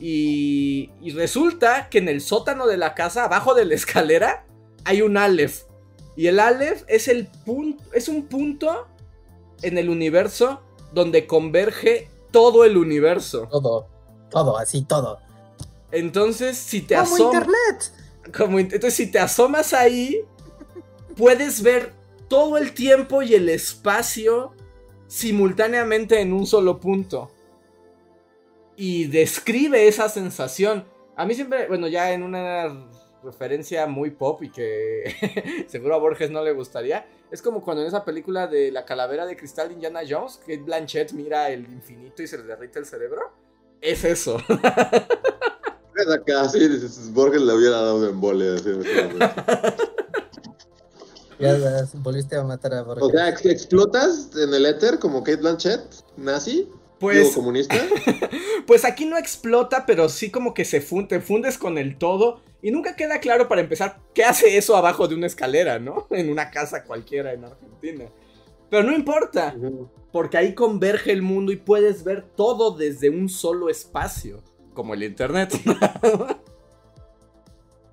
y, 0.00 0.90
y 1.00 1.12
resulta 1.12 1.88
que 1.88 1.98
en 1.98 2.08
el 2.08 2.20
sótano 2.20 2.66
de 2.66 2.76
la 2.76 2.94
casa, 2.94 3.24
abajo 3.24 3.54
de 3.54 3.64
la 3.64 3.76
escalera, 3.76 4.44
hay 4.84 5.02
un 5.02 5.16
Aleph. 5.16 5.62
Y 6.16 6.26
el 6.26 6.40
Aleph 6.40 6.82
es, 6.88 7.06
el 7.06 7.28
punto, 7.28 7.84
es 7.94 8.08
un 8.08 8.26
punto 8.26 8.88
en 9.62 9.78
el 9.78 9.88
universo 9.88 10.62
donde 10.92 11.26
converge 11.26 12.08
todo 12.30 12.64
el 12.64 12.76
universo. 12.76 13.48
Todo, 13.50 13.86
todo, 14.30 14.56
así 14.56 14.82
todo. 14.82 15.18
Entonces, 15.90 16.56
si 16.56 16.82
te 16.82 16.94
Como 16.94 17.14
asomas... 17.14 17.34
internet. 17.34 17.92
Como 18.36 18.58
int- 18.60 18.72
entonces, 18.74 18.94
si 18.94 19.10
te 19.10 19.18
asomas 19.18 19.72
ahí, 19.72 20.20
puedes 21.16 21.62
ver 21.62 21.92
todo 22.28 22.58
el 22.58 22.72
tiempo 22.74 23.22
y 23.22 23.34
el 23.34 23.48
espacio 23.48 24.52
simultáneamente 25.08 26.20
en 26.20 26.32
un 26.32 26.46
solo 26.46 26.78
punto. 26.78 27.30
Y 28.76 29.06
describe 29.06 29.88
esa 29.88 30.08
sensación. 30.08 30.84
A 31.16 31.26
mí 31.26 31.34
siempre, 31.34 31.66
bueno, 31.66 31.88
ya 31.88 32.12
en 32.12 32.22
una 32.22 32.88
referencia 33.22 33.86
muy 33.86 34.10
pop 34.10 34.42
y 34.42 34.50
que 34.50 35.64
seguro 35.68 35.94
a 35.94 35.98
Borges 35.98 36.30
no 36.30 36.42
le 36.42 36.52
gustaría, 36.52 37.06
es 37.30 37.42
como 37.42 37.62
cuando 37.62 37.82
en 37.82 37.88
esa 37.88 38.04
película 38.04 38.46
de 38.46 38.70
la 38.72 38.84
calavera 38.84 39.26
de 39.26 39.36
cristal 39.36 39.68
de 39.68 39.74
Indiana 39.74 40.00
Jones, 40.08 40.38
que 40.44 40.56
Blanchett 40.58 41.12
mira 41.12 41.50
el 41.50 41.60
infinito 41.72 42.22
y 42.22 42.26
se 42.26 42.38
le 42.38 42.44
derrite 42.44 42.78
el 42.78 42.86
cerebro. 42.86 43.32
Es 43.80 44.04
eso. 44.04 44.36
Es 45.96 46.08
acá, 46.08 46.48
sí, 46.48 46.66
Borges 47.12 47.42
le 47.42 47.52
hubiera 47.54 47.76
dado 47.76 47.96
un 47.96 48.08
embole. 48.08 48.54
así, 48.54 48.70
así. 48.70 49.18
Ya 51.38 51.56
volviste 51.94 52.36
a 52.36 52.42
matar 52.44 52.74
a 52.74 52.82
Borges. 52.82 53.02
O 53.02 53.10
sea, 53.10 53.30
ex- 53.30 53.46
explotas 53.46 54.28
en 54.36 54.52
el 54.52 54.66
éter 54.66 54.98
como 54.98 55.22
Kate 55.22 55.38
Blanchett, 55.38 55.80
nazi, 56.18 56.68
Pues, 57.00 57.34
comunista. 57.34 57.76
Pues 58.66 58.84
aquí 58.84 59.04
no 59.04 59.16
explota, 59.18 59.84
pero 59.84 60.08
sí 60.08 60.30
como 60.30 60.54
que 60.54 60.64
se 60.64 60.80
fun- 60.80 61.08
te 61.08 61.20
fundes 61.20 61.58
con 61.58 61.76
el 61.76 61.96
todo. 61.98 62.40
Y 62.62 62.70
nunca 62.70 62.94
queda 62.94 63.18
claro 63.18 63.48
para 63.48 63.62
empezar 63.62 63.98
qué 64.14 64.22
hace 64.22 64.56
eso 64.58 64.76
abajo 64.76 65.08
de 65.08 65.16
una 65.16 65.26
escalera, 65.26 65.78
¿no? 65.80 66.06
En 66.10 66.30
una 66.30 66.50
casa 66.50 66.84
cualquiera 66.84 67.32
en 67.32 67.44
Argentina. 67.44 68.04
Pero 68.68 68.84
no 68.84 68.94
importa, 68.94 69.56
porque 70.12 70.36
ahí 70.38 70.54
converge 70.54 71.10
el 71.10 71.22
mundo 71.22 71.50
y 71.50 71.56
puedes 71.56 72.04
ver 72.04 72.22
todo 72.22 72.76
desde 72.76 73.10
un 73.10 73.28
solo 73.28 73.68
espacio, 73.68 74.44
como 74.74 74.94
el 74.94 75.02
internet. 75.02 75.52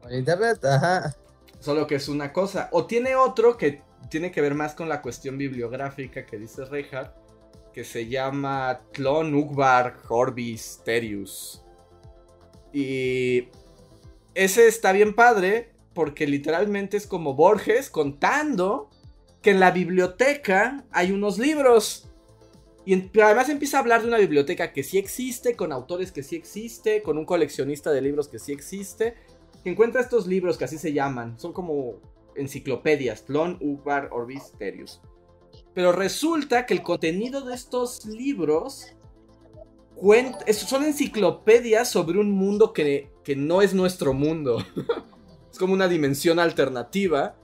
El 0.10 0.20
internet, 0.20 0.64
ajá. 0.64 1.16
Solo 1.60 1.88
que 1.88 1.96
es 1.96 2.08
una 2.08 2.32
cosa. 2.32 2.70
O 2.72 2.86
tiene 2.86 3.16
otro 3.16 3.58
que 3.58 3.82
tiene 4.10 4.32
que 4.32 4.42
ver 4.42 4.54
más 4.54 4.74
con 4.76 4.88
la 4.88 5.02
cuestión 5.02 5.38
bibliográfica 5.38 6.26
que 6.26 6.38
dice 6.38 6.64
Reinhardt, 6.66 7.12
que 7.78 7.84
se 7.84 8.08
llama 8.08 8.82
Tlon 8.92 9.36
Ugbar 9.36 9.98
Orbis 10.10 10.82
Terius. 10.84 11.62
Y 12.74 13.50
ese 14.34 14.68
está 14.68 14.94
bien 14.94 15.14
padre 15.14 15.76
porque 15.94 16.26
literalmente 16.26 16.98
es 16.98 17.06
como 17.06 17.36
Borges 17.36 17.92
contando 17.92 18.90
que 19.44 19.52
en 19.52 19.60
la 19.60 19.70
biblioteca 19.70 20.86
hay 20.90 21.12
unos 21.12 21.38
libros. 21.38 22.10
Y 22.84 23.12
además 23.22 23.48
empieza 23.48 23.78
a 23.78 23.82
hablar 23.82 24.02
de 24.02 24.08
una 24.08 24.18
biblioteca 24.18 24.74
que 24.74 24.82
sí 24.82 24.98
existe, 24.98 25.56
con 25.56 25.72
autores 25.72 26.12
que 26.12 26.24
sí 26.24 26.36
existe, 26.36 27.04
con 27.04 27.20
un 27.20 27.26
coleccionista 27.26 27.92
de 27.92 28.02
libros 28.02 28.28
que 28.28 28.40
sí 28.40 28.54
existe, 28.54 29.14
que 29.64 29.70
encuentra 29.70 30.02
estos 30.02 30.26
libros 30.26 30.58
que 30.58 30.66
así 30.66 30.80
se 30.80 30.94
llaman. 30.94 31.40
Son 31.40 31.54
como 31.54 32.02
enciclopedias, 32.36 33.26
Tlon, 33.26 33.60
Ugbar, 33.62 34.10
Orbis, 34.12 34.52
Terius. 34.58 35.00
Pero 35.78 35.92
resulta 35.92 36.66
que 36.66 36.74
el 36.74 36.82
contenido 36.82 37.42
de 37.42 37.54
estos 37.54 38.04
libros 38.08 38.88
cuenta, 39.94 40.52
son 40.52 40.84
enciclopedias 40.84 41.88
sobre 41.88 42.18
un 42.18 42.32
mundo 42.32 42.74
que, 42.74 43.12
que 43.24 43.36
no 43.36 43.62
es 43.62 43.76
nuestro 43.76 44.12
mundo. 44.12 44.58
es 45.52 45.60
como 45.60 45.74
una 45.74 45.88
dimensión 45.88 46.40
alternativa. 46.40 47.36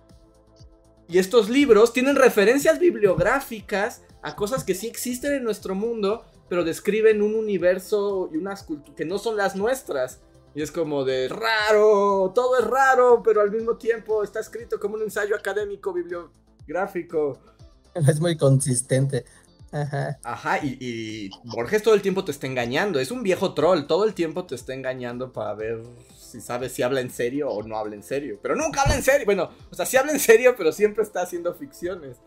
Y 1.07 1.19
estos 1.19 1.47
libros 1.47 1.93
tienen 1.93 2.15
referencias 2.15 2.79
bibliográficas 2.79 4.01
a 4.23 4.35
cosas 4.35 4.63
que 4.63 4.73
sí 4.73 4.87
existen 4.87 5.33
en 5.33 5.43
nuestro 5.43 5.75
mundo, 5.75 6.25
pero 6.49 6.63
describen 6.63 7.21
un 7.21 7.35
universo 7.35 8.31
y 8.33 8.37
unas 8.37 8.63
culturas 8.63 8.95
que 8.95 9.05
no 9.05 9.19
son 9.19 9.37
las 9.37 9.55
nuestras. 9.55 10.23
Y 10.55 10.63
es 10.63 10.71
como 10.71 11.05
de 11.05 11.29
raro, 11.29 12.31
todo 12.33 12.57
es 12.57 12.65
raro, 12.65 13.21
pero 13.23 13.41
al 13.41 13.51
mismo 13.51 13.77
tiempo 13.77 14.23
está 14.23 14.39
escrito 14.39 14.79
como 14.79 14.95
un 14.95 15.03
ensayo 15.03 15.35
académico 15.35 15.93
bibliográfico. 15.93 17.52
Es 18.07 18.19
muy 18.19 18.37
consistente. 18.37 19.25
Ajá. 19.71 20.19
Ajá, 20.23 20.59
y, 20.63 20.77
y, 20.79 21.29
Borges 21.45 21.81
todo 21.81 21.95
el 21.95 22.01
tiempo 22.03 22.23
te 22.23 22.31
está 22.31 22.45
engañando. 22.45 22.99
Es 22.99 23.09
un 23.09 23.23
viejo 23.23 23.53
troll, 23.55 23.85
todo 23.87 24.05
el 24.05 24.13
tiempo 24.13 24.45
te 24.45 24.53
está 24.53 24.73
engañando 24.73 25.33
para 25.33 25.55
ver 25.55 25.81
si 26.15 26.41
sabes 26.41 26.71
si 26.73 26.83
habla 26.83 27.01
en 27.01 27.09
serio 27.09 27.49
o 27.49 27.63
no 27.63 27.77
habla 27.77 27.95
en 27.95 28.03
serio. 28.03 28.39
Pero 28.41 28.55
nunca 28.55 28.81
habla 28.81 28.95
en 28.95 29.03
serio. 29.03 29.25
Bueno, 29.25 29.49
o 29.71 29.75
sea, 29.75 29.85
sí 29.85 29.97
habla 29.97 30.11
en 30.11 30.19
serio, 30.19 30.53
pero 30.55 30.71
siempre 30.71 31.03
está 31.03 31.23
haciendo 31.23 31.53
ficciones. 31.55 32.17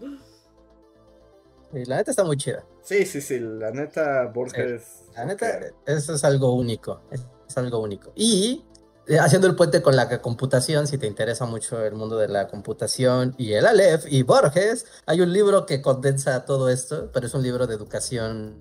Y 1.72 1.84
la 1.84 1.96
neta 1.96 2.10
está 2.10 2.24
muy 2.24 2.36
chida. 2.36 2.64
Sí, 2.82 3.04
sí, 3.06 3.20
sí, 3.20 3.38
la 3.38 3.70
neta 3.70 4.26
Borges. 4.26 4.82
Sí, 4.82 5.12
la 5.16 5.24
neta, 5.26 5.60
eso 5.86 6.14
es 6.14 6.24
algo 6.24 6.54
único. 6.54 7.00
Es 7.10 7.56
algo 7.56 7.80
único. 7.80 8.12
Y 8.16 8.64
eh, 8.64 8.75
haciendo 9.20 9.46
el 9.46 9.54
puente 9.54 9.82
con 9.82 9.96
la 9.96 10.20
computación, 10.20 10.86
si 10.86 10.98
te 10.98 11.06
interesa 11.06 11.46
mucho 11.46 11.84
el 11.84 11.94
mundo 11.94 12.18
de 12.18 12.28
la 12.28 12.48
computación 12.48 13.34
y 13.38 13.52
el 13.52 13.66
Aleph 13.66 14.04
y 14.08 14.22
Borges, 14.22 14.86
hay 15.06 15.20
un 15.20 15.32
libro 15.32 15.66
que 15.66 15.80
condensa 15.80 16.44
todo 16.44 16.68
esto, 16.68 17.10
pero 17.12 17.26
es 17.26 17.34
un 17.34 17.42
libro 17.42 17.66
de 17.66 17.74
educación. 17.74 18.58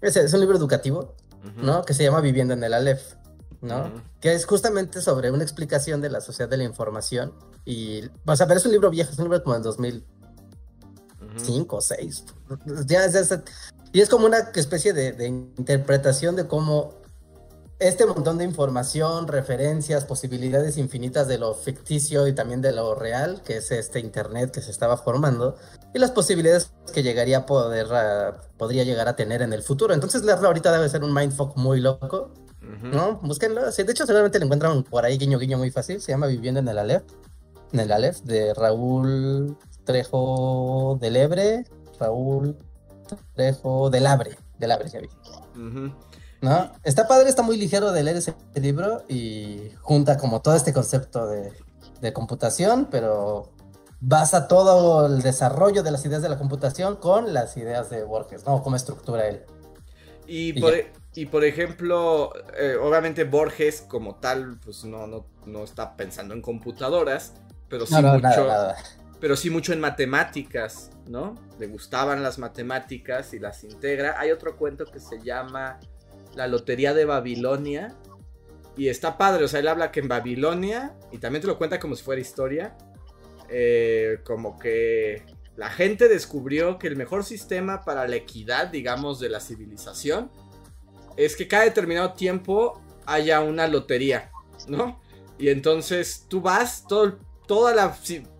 Es, 0.00 0.16
es 0.16 0.32
un 0.32 0.40
libro 0.40 0.56
educativo, 0.56 1.14
uh 1.44 1.46
-huh. 1.46 1.62
¿no? 1.62 1.84
Que 1.84 1.94
se 1.94 2.02
llama 2.02 2.20
Viviendo 2.20 2.54
en 2.54 2.64
el 2.64 2.74
Aleph. 2.74 3.14
¿no? 3.60 3.78
Uh 3.78 3.86
-huh. 3.86 4.02
Que 4.20 4.34
es 4.34 4.44
justamente 4.44 5.00
sobre 5.00 5.30
una 5.30 5.42
explicación 5.42 6.00
de 6.00 6.10
la 6.10 6.20
sociedad 6.20 6.48
de 6.48 6.56
la 6.56 6.64
información. 6.64 7.32
Y, 7.64 8.02
o 8.26 8.36
sea, 8.36 8.46
pero 8.46 8.58
es 8.58 8.66
un 8.66 8.72
libro 8.72 8.90
viejo, 8.90 9.12
es 9.12 9.18
un 9.18 9.24
libro 9.24 9.42
como 9.42 9.54
del 9.54 9.62
2005 9.62 11.76
o 11.76 11.80
6. 11.80 12.24
Ya 12.86 13.04
es, 13.04 13.14
es, 13.14 13.38
y 13.92 14.00
es 14.00 14.08
como 14.08 14.26
una 14.26 14.38
especie 14.54 14.92
de, 14.92 15.12
de, 15.12 15.26
interpretación 15.26 16.36
de 16.36 16.46
cómo 16.46 17.03
este 17.78 18.06
montón 18.06 18.38
de 18.38 18.44
información, 18.44 19.26
referencias, 19.26 20.04
posibilidades 20.04 20.78
infinitas 20.78 21.28
de 21.28 21.38
lo 21.38 21.54
ficticio 21.54 22.26
y 22.28 22.34
también 22.34 22.62
de 22.62 22.72
lo 22.72 22.94
real, 22.94 23.42
que 23.44 23.56
es 23.56 23.70
este 23.70 24.00
Internet 24.00 24.50
que 24.50 24.62
se 24.62 24.70
estaba 24.70 24.96
formando, 24.96 25.56
y 25.92 25.98
las 25.98 26.10
posibilidades 26.12 26.72
que 26.92 27.02
llegaría 27.02 27.38
a 27.38 27.46
poder, 27.46 27.86
podría 28.56 28.84
llegar 28.84 29.08
a 29.08 29.16
tener 29.16 29.42
en 29.42 29.52
el 29.52 29.62
futuro. 29.62 29.94
Entonces 29.94 30.22
leerlo 30.22 30.48
ahorita 30.48 30.72
debe 30.72 30.88
ser 30.88 31.04
un 31.04 31.12
mindfuck 31.12 31.56
muy 31.56 31.80
loco. 31.80 32.32
¿No? 32.82 33.20
Búsquenlo. 33.22 33.70
Sí, 33.72 33.82
de 33.82 33.92
hecho, 33.92 34.06
seguramente 34.06 34.38
lo 34.38 34.46
encuentran 34.46 34.84
por 34.84 35.04
ahí, 35.04 35.18
guiño, 35.18 35.38
guiño, 35.38 35.58
muy 35.58 35.70
fácil. 35.70 36.00
Se 36.00 36.12
llama 36.12 36.28
Viviendo 36.28 36.60
en 36.60 36.68
el 36.68 36.78
Aleph. 36.78 37.02
En 37.72 37.80
el 37.80 37.92
Aleph, 37.92 38.20
de 38.20 38.54
Raúl 38.54 39.58
Trejo 39.84 40.96
del 40.98 41.16
Ebre. 41.16 41.66
Raúl 42.00 42.56
Trejo 43.34 43.90
del 43.90 44.06
Abre. 44.06 44.38
Del 44.58 44.72
Abre, 44.72 44.88
ya 44.88 45.00
vi. 45.00 45.08
Uh 45.56 45.60
-huh. 45.60 45.94
¿No? 46.44 46.72
Está 46.82 47.08
padre, 47.08 47.28
está 47.28 47.42
muy 47.42 47.56
ligero 47.56 47.92
de 47.92 48.02
leer 48.02 48.18
ese 48.18 48.34
libro 48.54 49.04
y 49.08 49.70
junta 49.80 50.18
como 50.18 50.42
todo 50.42 50.54
este 50.54 50.72
concepto 50.72 51.26
de, 51.26 51.52
de 52.00 52.12
computación, 52.12 52.88
pero 52.90 53.52
basa 54.00 54.46
todo 54.48 55.06
el 55.06 55.22
desarrollo 55.22 55.82
de 55.82 55.90
las 55.90 56.04
ideas 56.04 56.22
de 56.22 56.28
la 56.28 56.38
computación 56.38 56.96
con 56.96 57.32
las 57.32 57.56
ideas 57.56 57.88
de 57.90 58.04
Borges, 58.04 58.44
¿no? 58.46 58.62
Cómo 58.62 58.76
estructura 58.76 59.26
él. 59.26 59.42
Y, 60.26 60.50
y 60.50 60.60
por, 60.60 60.76
ya. 60.76 60.84
Y 61.14 61.26
por 61.26 61.44
ejemplo, 61.44 62.32
eh, 62.58 62.76
obviamente 62.80 63.24
Borges 63.24 63.82
como 63.82 64.16
tal, 64.16 64.58
pues 64.64 64.84
no, 64.84 65.06
no, 65.06 65.26
no, 65.46 65.62
está 65.62 65.96
pensando 65.96 66.34
en 66.34 66.42
computadoras, 66.42 67.34
pero 67.68 67.86
sí 67.86 67.94
no, 67.94 68.02
no, 68.02 68.14
mucho. 68.14 68.22
Nada, 68.22 68.46
nada. 68.46 68.76
Pero 69.20 69.36
sí 69.36 69.48
mucho 69.48 69.72
en 69.72 69.80
matemáticas, 69.80 70.90
¿no? 71.06 71.36
Le 71.58 71.68
gustaban 71.68 72.22
las 72.22 72.38
matemáticas 72.38 73.32
y 73.32 73.38
las 73.38 73.62
integra. 73.62 74.18
Hay 74.18 74.32
otro 74.32 74.56
cuento 74.56 74.86
que 74.86 74.98
se 74.98 75.20
llama 75.22 75.78
La 76.34 76.46
Lotería 76.46 76.94
de 76.94 77.04
Babilonia. 77.04 77.96
Y 78.76 78.88
está 78.88 79.16
padre, 79.16 79.44
o 79.44 79.48
sea, 79.48 79.60
él 79.60 79.68
habla 79.68 79.92
que 79.92 80.00
en 80.00 80.08
Babilonia, 80.08 80.96
y 81.12 81.18
también 81.18 81.42
te 81.42 81.46
lo 81.46 81.58
cuenta 81.58 81.78
como 81.78 81.94
si 81.94 82.02
fuera 82.02 82.20
historia, 82.20 82.76
eh, 83.48 84.18
como 84.24 84.58
que 84.58 85.22
la 85.56 85.70
gente 85.70 86.08
descubrió 86.08 86.78
que 86.78 86.88
el 86.88 86.96
mejor 86.96 87.24
sistema 87.24 87.84
para 87.84 88.08
la 88.08 88.16
equidad, 88.16 88.68
digamos, 88.68 89.20
de 89.20 89.28
la 89.28 89.38
civilización, 89.38 90.30
es 91.16 91.36
que 91.36 91.46
cada 91.46 91.62
determinado 91.62 92.14
tiempo 92.14 92.82
haya 93.06 93.40
una 93.40 93.68
lotería, 93.68 94.32
¿no? 94.66 95.00
Y 95.38 95.50
entonces 95.50 96.26
tú 96.28 96.40
vas, 96.40 96.84
todo, 96.88 97.18
toda 97.46 97.74
la 97.74 97.96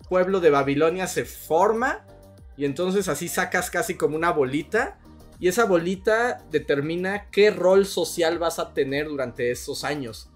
pueblo 0.09 0.39
de 0.39 0.49
Babilonia 0.49 1.07
se 1.07 1.25
forma 1.25 2.05
y 2.57 2.65
entonces 2.65 3.07
así 3.07 3.27
sacas 3.27 3.69
casi 3.69 3.95
como 3.95 4.15
una 4.15 4.31
bolita 4.31 4.99
y 5.39 5.47
esa 5.47 5.65
bolita 5.65 6.43
determina 6.49 7.29
qué 7.29 7.51
rol 7.51 7.85
social 7.85 8.39
vas 8.39 8.59
a 8.59 8.73
tener 8.73 9.07
durante 9.07 9.51
esos 9.51 9.83
años. 9.83 10.29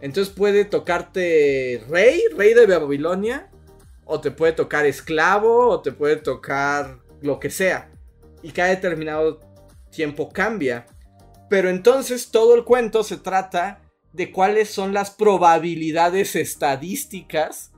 Entonces 0.00 0.34
puede 0.34 0.64
tocarte 0.64 1.84
rey, 1.88 2.22
rey 2.34 2.54
de 2.54 2.66
Babilonia, 2.66 3.50
o 4.04 4.20
te 4.20 4.30
puede 4.30 4.52
tocar 4.52 4.84
esclavo, 4.86 5.68
o 5.68 5.80
te 5.80 5.92
puede 5.92 6.16
tocar 6.16 6.98
lo 7.20 7.38
que 7.38 7.50
sea. 7.50 7.90
Y 8.42 8.50
cada 8.50 8.70
determinado 8.70 9.40
tiempo 9.90 10.30
cambia. 10.30 10.86
Pero 11.48 11.68
entonces 11.70 12.30
todo 12.30 12.54
el 12.54 12.64
cuento 12.64 13.04
se 13.04 13.16
trata 13.16 13.80
de 14.12 14.32
cuáles 14.32 14.70
son 14.70 14.92
las 14.92 15.10
probabilidades 15.10 16.34
estadísticas 16.34 17.72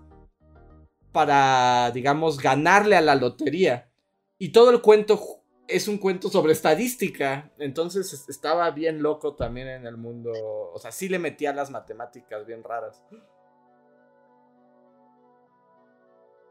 para, 1.13 1.91
digamos, 1.93 2.39
ganarle 2.39 2.97
a 2.97 3.01
la 3.01 3.15
lotería. 3.15 3.91
Y 4.39 4.49
todo 4.49 4.71
el 4.71 4.81
cuento 4.81 5.44
es 5.69 5.89
un 5.89 5.99
cuento 5.99 6.29
sobre 6.29 6.53
estadística. 6.53 7.51
Entonces 7.59 8.27
estaba 8.29 8.71
bien 8.71 9.03
loco 9.03 9.35
también 9.35 9.69
en 9.69 9.87
el 9.87 9.97
mundo. 9.97 10.33
O 10.73 10.79
sea, 10.79 10.93
sí 10.93 11.09
le 11.09 11.19
metía 11.19 11.53
las 11.53 11.71
matemáticas 11.71 12.47
bien 12.47 12.63
raras. 12.63 13.03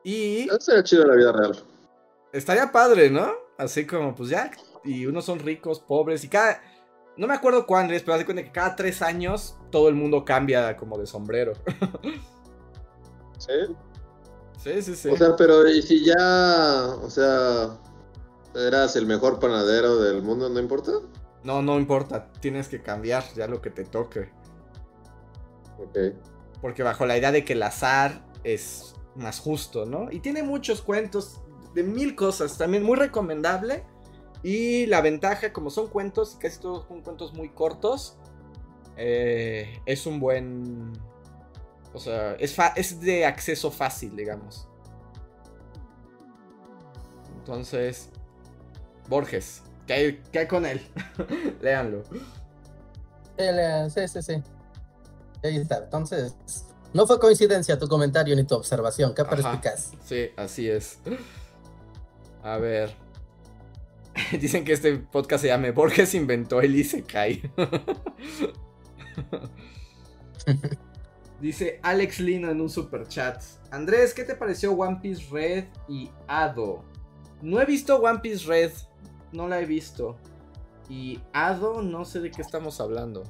Y. 0.03 0.43
Eso 0.43 0.59
sería 0.59 0.83
chido 0.83 1.03
en 1.03 1.09
la 1.09 1.15
vida 1.15 1.31
real. 1.31 1.57
Estaría 2.31 2.71
padre, 2.71 3.09
¿no? 3.09 3.31
Así 3.57 3.85
como, 3.85 4.15
pues 4.15 4.29
ya. 4.29 4.51
Y 4.83 5.05
unos 5.05 5.25
son 5.25 5.39
ricos, 5.39 5.79
pobres. 5.79 6.23
Y 6.23 6.29
cada. 6.29 6.61
No 7.15 7.27
me 7.27 7.35
acuerdo 7.35 7.67
cuándo 7.67 7.93
es, 7.93 8.01
pero 8.01 8.15
hace 8.15 8.25
cuenta 8.25 8.43
que 8.43 8.51
cada 8.51 8.75
tres 8.75 9.03
años 9.03 9.55
todo 9.71 9.87
el 9.87 9.93
mundo 9.93 10.25
cambia 10.25 10.75
como 10.75 10.97
de 10.97 11.05
sombrero. 11.05 11.53
¿Sí? 13.37 13.51
Sí, 14.57 14.81
sí, 14.81 14.95
sí. 14.95 15.09
O 15.09 15.17
sea, 15.17 15.35
pero 15.35 15.67
¿y 15.69 15.81
si 15.81 16.03
ya. 16.03 16.87
O 17.01 17.09
sea. 17.09 17.77
Eras 18.55 18.95
el 18.95 19.05
mejor 19.05 19.39
panadero 19.39 19.97
del 19.97 20.21
mundo, 20.21 20.49
¿no 20.49 20.59
importa? 20.59 20.91
No, 21.43 21.61
no 21.61 21.79
importa. 21.79 22.31
Tienes 22.39 22.67
que 22.67 22.81
cambiar 22.81 23.23
ya 23.35 23.47
lo 23.47 23.61
que 23.61 23.69
te 23.69 23.83
toque. 23.83 24.29
Ok. 25.79 25.97
Porque 26.61 26.83
bajo 26.83 27.05
la 27.05 27.17
idea 27.17 27.31
de 27.31 27.43
que 27.43 27.53
el 27.53 27.63
azar 27.63 28.25
es 28.43 28.95
más 29.15 29.39
justo, 29.39 29.85
¿no? 29.85 30.11
Y 30.11 30.19
tiene 30.19 30.43
muchos 30.43 30.81
cuentos 30.81 31.41
de 31.73 31.83
mil 31.83 32.15
cosas. 32.15 32.57
También 32.57 32.83
muy 32.83 32.97
recomendable. 32.97 33.83
Y 34.43 34.85
la 34.87 35.01
ventaja, 35.01 35.53
como 35.53 35.69
son 35.69 35.87
cuentos, 35.87 36.37
casi 36.39 36.59
todos 36.59 36.85
son 36.87 37.01
cuentos 37.01 37.33
muy 37.33 37.49
cortos, 37.49 38.17
eh, 38.97 39.79
es 39.85 40.05
un 40.05 40.19
buen... 40.19 40.91
O 41.93 41.99
sea, 41.99 42.33
es, 42.33 42.57
es 42.75 42.99
de 42.99 43.25
acceso 43.25 43.71
fácil, 43.71 44.15
digamos. 44.15 44.67
Entonces, 47.37 48.09
Borges, 49.07 49.63
¿qué 49.87 49.93
hay, 49.93 50.21
qué 50.31 50.39
hay 50.39 50.47
con 50.47 50.65
él? 50.65 50.81
Léanlo. 51.61 52.03
Sí, 53.89 54.07
sí, 54.07 54.21
sí. 54.21 54.43
Ahí 55.43 55.57
está. 55.57 55.83
Entonces, 55.83 56.35
no 56.93 57.07
fue 57.07 57.19
coincidencia 57.19 57.77
tu 57.77 57.87
comentario 57.87 58.35
ni 58.35 58.43
tu 58.43 58.55
observación. 58.55 59.15
Qué 59.15 59.25
perspicaz. 59.25 59.91
Sí, 60.05 60.29
así 60.37 60.69
es. 60.69 60.99
A 62.43 62.57
ver. 62.57 62.95
Dicen 64.39 64.63
que 64.63 64.73
este 64.73 64.97
podcast 64.97 65.41
se 65.41 65.47
llame 65.47 65.71
Borges 65.71 66.13
inventó 66.13 66.61
el 66.61 66.75
Isekai. 66.75 67.51
Dice 71.41 71.79
Alex 71.81 72.19
Lino 72.19 72.51
en 72.51 72.61
un 72.61 72.69
super 72.69 73.07
chat. 73.07 73.41
Andrés, 73.71 74.13
¿qué 74.13 74.23
te 74.23 74.35
pareció 74.35 74.73
One 74.73 74.99
Piece 75.01 75.25
Red 75.31 75.65
y 75.89 76.11
Ado? 76.27 76.85
No 77.41 77.59
he 77.59 77.65
visto 77.65 77.97
One 77.97 78.19
Piece 78.19 78.45
Red. 78.45 78.71
No 79.33 79.47
la 79.47 79.59
he 79.59 79.65
visto. 79.65 80.15
Y 80.89 81.19
Ado, 81.33 81.81
no 81.81 82.05
sé 82.05 82.21
de 82.21 82.31
qué 82.31 82.41
estamos 82.41 82.79
hablando. 82.79 83.23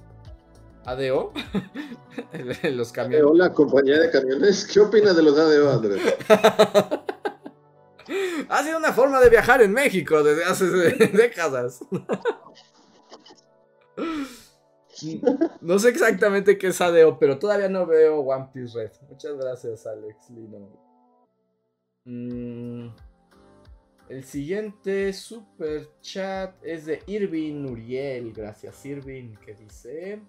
¿ADO? 0.85 1.31
los 2.63 2.91
camiones. 2.91 3.25
ADO, 3.25 3.33
la 3.33 3.53
compañía 3.53 3.99
de 3.99 4.11
camiones. 4.11 4.65
¿Qué 4.65 4.79
opinas 4.79 5.15
de 5.15 5.23
los 5.23 5.37
ADO, 5.37 5.71
Andrés? 5.71 6.01
ha 8.49 8.63
sido 8.63 8.77
una 8.77 8.91
forma 8.91 9.19
de 9.19 9.29
viajar 9.29 9.61
en 9.61 9.71
México 9.71 10.23
desde 10.23 10.43
hace 10.43 10.65
décadas. 11.13 11.79
No 15.61 15.79
sé 15.79 15.89
exactamente 15.89 16.57
qué 16.57 16.67
es 16.67 16.81
ADO, 16.81 17.17
pero 17.17 17.39
todavía 17.39 17.69
no 17.69 17.85
veo 17.85 18.19
One 18.19 18.49
Piece 18.53 18.77
Red. 18.77 18.91
Muchas 19.09 19.37
gracias, 19.37 19.87
Alex 19.87 20.29
Lino. 20.29 20.69
Mm, 22.05 22.89
El 24.13 24.23
siguiente 24.23 25.11
super 25.11 25.89
chat 25.99 26.63
es 26.63 26.85
de 26.85 27.01
Irving 27.07 27.63
Nuriel. 27.63 28.31
Gracias, 28.31 28.85
Irving. 28.85 29.33
Que 29.37 29.55
dice: 29.55 30.21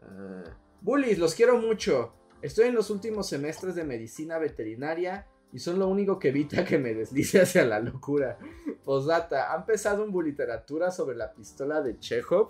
uh, 0.00 0.48
Bullies, 0.80 1.18
los 1.18 1.34
quiero 1.34 1.58
mucho. 1.58 2.14
Estoy 2.40 2.68
en 2.68 2.74
los 2.74 2.88
últimos 2.88 3.28
semestres 3.28 3.74
de 3.74 3.84
medicina 3.84 4.38
veterinaria 4.38 5.26
y 5.52 5.58
son 5.58 5.78
lo 5.78 5.86
único 5.86 6.18
que 6.18 6.28
evita 6.28 6.64
que 6.64 6.78
me 6.78 6.94
deslice 6.94 7.42
hacia 7.42 7.66
la 7.66 7.78
locura. 7.78 8.38
Posdata, 8.84 9.52
¿han 9.52 9.60
empezado 9.60 10.02
un 10.02 10.24
literatura 10.24 10.90
sobre 10.90 11.14
la 11.14 11.30
pistola 11.34 11.82
de 11.82 11.98
Chekhov? 11.98 12.48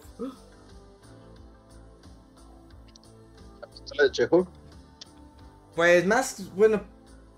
¿La 3.60 3.68
pistola 3.68 4.04
de 4.04 4.12
Chekhov? 4.12 4.46
Pues 5.74 6.06
más, 6.06 6.54
bueno, 6.54 6.80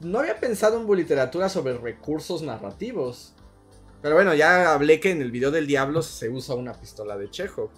no 0.00 0.18
había 0.18 0.40
pensado 0.40 0.80
en 0.80 0.96
literatura 0.96 1.48
sobre 1.48 1.76
recursos 1.76 2.42
narrativos. 2.42 3.34
Pero 4.02 4.14
bueno, 4.14 4.34
ya 4.34 4.72
hablé 4.72 4.98
que 4.98 5.10
en 5.10 5.20
el 5.20 5.30
video 5.30 5.50
del 5.50 5.66
diablo 5.66 6.02
se 6.02 6.30
usa 6.30 6.54
una 6.54 6.72
pistola 6.72 7.18
de 7.18 7.30
Chekhov. 7.30 7.70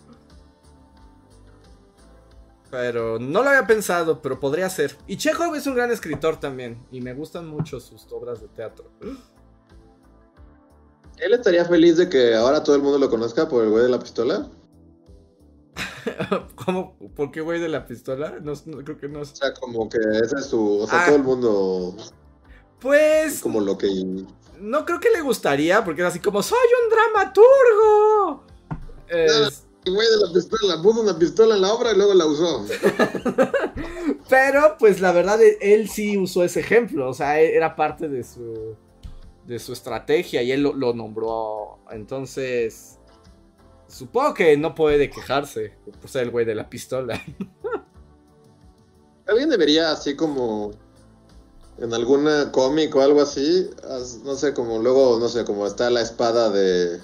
Pero 2.70 3.18
no 3.18 3.42
lo 3.42 3.50
había 3.50 3.66
pensado, 3.66 4.22
pero 4.22 4.40
podría 4.40 4.70
ser. 4.70 4.96
Y 5.06 5.16
Chekhov 5.16 5.54
es 5.56 5.66
un 5.66 5.74
gran 5.74 5.90
escritor 5.90 6.38
también. 6.38 6.86
Y 6.90 7.00
me 7.00 7.12
gustan 7.12 7.46
mucho 7.46 7.80
sus 7.80 8.06
obras 8.12 8.40
de 8.40 8.48
teatro. 8.48 8.90
¿Él 11.18 11.34
estaría 11.34 11.64
feliz 11.64 11.96
de 11.98 12.08
que 12.08 12.34
ahora 12.34 12.62
todo 12.62 12.76
el 12.76 12.82
mundo 12.82 12.98
lo 12.98 13.10
conozca 13.10 13.48
por 13.48 13.64
el 13.64 13.70
güey 13.70 13.82
de 13.82 13.90
la 13.90 13.98
pistola? 13.98 14.48
¿Cómo? 16.54 16.96
¿Por 17.14 17.30
qué 17.30 17.40
güey 17.40 17.60
de 17.60 17.68
la 17.68 17.86
pistola? 17.86 18.38
No, 18.42 18.54
creo 18.84 18.98
que 18.98 19.08
no. 19.08 19.20
O 19.20 19.24
sea, 19.24 19.54
como 19.54 19.88
que 19.88 19.98
ese 19.98 20.36
es 20.38 20.46
su. 20.46 20.80
O 20.80 20.86
sea, 20.86 21.02
ah. 21.02 21.06
todo 21.06 21.16
el 21.16 21.22
mundo. 21.22 21.96
Pues. 22.80 23.40
como 23.40 23.60
lo 23.60 23.78
que. 23.78 23.88
No 24.60 24.84
creo 24.84 25.00
que 25.00 25.10
le 25.10 25.20
gustaría, 25.20 25.84
porque 25.84 26.02
es 26.02 26.08
así 26.08 26.20
como: 26.20 26.42
¡Soy 26.42 26.58
un 26.82 26.90
dramaturgo! 26.90 28.44
Es 29.08 29.66
el 29.84 29.94
güey 29.94 30.06
de 30.08 30.26
la 30.26 30.32
pistola 30.32 30.80
puso 30.80 31.00
una 31.00 31.18
pistola 31.18 31.56
en 31.56 31.62
la 31.62 31.72
obra 31.72 31.92
y 31.92 31.96
luego 31.96 32.14
la 32.14 32.26
usó. 32.26 32.64
Pero, 34.28 34.76
pues 34.78 35.00
la 35.00 35.12
verdad, 35.12 35.40
él 35.60 35.88
sí 35.88 36.16
usó 36.16 36.44
ese 36.44 36.60
ejemplo. 36.60 37.08
O 37.08 37.14
sea, 37.14 37.40
e-, 37.40 37.56
era 37.56 37.74
parte 37.74 38.08
de 38.08 38.22
su. 38.22 38.76
de 39.46 39.58
su 39.58 39.72
estrategia 39.72 40.42
y 40.42 40.52
él 40.52 40.62
lo, 40.62 40.94
nombró. 40.94 41.80
Entonces. 41.90 42.98
Supongo 43.92 44.32
que 44.32 44.56
no 44.56 44.74
puede 44.74 45.10
quejarse 45.10 45.74
por 46.00 46.08
ser 46.08 46.22
el 46.22 46.30
güey 46.30 46.46
de 46.46 46.54
la 46.54 46.70
pistola. 46.70 47.20
Alguien 49.26 49.50
debería, 49.50 49.92
así 49.92 50.16
como. 50.16 50.70
En 51.78 51.92
algún 51.94 52.28
cómic 52.52 52.94
o 52.94 53.00
algo 53.00 53.22
así, 53.22 53.68
no 54.24 54.34
sé, 54.34 54.52
como 54.52 54.78
luego, 54.78 55.18
no 55.18 55.28
sé, 55.28 55.44
como 55.44 55.66
está 55.66 55.90
la 55.90 56.00
espada 56.00 56.50
de. 56.50 57.00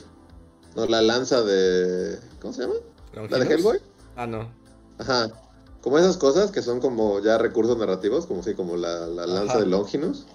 No, 0.77 0.87
la 0.87 1.03
lanza 1.03 1.43
de 1.43 2.19
¿Cómo 2.41 2.53
se 2.53 2.63
llama? 2.63 2.75
¿La 3.29 3.39
de 3.39 3.55
Hellboy? 3.55 3.81
Ah, 4.17 4.27
no. 4.27 4.49
Ajá. 4.99 5.31
Como 5.83 5.99
esas 5.99 6.17
cosas 6.17 6.51
que 6.51 6.63
son 6.63 6.81
como 6.81 7.21
ya 7.21 7.39
recursos 7.39 7.77
narrativos, 7.77 8.27
como 8.27 8.43
si 8.43 8.55
como 8.55 8.77
la, 8.77 9.07
lanza 9.07 9.59
de 9.59 9.67
Longinus. 9.67 10.27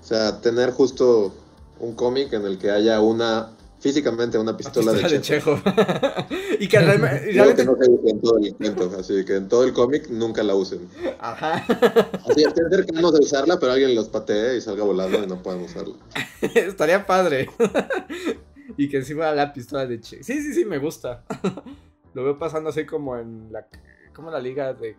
O 0.00 0.06
sea, 0.06 0.40
tener 0.40 0.70
justo 0.70 1.32
un 1.80 1.94
cómic 1.94 2.32
en 2.32 2.44
el 2.44 2.58
que 2.58 2.70
haya 2.70 3.00
una 3.00 3.50
físicamente 3.80 4.38
una 4.38 4.56
pistola, 4.56 4.92
de, 4.92 5.20
Chejo. 5.20 5.60
y 6.58 6.68
que 6.68 6.78
realmente, 6.78 7.64
no 7.64 7.76
se 7.76 7.90
use 7.90 8.10
en 8.10 8.20
todo 8.20 8.38
el 8.38 8.54
cuento, 8.54 8.90
así 8.98 9.24
que 9.24 9.36
en 9.36 9.48
todo 9.48 9.64
el 9.64 9.72
cómic 9.72 10.08
nunca 10.08 10.42
la 10.42 10.54
usen. 10.54 10.88
Ajá. 11.20 11.64
Así 12.28 12.42
estén 12.42 12.68
cercanos 12.70 13.12
de 13.14 13.20
usarla, 13.20 13.58
pero 13.58 13.72
alguien 13.72 13.94
los 13.94 14.08
patee 14.08 14.56
y 14.56 14.60
salga 14.60 14.84
volando 14.84 15.22
y 15.22 15.26
no 15.26 15.42
puedan 15.42 15.62
usarla. 15.62 15.94
Estaría 16.54 17.06
padre. 17.06 17.50
Y 18.76 18.88
que 18.88 18.98
encima 18.98 19.32
la 19.32 19.52
pistola 19.52 19.86
de 19.86 20.00
Che. 20.00 20.22
Sí, 20.22 20.42
sí, 20.42 20.52
sí, 20.52 20.64
me 20.64 20.78
gusta. 20.78 21.24
Lo 22.14 22.24
veo 22.24 22.38
pasando 22.38 22.70
así 22.70 22.84
como 22.84 23.16
en 23.16 23.52
la. 23.52 23.66
Como 24.14 24.30
la 24.30 24.40
liga 24.40 24.74
de. 24.74 24.96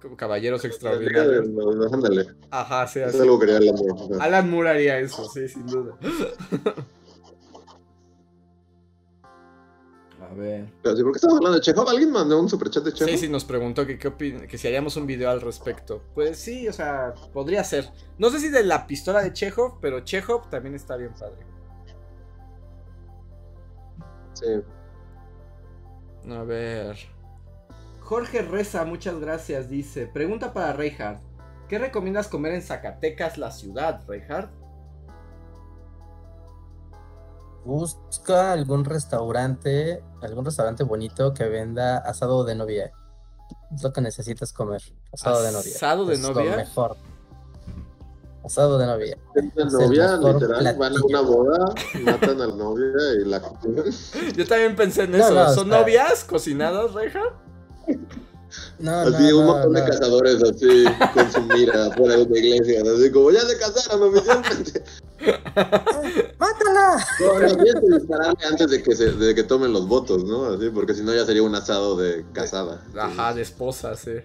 Como 0.00 0.16
caballeros 0.16 0.64
extraordinarios. 0.64 1.46
ándale. 1.92 2.26
Ajá, 2.50 2.86
sí, 2.86 3.00
así. 3.00 3.16
Es 3.16 3.22
algo 3.22 3.38
que. 3.38 3.46
Alan 4.20 4.50
Moore 4.50 4.70
haría 4.70 4.98
eso, 4.98 5.24
sí, 5.28 5.48
sin 5.48 5.66
duda. 5.66 5.96
A 10.34 10.36
ver. 10.36 10.66
Pero, 10.82 10.96
¿Por 10.96 11.12
qué 11.12 11.16
estamos 11.16 11.36
hablando 11.36 11.58
de 11.58 11.60
Chekhov? 11.60 11.88
¿Alguien 11.88 12.10
mandó 12.10 12.40
un 12.40 12.48
superchat 12.48 12.82
de 12.82 12.92
Chekhov? 12.92 13.10
Sí, 13.10 13.18
sí, 13.18 13.28
nos 13.28 13.44
preguntó 13.44 13.86
que, 13.86 13.98
qué 13.98 14.46
que 14.48 14.58
si 14.58 14.66
haríamos 14.66 14.96
un 14.96 15.06
video 15.06 15.30
al 15.30 15.40
respecto. 15.40 16.02
Pues 16.14 16.38
sí, 16.38 16.66
o 16.66 16.72
sea, 16.72 17.14
podría 17.32 17.62
ser. 17.62 17.88
No 18.18 18.30
sé 18.30 18.40
si 18.40 18.48
de 18.48 18.64
la 18.64 18.86
pistola 18.86 19.22
de 19.22 19.32
Chekhov, 19.32 19.78
pero 19.80 20.00
Chekhov 20.00 20.50
también 20.50 20.74
está 20.74 20.96
bien 20.96 21.12
padre. 21.12 21.46
Sí. 24.32 24.46
A 26.32 26.42
ver. 26.42 26.96
Jorge 28.00 28.42
Reza, 28.42 28.84
muchas 28.84 29.20
gracias, 29.20 29.68
dice. 29.68 30.08
Pregunta 30.08 30.52
para 30.52 30.72
Reinhardt. 30.72 31.22
¿Qué 31.68 31.78
recomiendas 31.78 32.26
comer 32.26 32.54
en 32.54 32.62
Zacatecas, 32.62 33.38
la 33.38 33.52
ciudad, 33.52 34.02
Reinhardt? 34.08 34.50
Busca 37.64 38.52
algún 38.52 38.84
restaurante, 38.84 40.02
algún 40.20 40.44
restaurante 40.44 40.84
bonito 40.84 41.32
que 41.32 41.44
venda 41.44 41.98
asado 41.98 42.44
de 42.44 42.54
novia. 42.54 42.92
Es 43.74 43.82
lo 43.82 43.92
que 43.92 44.00
necesitas 44.00 44.52
comer. 44.52 44.82
Asado 45.12 45.42
de 45.42 45.52
novia. 45.52 45.72
¿Asado 45.74 46.06
de 46.06 46.18
novia? 46.18 46.50
Lo 46.50 46.56
mejor. 46.56 46.96
Asado 48.44 48.78
de 48.78 48.86
novia. 48.86 49.18
La 49.54 49.64
novia, 49.64 50.16
literal, 50.18 50.76
van 50.76 50.92
a 50.92 51.04
una 51.04 51.20
boda, 51.22 51.74
matan 52.02 52.42
a 52.42 52.46
la 52.46 52.54
novia 52.54 53.14
y 53.18 53.24
la 53.24 53.40
Yo 54.36 54.46
también 54.46 54.76
pensé 54.76 55.04
en 55.04 55.14
eso. 55.14 55.54
¿Son 55.54 55.68
novias 55.68 56.24
cocinadas, 56.24 56.92
Reja? 56.92 57.22
No, 58.78 58.90
así 58.90 59.32
un 59.32 59.46
montón 59.46 59.72
de 59.72 59.84
cazadores 59.84 60.42
así 60.42 60.84
con 61.14 61.32
su 61.32 61.42
mira 61.42 61.90
fuera 61.96 62.16
de 62.16 62.22
una 62.22 62.38
iglesia, 62.38 62.82
así 62.82 63.10
como 63.10 63.30
ya 63.30 63.40
se 63.40 63.58
casaron 63.58 64.08
oficialmente. 64.08 64.84
¡Mátala! 66.38 67.06
No, 67.20 67.38
no, 67.38 67.96
dispararle 67.96 68.46
antes 68.50 68.70
de 68.70 68.82
que, 68.82 68.96
se, 68.96 69.12
de 69.12 69.34
que 69.34 69.42
tomen 69.44 69.72
los 69.72 69.86
votos, 69.86 70.24
¿no? 70.24 70.46
Así, 70.46 70.70
porque 70.70 70.94
si 70.94 71.02
no 71.02 71.14
ya 71.14 71.24
sería 71.24 71.42
un 71.42 71.54
asado 71.54 71.96
de 71.96 72.24
casada. 72.32 72.82
Ajá, 72.96 73.32
de 73.32 73.42
esposa, 73.42 73.96
sí 73.96 74.20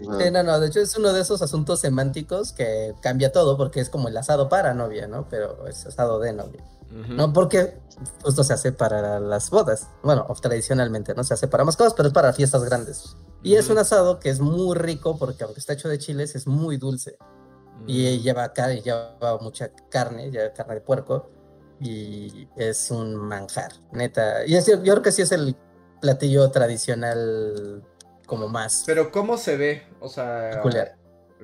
no, 0.00 0.42
no, 0.42 0.60
de 0.60 0.68
hecho 0.68 0.80
es 0.80 0.96
uno 0.96 1.12
de 1.12 1.20
esos 1.20 1.42
asuntos 1.42 1.80
semánticos 1.80 2.52
que 2.52 2.94
cambia 3.00 3.32
todo 3.32 3.56
porque 3.56 3.80
es 3.80 3.90
como 3.90 4.08
el 4.08 4.16
asado 4.16 4.48
para 4.48 4.74
novia, 4.74 5.06
¿no? 5.06 5.26
Pero 5.28 5.66
es 5.66 5.86
asado 5.86 6.20
de 6.20 6.32
novia. 6.32 6.62
No 6.90 7.32
porque 7.32 7.78
justo 8.22 8.44
se 8.44 8.52
hace 8.52 8.72
para 8.72 9.20
las 9.20 9.50
bodas. 9.50 9.88
Bueno, 10.02 10.26
tradicionalmente, 10.40 11.14
¿no? 11.14 11.24
Se 11.24 11.34
hace 11.34 11.48
para 11.48 11.64
más 11.64 11.76
cosas, 11.76 11.94
pero 11.94 12.08
es 12.08 12.14
para 12.14 12.32
fiestas 12.32 12.64
grandes. 12.64 13.16
Y 13.42 13.54
es 13.54 13.68
un 13.68 13.78
asado 13.78 14.18
que 14.18 14.30
es 14.30 14.40
muy 14.40 14.76
rico 14.76 15.16
porque 15.18 15.44
aunque 15.44 15.60
está 15.60 15.74
hecho 15.74 15.88
de 15.88 15.98
chiles, 15.98 16.34
es 16.34 16.46
muy 16.46 16.76
dulce. 16.76 17.18
Y 17.86 18.18
lleva, 18.20 18.52
lleva 18.54 19.38
mucha 19.40 19.70
carne, 19.90 20.30
lleva 20.30 20.52
carne 20.52 20.74
de 20.74 20.80
puerco. 20.80 21.30
Y 21.80 22.48
es 22.56 22.90
un 22.90 23.14
manjar, 23.14 23.72
neta. 23.92 24.44
Y 24.44 24.52
yo 24.60 24.80
creo 24.82 25.02
que 25.02 25.12
sí 25.12 25.22
es 25.22 25.30
el 25.30 25.56
platillo 26.00 26.50
tradicional 26.50 27.84
como 28.26 28.48
más. 28.48 28.82
Pero 28.86 29.10
¿cómo 29.12 29.36
se 29.36 29.56
ve? 29.56 29.82
O 30.00 30.08
sea... 30.08 30.50
Peculiar. 30.54 30.96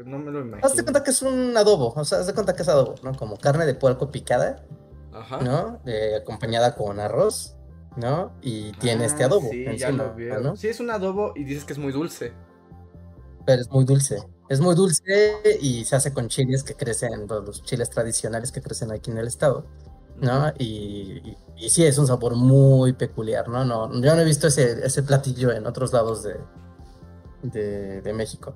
No 0.05 0.19
me 0.19 0.33
lo 0.33 0.41
imagino. 0.41 0.67
Haz 0.67 0.75
de 0.75 0.83
cuenta 0.83 1.05
que 1.05 1.11
es 1.11 1.23
un 1.23 1.57
adobo, 1.57 1.93
o 1.95 2.05
sea, 2.05 2.19
haz 2.19 2.27
de 2.27 2.35
cuenta 2.35 2.57
que 2.57 2.63
es 2.63 2.69
adobo, 2.69 2.97
¿no? 3.05 3.15
Como 3.15 3.37
carne 3.37 3.65
de 3.65 3.75
puerco 3.75 4.11
picada, 4.11 4.65
Ajá. 5.15 5.41
¿no? 5.41 5.81
Eh, 5.87 6.17
acompañada 6.21 6.75
con 6.75 7.01
arroz, 7.01 7.57
¿no? 7.97 8.33
Y 8.43 8.73
tiene 8.73 9.05
este 9.05 9.23
ah, 9.23 9.27
adobo. 9.27 9.49
Sí, 9.51 9.65
ya 9.77 9.91
lo 9.91 10.15
veo. 10.15 10.41
¿no? 10.41 10.57
Sí, 10.57 10.69
es 10.69 10.81
un 10.81 10.91
adobo 10.91 11.33
y 11.37 11.45
dices 11.45 11.65
que 11.65 11.73
es 11.73 11.79
muy 11.79 11.93
dulce. 11.93 12.33
Pero 13.47 13.63
es 13.63 13.71
muy 13.71 13.85
dulce. 13.85 14.19
Es 14.49 14.61
muy 14.61 14.75
dulce 14.75 15.37
y 15.61 15.85
se 15.85 15.97
hace 15.97 16.13
con 16.13 16.29
chiles 16.29 16.63
que 16.63 16.75
crecen, 16.75 17.27
los 17.27 17.63
chiles 17.63 17.89
tradicionales 17.89 18.53
que 18.53 18.61
crecen 18.61 18.93
aquí 18.93 19.11
en 19.11 19.19
el 19.19 19.27
estado, 19.27 19.65
¿no? 20.21 20.53
Y, 20.59 21.37
y, 21.57 21.71
sí, 21.71 21.85
es 21.85 21.97
un 21.97 22.07
sabor 22.07 22.37
muy 22.37 22.93
peculiar, 22.93 23.49
¿no? 23.49 23.65
no 23.65 23.91
yo 24.03 24.15
no 24.15 24.21
he 24.21 24.25
visto 24.25 24.49
ese, 24.49 24.85
ese 24.85 25.03
platillo 25.03 25.51
en 25.51 25.67
otros 25.67 25.95
lados 25.95 26.23
de, 26.23 28.01
de, 28.03 28.13
México. 28.13 28.55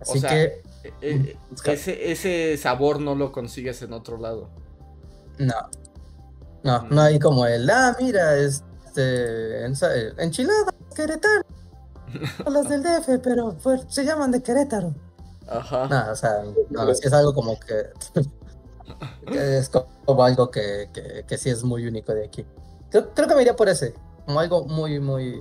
Así 0.00 0.20
que. 0.20 0.62
Eh, 0.82 0.92
eh, 1.00 1.36
ese, 1.66 2.10
ese 2.10 2.56
sabor 2.56 3.00
no 3.00 3.14
lo 3.14 3.30
consigues 3.30 3.82
en 3.82 3.92
otro 3.92 4.16
lado. 4.16 4.50
No. 5.38 5.54
No, 6.62 6.82
no 6.90 7.00
hay 7.00 7.18
como 7.18 7.46
el, 7.46 7.68
ah, 7.70 7.96
mira, 7.98 8.36
este, 8.36 9.64
enchiladas, 9.64 10.74
Querétaro. 10.94 11.44
las 12.50 12.68
del 12.68 12.82
DF, 12.82 13.22
pero 13.22 13.56
pues, 13.62 13.82
se 13.88 14.04
llaman 14.04 14.30
de 14.30 14.42
Querétaro. 14.42 14.94
Ajá. 15.48 15.88
No, 15.88 16.12
o 16.12 16.16
sea, 16.16 16.42
no, 16.70 16.88
es, 16.90 17.12
algo 17.12 17.34
como 17.34 17.58
que, 17.58 17.90
es 19.36 19.68
como 19.68 20.22
algo 20.22 20.50
que, 20.50 20.90
que, 21.26 21.38
sí 21.38 21.50
es 21.50 21.64
muy 21.64 21.86
único 21.86 22.12
de 22.12 22.26
aquí. 22.26 22.44
Creo, 22.90 23.12
creo, 23.14 23.28
que 23.28 23.34
me 23.34 23.42
iría 23.42 23.56
por 23.56 23.68
ese, 23.68 23.94
como 24.26 24.40
algo 24.40 24.64
muy, 24.64 25.00
muy, 25.00 25.40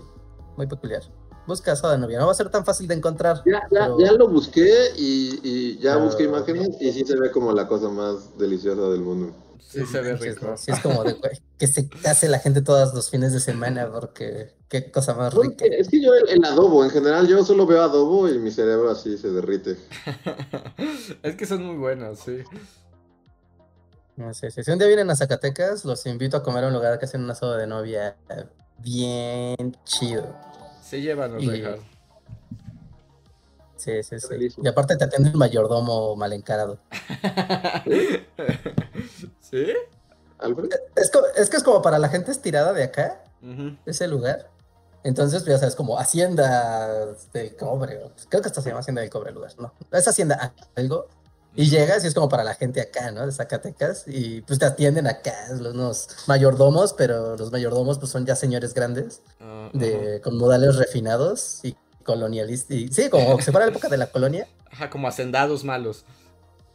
muy 0.58 0.68
peculiar. 0.68 1.04
Busca 1.46 1.72
asado 1.72 1.94
de 1.94 2.00
novia, 2.00 2.20
no 2.20 2.28
va 2.28 2.32
a 2.32 2.36
ser 2.36 2.50
tan 2.50 2.64
fácil 2.64 2.88
de 2.88 2.96
encontrar. 2.96 3.42
Ya, 3.46 3.64
ya, 3.72 3.90
ya 3.98 4.12
lo 4.14 4.28
busqué 4.28 4.92
y, 4.96 5.40
y 5.44 5.80
ya 5.80 5.98
busqué 5.98 6.24
imágenes 6.24 6.70
y 6.80 6.92
sí 6.92 7.04
se 7.04 7.16
ve 7.20 7.32
como 7.32 7.52
la 7.52 7.68
cosa 7.68 7.90
más 7.90 8.38
deliciosa 8.38 8.82
del 8.90 9.02
mundo. 9.02 9.34
Sí, 9.60 9.86
se 9.86 10.02
ve 10.02 10.16
rico. 10.16 10.48
¿no? 10.48 10.58
Sí, 10.58 10.72
es 10.72 10.80
como 10.80 11.04
de, 11.04 11.16
que 11.58 11.68
se 11.68 11.90
hace 12.06 12.28
la 12.28 12.40
gente 12.40 12.62
todos 12.62 12.94
los 12.94 13.10
fines 13.10 13.34
de 13.34 13.40
semana 13.40 13.92
porque 13.92 14.56
qué 14.68 14.92
cosa 14.92 15.14
más 15.14 15.34
rica. 15.34 15.66
Es 15.66 15.90
que 15.90 16.02
yo 16.02 16.14
el, 16.16 16.30
el 16.30 16.46
adobo, 16.46 16.84
en 16.84 16.90
general, 16.90 17.28
yo 17.28 17.44
solo 17.44 17.66
veo 17.66 17.82
adobo 17.82 18.30
y 18.30 18.40
mi 18.40 18.52
cerebro 18.52 18.90
así 18.90 19.18
se 19.18 19.30
derrite. 19.30 19.78
es 21.24 21.36
que 21.36 21.46
son 21.46 21.66
muy 21.66 21.76
buenos, 21.76 22.20
sí. 22.20 22.40
No 24.16 24.34
sé, 24.34 24.52
si 24.52 24.70
un 24.70 24.78
día 24.78 24.88
vienen 24.88 25.10
a 25.10 25.16
Zacatecas, 25.16 25.86
los 25.86 26.06
invito 26.06 26.36
a 26.36 26.44
comer 26.44 26.66
a 26.66 26.68
un 26.68 26.74
lugar 26.74 27.00
que 27.00 27.06
hacen 27.06 27.24
un 27.24 27.32
asado 27.32 27.56
de 27.56 27.68
novia 27.68 28.18
bien 28.80 29.78
chido. 29.86 30.36
Se 30.84 31.02
llevan 31.02 31.34
los 31.34 31.44
Y-. 31.44 31.64
Sí, 33.78 34.04
sí, 34.04 34.20
sí. 34.20 34.28
Delicioso. 34.30 34.62
Y 34.62 34.68
aparte 34.68 34.98
te 34.98 35.06
atiende 35.06 35.30
un 35.30 35.38
mayordomo 35.38 36.18
mal 36.18 36.34
encarado. 36.34 36.80
¿Sí? 39.50 39.66
¿Alfred? 40.40 40.70
Es, 40.96 41.12
es 41.36 41.50
que 41.50 41.58
es 41.58 41.64
como 41.64 41.82
para 41.82 42.00
la 42.00 42.10
gente 42.10 42.32
estirada 42.32 42.74
de 42.74 42.84
acá, 42.84 43.24
Ujú. 43.42 43.76
ese 43.86 44.08
lugar. 44.08 44.50
Entonces, 45.04 45.44
pues, 45.44 45.56
ya 45.56 45.60
sabes, 45.60 45.76
como 45.76 45.98
Hacienda 45.98 47.06
del 47.34 47.56
Cobre. 47.56 48.04
o- 48.04 48.12
Creo 48.30 48.42
que 48.42 48.48
hasta 48.48 48.62
se 48.62 48.70
llama 48.70 48.82
Hacienda 48.82 49.02
del 49.02 49.10
Cobre 49.10 49.30
el 49.30 49.36
lugar, 49.36 49.52
¿no? 49.58 49.74
Es 49.92 50.08
Hacienda 50.08 50.54
algo. 50.76 51.08
Y 51.56 51.70
llegas 51.70 52.04
y 52.04 52.08
es 52.08 52.14
como 52.14 52.30
para 52.30 52.44
la 52.44 52.54
gente 52.54 52.80
acá, 52.80 53.10
¿no? 53.12 53.26
De 53.26 53.32
Zacatecas. 53.32 54.04
Y 54.08 54.42
pues 54.42 54.60
te 54.60 54.66
atienden 54.66 55.08
acá, 55.08 55.34
los 55.58 55.74
unos 55.74 56.08
mayordomos, 56.28 56.94
pero 56.94 57.36
los 57.38 57.52
mayordomos 57.52 57.98
pues 57.98 58.12
son 58.12 58.26
ya 58.26 58.36
señores 58.36 58.74
grandes, 58.74 59.22
Ah, 59.42 59.70
de, 59.74 60.22
con 60.24 60.38
modales 60.38 60.76
refinados 60.76 61.60
y 61.64 61.76
colonialistas. 62.04 62.72
Y, 62.78 62.88
sí, 62.90 63.10
como 63.10 63.40
si 63.42 63.52
fuera 63.52 63.66
la 63.66 63.72
época 63.72 63.90
de 63.90 63.98
la 63.98 64.08
colonia. 64.12 64.48
Ajá, 64.72 64.90
como 64.90 65.08
hacendados 65.08 65.64
malos. 65.64 66.06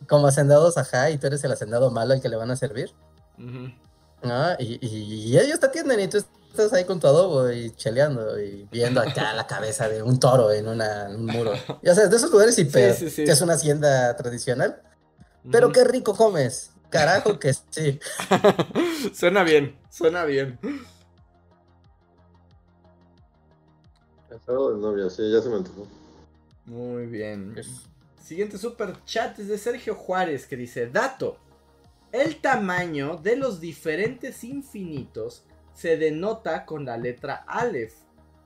Como 0.09 0.26
hacendados, 0.26 0.76
ajá, 0.78 1.10
y 1.10 1.18
tú 1.18 1.26
eres 1.26 1.43
el 1.44 1.52
hacendado 1.52 1.90
malo 1.90 2.14
al 2.14 2.20
que 2.20 2.28
le 2.28 2.36
van 2.36 2.51
a 2.51 2.56
servir. 2.56 2.93
¿no? 3.39 4.52
Y, 4.59 4.78
y- 4.81 5.31
y 5.32 5.39
ellos 5.39 5.60
te 5.60 5.66
atienden 5.66 6.01
y 6.01 6.09
tú 6.09 6.18
estás 6.51 6.72
ahí 6.72 6.85
con 6.85 6.98
tu 7.01 7.06
adobo 7.06 7.51
y 7.51 7.70
cheleando 7.72 8.40
y 8.40 8.66
viendo 8.70 9.01
acá 9.01 9.35
la 9.35 9.47
cabeza 9.47 9.89
de 9.89 10.02
un 10.02 10.18
toro 10.18 10.51
en, 10.52 10.66
una, 10.68 11.06
en 11.10 11.16
un 11.16 11.26
muro. 11.26 11.52
Ya 11.82 11.94
sabes, 11.94 12.10
de 12.10 12.16
esos 12.16 12.31
lugares 12.31 12.55
sí, 12.55 12.64
sí. 12.64 13.24
que 13.24 13.31
es 13.32 13.40
una 13.43 13.55
hacienda 13.55 14.16
tradicional. 14.16 14.81
Pero 15.51 15.72
qué 15.72 15.85
rico 15.85 16.16
comes. 16.16 16.70
Carajo 16.89 17.39
que 17.39 17.52
sí. 17.52 17.98
suena 19.14 19.43
bien, 19.43 19.76
suena 19.90 20.24
bien. 20.24 20.59
Asado 24.35 24.74
de 24.74 24.81
novia, 24.81 25.10
sí, 25.10 25.31
ya 25.31 25.40
se 25.43 25.48
me 25.48 25.56
antojó. 25.56 25.86
Muy 26.66 27.06
bien. 27.06 27.55
Siguiente 28.24 28.56
super 28.56 29.05
chat 29.05 29.38
es 29.38 29.48
de 29.48 29.59
Sergio 29.59 29.94
Juárez 29.94 30.46
que 30.46 30.56
dice, 30.56 30.86
dato, 30.86 31.36
el 32.10 32.40
tamaño 32.40 33.18
de 33.18 33.36
los 33.36 33.60
diferentes 33.60 34.44
infinitos 34.44 35.44
se 35.74 35.98
denota 35.98 36.64
con 36.64 36.86
la 36.86 36.96
letra 36.96 37.44
Aleph. 37.46 37.92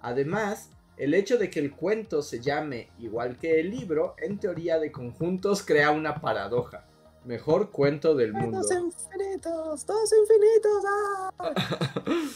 Además, 0.00 0.70
el 0.96 1.14
hecho 1.14 1.38
de 1.38 1.48
que 1.48 1.60
el 1.60 1.76
cuento 1.76 2.22
se 2.22 2.40
llame 2.40 2.90
igual 2.98 3.38
que 3.38 3.60
el 3.60 3.70
libro, 3.70 4.16
en 4.18 4.40
teoría 4.40 4.80
de 4.80 4.90
conjuntos, 4.90 5.62
crea 5.62 5.92
una 5.92 6.20
paradoja. 6.20 6.84
Mejor 7.24 7.70
cuento 7.70 8.16
del 8.16 8.32
mundo. 8.32 8.62
Todos 8.62 8.72
infinitos, 8.72 9.84
todos 9.84 10.12
infinitos. 10.12 10.84
¡ah! 10.88 11.30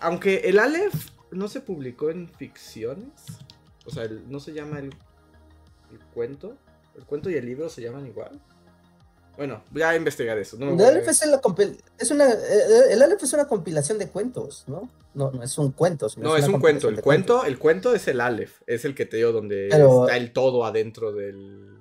Aunque 0.00 0.40
el 0.40 0.58
Aleph 0.58 1.12
no 1.30 1.48
se 1.48 1.62
publicó 1.62 2.10
en 2.10 2.28
ficciones, 2.28 3.22
o 3.86 3.90
sea, 3.90 4.02
el- 4.04 4.30
no 4.30 4.38
se 4.38 4.52
llama 4.52 4.80
el, 4.80 4.94
el 5.92 5.98
cuento. 6.14 6.56
El 6.96 7.04
cuento 7.04 7.30
y 7.30 7.34
el 7.34 7.46
libro 7.46 7.68
se 7.68 7.82
llaman 7.82 8.06
igual. 8.06 8.40
Bueno, 9.36 9.62
voy 9.70 9.82
a 9.82 9.94
investigar 9.96 10.36
eso. 10.38 10.56
No 10.58 10.72
El 10.72 10.84
Aleph 10.84 11.08
es, 11.08 11.24
la 11.26 11.40
es 11.98 12.10
una, 12.10 12.28
eh, 12.30 12.92
el 12.92 13.00
Aleph 13.00 13.22
es 13.22 13.32
una 13.32 13.46
compilación 13.46 13.98
de 13.98 14.08
cuentos, 14.08 14.64
¿no? 14.66 14.90
No, 15.14 15.30
no 15.30 15.42
es 15.42 15.56
un 15.56 15.72
cuento. 15.72 16.08
No, 16.18 16.36
es 16.36 16.46
un 16.46 16.60
cuento. 16.60 16.88
El 16.88 17.00
cuento, 17.00 17.34
cuentos. 17.34 17.46
el 17.46 17.58
cuento 17.58 17.94
es 17.94 18.06
el 18.08 18.20
Aleph. 18.20 18.60
Es 18.66 18.84
el 18.84 18.94
que 18.94 19.06
te 19.06 19.16
digo 19.16 19.32
donde 19.32 19.68
Pero- 19.70 20.04
está 20.04 20.16
el 20.16 20.32
todo 20.32 20.64
adentro 20.64 21.12
del, 21.12 21.74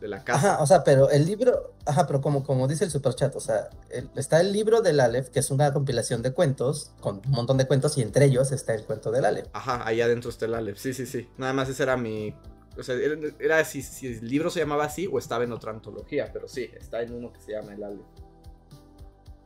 de 0.00 0.08
la 0.08 0.24
casa. 0.24 0.54
Ajá, 0.54 0.62
o 0.62 0.66
sea, 0.66 0.82
pero 0.82 1.10
el 1.10 1.26
libro, 1.26 1.74
ajá, 1.84 2.06
pero 2.06 2.20
como, 2.20 2.42
como 2.42 2.66
dice 2.66 2.84
el 2.84 2.90
superchat, 2.90 3.36
o 3.36 3.40
sea, 3.40 3.68
el- 3.90 4.08
está 4.16 4.40
el 4.40 4.52
libro 4.52 4.80
del 4.80 4.98
Aleph, 5.00 5.28
que 5.28 5.40
es 5.40 5.50
una 5.50 5.72
compilación 5.72 6.22
de 6.22 6.32
cuentos, 6.32 6.92
con 7.00 7.20
un 7.26 7.30
montón 7.32 7.58
de 7.58 7.66
cuentos, 7.66 7.98
y 7.98 8.02
entre 8.02 8.24
ellos 8.24 8.50
está 8.50 8.74
el 8.74 8.84
cuento 8.84 9.10
del 9.10 9.24
Aleph. 9.26 9.46
Ajá, 9.52 9.86
ahí 9.86 10.00
adentro 10.00 10.30
está 10.30 10.46
el 10.46 10.54
Aleph. 10.54 10.78
Sí, 10.78 10.94
sí, 10.94 11.06
sí. 11.06 11.28
Nada 11.36 11.52
más 11.52 11.68
ese 11.68 11.82
era 11.82 11.96
mi. 11.96 12.34
O 12.78 12.82
sea, 12.82 12.94
era, 12.94 13.16
era 13.38 13.64
si, 13.64 13.82
si 13.82 14.06
el 14.06 14.28
libro 14.28 14.50
se 14.50 14.60
llamaba 14.60 14.84
así 14.84 15.06
o 15.06 15.18
estaba 15.18 15.44
en 15.44 15.52
otra 15.52 15.72
antología. 15.72 16.30
Pero 16.32 16.48
sí, 16.48 16.70
está 16.74 17.02
en 17.02 17.12
uno 17.12 17.32
que 17.32 17.40
se 17.40 17.52
llama 17.52 17.74
el 17.74 17.84
Aleph. 17.84 18.06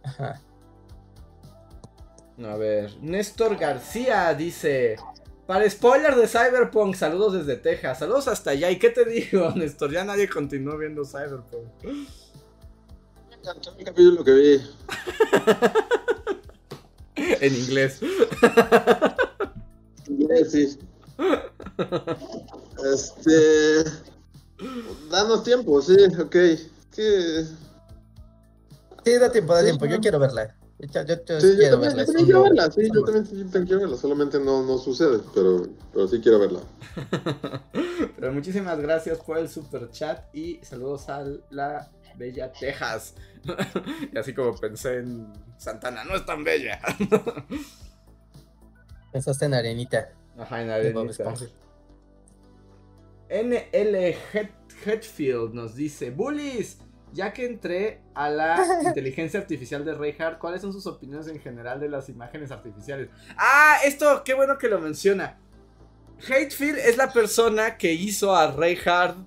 Ajá. 0.05 0.41
A 2.45 2.57
ver, 2.57 2.97
Néstor 3.01 3.57
García 3.57 4.33
dice: 4.35 4.97
Para 5.47 5.69
spoiler 5.69 6.15
de 6.15 6.29
Cyberpunk, 6.29 6.95
saludos 6.95 7.33
desde 7.33 7.57
Texas. 7.57 7.99
Saludos 7.99 8.29
hasta 8.29 8.51
allá. 8.51 8.71
¿Y 8.71 8.79
qué 8.79 8.91
te 8.91 9.05
digo, 9.05 9.51
Néstor? 9.57 9.91
Ya 9.91 10.05
nadie 10.05 10.29
continuó 10.29 10.77
viendo 10.77 11.05
Cyberpunk. 11.05 11.83
Me 11.83 13.37
encantó 13.37 13.75
el 13.77 13.85
capítulo 13.85 14.23
que 14.23 14.33
vi. 14.33 14.61
en 17.41 17.55
inglés. 17.55 18.01
Sí, 20.05 20.45
sí. 20.51 20.79
Este. 22.95 23.85
Danos 25.11 25.45
tiempo, 25.45 25.81
sí, 25.83 25.97
ok. 26.21 26.31
Que. 26.95 27.45
Sí, 29.05 29.19
da 29.19 29.31
tiempo, 29.31 29.53
da 29.55 29.61
Sí, 29.61 29.67
tiempo, 29.67 29.87
yo 29.87 30.01
quiero 30.01 30.19
verla. 30.19 30.55
Yo, 30.79 31.03
yo- 31.05 31.25
yo 31.25 31.41
Sí, 31.41 31.49
yo 31.53 31.57
quiero 31.57 31.81
también, 31.81 31.97
verla. 31.97 32.05
yo 32.05 32.07
también 32.07 32.19
un- 32.19 32.25
quiero 32.27 32.43
verla, 32.43 32.71
sí, 32.71 32.81
es 32.83 32.91
yo 32.93 33.01
un- 33.01 33.05
también, 33.07 33.27
sí, 33.27 33.33
yo 33.37 33.43
también 33.45 33.65
quiero 33.67 33.81
verla, 33.81 33.97
solamente 33.97 34.39
no, 34.41 34.63
no 34.63 34.77
sucede, 34.79 35.21
pero, 35.35 35.67
pero 35.93 36.09
sí 36.09 36.21
quiero 36.21 36.39
verla. 36.39 36.61
Pero 38.19 38.33
muchísimas 38.33 38.79
gracias 38.81 39.19
por 39.19 39.39
el 39.39 39.49
super 39.49 39.91
chat 39.91 40.25
y 40.35 40.59
saludos 40.63 41.09
a 41.09 41.25
la 41.51 41.91
bella 42.19 42.53
Texas. 42.53 43.15
y 44.13 44.19
así 44.19 44.35
como 44.35 44.55
pensé 44.57 44.99
en 44.99 45.33
Santana, 45.57 46.05
no 46.05 46.15
es 46.17 46.27
tan 46.27 46.45
bella. 46.45 46.79
Pensaste 49.13 49.47
en 49.47 49.55
Arenita. 49.55 50.11
Ajá, 50.39 50.63
en 50.63 50.69
de 50.69 50.93
Bob 50.93 51.05
arenita. 51.05 51.33
Esponja. 51.33 51.47
NL 53.29 54.15
Het- 54.33 54.51
Hetfield 54.85 55.53
nos 55.55 55.75
dice, 55.75 56.11
Bullies, 56.11 56.79
ya 57.13 57.33
que 57.33 57.47
entré 57.47 58.03
a 58.15 58.29
la 58.29 58.57
inteligencia 58.85 59.41
artificial 59.41 59.85
de 59.85 59.95
Reinhardt, 59.95 60.39
¿cuáles 60.39 60.61
son 60.61 60.73
sus 60.73 60.87
opiniones 60.87 61.27
en 61.29 61.41
general 61.41 61.81
de 61.81 61.89
las 61.89 62.09
imágenes 62.09 62.51
artificiales? 62.51 63.09
Ah, 63.37 63.79
esto, 63.85 64.23
qué 64.25 64.35
bueno 64.35 64.59
que 64.59 64.69
lo 64.69 64.79
menciona. 64.81 65.39
Hatefield 66.25 66.79
es 66.79 66.97
la 66.97 67.13
persona 67.13 67.77
que 67.77 67.93
hizo 67.93 68.35
a 68.35 68.51
Reinhardt, 68.53 69.19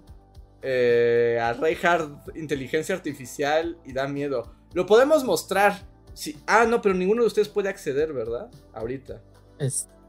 eh, 0.61 1.37
a 1.41 1.53
Reinhardt 1.53 2.35
inteligencia 2.35 2.95
artificial 2.95 3.77
y 3.85 3.93
da 3.93 4.07
miedo. 4.07 4.55
Lo 4.73 4.85
podemos 4.85 5.23
mostrar. 5.23 5.87
Sí. 6.13 6.37
Ah, 6.47 6.65
no, 6.65 6.81
pero 6.81 6.95
ninguno 6.95 7.21
de 7.21 7.27
ustedes 7.27 7.47
puede 7.49 7.69
acceder, 7.69 8.11
¿verdad? 8.13 8.49
Ahorita. 8.73 9.21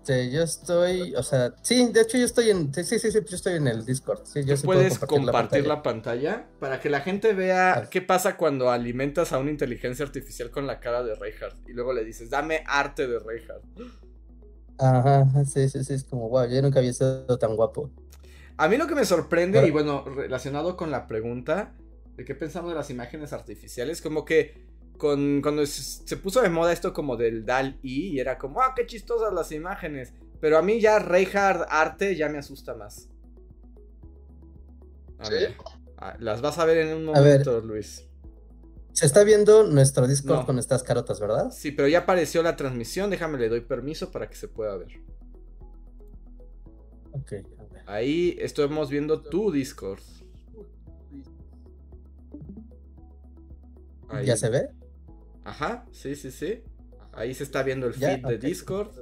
Este, 0.00 0.30
yo 0.30 0.42
estoy, 0.42 1.14
o 1.14 1.22
sea, 1.22 1.54
sí, 1.62 1.90
de 1.92 2.00
hecho 2.00 2.16
yo 2.16 2.24
estoy 2.24 2.48
en, 2.50 2.72
sí, 2.72 2.84
sí, 2.84 2.98
sí, 2.98 3.10
yo 3.12 3.36
estoy 3.36 3.56
en 3.56 3.66
el 3.68 3.84
Discord. 3.84 4.24
Sí, 4.24 4.40
yo 4.44 4.54
¿Tú 4.54 4.62
sí 4.62 4.66
puedo 4.66 4.80
puedes 4.80 4.98
compartir 4.98 5.26
la 5.26 5.32
pantalla. 5.32 5.68
la 5.68 5.82
pantalla 5.82 6.46
para 6.58 6.80
que 6.80 6.88
la 6.88 7.00
gente 7.00 7.34
vea 7.34 7.86
qué 7.90 8.00
pasa 8.00 8.36
cuando 8.38 8.70
alimentas 8.70 9.32
a 9.32 9.38
una 9.38 9.50
inteligencia 9.50 10.04
artificial 10.04 10.50
con 10.50 10.66
la 10.66 10.80
cara 10.80 11.02
de 11.02 11.14
Reinhardt 11.14 11.68
y 11.68 11.72
luego 11.74 11.92
le 11.92 12.04
dices, 12.04 12.30
dame 12.30 12.64
arte 12.66 13.06
de 13.06 13.18
Reinhardt. 13.18 13.62
Ajá, 14.78 15.28
sí, 15.44 15.68
sí, 15.68 15.84
sí, 15.84 15.92
es 15.92 16.04
como, 16.04 16.30
wow, 16.30 16.48
yo 16.48 16.62
nunca 16.62 16.78
había 16.78 16.92
sido 16.94 17.38
tan 17.38 17.54
guapo. 17.54 17.90
A 18.56 18.68
mí 18.68 18.78
lo 18.78 18.86
que 18.86 18.94
me 18.94 19.04
sorprende, 19.04 19.58
Pero- 19.58 19.68
y 19.68 19.70
bueno, 19.70 20.04
relacionado 20.06 20.76
con 20.76 20.90
la 20.90 21.06
pregunta 21.06 21.74
de 22.16 22.24
qué 22.24 22.34
pensamos 22.34 22.70
de 22.70 22.76
las 22.76 22.88
imágenes 22.90 23.32
artificiales, 23.34 24.00
como 24.00 24.24
que 24.24 24.64
con, 25.00 25.40
cuando 25.42 25.66
se 25.66 26.16
puso 26.18 26.42
de 26.42 26.50
moda 26.50 26.72
esto 26.72 26.92
como 26.92 27.16
del 27.16 27.44
DAL-I 27.44 28.12
y 28.12 28.20
era 28.20 28.38
como, 28.38 28.60
ah, 28.60 28.74
qué 28.76 28.86
chistosas 28.86 29.32
las 29.32 29.50
imágenes. 29.50 30.12
Pero 30.40 30.58
a 30.58 30.62
mí 30.62 30.80
ya 30.80 31.00
Reinhardt 31.00 31.66
arte 31.68 32.14
ya 32.14 32.28
me 32.28 32.38
asusta 32.38 32.74
más. 32.74 33.08
A 35.18 35.24
¿Sí? 35.26 35.32
ver, 35.32 35.56
las 36.20 36.40
vas 36.40 36.58
a 36.58 36.64
ver 36.64 36.78
en 36.78 36.96
un 36.96 37.08
A 37.16 37.20
ver. 37.20 37.44
momento, 37.44 37.60
Luis. 37.66 38.06
Se 38.92 39.06
está 39.06 39.24
viendo 39.24 39.64
nuestro 39.64 40.06
Discord 40.06 40.40
No. 40.40 40.46
con 40.46 40.58
estas 40.58 40.82
carotas, 40.82 41.18
¿verdad? 41.20 41.50
Sí, 41.50 41.72
pero 41.72 41.88
ya 41.88 42.00
apareció 42.00 42.42
la 42.42 42.56
transmisión, 42.56 43.08
déjame 43.10 43.38
le 43.38 43.48
doy 43.48 43.60
permiso 43.62 44.10
para 44.10 44.28
que 44.28 44.36
se 44.36 44.48
pueda 44.48 44.76
ver. 44.76 45.00
Ok, 47.12 47.32
a 47.32 47.64
ver. 47.72 47.82
Ahí 47.86 48.36
estamos 48.40 48.90
viendo 48.90 49.22
tu 49.22 49.50
Discord. 49.50 50.00
Ahí. 54.08 54.26
¿Ya 54.26 54.36
se 54.36 54.48
ve? 54.50 54.70
Ajá, 55.50 55.84
sí, 55.90 56.14
sí, 56.14 56.30
sí. 56.30 56.62
Ahí 57.12 57.34
se 57.34 57.42
está 57.42 57.64
viendo 57.64 57.88
el 57.88 57.94
Ya, 57.94 58.10
feed 58.10 58.24
de. 58.24 58.38
Discord. 58.38 58.92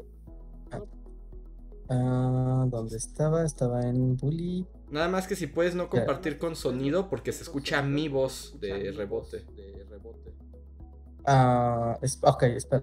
Ah, 1.91 2.65
¿dónde 2.69 2.97
estaba? 2.97 3.45
Estaba 3.45 3.83
en 3.83 4.17
Bully. 4.17 4.67
Nada 4.91 5.09
más 5.09 5.27
que 5.27 5.37
si 5.37 5.47
puedes 5.47 5.75
no 5.75 5.91
compartir 5.91 6.39
con 6.39 6.57
sonido 6.57 7.11
porque 7.11 7.33
se 7.33 7.43
escucha 7.43 7.83
mi 7.83 8.09
voz 8.09 8.59
de 8.61 8.93
rebote. 8.93 9.45
Ah, 11.27 11.99
ok, 12.23 12.43
espera. 12.45 12.83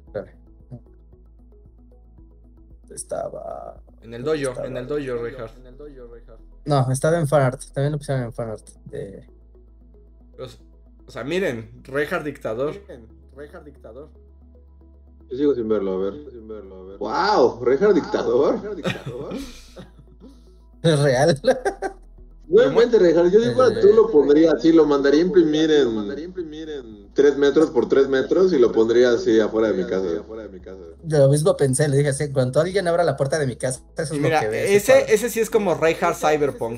Estaba. 2.92 3.82
En 4.04 4.14
el 4.14 4.24
dojo, 4.24 4.64
en 4.64 4.78
el 4.78 4.86
dojo, 4.88 5.24
Richard. 5.24 5.52
No, 6.66 6.92
estaba 6.92 7.18
en 7.18 7.28
fanart. 7.28 7.64
También 7.74 7.94
lo 7.94 7.98
pusieron 7.98 8.26
en 8.26 8.34
fanart. 8.34 8.70
De... 8.86 9.28
o 10.38 11.12
sea, 11.12 11.24
miren, 11.24 11.82
Richard 11.84 12.24
dictador. 12.24 12.76
Richard 13.36 13.66
dictador. 13.66 14.10
Yo 15.30 15.38
sigo 15.38 15.56
sin 15.56 15.68
verlo, 15.68 15.94
a 15.94 15.98
ver. 15.98 16.14
Sin 16.32 16.48
verlo, 16.48 16.76
a 16.76 16.84
ver. 16.86 16.98
¡Wow! 17.00 17.64
¿Richard 17.66 17.94
dictador? 17.94 18.60
¿Es 20.84 21.00
real? 21.00 21.42
Nuevamente, 22.48 23.00
Rejar, 23.00 23.32
yo 23.32 23.42
digo, 23.42 23.64
tú 23.82 23.88
lo 23.96 24.12
pondría 24.12 24.52
así, 24.52 24.72
lo 24.72 24.86
mandaría 24.86 25.22
a 25.22 25.26
imprimir 25.26 25.72
en, 25.72 25.96
mandaría 25.96 26.26
imprimir 26.26 26.70
en 26.70 26.95
3 27.16 27.38
metros 27.38 27.72
por 27.72 27.88
3 27.88 28.10
metros 28.10 28.52
y 28.52 28.60
lo 28.60 28.74
pondría 28.74 29.12
así 29.12 29.40
afuera 29.40 29.72
de 29.72 29.74
mi 29.74 29.90
casa. 29.90 30.06
Yo 31.04 31.18
lo 31.20 31.30
mismo 31.30 31.56
pensé, 31.56 31.88
le 31.88 31.96
dije 31.98 32.10
así, 32.10 32.30
cuando 32.30 32.60
alguien 32.60 32.90
abra 32.90 33.06
la 33.06 33.16
puerta 33.16 33.40
de 33.40 33.48
mi 33.48 33.56
casa, 33.56 33.82
eso 33.98 34.14
es 34.16 34.20
Mira, 34.20 34.42
lo 34.42 34.50
que 34.50 34.52
ve. 34.52 34.76
Ese, 34.76 35.06
ese 35.14 35.30
sí 35.30 35.40
es 35.40 35.50
como 35.50 35.76
Reinhardt 35.76 36.18
Cyberpunk. 36.18 36.74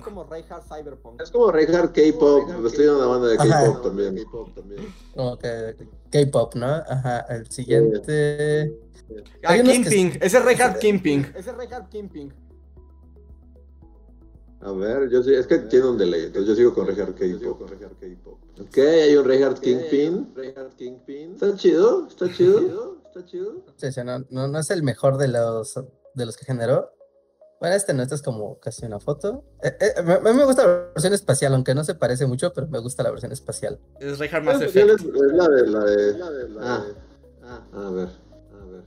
Es 1.20 1.32
como 1.32 1.52
Reinhardt 1.52 1.92
K-Pop, 1.92 2.66
estoy 2.68 2.86
en 2.86 2.92
una 2.92 3.08
banda 3.08 3.28
de 3.30 3.38
K-Pop 3.38 3.84
también. 3.84 4.26
Como 5.16 5.40
que 5.40 5.76
K-Pop, 6.12 6.54
¿no? 6.54 6.68
Ajá, 6.68 7.22
el 7.30 7.50
siguiente... 7.50 8.78
Ah, 9.44 9.56
Kimping, 9.58 10.20
ese 10.22 10.38
es 10.38 10.46
Reinhardt 10.46 10.78
Kimping. 10.78 11.26
Ese 11.36 11.50
es 11.50 11.58
Reinhardt 11.58 11.90
Kimping. 11.90 12.32
A 14.62 14.72
ver, 14.72 15.10
yo 15.10 15.24
sí, 15.24 15.34
es 15.34 15.48
que 15.48 15.58
tiene 15.60 15.88
un 15.88 15.98
delay, 15.98 16.26
entonces 16.26 16.50
yo 16.50 16.56
sigo 16.56 16.76
con 16.76 16.86
Reinhardt 16.86 17.18
K-Pop. 17.18 18.47
Ok, 18.60 18.78
hay 18.78 19.16
un 19.16 19.26
Reinhardt 19.26 19.60
Kingpin. 19.60 20.34
Kingpin. 20.78 21.34
Está 21.34 21.56
chido, 21.56 22.08
está 22.08 22.32
chido, 22.32 22.98
está 23.06 23.24
chido. 23.26 23.64
Sí, 23.76 23.92
sí, 23.92 24.02
no, 24.04 24.26
no, 24.30 24.48
no, 24.48 24.60
es 24.60 24.72
el 24.72 24.82
mejor 24.82 25.18
de 25.18 25.28
los, 25.28 25.76
de 26.16 26.26
los 26.26 26.38
que 26.38 26.46
generó. 26.46 26.92
Bueno, 27.60 27.76
este 27.76 27.94
no, 27.94 28.04
este 28.04 28.16
es 28.16 28.22
como 28.22 28.60
casi 28.60 28.86
una 28.86 29.00
foto. 29.00 29.44
Eh, 29.64 29.76
eh, 29.80 29.94
a 29.98 30.20
mí 30.20 30.34
me 30.38 30.46
gusta 30.46 30.66
la 30.66 30.74
versión 30.94 31.14
espacial, 31.14 31.54
aunque 31.54 31.76
no 31.76 31.84
se 31.84 31.96
parece 31.96 32.26
mucho, 32.26 32.52
pero 32.54 32.68
me 32.68 32.80
gusta 32.80 33.04
la 33.04 33.12
versión 33.12 33.32
espacial. 33.32 33.80
Es 34.00 34.18
Reinhardt 34.18 34.46
más 34.46 34.62
Effect. 34.62 34.90
Es, 34.90 35.04
la 35.04 35.48
de, 35.50 35.68
la 35.68 35.84
de, 35.86 36.16
ah, 36.62 36.86
ah, 37.44 37.68
a 37.74 37.92
ver, 37.92 38.10
a 38.54 38.66
ver. 38.66 38.84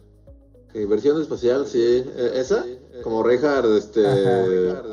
Ok, 0.65 0.89
versión 0.89 1.21
espacial, 1.21 1.67
sí. 1.67 2.05
Eh, 2.17 2.33
¿Esa? 2.35 2.65
Como 3.03 3.23
Reinhardt, 3.23 3.71
este, 3.77 4.03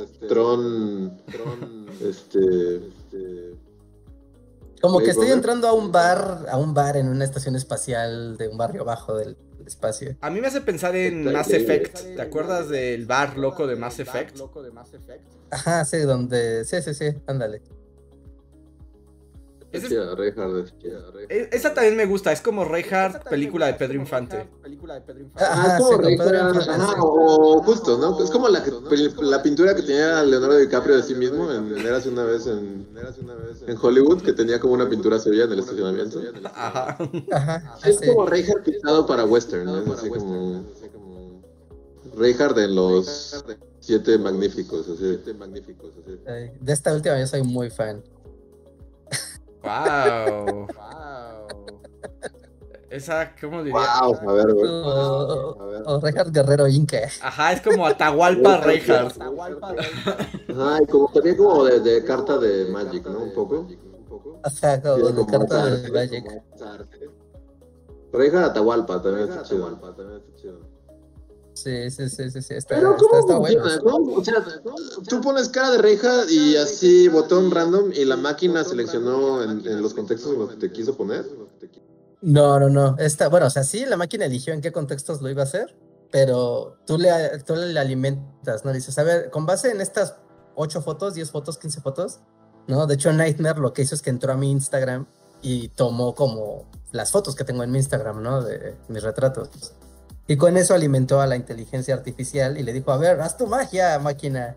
este, 0.03 0.27
Tron, 0.27 1.21
Tron, 1.31 1.87
este, 2.01 2.75
este 2.77 3.56
como 4.87 5.03
que 5.03 5.11
estoy 5.11 5.31
entrando 5.31 5.67
a 5.67 5.73
un 5.73 5.91
bar, 5.91 6.45
a 6.49 6.57
un 6.57 6.73
bar 6.73 6.97
en 6.97 7.09
una 7.09 7.25
estación 7.25 7.55
espacial 7.55 8.37
de 8.37 8.47
un 8.47 8.57
barrio 8.57 8.85
bajo 8.85 9.15
del 9.15 9.37
espacio. 9.65 10.15
A 10.21 10.29
mí 10.29 10.39
me 10.41 10.47
hace 10.47 10.61
pensar 10.61 10.95
en 10.95 11.31
Mass 11.31 11.51
Effect. 11.51 12.15
¿Te 12.15 12.21
acuerdas 12.21 12.69
del 12.69 13.05
bar 13.05 13.37
loco 13.37 13.67
de 13.67 13.75
Mass 13.75 13.99
Effect? 13.99 14.37
Ajá, 15.51 15.85
sí, 15.85 15.99
donde. 15.99 16.65
Sí, 16.65 16.81
sí, 16.81 16.93
sí, 16.93 17.13
ándale. 17.27 17.61
E, 19.71 21.49
esa 21.51 21.73
también 21.73 21.97
me 21.97 22.05
gusta, 22.05 22.31
es 22.31 22.39
como 22.41 22.63
Reinhardt, 22.63 23.27
película 23.27 23.65
de 23.65 23.73
Pedro 23.73 23.95
Infante. 23.95 24.47
Ah, 25.35 25.77
es 25.77 25.83
como 25.83 25.97
Reinhardt, 25.97 26.97
o 26.99 27.61
justo, 27.63 27.97
¿no? 27.97 28.23
Es 28.23 28.31
como 28.31 28.47
la, 28.47 28.63
la 29.21 29.43
pintura 29.43 29.75
que 29.75 29.81
tenía 29.81 30.23
Leonardo 30.23 30.57
DiCaprio 30.57 30.95
de 30.95 31.03
sí 31.03 31.15
mismo 31.15 31.51
en 31.51 31.77
Érase 31.79 32.09
una 32.09 32.23
vez 32.23 32.47
en, 32.47 32.87
en 33.67 33.77
Hollywood, 33.81 34.21
que 34.21 34.33
tenía 34.33 34.59
como 34.59 34.73
una 34.73 34.87
pintura 34.89 35.19
sevilla 35.19 35.43
en 35.43 35.51
el 35.51 35.59
estacionamiento. 35.59 36.21
Ajá. 36.53 36.97
Es 37.85 37.99
como 37.99 38.25
Reinhardt 38.25 38.63
pintado 38.63 39.05
para 39.05 39.25
western, 39.25 39.65
¿no? 39.65 39.93
Así 39.93 40.09
como 40.09 40.63
Reinhardt 42.15 42.57
en 42.57 42.73
los 42.73 43.43
siete 43.81 44.17
magníficos, 44.17 44.87
así. 44.87 45.19
De 46.61 46.73
esta 46.73 46.93
última 46.93 47.19
yo 47.19 47.27
soy 47.27 47.43
muy 47.43 47.69
fan. 47.69 48.01
Wow. 49.67 50.67
wow. 50.67 51.47
Esa, 52.89 53.35
¿cómo 53.39 53.63
diría? 53.63 53.73
Wow, 53.73 54.29
a 54.29 54.33
ver, 54.33 54.53
güey. 54.53 54.65
O, 54.65 55.99
Reinhardt 56.01 56.33
Guerrero 56.33 56.67
Inca. 56.67 57.09
Ajá, 57.21 57.51
es 57.51 57.61
como 57.61 57.85
Atahualpa 57.85 58.61
Reinhardt. 58.61 59.21
Ajá, 59.21 60.79
y 60.81 60.85
como 60.85 61.11
también 61.11 61.35
como 61.35 61.65
de, 61.65 61.81
de, 61.81 62.03
carta 62.05 62.37
de 62.37 62.69
Magic, 62.71 63.05
¿no? 63.07 63.19
Un 63.19 63.33
poco. 63.33 63.67
Ajá, 64.43 64.81
como 64.81 65.09
de 65.09 65.25
carta 65.25 65.65
de 65.65 65.91
Magic. 65.91 66.43
Reinhardt 68.13 68.51
Atahualpa 68.51 69.01
también 69.01 69.29
está 69.29 69.43
chido. 69.43 69.67
También 69.75 70.17
está 70.17 70.35
chido. 70.41 70.76
Sí, 71.63 71.89
sí, 71.89 72.07
sí, 72.09 72.29
sí, 72.29 72.41
sí. 72.41 72.53
Está, 72.53 72.75
Pero 72.75 72.95
está, 72.95 73.19
está 73.19 73.37
bueno. 73.37 73.63
O 74.15 74.23
sea, 74.23 74.45
tú 75.07 75.21
pones 75.21 75.49
cara 75.49 75.71
de 75.71 75.79
reja 75.79 76.25
y 76.29 76.55
así 76.55 77.07
botón 77.07 77.49
random 77.49 77.91
y 77.93 78.05
la 78.05 78.15
máquina 78.15 78.63
seleccionó 78.63 79.41
en, 79.41 79.65
en 79.65 79.81
los 79.81 79.95
contextos 79.95 80.33
en 80.33 80.39
los 80.39 80.49
que 80.51 80.57
te 80.57 80.71
quiso 80.71 80.95
poner. 80.95 81.25
No, 82.21 82.59
no, 82.59 82.69
no. 82.69 82.95
Esta, 82.99 83.29
bueno, 83.29 83.47
o 83.47 83.49
sea, 83.49 83.63
sí, 83.63 83.85
la 83.85 83.97
máquina 83.97 84.25
eligió 84.25 84.53
en 84.53 84.61
qué 84.61 84.71
contextos 84.71 85.21
lo 85.21 85.29
iba 85.29 85.41
a 85.41 85.45
hacer, 85.45 85.75
pero 86.11 86.77
tú 86.85 86.97
le, 86.97 87.09
tú 87.45 87.55
le 87.55 87.79
alimentas, 87.79 88.63
¿no? 88.63 88.71
Dices, 88.71 88.97
a 88.99 89.03
ver, 89.03 89.29
con 89.31 89.45
base 89.45 89.71
en 89.71 89.81
estas 89.81 90.15
8 90.55 90.81
fotos, 90.81 91.15
10 91.15 91.31
fotos, 91.31 91.57
15 91.57 91.81
fotos, 91.81 92.19
¿no? 92.67 92.85
De 92.85 92.95
hecho, 92.95 93.11
Nightmare 93.13 93.59
lo 93.59 93.73
que 93.73 93.81
hizo 93.81 93.95
es 93.95 94.03
que 94.03 94.11
entró 94.11 94.31
a 94.31 94.37
mi 94.37 94.51
Instagram 94.51 95.07
y 95.41 95.69
tomó 95.69 96.13
como 96.13 96.69
las 96.91 97.11
fotos 97.11 97.35
que 97.35 97.43
tengo 97.43 97.63
en 97.63 97.71
mi 97.71 97.79
Instagram, 97.79 98.21
¿no? 98.21 98.43
De 98.43 98.75
mis 98.89 99.01
retratos. 99.01 99.73
Y 100.27 100.35
con 100.35 100.57
eso 100.57 100.73
alimentó 100.73 101.21
a 101.21 101.27
la 101.27 101.37
inteligencia 101.37 101.93
artificial 101.95 102.57
y 102.57 102.63
le 102.63 102.73
dijo, 102.73 102.91
a 102.91 102.97
ver, 102.97 103.21
haz 103.21 103.37
tu 103.37 103.47
magia, 103.47 103.97
máquina. 103.99 104.55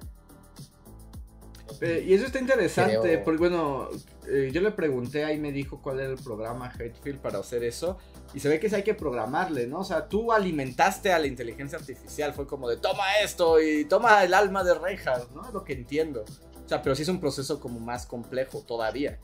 Eh, 1.81 2.05
y 2.09 2.15
eso 2.15 2.27
está 2.27 2.41
interesante, 2.41 3.19
porque 3.19 3.39
bueno, 3.39 3.89
eh, 4.29 4.51
yo 4.53 4.61
le 4.61 4.73
pregunté 4.73 5.25
ahí 5.25 5.39
me 5.39 5.53
dijo 5.53 5.81
cuál 5.81 6.01
era 6.01 6.11
el 6.11 6.19
programa 6.19 6.67
Hatefield 6.67 7.21
para 7.21 7.39
hacer 7.39 7.63
eso. 7.63 7.99
Y 8.35 8.41
se 8.41 8.49
ve 8.49 8.59
que 8.59 8.69
sí 8.69 8.75
hay 8.75 8.83
que 8.83 8.95
programarle, 8.95 9.67
¿no? 9.67 9.81
O 9.81 9.85
sea, 9.85 10.09
tú 10.09 10.33
alimentaste 10.33 11.13
a 11.13 11.19
la 11.19 11.27
inteligencia 11.27 11.79
artificial, 11.79 12.35
fue 12.35 12.47
como 12.47 12.69
de 12.69 12.77
toma 12.77 13.19
esto 13.25 13.61
y 13.61 13.85
toma 13.85 14.25
el 14.25 14.35
alma 14.35 14.65
de 14.65 14.75
Reinhardt, 14.75 15.31
¿no? 15.33 15.47
Es 15.47 15.55
lo 15.55 15.65
que 15.65 15.73
entiendo. 15.73 16.25
O 16.65 16.69
sea, 16.69 16.83
pero 16.83 16.95
sí 16.95 17.03
es 17.03 17.09
un 17.09 17.21
proceso 17.21 17.61
como 17.61 17.81
más 17.81 18.07
complejo 18.07 18.61
todavía 18.61 19.19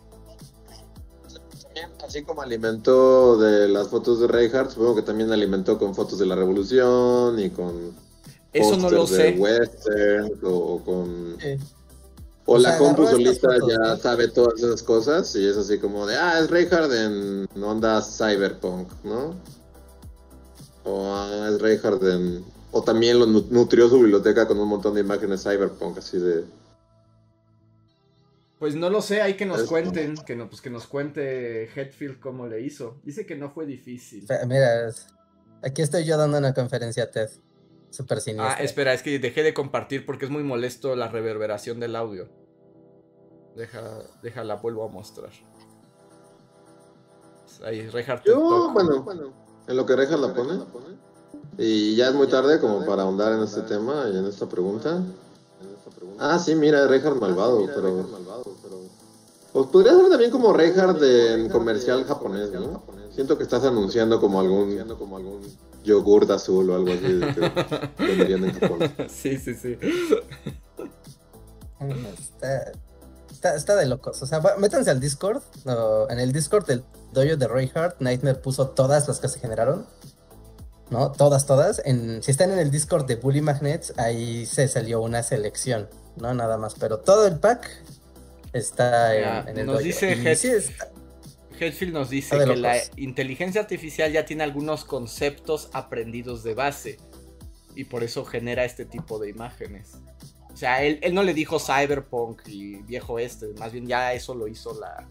así 2.04 2.22
como 2.22 2.42
alimentó 2.42 3.38
de 3.38 3.68
las 3.68 3.88
fotos 3.88 4.20
de 4.20 4.28
Reinhardt, 4.28 4.70
supongo 4.70 4.96
que 4.96 5.02
también 5.02 5.32
alimentó 5.32 5.78
con 5.78 5.94
fotos 5.94 6.18
de 6.18 6.26
la 6.26 6.34
Revolución 6.34 7.38
y 7.38 7.50
con 7.50 7.94
eso 8.52 8.76
no 8.76 8.90
lo 8.90 9.06
sé. 9.06 9.36
Western 9.38 10.32
o, 10.42 10.80
con 10.84 11.36
o, 12.46 12.58
la 12.58 12.78
compu 12.78 13.06
solista 13.06 13.48
ya 13.68 13.96
sabe 13.96 14.28
todas 14.28 14.62
esas 14.62 14.82
cosas 14.82 15.34
y 15.36 15.46
es 15.46 15.56
así 15.56 15.78
como 15.78 16.06
de 16.06 16.16
ah 16.16 16.38
es 16.40 16.48
Reinhardt 16.48 16.92
en 16.92 17.48
onda 17.62 18.02
cyberpunk, 18.02 18.88
¿no? 19.04 19.34
O 20.84 21.12
ah, 21.14 21.50
es 21.50 21.60
Reinhardt 21.60 22.02
en 22.04 22.44
o 22.70 22.82
también 22.82 23.18
lo 23.18 23.26
nutrió 23.26 23.88
su 23.88 23.96
biblioteca 23.96 24.46
con 24.46 24.58
un 24.58 24.68
montón 24.68 24.94
de 24.94 25.00
imágenes 25.00 25.42
cyberpunk 25.42 25.98
así 25.98 26.18
de 26.18 26.44
pues 28.58 28.74
no 28.74 28.88
lo 28.88 29.02
sé, 29.02 29.20
hay 29.20 29.34
que 29.34 29.44
nos 29.44 29.64
cuenten, 29.64 30.16
que, 30.24 30.34
no, 30.34 30.48
pues 30.48 30.62
que 30.62 30.70
nos 30.70 30.86
cuente 30.86 31.64
Hetfield 31.74 32.20
cómo 32.20 32.46
le 32.46 32.62
hizo. 32.62 33.00
Dice 33.04 33.26
que 33.26 33.36
no 33.36 33.50
fue 33.50 33.66
difícil. 33.66 34.26
Mira, 34.46 34.90
aquí 35.62 35.82
estoy 35.82 36.04
yo 36.04 36.16
dando 36.16 36.38
una 36.38 36.54
conferencia 36.54 37.10
TED. 37.10 37.30
Super 37.90 38.20
siniestra. 38.20 38.56
Ah, 38.58 38.62
espera, 38.62 38.92
es 38.92 39.02
que 39.02 39.18
dejé 39.18 39.42
de 39.42 39.54
compartir 39.54 40.04
porque 40.04 40.24
es 40.24 40.30
muy 40.30 40.42
molesto 40.42 40.96
la 40.96 41.08
reverberación 41.08 41.80
del 41.80 41.96
audio. 41.96 42.28
Deja, 43.54 44.02
déjala, 44.22 44.56
vuelvo 44.56 44.84
a 44.84 44.88
mostrar. 44.88 45.30
Ahí, 47.64 47.88
Reinhardt. 47.88 48.24
Yo, 48.26 48.70
bueno, 48.72 49.02
bueno, 49.02 49.32
en 49.66 49.76
lo 49.76 49.86
que 49.86 49.96
Reja 49.96 50.16
la 50.16 50.34
pone. 50.34 50.60
Y 51.58 51.96
ya 51.96 52.08
es 52.08 52.14
muy 52.14 52.26
tarde 52.26 52.60
como 52.60 52.84
para 52.84 53.02
ahondar 53.02 53.32
en 53.32 53.42
este 53.42 53.62
tema 53.62 54.08
y 54.12 54.18
en 54.18 54.26
esta 54.26 54.46
pregunta. 54.46 55.02
Ah, 56.18 56.38
sí, 56.38 56.55
mira, 56.55 56.86
Reinhardt 56.86 57.20
malvado, 57.20 57.66
pero... 57.74 58.06
Pues 59.52 59.66
podría 59.68 59.94
ser 59.94 60.10
también 60.10 60.30
como 60.30 60.52
Reinhardt 60.52 61.02
en 61.02 61.48
comercial 61.48 62.05
japonés, 62.05 62.52
¿no? 62.52 62.82
Siento 63.14 63.38
que 63.38 63.44
estás 63.44 63.64
anunciando 63.64 64.20
como 64.20 64.40
algún, 64.40 64.76
como 64.98 65.16
algún 65.16 65.40
yogurt 65.82 66.30
azul 66.30 66.68
o 66.68 66.74
algo 66.74 66.93
así 66.93 67.01
que 67.01 67.52
venderían 68.05 68.44
en 68.44 68.60
Japón. 68.60 68.78
Sí, 69.09 69.38
sí, 69.38 69.55
sí. 69.55 69.78
Está, 73.30 73.55
está, 73.55 73.76
de 73.76 73.84
locos. 73.84 74.22
O 74.22 74.26
sea, 74.26 74.40
métanse 74.59 74.90
al 74.90 74.98
Discord. 74.98 75.43
en 76.09 76.18
el 76.18 76.32
Discord 76.32 76.66
del 76.66 76.84
dojo 77.12 77.36
de 77.36 77.47
Reinhardt, 77.47 78.01
Nightmare 78.01 78.38
puso 78.38 78.68
todas 78.68 79.06
las 79.09 79.20
que 79.20 79.28
se 79.28 79.38
generaron. 79.38 79.86
¿No? 80.90 81.12
Todas, 81.12 81.47
todas. 81.47 81.82
En, 81.84 82.22
si 82.22 82.30
están 82.30 82.51
en 82.51 82.59
el 82.59 82.70
Discord 82.70 83.06
de 83.06 83.16
Bully 83.16 83.43
Magnets, 83.43 83.93
ahí 83.98 84.47
se 84.47 84.68
salió 84.68 85.02
una 85.02 85.22
selección. 85.22 85.88
No 86.16 86.34
nada 86.34 86.56
más, 86.56 86.74
pero 86.74 86.98
todo 86.98 87.26
el 87.26 87.38
pack 87.38 87.68
está 88.52 89.48
en, 89.48 89.59
el 89.59 89.66
Nos 89.66 89.82
dice 89.82 90.12
Headfield 91.59 91.93
nos 91.93 92.10
dice 92.10 92.38
que 92.38 92.56
la 92.56 92.76
inteligencia 92.97 93.60
artificial 93.60 94.12
ya 94.12 94.24
tiene 94.24 94.44
algunos 94.44 94.84
conceptos 94.84 95.70
aprendidos 95.72 96.43
de 96.43 96.55
base 96.55 96.98
y 97.74 97.84
por 97.84 98.02
eso 98.05 98.24
genera 98.24 98.64
este 98.64 98.84
tipo 98.84 99.18
de 99.18 99.30
imágenes. 99.30 99.98
O 100.52 100.56
sea, 100.56 100.82
él, 100.82 101.01
no 101.12 101.22
le 101.22 101.34
dijo 101.34 101.59
cyberpunk 101.59 102.43
y 102.47 102.76
viejo 102.82 103.18
este, 103.18 103.48
más 103.59 103.72
bien 103.72 103.86
ya 103.86 104.12
eso 104.14 104.34
lo 104.34 104.48
hizo 104.48 104.78
la, 104.80 105.06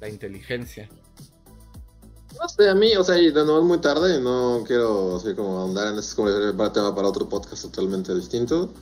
la 0.00 0.08
inteligencia. 0.08 0.88
No 2.38 2.48
sé, 2.48 2.68
a 2.68 2.74
mí, 2.74 2.94
o 2.96 3.04
sea, 3.04 3.16
de 3.16 3.32
nuevo 3.32 3.58
es 3.58 3.64
muy 3.64 3.78
tarde 3.78 4.16
y 4.16 4.22
no 4.22 4.62
quiero 4.66 5.16
así 5.16 5.34
como 5.34 5.58
ahondar 5.58 5.88
en 5.88 5.98
ese 5.98 6.14
tema 6.72 6.94
para 6.94 7.08
otro 7.08 7.28
podcast 7.28 7.62
totalmente 7.62 8.14
distinto. 8.14 8.72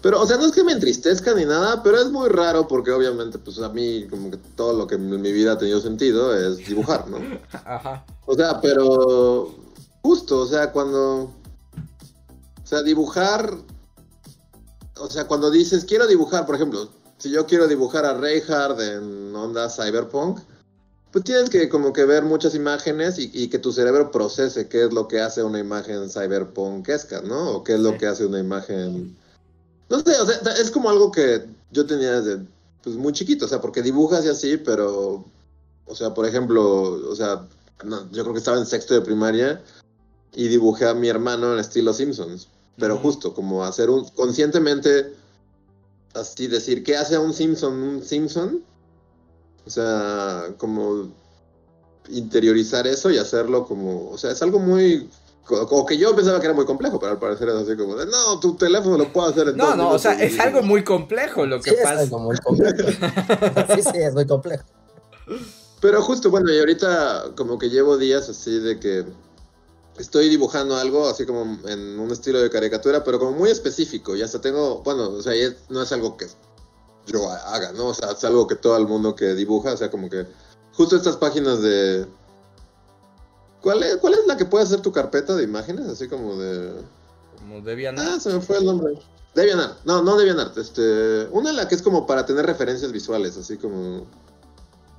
Pero, 0.00 0.20
o 0.20 0.26
sea, 0.26 0.36
no 0.36 0.46
es 0.46 0.52
que 0.52 0.62
me 0.62 0.72
entristezca 0.72 1.34
ni 1.34 1.44
nada, 1.44 1.82
pero 1.82 1.98
es 1.98 2.10
muy 2.10 2.28
raro 2.28 2.68
porque 2.68 2.92
obviamente, 2.92 3.38
pues 3.38 3.58
a 3.58 3.68
mí, 3.70 4.06
como 4.08 4.30
que 4.30 4.36
todo 4.56 4.72
lo 4.74 4.86
que 4.86 4.94
en 4.94 5.20
mi 5.20 5.32
vida 5.32 5.52
ha 5.52 5.58
tenido 5.58 5.80
sentido 5.80 6.36
es 6.36 6.58
dibujar, 6.58 7.08
¿no? 7.08 7.18
Ajá. 7.64 8.04
O 8.26 8.34
sea, 8.34 8.60
pero 8.60 9.54
justo, 10.02 10.40
o 10.40 10.46
sea, 10.46 10.70
cuando. 10.70 11.22
O 11.24 12.66
sea, 12.66 12.82
dibujar. 12.82 13.54
O 14.98 15.10
sea, 15.10 15.26
cuando 15.26 15.50
dices 15.50 15.84
quiero 15.84 16.06
dibujar, 16.06 16.46
por 16.46 16.54
ejemplo, 16.54 16.88
si 17.18 17.30
yo 17.30 17.46
quiero 17.46 17.66
dibujar 17.66 18.04
a 18.04 18.14
Reinhardt 18.14 18.80
en 18.80 19.34
onda 19.34 19.68
cyberpunk 19.68 20.38
pues 21.14 21.22
tienes 21.22 21.48
que 21.48 21.68
como 21.68 21.92
que 21.92 22.04
ver 22.04 22.24
muchas 22.24 22.56
imágenes 22.56 23.20
y, 23.20 23.46
que 23.46 23.60
tu 23.60 23.72
cerebro 23.72 24.10
procese 24.10 24.66
qué 24.66 24.86
es 24.86 24.92
lo 24.92 25.06
que 25.06 25.20
hace 25.20 25.44
una 25.44 25.60
imagen 25.60 26.10
cyberpunkesca, 26.10 27.20
¿no? 27.20 27.52
O 27.52 27.62
qué 27.62 27.74
es 27.74 27.80
lo 27.80 27.96
que 27.96 28.08
hace 28.08 28.26
una 28.26 28.40
imagen... 28.40 29.16
No 29.88 30.00
sé, 30.00 30.10
o 30.20 30.26
sea, 30.26 30.54
es 30.60 30.72
como 30.72 30.90
algo 30.90 31.12
que 31.12 31.44
yo 31.70 31.86
tenía 31.86 32.20
desde 32.20 32.44
pues, 32.82 32.96
muy 32.96 33.12
chiquito, 33.12 33.44
o 33.44 33.48
sea, 33.48 33.60
porque 33.60 33.80
dibujas 33.80 34.24
y 34.24 34.28
así, 34.28 34.56
pero, 34.56 35.24
o 35.86 35.94
sea, 35.94 36.12
por 36.14 36.26
ejemplo, 36.26 37.08
o 37.08 37.14
sea, 37.14 37.46
yo 38.10 38.22
creo 38.24 38.32
que 38.32 38.40
estaba 38.40 38.58
en 38.58 38.66
sexto 38.66 38.94
de 38.94 39.02
primaria 39.02 39.62
y 40.34 40.48
dibujé 40.48 40.88
a 40.88 40.94
mi 40.94 41.08
hermano 41.08 41.52
en 41.52 41.60
estilo 41.60 41.92
Simpsons, 41.92 42.48
pero 42.76 42.98
justo 42.98 43.34
como 43.34 43.62
hacer 43.62 43.88
un, 43.88 44.04
conscientemente, 44.16 45.14
así 46.12 46.48
decir, 46.48 46.82
¿qué 46.82 46.96
hace 46.96 47.16
un 47.18 47.32
Simpson 47.32 47.72
un 47.72 48.02
Simpson? 48.02 48.64
O 49.66 49.70
sea, 49.70 50.54
como 50.58 51.08
interiorizar 52.08 52.86
eso 52.86 53.10
y 53.10 53.18
hacerlo 53.18 53.66
como, 53.66 54.10
o 54.10 54.18
sea, 54.18 54.30
es 54.30 54.42
algo 54.42 54.58
muy 54.58 55.08
como 55.44 55.84
que 55.84 55.98
yo 55.98 56.16
pensaba 56.16 56.40
que 56.40 56.46
era 56.46 56.54
muy 56.54 56.64
complejo, 56.64 56.98
pero 56.98 57.12
al 57.12 57.18
parecer 57.18 57.50
es 57.50 57.54
así 57.54 57.76
como 57.76 57.96
de, 57.96 58.06
no, 58.06 58.40
tu 58.40 58.56
teléfono 58.56 58.96
lo 58.96 59.12
puedo 59.12 59.28
hacer 59.28 59.48
en 59.48 59.56
No, 59.56 59.76
no, 59.76 59.90
o 59.90 59.98
sea, 59.98 60.12
es 60.14 60.40
algo 60.40 60.62
muy 60.62 60.82
complejo 60.82 61.44
lo 61.44 61.60
que 61.60 61.70
sí, 61.70 61.76
pasa. 61.82 61.94
Es 61.94 62.00
algo 62.00 62.18
muy 62.20 62.36
complejo. 62.38 62.88
sí, 63.74 63.82
sí, 63.82 63.98
es 63.98 64.14
muy 64.14 64.26
complejo. 64.26 64.64
Pero 65.80 66.00
justo, 66.00 66.30
bueno, 66.30 66.50
y 66.50 66.58
ahorita 66.58 67.32
como 67.36 67.58
que 67.58 67.68
llevo 67.68 67.98
días 67.98 68.30
así 68.30 68.58
de 68.58 68.80
que 68.80 69.04
estoy 69.98 70.30
dibujando 70.30 70.76
algo 70.76 71.08
así 71.08 71.26
como 71.26 71.58
en 71.68 71.98
un 71.98 72.10
estilo 72.10 72.40
de 72.40 72.48
caricatura, 72.48 73.04
pero 73.04 73.18
como 73.18 73.32
muy 73.32 73.50
específico. 73.50 74.16
Y 74.16 74.22
hasta 74.22 74.40
tengo, 74.40 74.82
bueno, 74.82 75.10
o 75.10 75.22
sea, 75.22 75.34
no 75.68 75.82
es 75.82 75.92
algo 75.92 76.16
que 76.16 76.26
yo 77.06 77.30
haga, 77.30 77.72
¿no? 77.72 77.86
O 77.88 77.94
sea, 77.94 78.12
es 78.12 78.24
algo 78.24 78.46
que 78.46 78.56
todo 78.56 78.76
el 78.76 78.86
mundo 78.86 79.14
que 79.14 79.34
dibuja, 79.34 79.72
o 79.72 79.76
sea, 79.76 79.90
como 79.90 80.08
que 80.08 80.26
justo 80.72 80.96
estas 80.96 81.16
páginas 81.16 81.62
de... 81.62 82.06
¿Cuál 83.60 83.82
es, 83.82 83.96
cuál 83.96 84.14
es 84.14 84.26
la 84.26 84.36
que 84.36 84.44
puede 84.44 84.64
hacer 84.64 84.80
tu 84.80 84.92
carpeta 84.92 85.34
de 85.34 85.44
imágenes? 85.44 85.88
Así 85.88 86.08
como 86.08 86.36
de... 86.36 86.72
Como 87.38 87.60
DeviantArt. 87.60 88.08
Ah, 88.08 88.20
se 88.20 88.32
me 88.32 88.40
fue 88.40 88.58
el 88.58 88.66
nombre. 88.66 88.98
DeviantArt. 89.34 89.84
No, 89.84 90.02
no 90.02 90.16
DeviantArt. 90.16 90.56
Este, 90.58 91.26
una 91.30 91.52
la 91.52 91.68
que 91.68 91.74
es 91.74 91.82
como 91.82 92.06
para 92.06 92.26
tener 92.26 92.44
referencias 92.46 92.92
visuales, 92.92 93.36
así 93.36 93.56
como... 93.56 94.06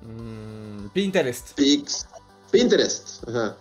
Mm, 0.01 0.89
Pinterest. 0.93 1.53
Pix. 1.53 2.07
Pinterest, 2.51 3.27
ajá. 3.27 3.55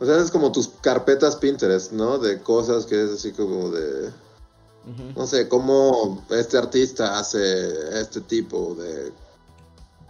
O 0.00 0.06
sea, 0.06 0.18
es 0.18 0.30
como 0.30 0.50
tus 0.50 0.68
carpetas 0.80 1.36
Pinterest, 1.36 1.92
¿no? 1.92 2.18
De 2.18 2.40
cosas 2.42 2.84
que 2.84 3.04
es 3.04 3.10
así 3.12 3.32
como 3.32 3.70
de 3.70 4.10
no 5.16 5.26
sé, 5.26 5.48
cómo 5.48 6.24
este 6.30 6.58
artista 6.58 7.18
hace 7.18 8.00
este 8.00 8.20
tipo 8.20 8.74
de 8.74 9.12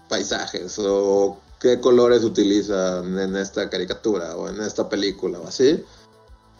paisajes 0.08 0.78
o 0.78 1.38
qué 1.60 1.80
colores 1.80 2.24
utilizan 2.24 3.18
en 3.18 3.36
esta 3.36 3.70
caricatura 3.70 4.36
o 4.36 4.48
en 4.48 4.60
esta 4.60 4.88
película 4.88 5.38
o 5.38 5.46
así. 5.46 5.82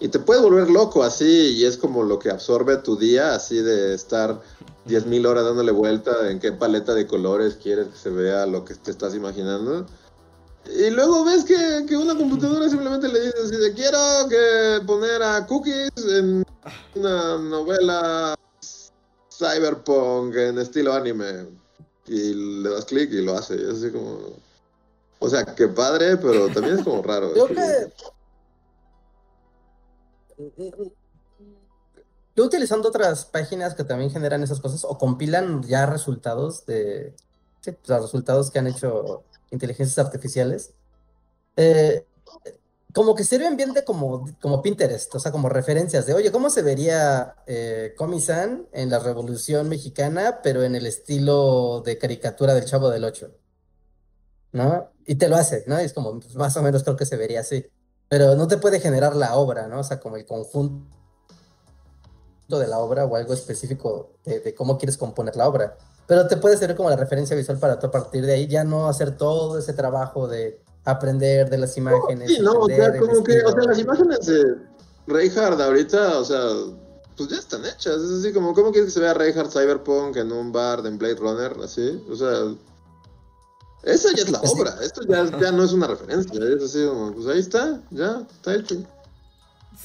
Y 0.00 0.08
te 0.08 0.18
puedes 0.18 0.42
volver 0.42 0.70
loco 0.70 1.02
así 1.02 1.56
y 1.56 1.64
es 1.64 1.76
como 1.76 2.02
lo 2.02 2.18
que 2.18 2.30
absorbe 2.30 2.76
tu 2.78 2.96
día, 2.96 3.34
así 3.34 3.56
de 3.58 3.94
estar 3.94 4.40
10.000 4.86 5.26
horas 5.26 5.44
dándole 5.44 5.72
vuelta 5.72 6.30
en 6.30 6.40
qué 6.40 6.52
paleta 6.52 6.94
de 6.94 7.06
colores 7.06 7.56
quieres 7.56 7.88
que 7.88 7.96
se 7.96 8.10
vea 8.10 8.46
lo 8.46 8.64
que 8.64 8.74
te 8.74 8.90
estás 8.90 9.14
imaginando. 9.14 9.86
Y 10.66 10.90
luego 10.90 11.24
ves 11.24 11.44
que, 11.44 11.84
que 11.86 11.96
una 11.96 12.16
computadora 12.16 12.68
simplemente 12.68 13.08
le 13.08 13.20
dice 13.20 13.38
así 13.44 13.56
de 13.56 13.74
quiero 13.74 13.98
que 14.28 14.80
poner 14.86 15.22
a 15.22 15.46
cookies 15.46 15.90
en 15.96 16.44
una 16.94 17.38
novela 17.38 18.34
cyberpunk 19.30 20.34
en 20.36 20.58
estilo 20.58 20.92
anime. 20.92 21.46
Y 22.06 22.62
le 22.62 22.70
das 22.70 22.84
clic 22.84 23.10
y 23.12 23.22
lo 23.22 23.34
hace. 23.34 23.56
Y 23.56 23.70
así 23.70 23.90
como. 23.90 24.18
O 25.18 25.28
sea, 25.28 25.44
qué 25.44 25.68
padre, 25.68 26.16
pero 26.16 26.48
también 26.48 26.78
es 26.78 26.84
como 26.84 27.02
raro. 27.02 27.32
Creo 27.32 27.46
que. 27.46 27.92
Yo 32.36 32.44
utilizando 32.44 32.88
otras 32.88 33.24
páginas 33.26 33.74
que 33.74 33.84
también 33.84 34.10
generan 34.10 34.42
esas 34.42 34.60
cosas 34.60 34.84
o 34.84 34.98
compilan 34.98 35.62
ya 35.62 35.86
resultados 35.86 36.66
de. 36.66 37.14
Sí, 37.60 37.72
pues, 37.72 38.02
resultados 38.02 38.50
que 38.50 38.58
han 38.58 38.66
hecho 38.66 39.22
inteligencias 39.54 39.98
artificiales. 40.04 40.74
Eh, 41.56 42.04
como 42.94 43.16
que 43.16 43.24
sirven 43.24 43.56
bien 43.56 43.72
de 43.74 43.84
como, 43.84 44.24
como 44.40 44.62
Pinterest, 44.62 45.12
o 45.16 45.18
sea, 45.18 45.32
como 45.32 45.48
referencias 45.48 46.06
de, 46.06 46.14
oye, 46.14 46.30
¿cómo 46.30 46.48
se 46.48 46.62
vería 46.62 47.34
eh, 47.46 47.92
Comisan 47.96 48.68
en 48.72 48.88
la 48.88 49.00
Revolución 49.00 49.68
Mexicana, 49.68 50.40
pero 50.44 50.62
en 50.62 50.76
el 50.76 50.86
estilo 50.86 51.82
de 51.84 51.98
caricatura 51.98 52.54
del 52.54 52.66
Chavo 52.66 52.90
del 52.90 53.02
Ocho? 53.02 53.32
¿No? 54.52 54.92
Y 55.06 55.16
te 55.16 55.28
lo 55.28 55.34
hace, 55.34 55.64
¿no? 55.66 55.76
es 55.76 55.92
como, 55.92 56.20
pues, 56.20 56.36
más 56.36 56.56
o 56.56 56.62
menos 56.62 56.84
creo 56.84 56.96
que 56.96 57.04
se 57.04 57.16
vería 57.16 57.40
así. 57.40 57.66
Pero 58.08 58.36
no 58.36 58.46
te 58.46 58.58
puede 58.58 58.78
generar 58.78 59.16
la 59.16 59.34
obra, 59.34 59.66
¿no? 59.66 59.80
O 59.80 59.84
sea, 59.84 59.98
como 59.98 60.16
el 60.16 60.24
conjunto 60.24 60.86
de 62.48 62.66
la 62.68 62.78
obra 62.78 63.06
o 63.06 63.16
algo 63.16 63.34
específico 63.34 64.12
de, 64.24 64.38
de 64.38 64.54
cómo 64.54 64.78
quieres 64.78 64.96
componer 64.96 65.34
la 65.34 65.48
obra. 65.48 65.76
Pero 66.06 66.26
te 66.26 66.36
puede 66.36 66.56
servir 66.56 66.76
como 66.76 66.90
la 66.90 66.96
referencia 66.96 67.34
visual 67.34 67.58
para 67.58 67.78
tú 67.78 67.86
a 67.86 67.90
partir 67.90 68.26
de 68.26 68.34
ahí 68.34 68.46
ya 68.46 68.64
no 68.64 68.88
hacer 68.88 69.16
todo 69.16 69.58
ese 69.58 69.72
trabajo 69.72 70.28
de 70.28 70.60
aprender 70.84 71.48
de 71.48 71.58
las 71.58 71.76
imágenes. 71.76 72.30
Sí, 72.30 72.38
no, 72.40 72.52
o 72.52 72.66
sea, 72.66 72.98
como 72.98 73.24
que, 73.24 73.42
o 73.42 73.50
sea, 73.50 73.62
las 73.62 73.78
imágenes 73.78 74.26
de 74.26 74.56
Reinhardt 75.06 75.60
ahorita, 75.60 76.18
o 76.18 76.24
sea, 76.24 76.40
pues 77.16 77.28
ya 77.30 77.38
están 77.38 77.64
hechas. 77.64 78.02
Es 78.02 78.20
así 78.20 78.32
como, 78.32 78.52
¿cómo 78.54 78.70
quieres 78.70 78.88
que 78.88 78.94
se 78.94 79.00
vea 79.00 79.14
Reinhardt 79.14 79.50
Cyberpunk 79.50 80.16
en 80.16 80.30
un 80.32 80.52
bar 80.52 80.82
de 80.82 80.90
Blade 80.90 81.16
Runner? 81.16 81.56
Así, 81.62 82.04
o 82.10 82.16
sea, 82.16 82.54
esa 83.82 84.08
ya 84.14 84.22
es 84.24 84.30
la 84.30 84.40
obra. 84.40 84.76
Esto 84.82 85.02
ya, 85.08 85.24
ya 85.38 85.52
no 85.52 85.64
es 85.64 85.72
una 85.72 85.86
referencia. 85.86 86.38
Es 86.44 86.62
así 86.62 86.86
como, 86.86 87.14
pues 87.14 87.26
ahí 87.28 87.40
está, 87.40 87.80
ya, 87.90 88.26
está 88.30 88.54
hecho. 88.54 88.76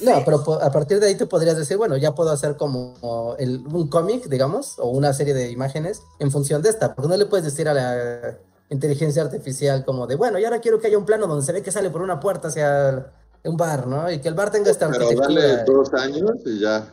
No, 0.00 0.22
pero 0.24 0.62
a 0.62 0.70
partir 0.70 1.00
de 1.00 1.06
ahí 1.06 1.14
te 1.16 1.26
podrías 1.26 1.56
decir, 1.56 1.76
bueno, 1.76 1.96
ya 1.96 2.14
puedo 2.14 2.30
hacer 2.30 2.56
como 2.56 3.34
el, 3.38 3.66
un 3.66 3.88
cómic, 3.88 4.28
digamos, 4.28 4.78
o 4.78 4.88
una 4.88 5.12
serie 5.12 5.34
de 5.34 5.50
imágenes 5.50 6.02
en 6.18 6.30
función 6.30 6.62
de 6.62 6.70
esta, 6.70 6.94
porque 6.94 7.08
no 7.08 7.16
le 7.16 7.26
puedes 7.26 7.44
decir 7.44 7.68
a 7.68 7.74
la 7.74 8.38
inteligencia 8.70 9.22
artificial 9.22 9.84
como 9.84 10.06
de, 10.06 10.14
bueno, 10.14 10.38
y 10.38 10.44
ahora 10.44 10.60
quiero 10.60 10.80
que 10.80 10.86
haya 10.86 10.96
un 10.98 11.04
plano 11.04 11.26
donde 11.26 11.44
se 11.44 11.52
ve 11.52 11.62
que 11.62 11.72
sale 11.72 11.90
por 11.90 12.02
una 12.02 12.20
puerta 12.20 12.48
hacia 12.48 13.12
un 13.44 13.56
bar, 13.56 13.86
¿no? 13.86 14.10
Y 14.10 14.20
que 14.20 14.28
el 14.28 14.34
bar 14.34 14.50
tenga 14.50 14.70
esta 14.70 14.88
Pero 14.90 15.10
dale 15.12 15.64
dos 15.64 15.92
años 15.94 16.32
y 16.46 16.60
ya. 16.60 16.86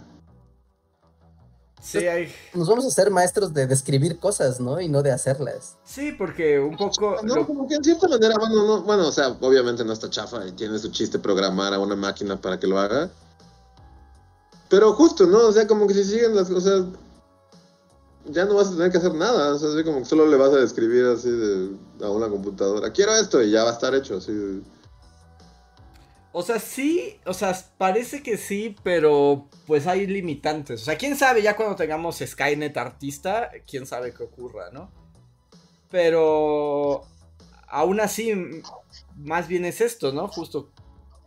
Sí, 1.81 1.99
hay... 1.99 2.33
Nos 2.53 2.67
vamos 2.67 2.85
a 2.85 2.89
ser 2.89 3.11
maestros 3.11 3.53
de 3.53 3.67
describir 3.67 4.19
cosas, 4.19 4.59
¿no? 4.59 4.81
Y 4.81 4.89
no 4.89 5.03
de 5.03 5.11
hacerlas. 5.11 5.77
Sí, 5.85 6.11
porque 6.11 6.59
un 6.59 6.75
poco... 6.75 7.17
No, 7.23 7.45
como 7.45 7.67
que 7.67 7.75
en 7.75 7.83
cierta 7.83 8.07
manera, 8.07 8.35
bueno, 8.39 8.65
no, 8.65 8.81
bueno, 8.81 9.07
o 9.07 9.11
sea, 9.11 9.29
obviamente 9.41 9.85
no 9.85 9.93
está 9.93 10.09
chafa 10.09 10.45
y 10.45 10.51
tiene 10.53 10.79
su 10.79 10.89
chiste 10.89 11.19
programar 11.19 11.73
a 11.73 11.79
una 11.79 11.95
máquina 11.95 12.39
para 12.39 12.59
que 12.59 12.67
lo 12.67 12.79
haga. 12.79 13.09
Pero 14.69 14.93
justo, 14.93 15.25
¿no? 15.27 15.47
O 15.47 15.51
sea, 15.51 15.67
como 15.67 15.87
que 15.87 15.93
si 15.93 16.03
siguen 16.03 16.35
las 16.35 16.49
cosas, 16.49 16.85
ya 18.25 18.45
no 18.45 18.55
vas 18.55 18.67
a 18.67 18.71
tener 18.71 18.91
que 18.91 18.97
hacer 18.97 19.13
nada. 19.13 19.53
O 19.53 19.59
sea, 19.59 19.69
así 19.69 19.83
como 19.83 19.99
que 19.99 20.05
solo 20.05 20.27
le 20.27 20.35
vas 20.35 20.51
a 20.51 20.57
describir 20.57 21.05
así 21.05 21.29
de, 21.29 21.75
a 22.03 22.09
una 22.09 22.27
computadora. 22.27 22.91
Quiero 22.91 23.13
esto 23.15 23.41
y 23.41 23.51
ya 23.51 23.63
va 23.63 23.69
a 23.69 23.73
estar 23.73 23.95
hecho 23.95 24.17
así. 24.17 24.61
O 26.39 26.43
sea, 26.43 26.59
sí, 26.59 27.19
o 27.25 27.33
sea, 27.33 27.59
parece 27.79 28.21
que 28.21 28.37
sí, 28.37 28.75
pero 28.83 29.49
pues 29.65 29.87
hay 29.87 30.05
limitantes. 30.05 30.83
O 30.83 30.85
sea, 30.85 30.95
quién 30.95 31.17
sabe 31.17 31.41
ya 31.41 31.55
cuando 31.55 31.75
tengamos 31.75 32.21
Skynet 32.23 32.77
artista, 32.77 33.49
quién 33.67 33.87
sabe 33.87 34.13
qué 34.13 34.21
ocurra, 34.21 34.69
¿no? 34.71 34.91
Pero 35.89 37.07
aún 37.67 37.99
así, 37.99 38.61
más 39.15 39.47
bien 39.47 39.65
es 39.65 39.81
esto, 39.81 40.13
¿no? 40.13 40.27
Justo. 40.27 40.69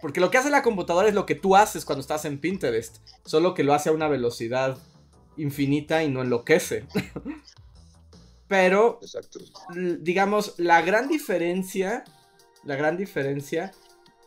Porque 0.01 0.21
lo 0.21 0.31
que 0.31 0.39
hace 0.39 0.49
la 0.49 0.63
computadora 0.63 1.09
es 1.09 1.15
lo 1.15 1.27
que 1.27 1.35
tú 1.35 1.57
haces 1.57 1.85
cuando 1.85 2.03
estás 2.03 2.25
en 2.25 2.39
Pinterest, 2.39 2.99
solo 3.25 3.53
que 3.53 3.65
lo 3.65 3.75
hace 3.75 3.89
a 3.89 3.93
una 3.93 4.07
velocidad 4.07 4.79
infinita 5.37 6.05
y 6.05 6.09
no 6.09 6.23
enloquece. 6.23 6.87
Pero, 8.47 9.01
digamos, 9.99 10.55
la 10.57 10.83
gran 10.83 11.09
diferencia, 11.09 12.05
la 12.63 12.77
gran 12.77 12.97
diferencia 12.97 13.73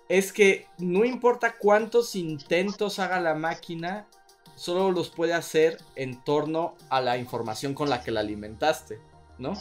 es 0.10 0.34
que 0.34 0.68
no 0.78 1.06
importa 1.06 1.56
cuántos 1.58 2.16
intentos 2.16 3.00
haga 3.00 3.20
la 3.20 3.36
máquina, 3.36 4.08
solo 4.56 4.92
los 4.92 5.10
puede 5.10 5.34
hacer 5.34 5.80
en 5.96 6.24
torno 6.24 6.76
a 6.90 7.02
la 7.02 7.18
información 7.18 7.74
con 7.74 7.90
la 7.90 8.02
que 8.02 8.12
la 8.12 8.20
alimentaste, 8.20 9.00
¿no? 9.38 9.54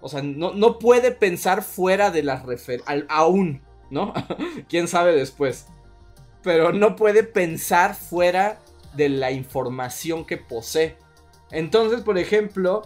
O 0.00 0.08
sea, 0.08 0.22
no, 0.22 0.78
puede 0.78 1.12
pensar 1.12 1.62
fuera 1.62 2.10
de 2.10 2.22
las 2.22 2.44
referencias, 2.44 3.04
aún, 3.08 3.62
¿no? 3.90 4.12
Quién 4.68 4.86
sabe 4.86 5.14
después. 5.14 5.66
Pero 6.42 6.72
no 6.72 6.94
puede 6.94 7.22
pensar 7.22 7.94
fuera 7.94 8.60
de 8.94 9.08
la 9.08 9.30
información 9.30 10.26
que 10.26 10.36
posee. 10.36 10.96
Entonces, 11.50 12.02
por 12.02 12.18
ejemplo, 12.18 12.82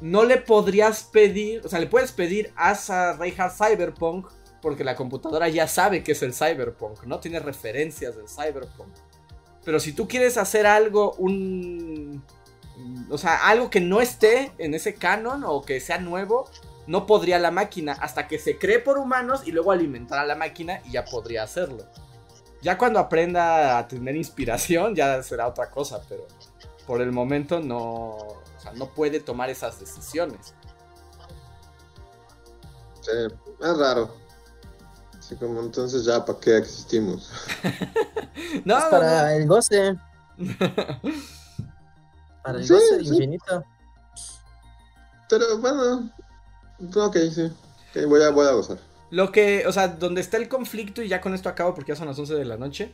no 0.00 0.24
le 0.24 0.38
podrías 0.38 1.04
pedir, 1.04 1.62
o 1.64 1.68
sea, 1.68 1.78
le 1.78 1.86
puedes 1.86 2.10
pedir 2.10 2.52
a 2.56 2.74
Reinhardt 3.18 3.56
Cyberpunk 3.56 4.26
porque 4.60 4.84
la 4.84 4.94
computadora 4.94 5.48
ya 5.48 5.66
sabe 5.66 6.02
que 6.02 6.12
es 6.12 6.22
el 6.22 6.34
Cyberpunk, 6.34 7.04
¿no? 7.04 7.20
Tiene 7.20 7.40
referencias 7.40 8.16
del 8.16 8.28
Cyberpunk. 8.28 8.94
Pero 9.64 9.80
si 9.80 9.92
tú 9.92 10.08
quieres 10.08 10.36
hacer 10.36 10.66
algo, 10.66 11.14
un... 11.14 12.22
O 13.10 13.18
sea, 13.18 13.48
algo 13.48 13.68
que 13.68 13.80
no 13.80 14.00
esté 14.00 14.52
en 14.58 14.74
ese 14.74 14.94
canon 14.94 15.44
o 15.44 15.62
que 15.62 15.80
sea 15.80 15.98
nuevo, 15.98 16.48
no 16.86 17.06
podría 17.06 17.38
la 17.38 17.50
máquina 17.50 17.92
hasta 18.00 18.26
que 18.26 18.38
se 18.38 18.58
cree 18.58 18.78
por 18.78 18.98
humanos 18.98 19.42
y 19.44 19.52
luego 19.52 19.70
alimentar 19.70 20.18
a 20.18 20.24
la 20.24 20.34
máquina 20.34 20.80
y 20.86 20.92
ya 20.92 21.04
podría 21.04 21.42
hacerlo. 21.42 21.84
Ya 22.62 22.78
cuando 22.78 22.98
aprenda 22.98 23.78
a 23.78 23.88
tener 23.88 24.16
inspiración 24.16 24.94
ya 24.94 25.22
será 25.22 25.46
otra 25.46 25.70
cosa, 25.70 26.02
pero 26.08 26.26
por 26.86 27.00
el 27.00 27.12
momento 27.12 27.60
no, 27.60 27.78
o 27.80 28.42
sea, 28.58 28.72
no 28.72 28.86
puede 28.92 29.20
tomar 29.20 29.50
esas 29.50 29.78
decisiones. 29.78 30.54
Sí, 33.02 33.10
es 33.60 33.78
raro. 33.78 34.14
Así 35.30 35.36
como 35.36 35.60
entonces 35.60 36.04
ya 36.04 36.24
para 36.24 36.40
qué 36.40 36.56
existimos. 36.56 37.30
no, 38.64 38.76
es 38.76 38.84
para 38.86 39.36
el 39.36 39.46
goce. 39.46 39.96
para 42.42 42.58
el 42.58 42.68
goce 42.68 43.00
infinito. 43.00 43.62
Pero 45.28 45.58
bueno, 45.58 46.10
ok, 46.96 47.16
sí. 47.32 47.52
voy, 48.06 48.24
a, 48.24 48.30
voy 48.30 48.48
a 48.48 48.50
gozar. 48.50 48.78
Lo 49.10 49.30
que, 49.30 49.68
o 49.68 49.72
sea, 49.72 49.86
donde 49.86 50.20
está 50.20 50.36
el 50.36 50.48
conflicto, 50.48 51.00
y 51.00 51.06
ya 51.06 51.20
con 51.20 51.32
esto 51.32 51.48
acabo 51.48 51.76
porque 51.76 51.92
ya 51.92 51.96
son 51.96 52.08
las 52.08 52.18
11 52.18 52.34
de 52.34 52.44
la 52.44 52.56
noche, 52.56 52.92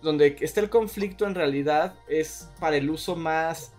donde 0.00 0.36
está 0.42 0.60
el 0.60 0.70
conflicto 0.70 1.26
en 1.26 1.34
realidad 1.34 1.94
es 2.06 2.50
para 2.60 2.76
el 2.76 2.88
uso 2.88 3.16
más 3.16 3.72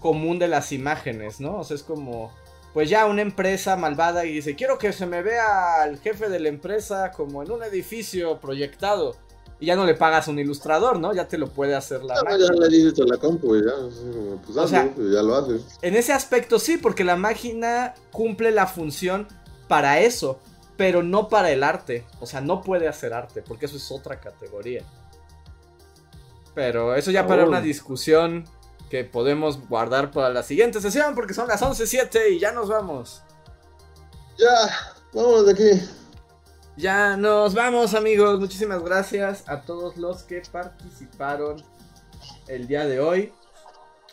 común 0.00 0.38
de 0.38 0.48
las 0.48 0.72
imágenes, 0.72 1.40
¿no? 1.40 1.58
O 1.58 1.64
sea, 1.64 1.76
es 1.76 1.82
como, 1.82 2.32
pues 2.72 2.88
ya 2.88 3.06
una 3.06 3.22
empresa 3.22 3.76
malvada 3.76 4.24
y 4.24 4.32
dice, 4.32 4.54
quiero 4.54 4.78
que 4.78 4.92
se 4.92 5.06
me 5.06 5.22
vea 5.22 5.82
al 5.82 5.98
jefe 5.98 6.28
de 6.28 6.38
la 6.40 6.48
empresa 6.48 7.10
como 7.10 7.42
en 7.42 7.50
un 7.50 7.62
edificio 7.62 8.38
proyectado. 8.38 9.16
Y 9.58 9.66
ya 9.66 9.76
no 9.76 9.84
le 9.84 9.94
pagas 9.94 10.26
un 10.26 10.38
ilustrador, 10.38 10.98
¿no? 10.98 11.12
Ya 11.12 11.28
te 11.28 11.36
lo 11.36 11.48
puede 11.48 11.74
hacer 11.74 12.02
la 12.02 12.14
máquina. 12.22 12.38
Ya 12.38 12.52
le 12.52 12.68
dices 12.68 12.98
a 12.98 13.04
la 13.04 13.18
compu, 13.18 13.56
ya, 13.56 13.72
pues, 14.46 14.56
o 14.56 14.66
sea, 14.66 14.90
ya 14.96 15.22
lo 15.22 15.36
haces. 15.36 15.62
En 15.82 15.96
ese 15.96 16.14
aspecto 16.14 16.58
sí, 16.58 16.78
porque 16.78 17.04
la 17.04 17.16
máquina 17.16 17.94
cumple 18.10 18.52
la 18.52 18.66
función 18.66 19.28
para 19.68 20.00
eso, 20.00 20.38
pero 20.78 21.02
no 21.02 21.28
para 21.28 21.50
el 21.50 21.62
arte. 21.62 22.06
O 22.20 22.26
sea, 22.26 22.40
no 22.40 22.62
puede 22.62 22.88
hacer 22.88 23.12
arte, 23.12 23.42
porque 23.42 23.66
eso 23.66 23.76
es 23.76 23.90
otra 23.90 24.18
categoría. 24.18 24.82
Pero 26.54 26.94
eso 26.94 27.10
ya 27.10 27.26
para 27.26 27.44
una 27.44 27.60
discusión 27.60 28.44
que 28.90 29.04
podemos 29.04 29.66
guardar 29.68 30.10
para 30.10 30.28
la 30.30 30.42
siguiente 30.42 30.80
sesión 30.80 31.14
porque 31.14 31.32
son 31.32 31.48
las 31.48 31.62
11.07 31.62 32.32
y 32.32 32.40
ya 32.40 32.52
nos 32.52 32.68
vamos. 32.68 33.22
Ya, 34.36 34.96
vamos 35.14 35.46
de 35.46 35.52
aquí. 35.52 35.82
Ya 36.76 37.16
nos 37.16 37.54
vamos 37.54 37.94
amigos, 37.94 38.40
muchísimas 38.40 38.82
gracias 38.82 39.48
a 39.48 39.62
todos 39.62 39.96
los 39.96 40.24
que 40.24 40.42
participaron 40.50 41.62
el 42.48 42.66
día 42.66 42.86
de 42.86 43.00
hoy. 43.00 43.32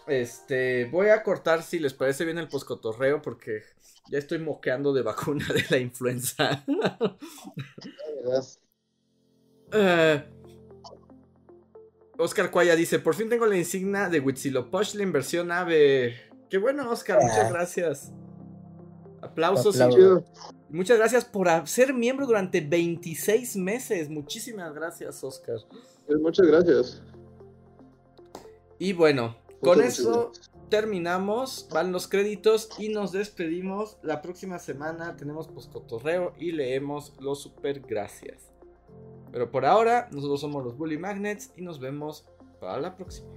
Este, 0.05 0.85
voy 0.85 1.09
a 1.09 1.23
cortar 1.23 1.63
si 1.63 1.79
les 1.79 1.93
parece 1.93 2.23
bien 2.23 2.37
el 2.37 2.47
poscotorreo 2.47 3.21
porque 3.21 3.63
ya 4.09 4.19
estoy 4.19 4.39
moqueando 4.39 4.93
de 4.93 5.01
vacuna 5.01 5.45
de 5.53 5.65
la 5.69 5.77
influenza. 5.77 6.63
uh, 9.73 10.36
Oscar 12.17 12.49
Cuaya 12.51 12.75
dice, 12.75 12.99
por 12.99 13.15
fin 13.15 13.29
tengo 13.29 13.45
la 13.45 13.57
insignia 13.57 14.09
de 14.09 14.19
Huitzilopochtli 14.19 15.03
en 15.03 15.11
versión 15.11 15.51
ave. 15.51 16.15
Qué 16.49 16.57
bueno, 16.57 16.89
Oscar, 16.89 17.21
muchas 17.21 17.45
ah. 17.45 17.49
gracias. 17.51 18.11
Aplausos. 19.21 19.75
Y 20.69 20.75
muchas 20.75 20.97
gracias 20.97 21.25
por 21.25 21.47
ser 21.67 21.93
miembro 21.93 22.25
durante 22.25 22.61
26 22.61 23.55
meses. 23.57 24.09
Muchísimas 24.09 24.73
gracias, 24.73 25.23
Oscar. 25.23 25.57
Pues 26.05 26.19
muchas 26.19 26.47
gracias. 26.47 27.01
Y 28.79 28.93
bueno, 28.93 29.35
con 29.61 29.81
eso 29.81 30.31
terminamos. 30.69 31.67
Van 31.71 31.91
los 31.91 32.07
créditos 32.07 32.69
y 32.77 32.89
nos 32.89 33.11
despedimos. 33.11 33.97
La 34.01 34.21
próxima 34.21 34.59
semana 34.59 35.15
tenemos 35.15 35.47
postcotorreo 35.47 36.33
y 36.39 36.51
leemos 36.51 37.13
los 37.19 37.41
super 37.41 37.79
gracias. 37.81 38.46
Pero 39.31 39.51
por 39.51 39.65
ahora, 39.65 40.07
nosotros 40.11 40.39
somos 40.41 40.63
los 40.63 40.77
Bully 40.77 40.97
Magnets 40.97 41.51
y 41.55 41.61
nos 41.61 41.79
vemos 41.79 42.25
para 42.59 42.79
la 42.79 42.95
próxima. 42.95 43.27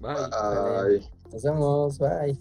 Bye. 0.00 0.14
bye. 0.14 1.10
Nos 1.32 1.42
vemos. 1.42 1.98
Bye. 1.98 2.38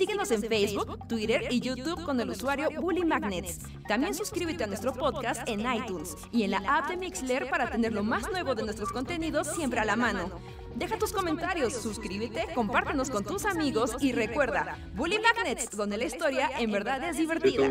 Síguenos 0.00 0.30
en 0.30 0.40
Facebook, 0.40 1.06
Twitter 1.08 1.42
y 1.50 1.60
YouTube 1.60 2.04
con 2.04 2.18
el 2.20 2.30
usuario 2.30 2.70
Bully 2.80 3.04
Magnets. 3.04 3.58
También 3.86 4.14
suscríbete 4.14 4.64
a 4.64 4.66
nuestro 4.66 4.94
podcast 4.94 5.46
en 5.46 5.60
iTunes 5.60 6.16
y 6.32 6.44
en 6.44 6.52
la 6.52 6.62
app 6.66 6.88
de 6.88 6.96
Mixler 6.96 7.50
para 7.50 7.68
tener 7.68 7.92
lo 7.92 8.02
más 8.02 8.30
nuevo 8.30 8.54
de 8.54 8.62
nuestros 8.62 8.92
contenidos 8.92 9.48
siempre 9.48 9.80
a 9.80 9.84
la 9.84 9.96
mano. 9.96 10.30
Deja 10.74 10.98
tus 10.98 11.12
comentarios, 11.12 11.74
suscríbete, 11.74 12.46
compártenos 12.54 13.10
con 13.10 13.24
tus 13.24 13.44
amigos 13.44 13.96
y 14.00 14.12
recuerda, 14.12 14.78
Bully 14.94 15.18
Magnets, 15.18 15.70
donde 15.76 15.96
la 15.96 16.04
historia 16.04 16.50
en 16.58 16.70
verdad 16.70 17.02
es 17.04 17.16
divertida. 17.16 17.68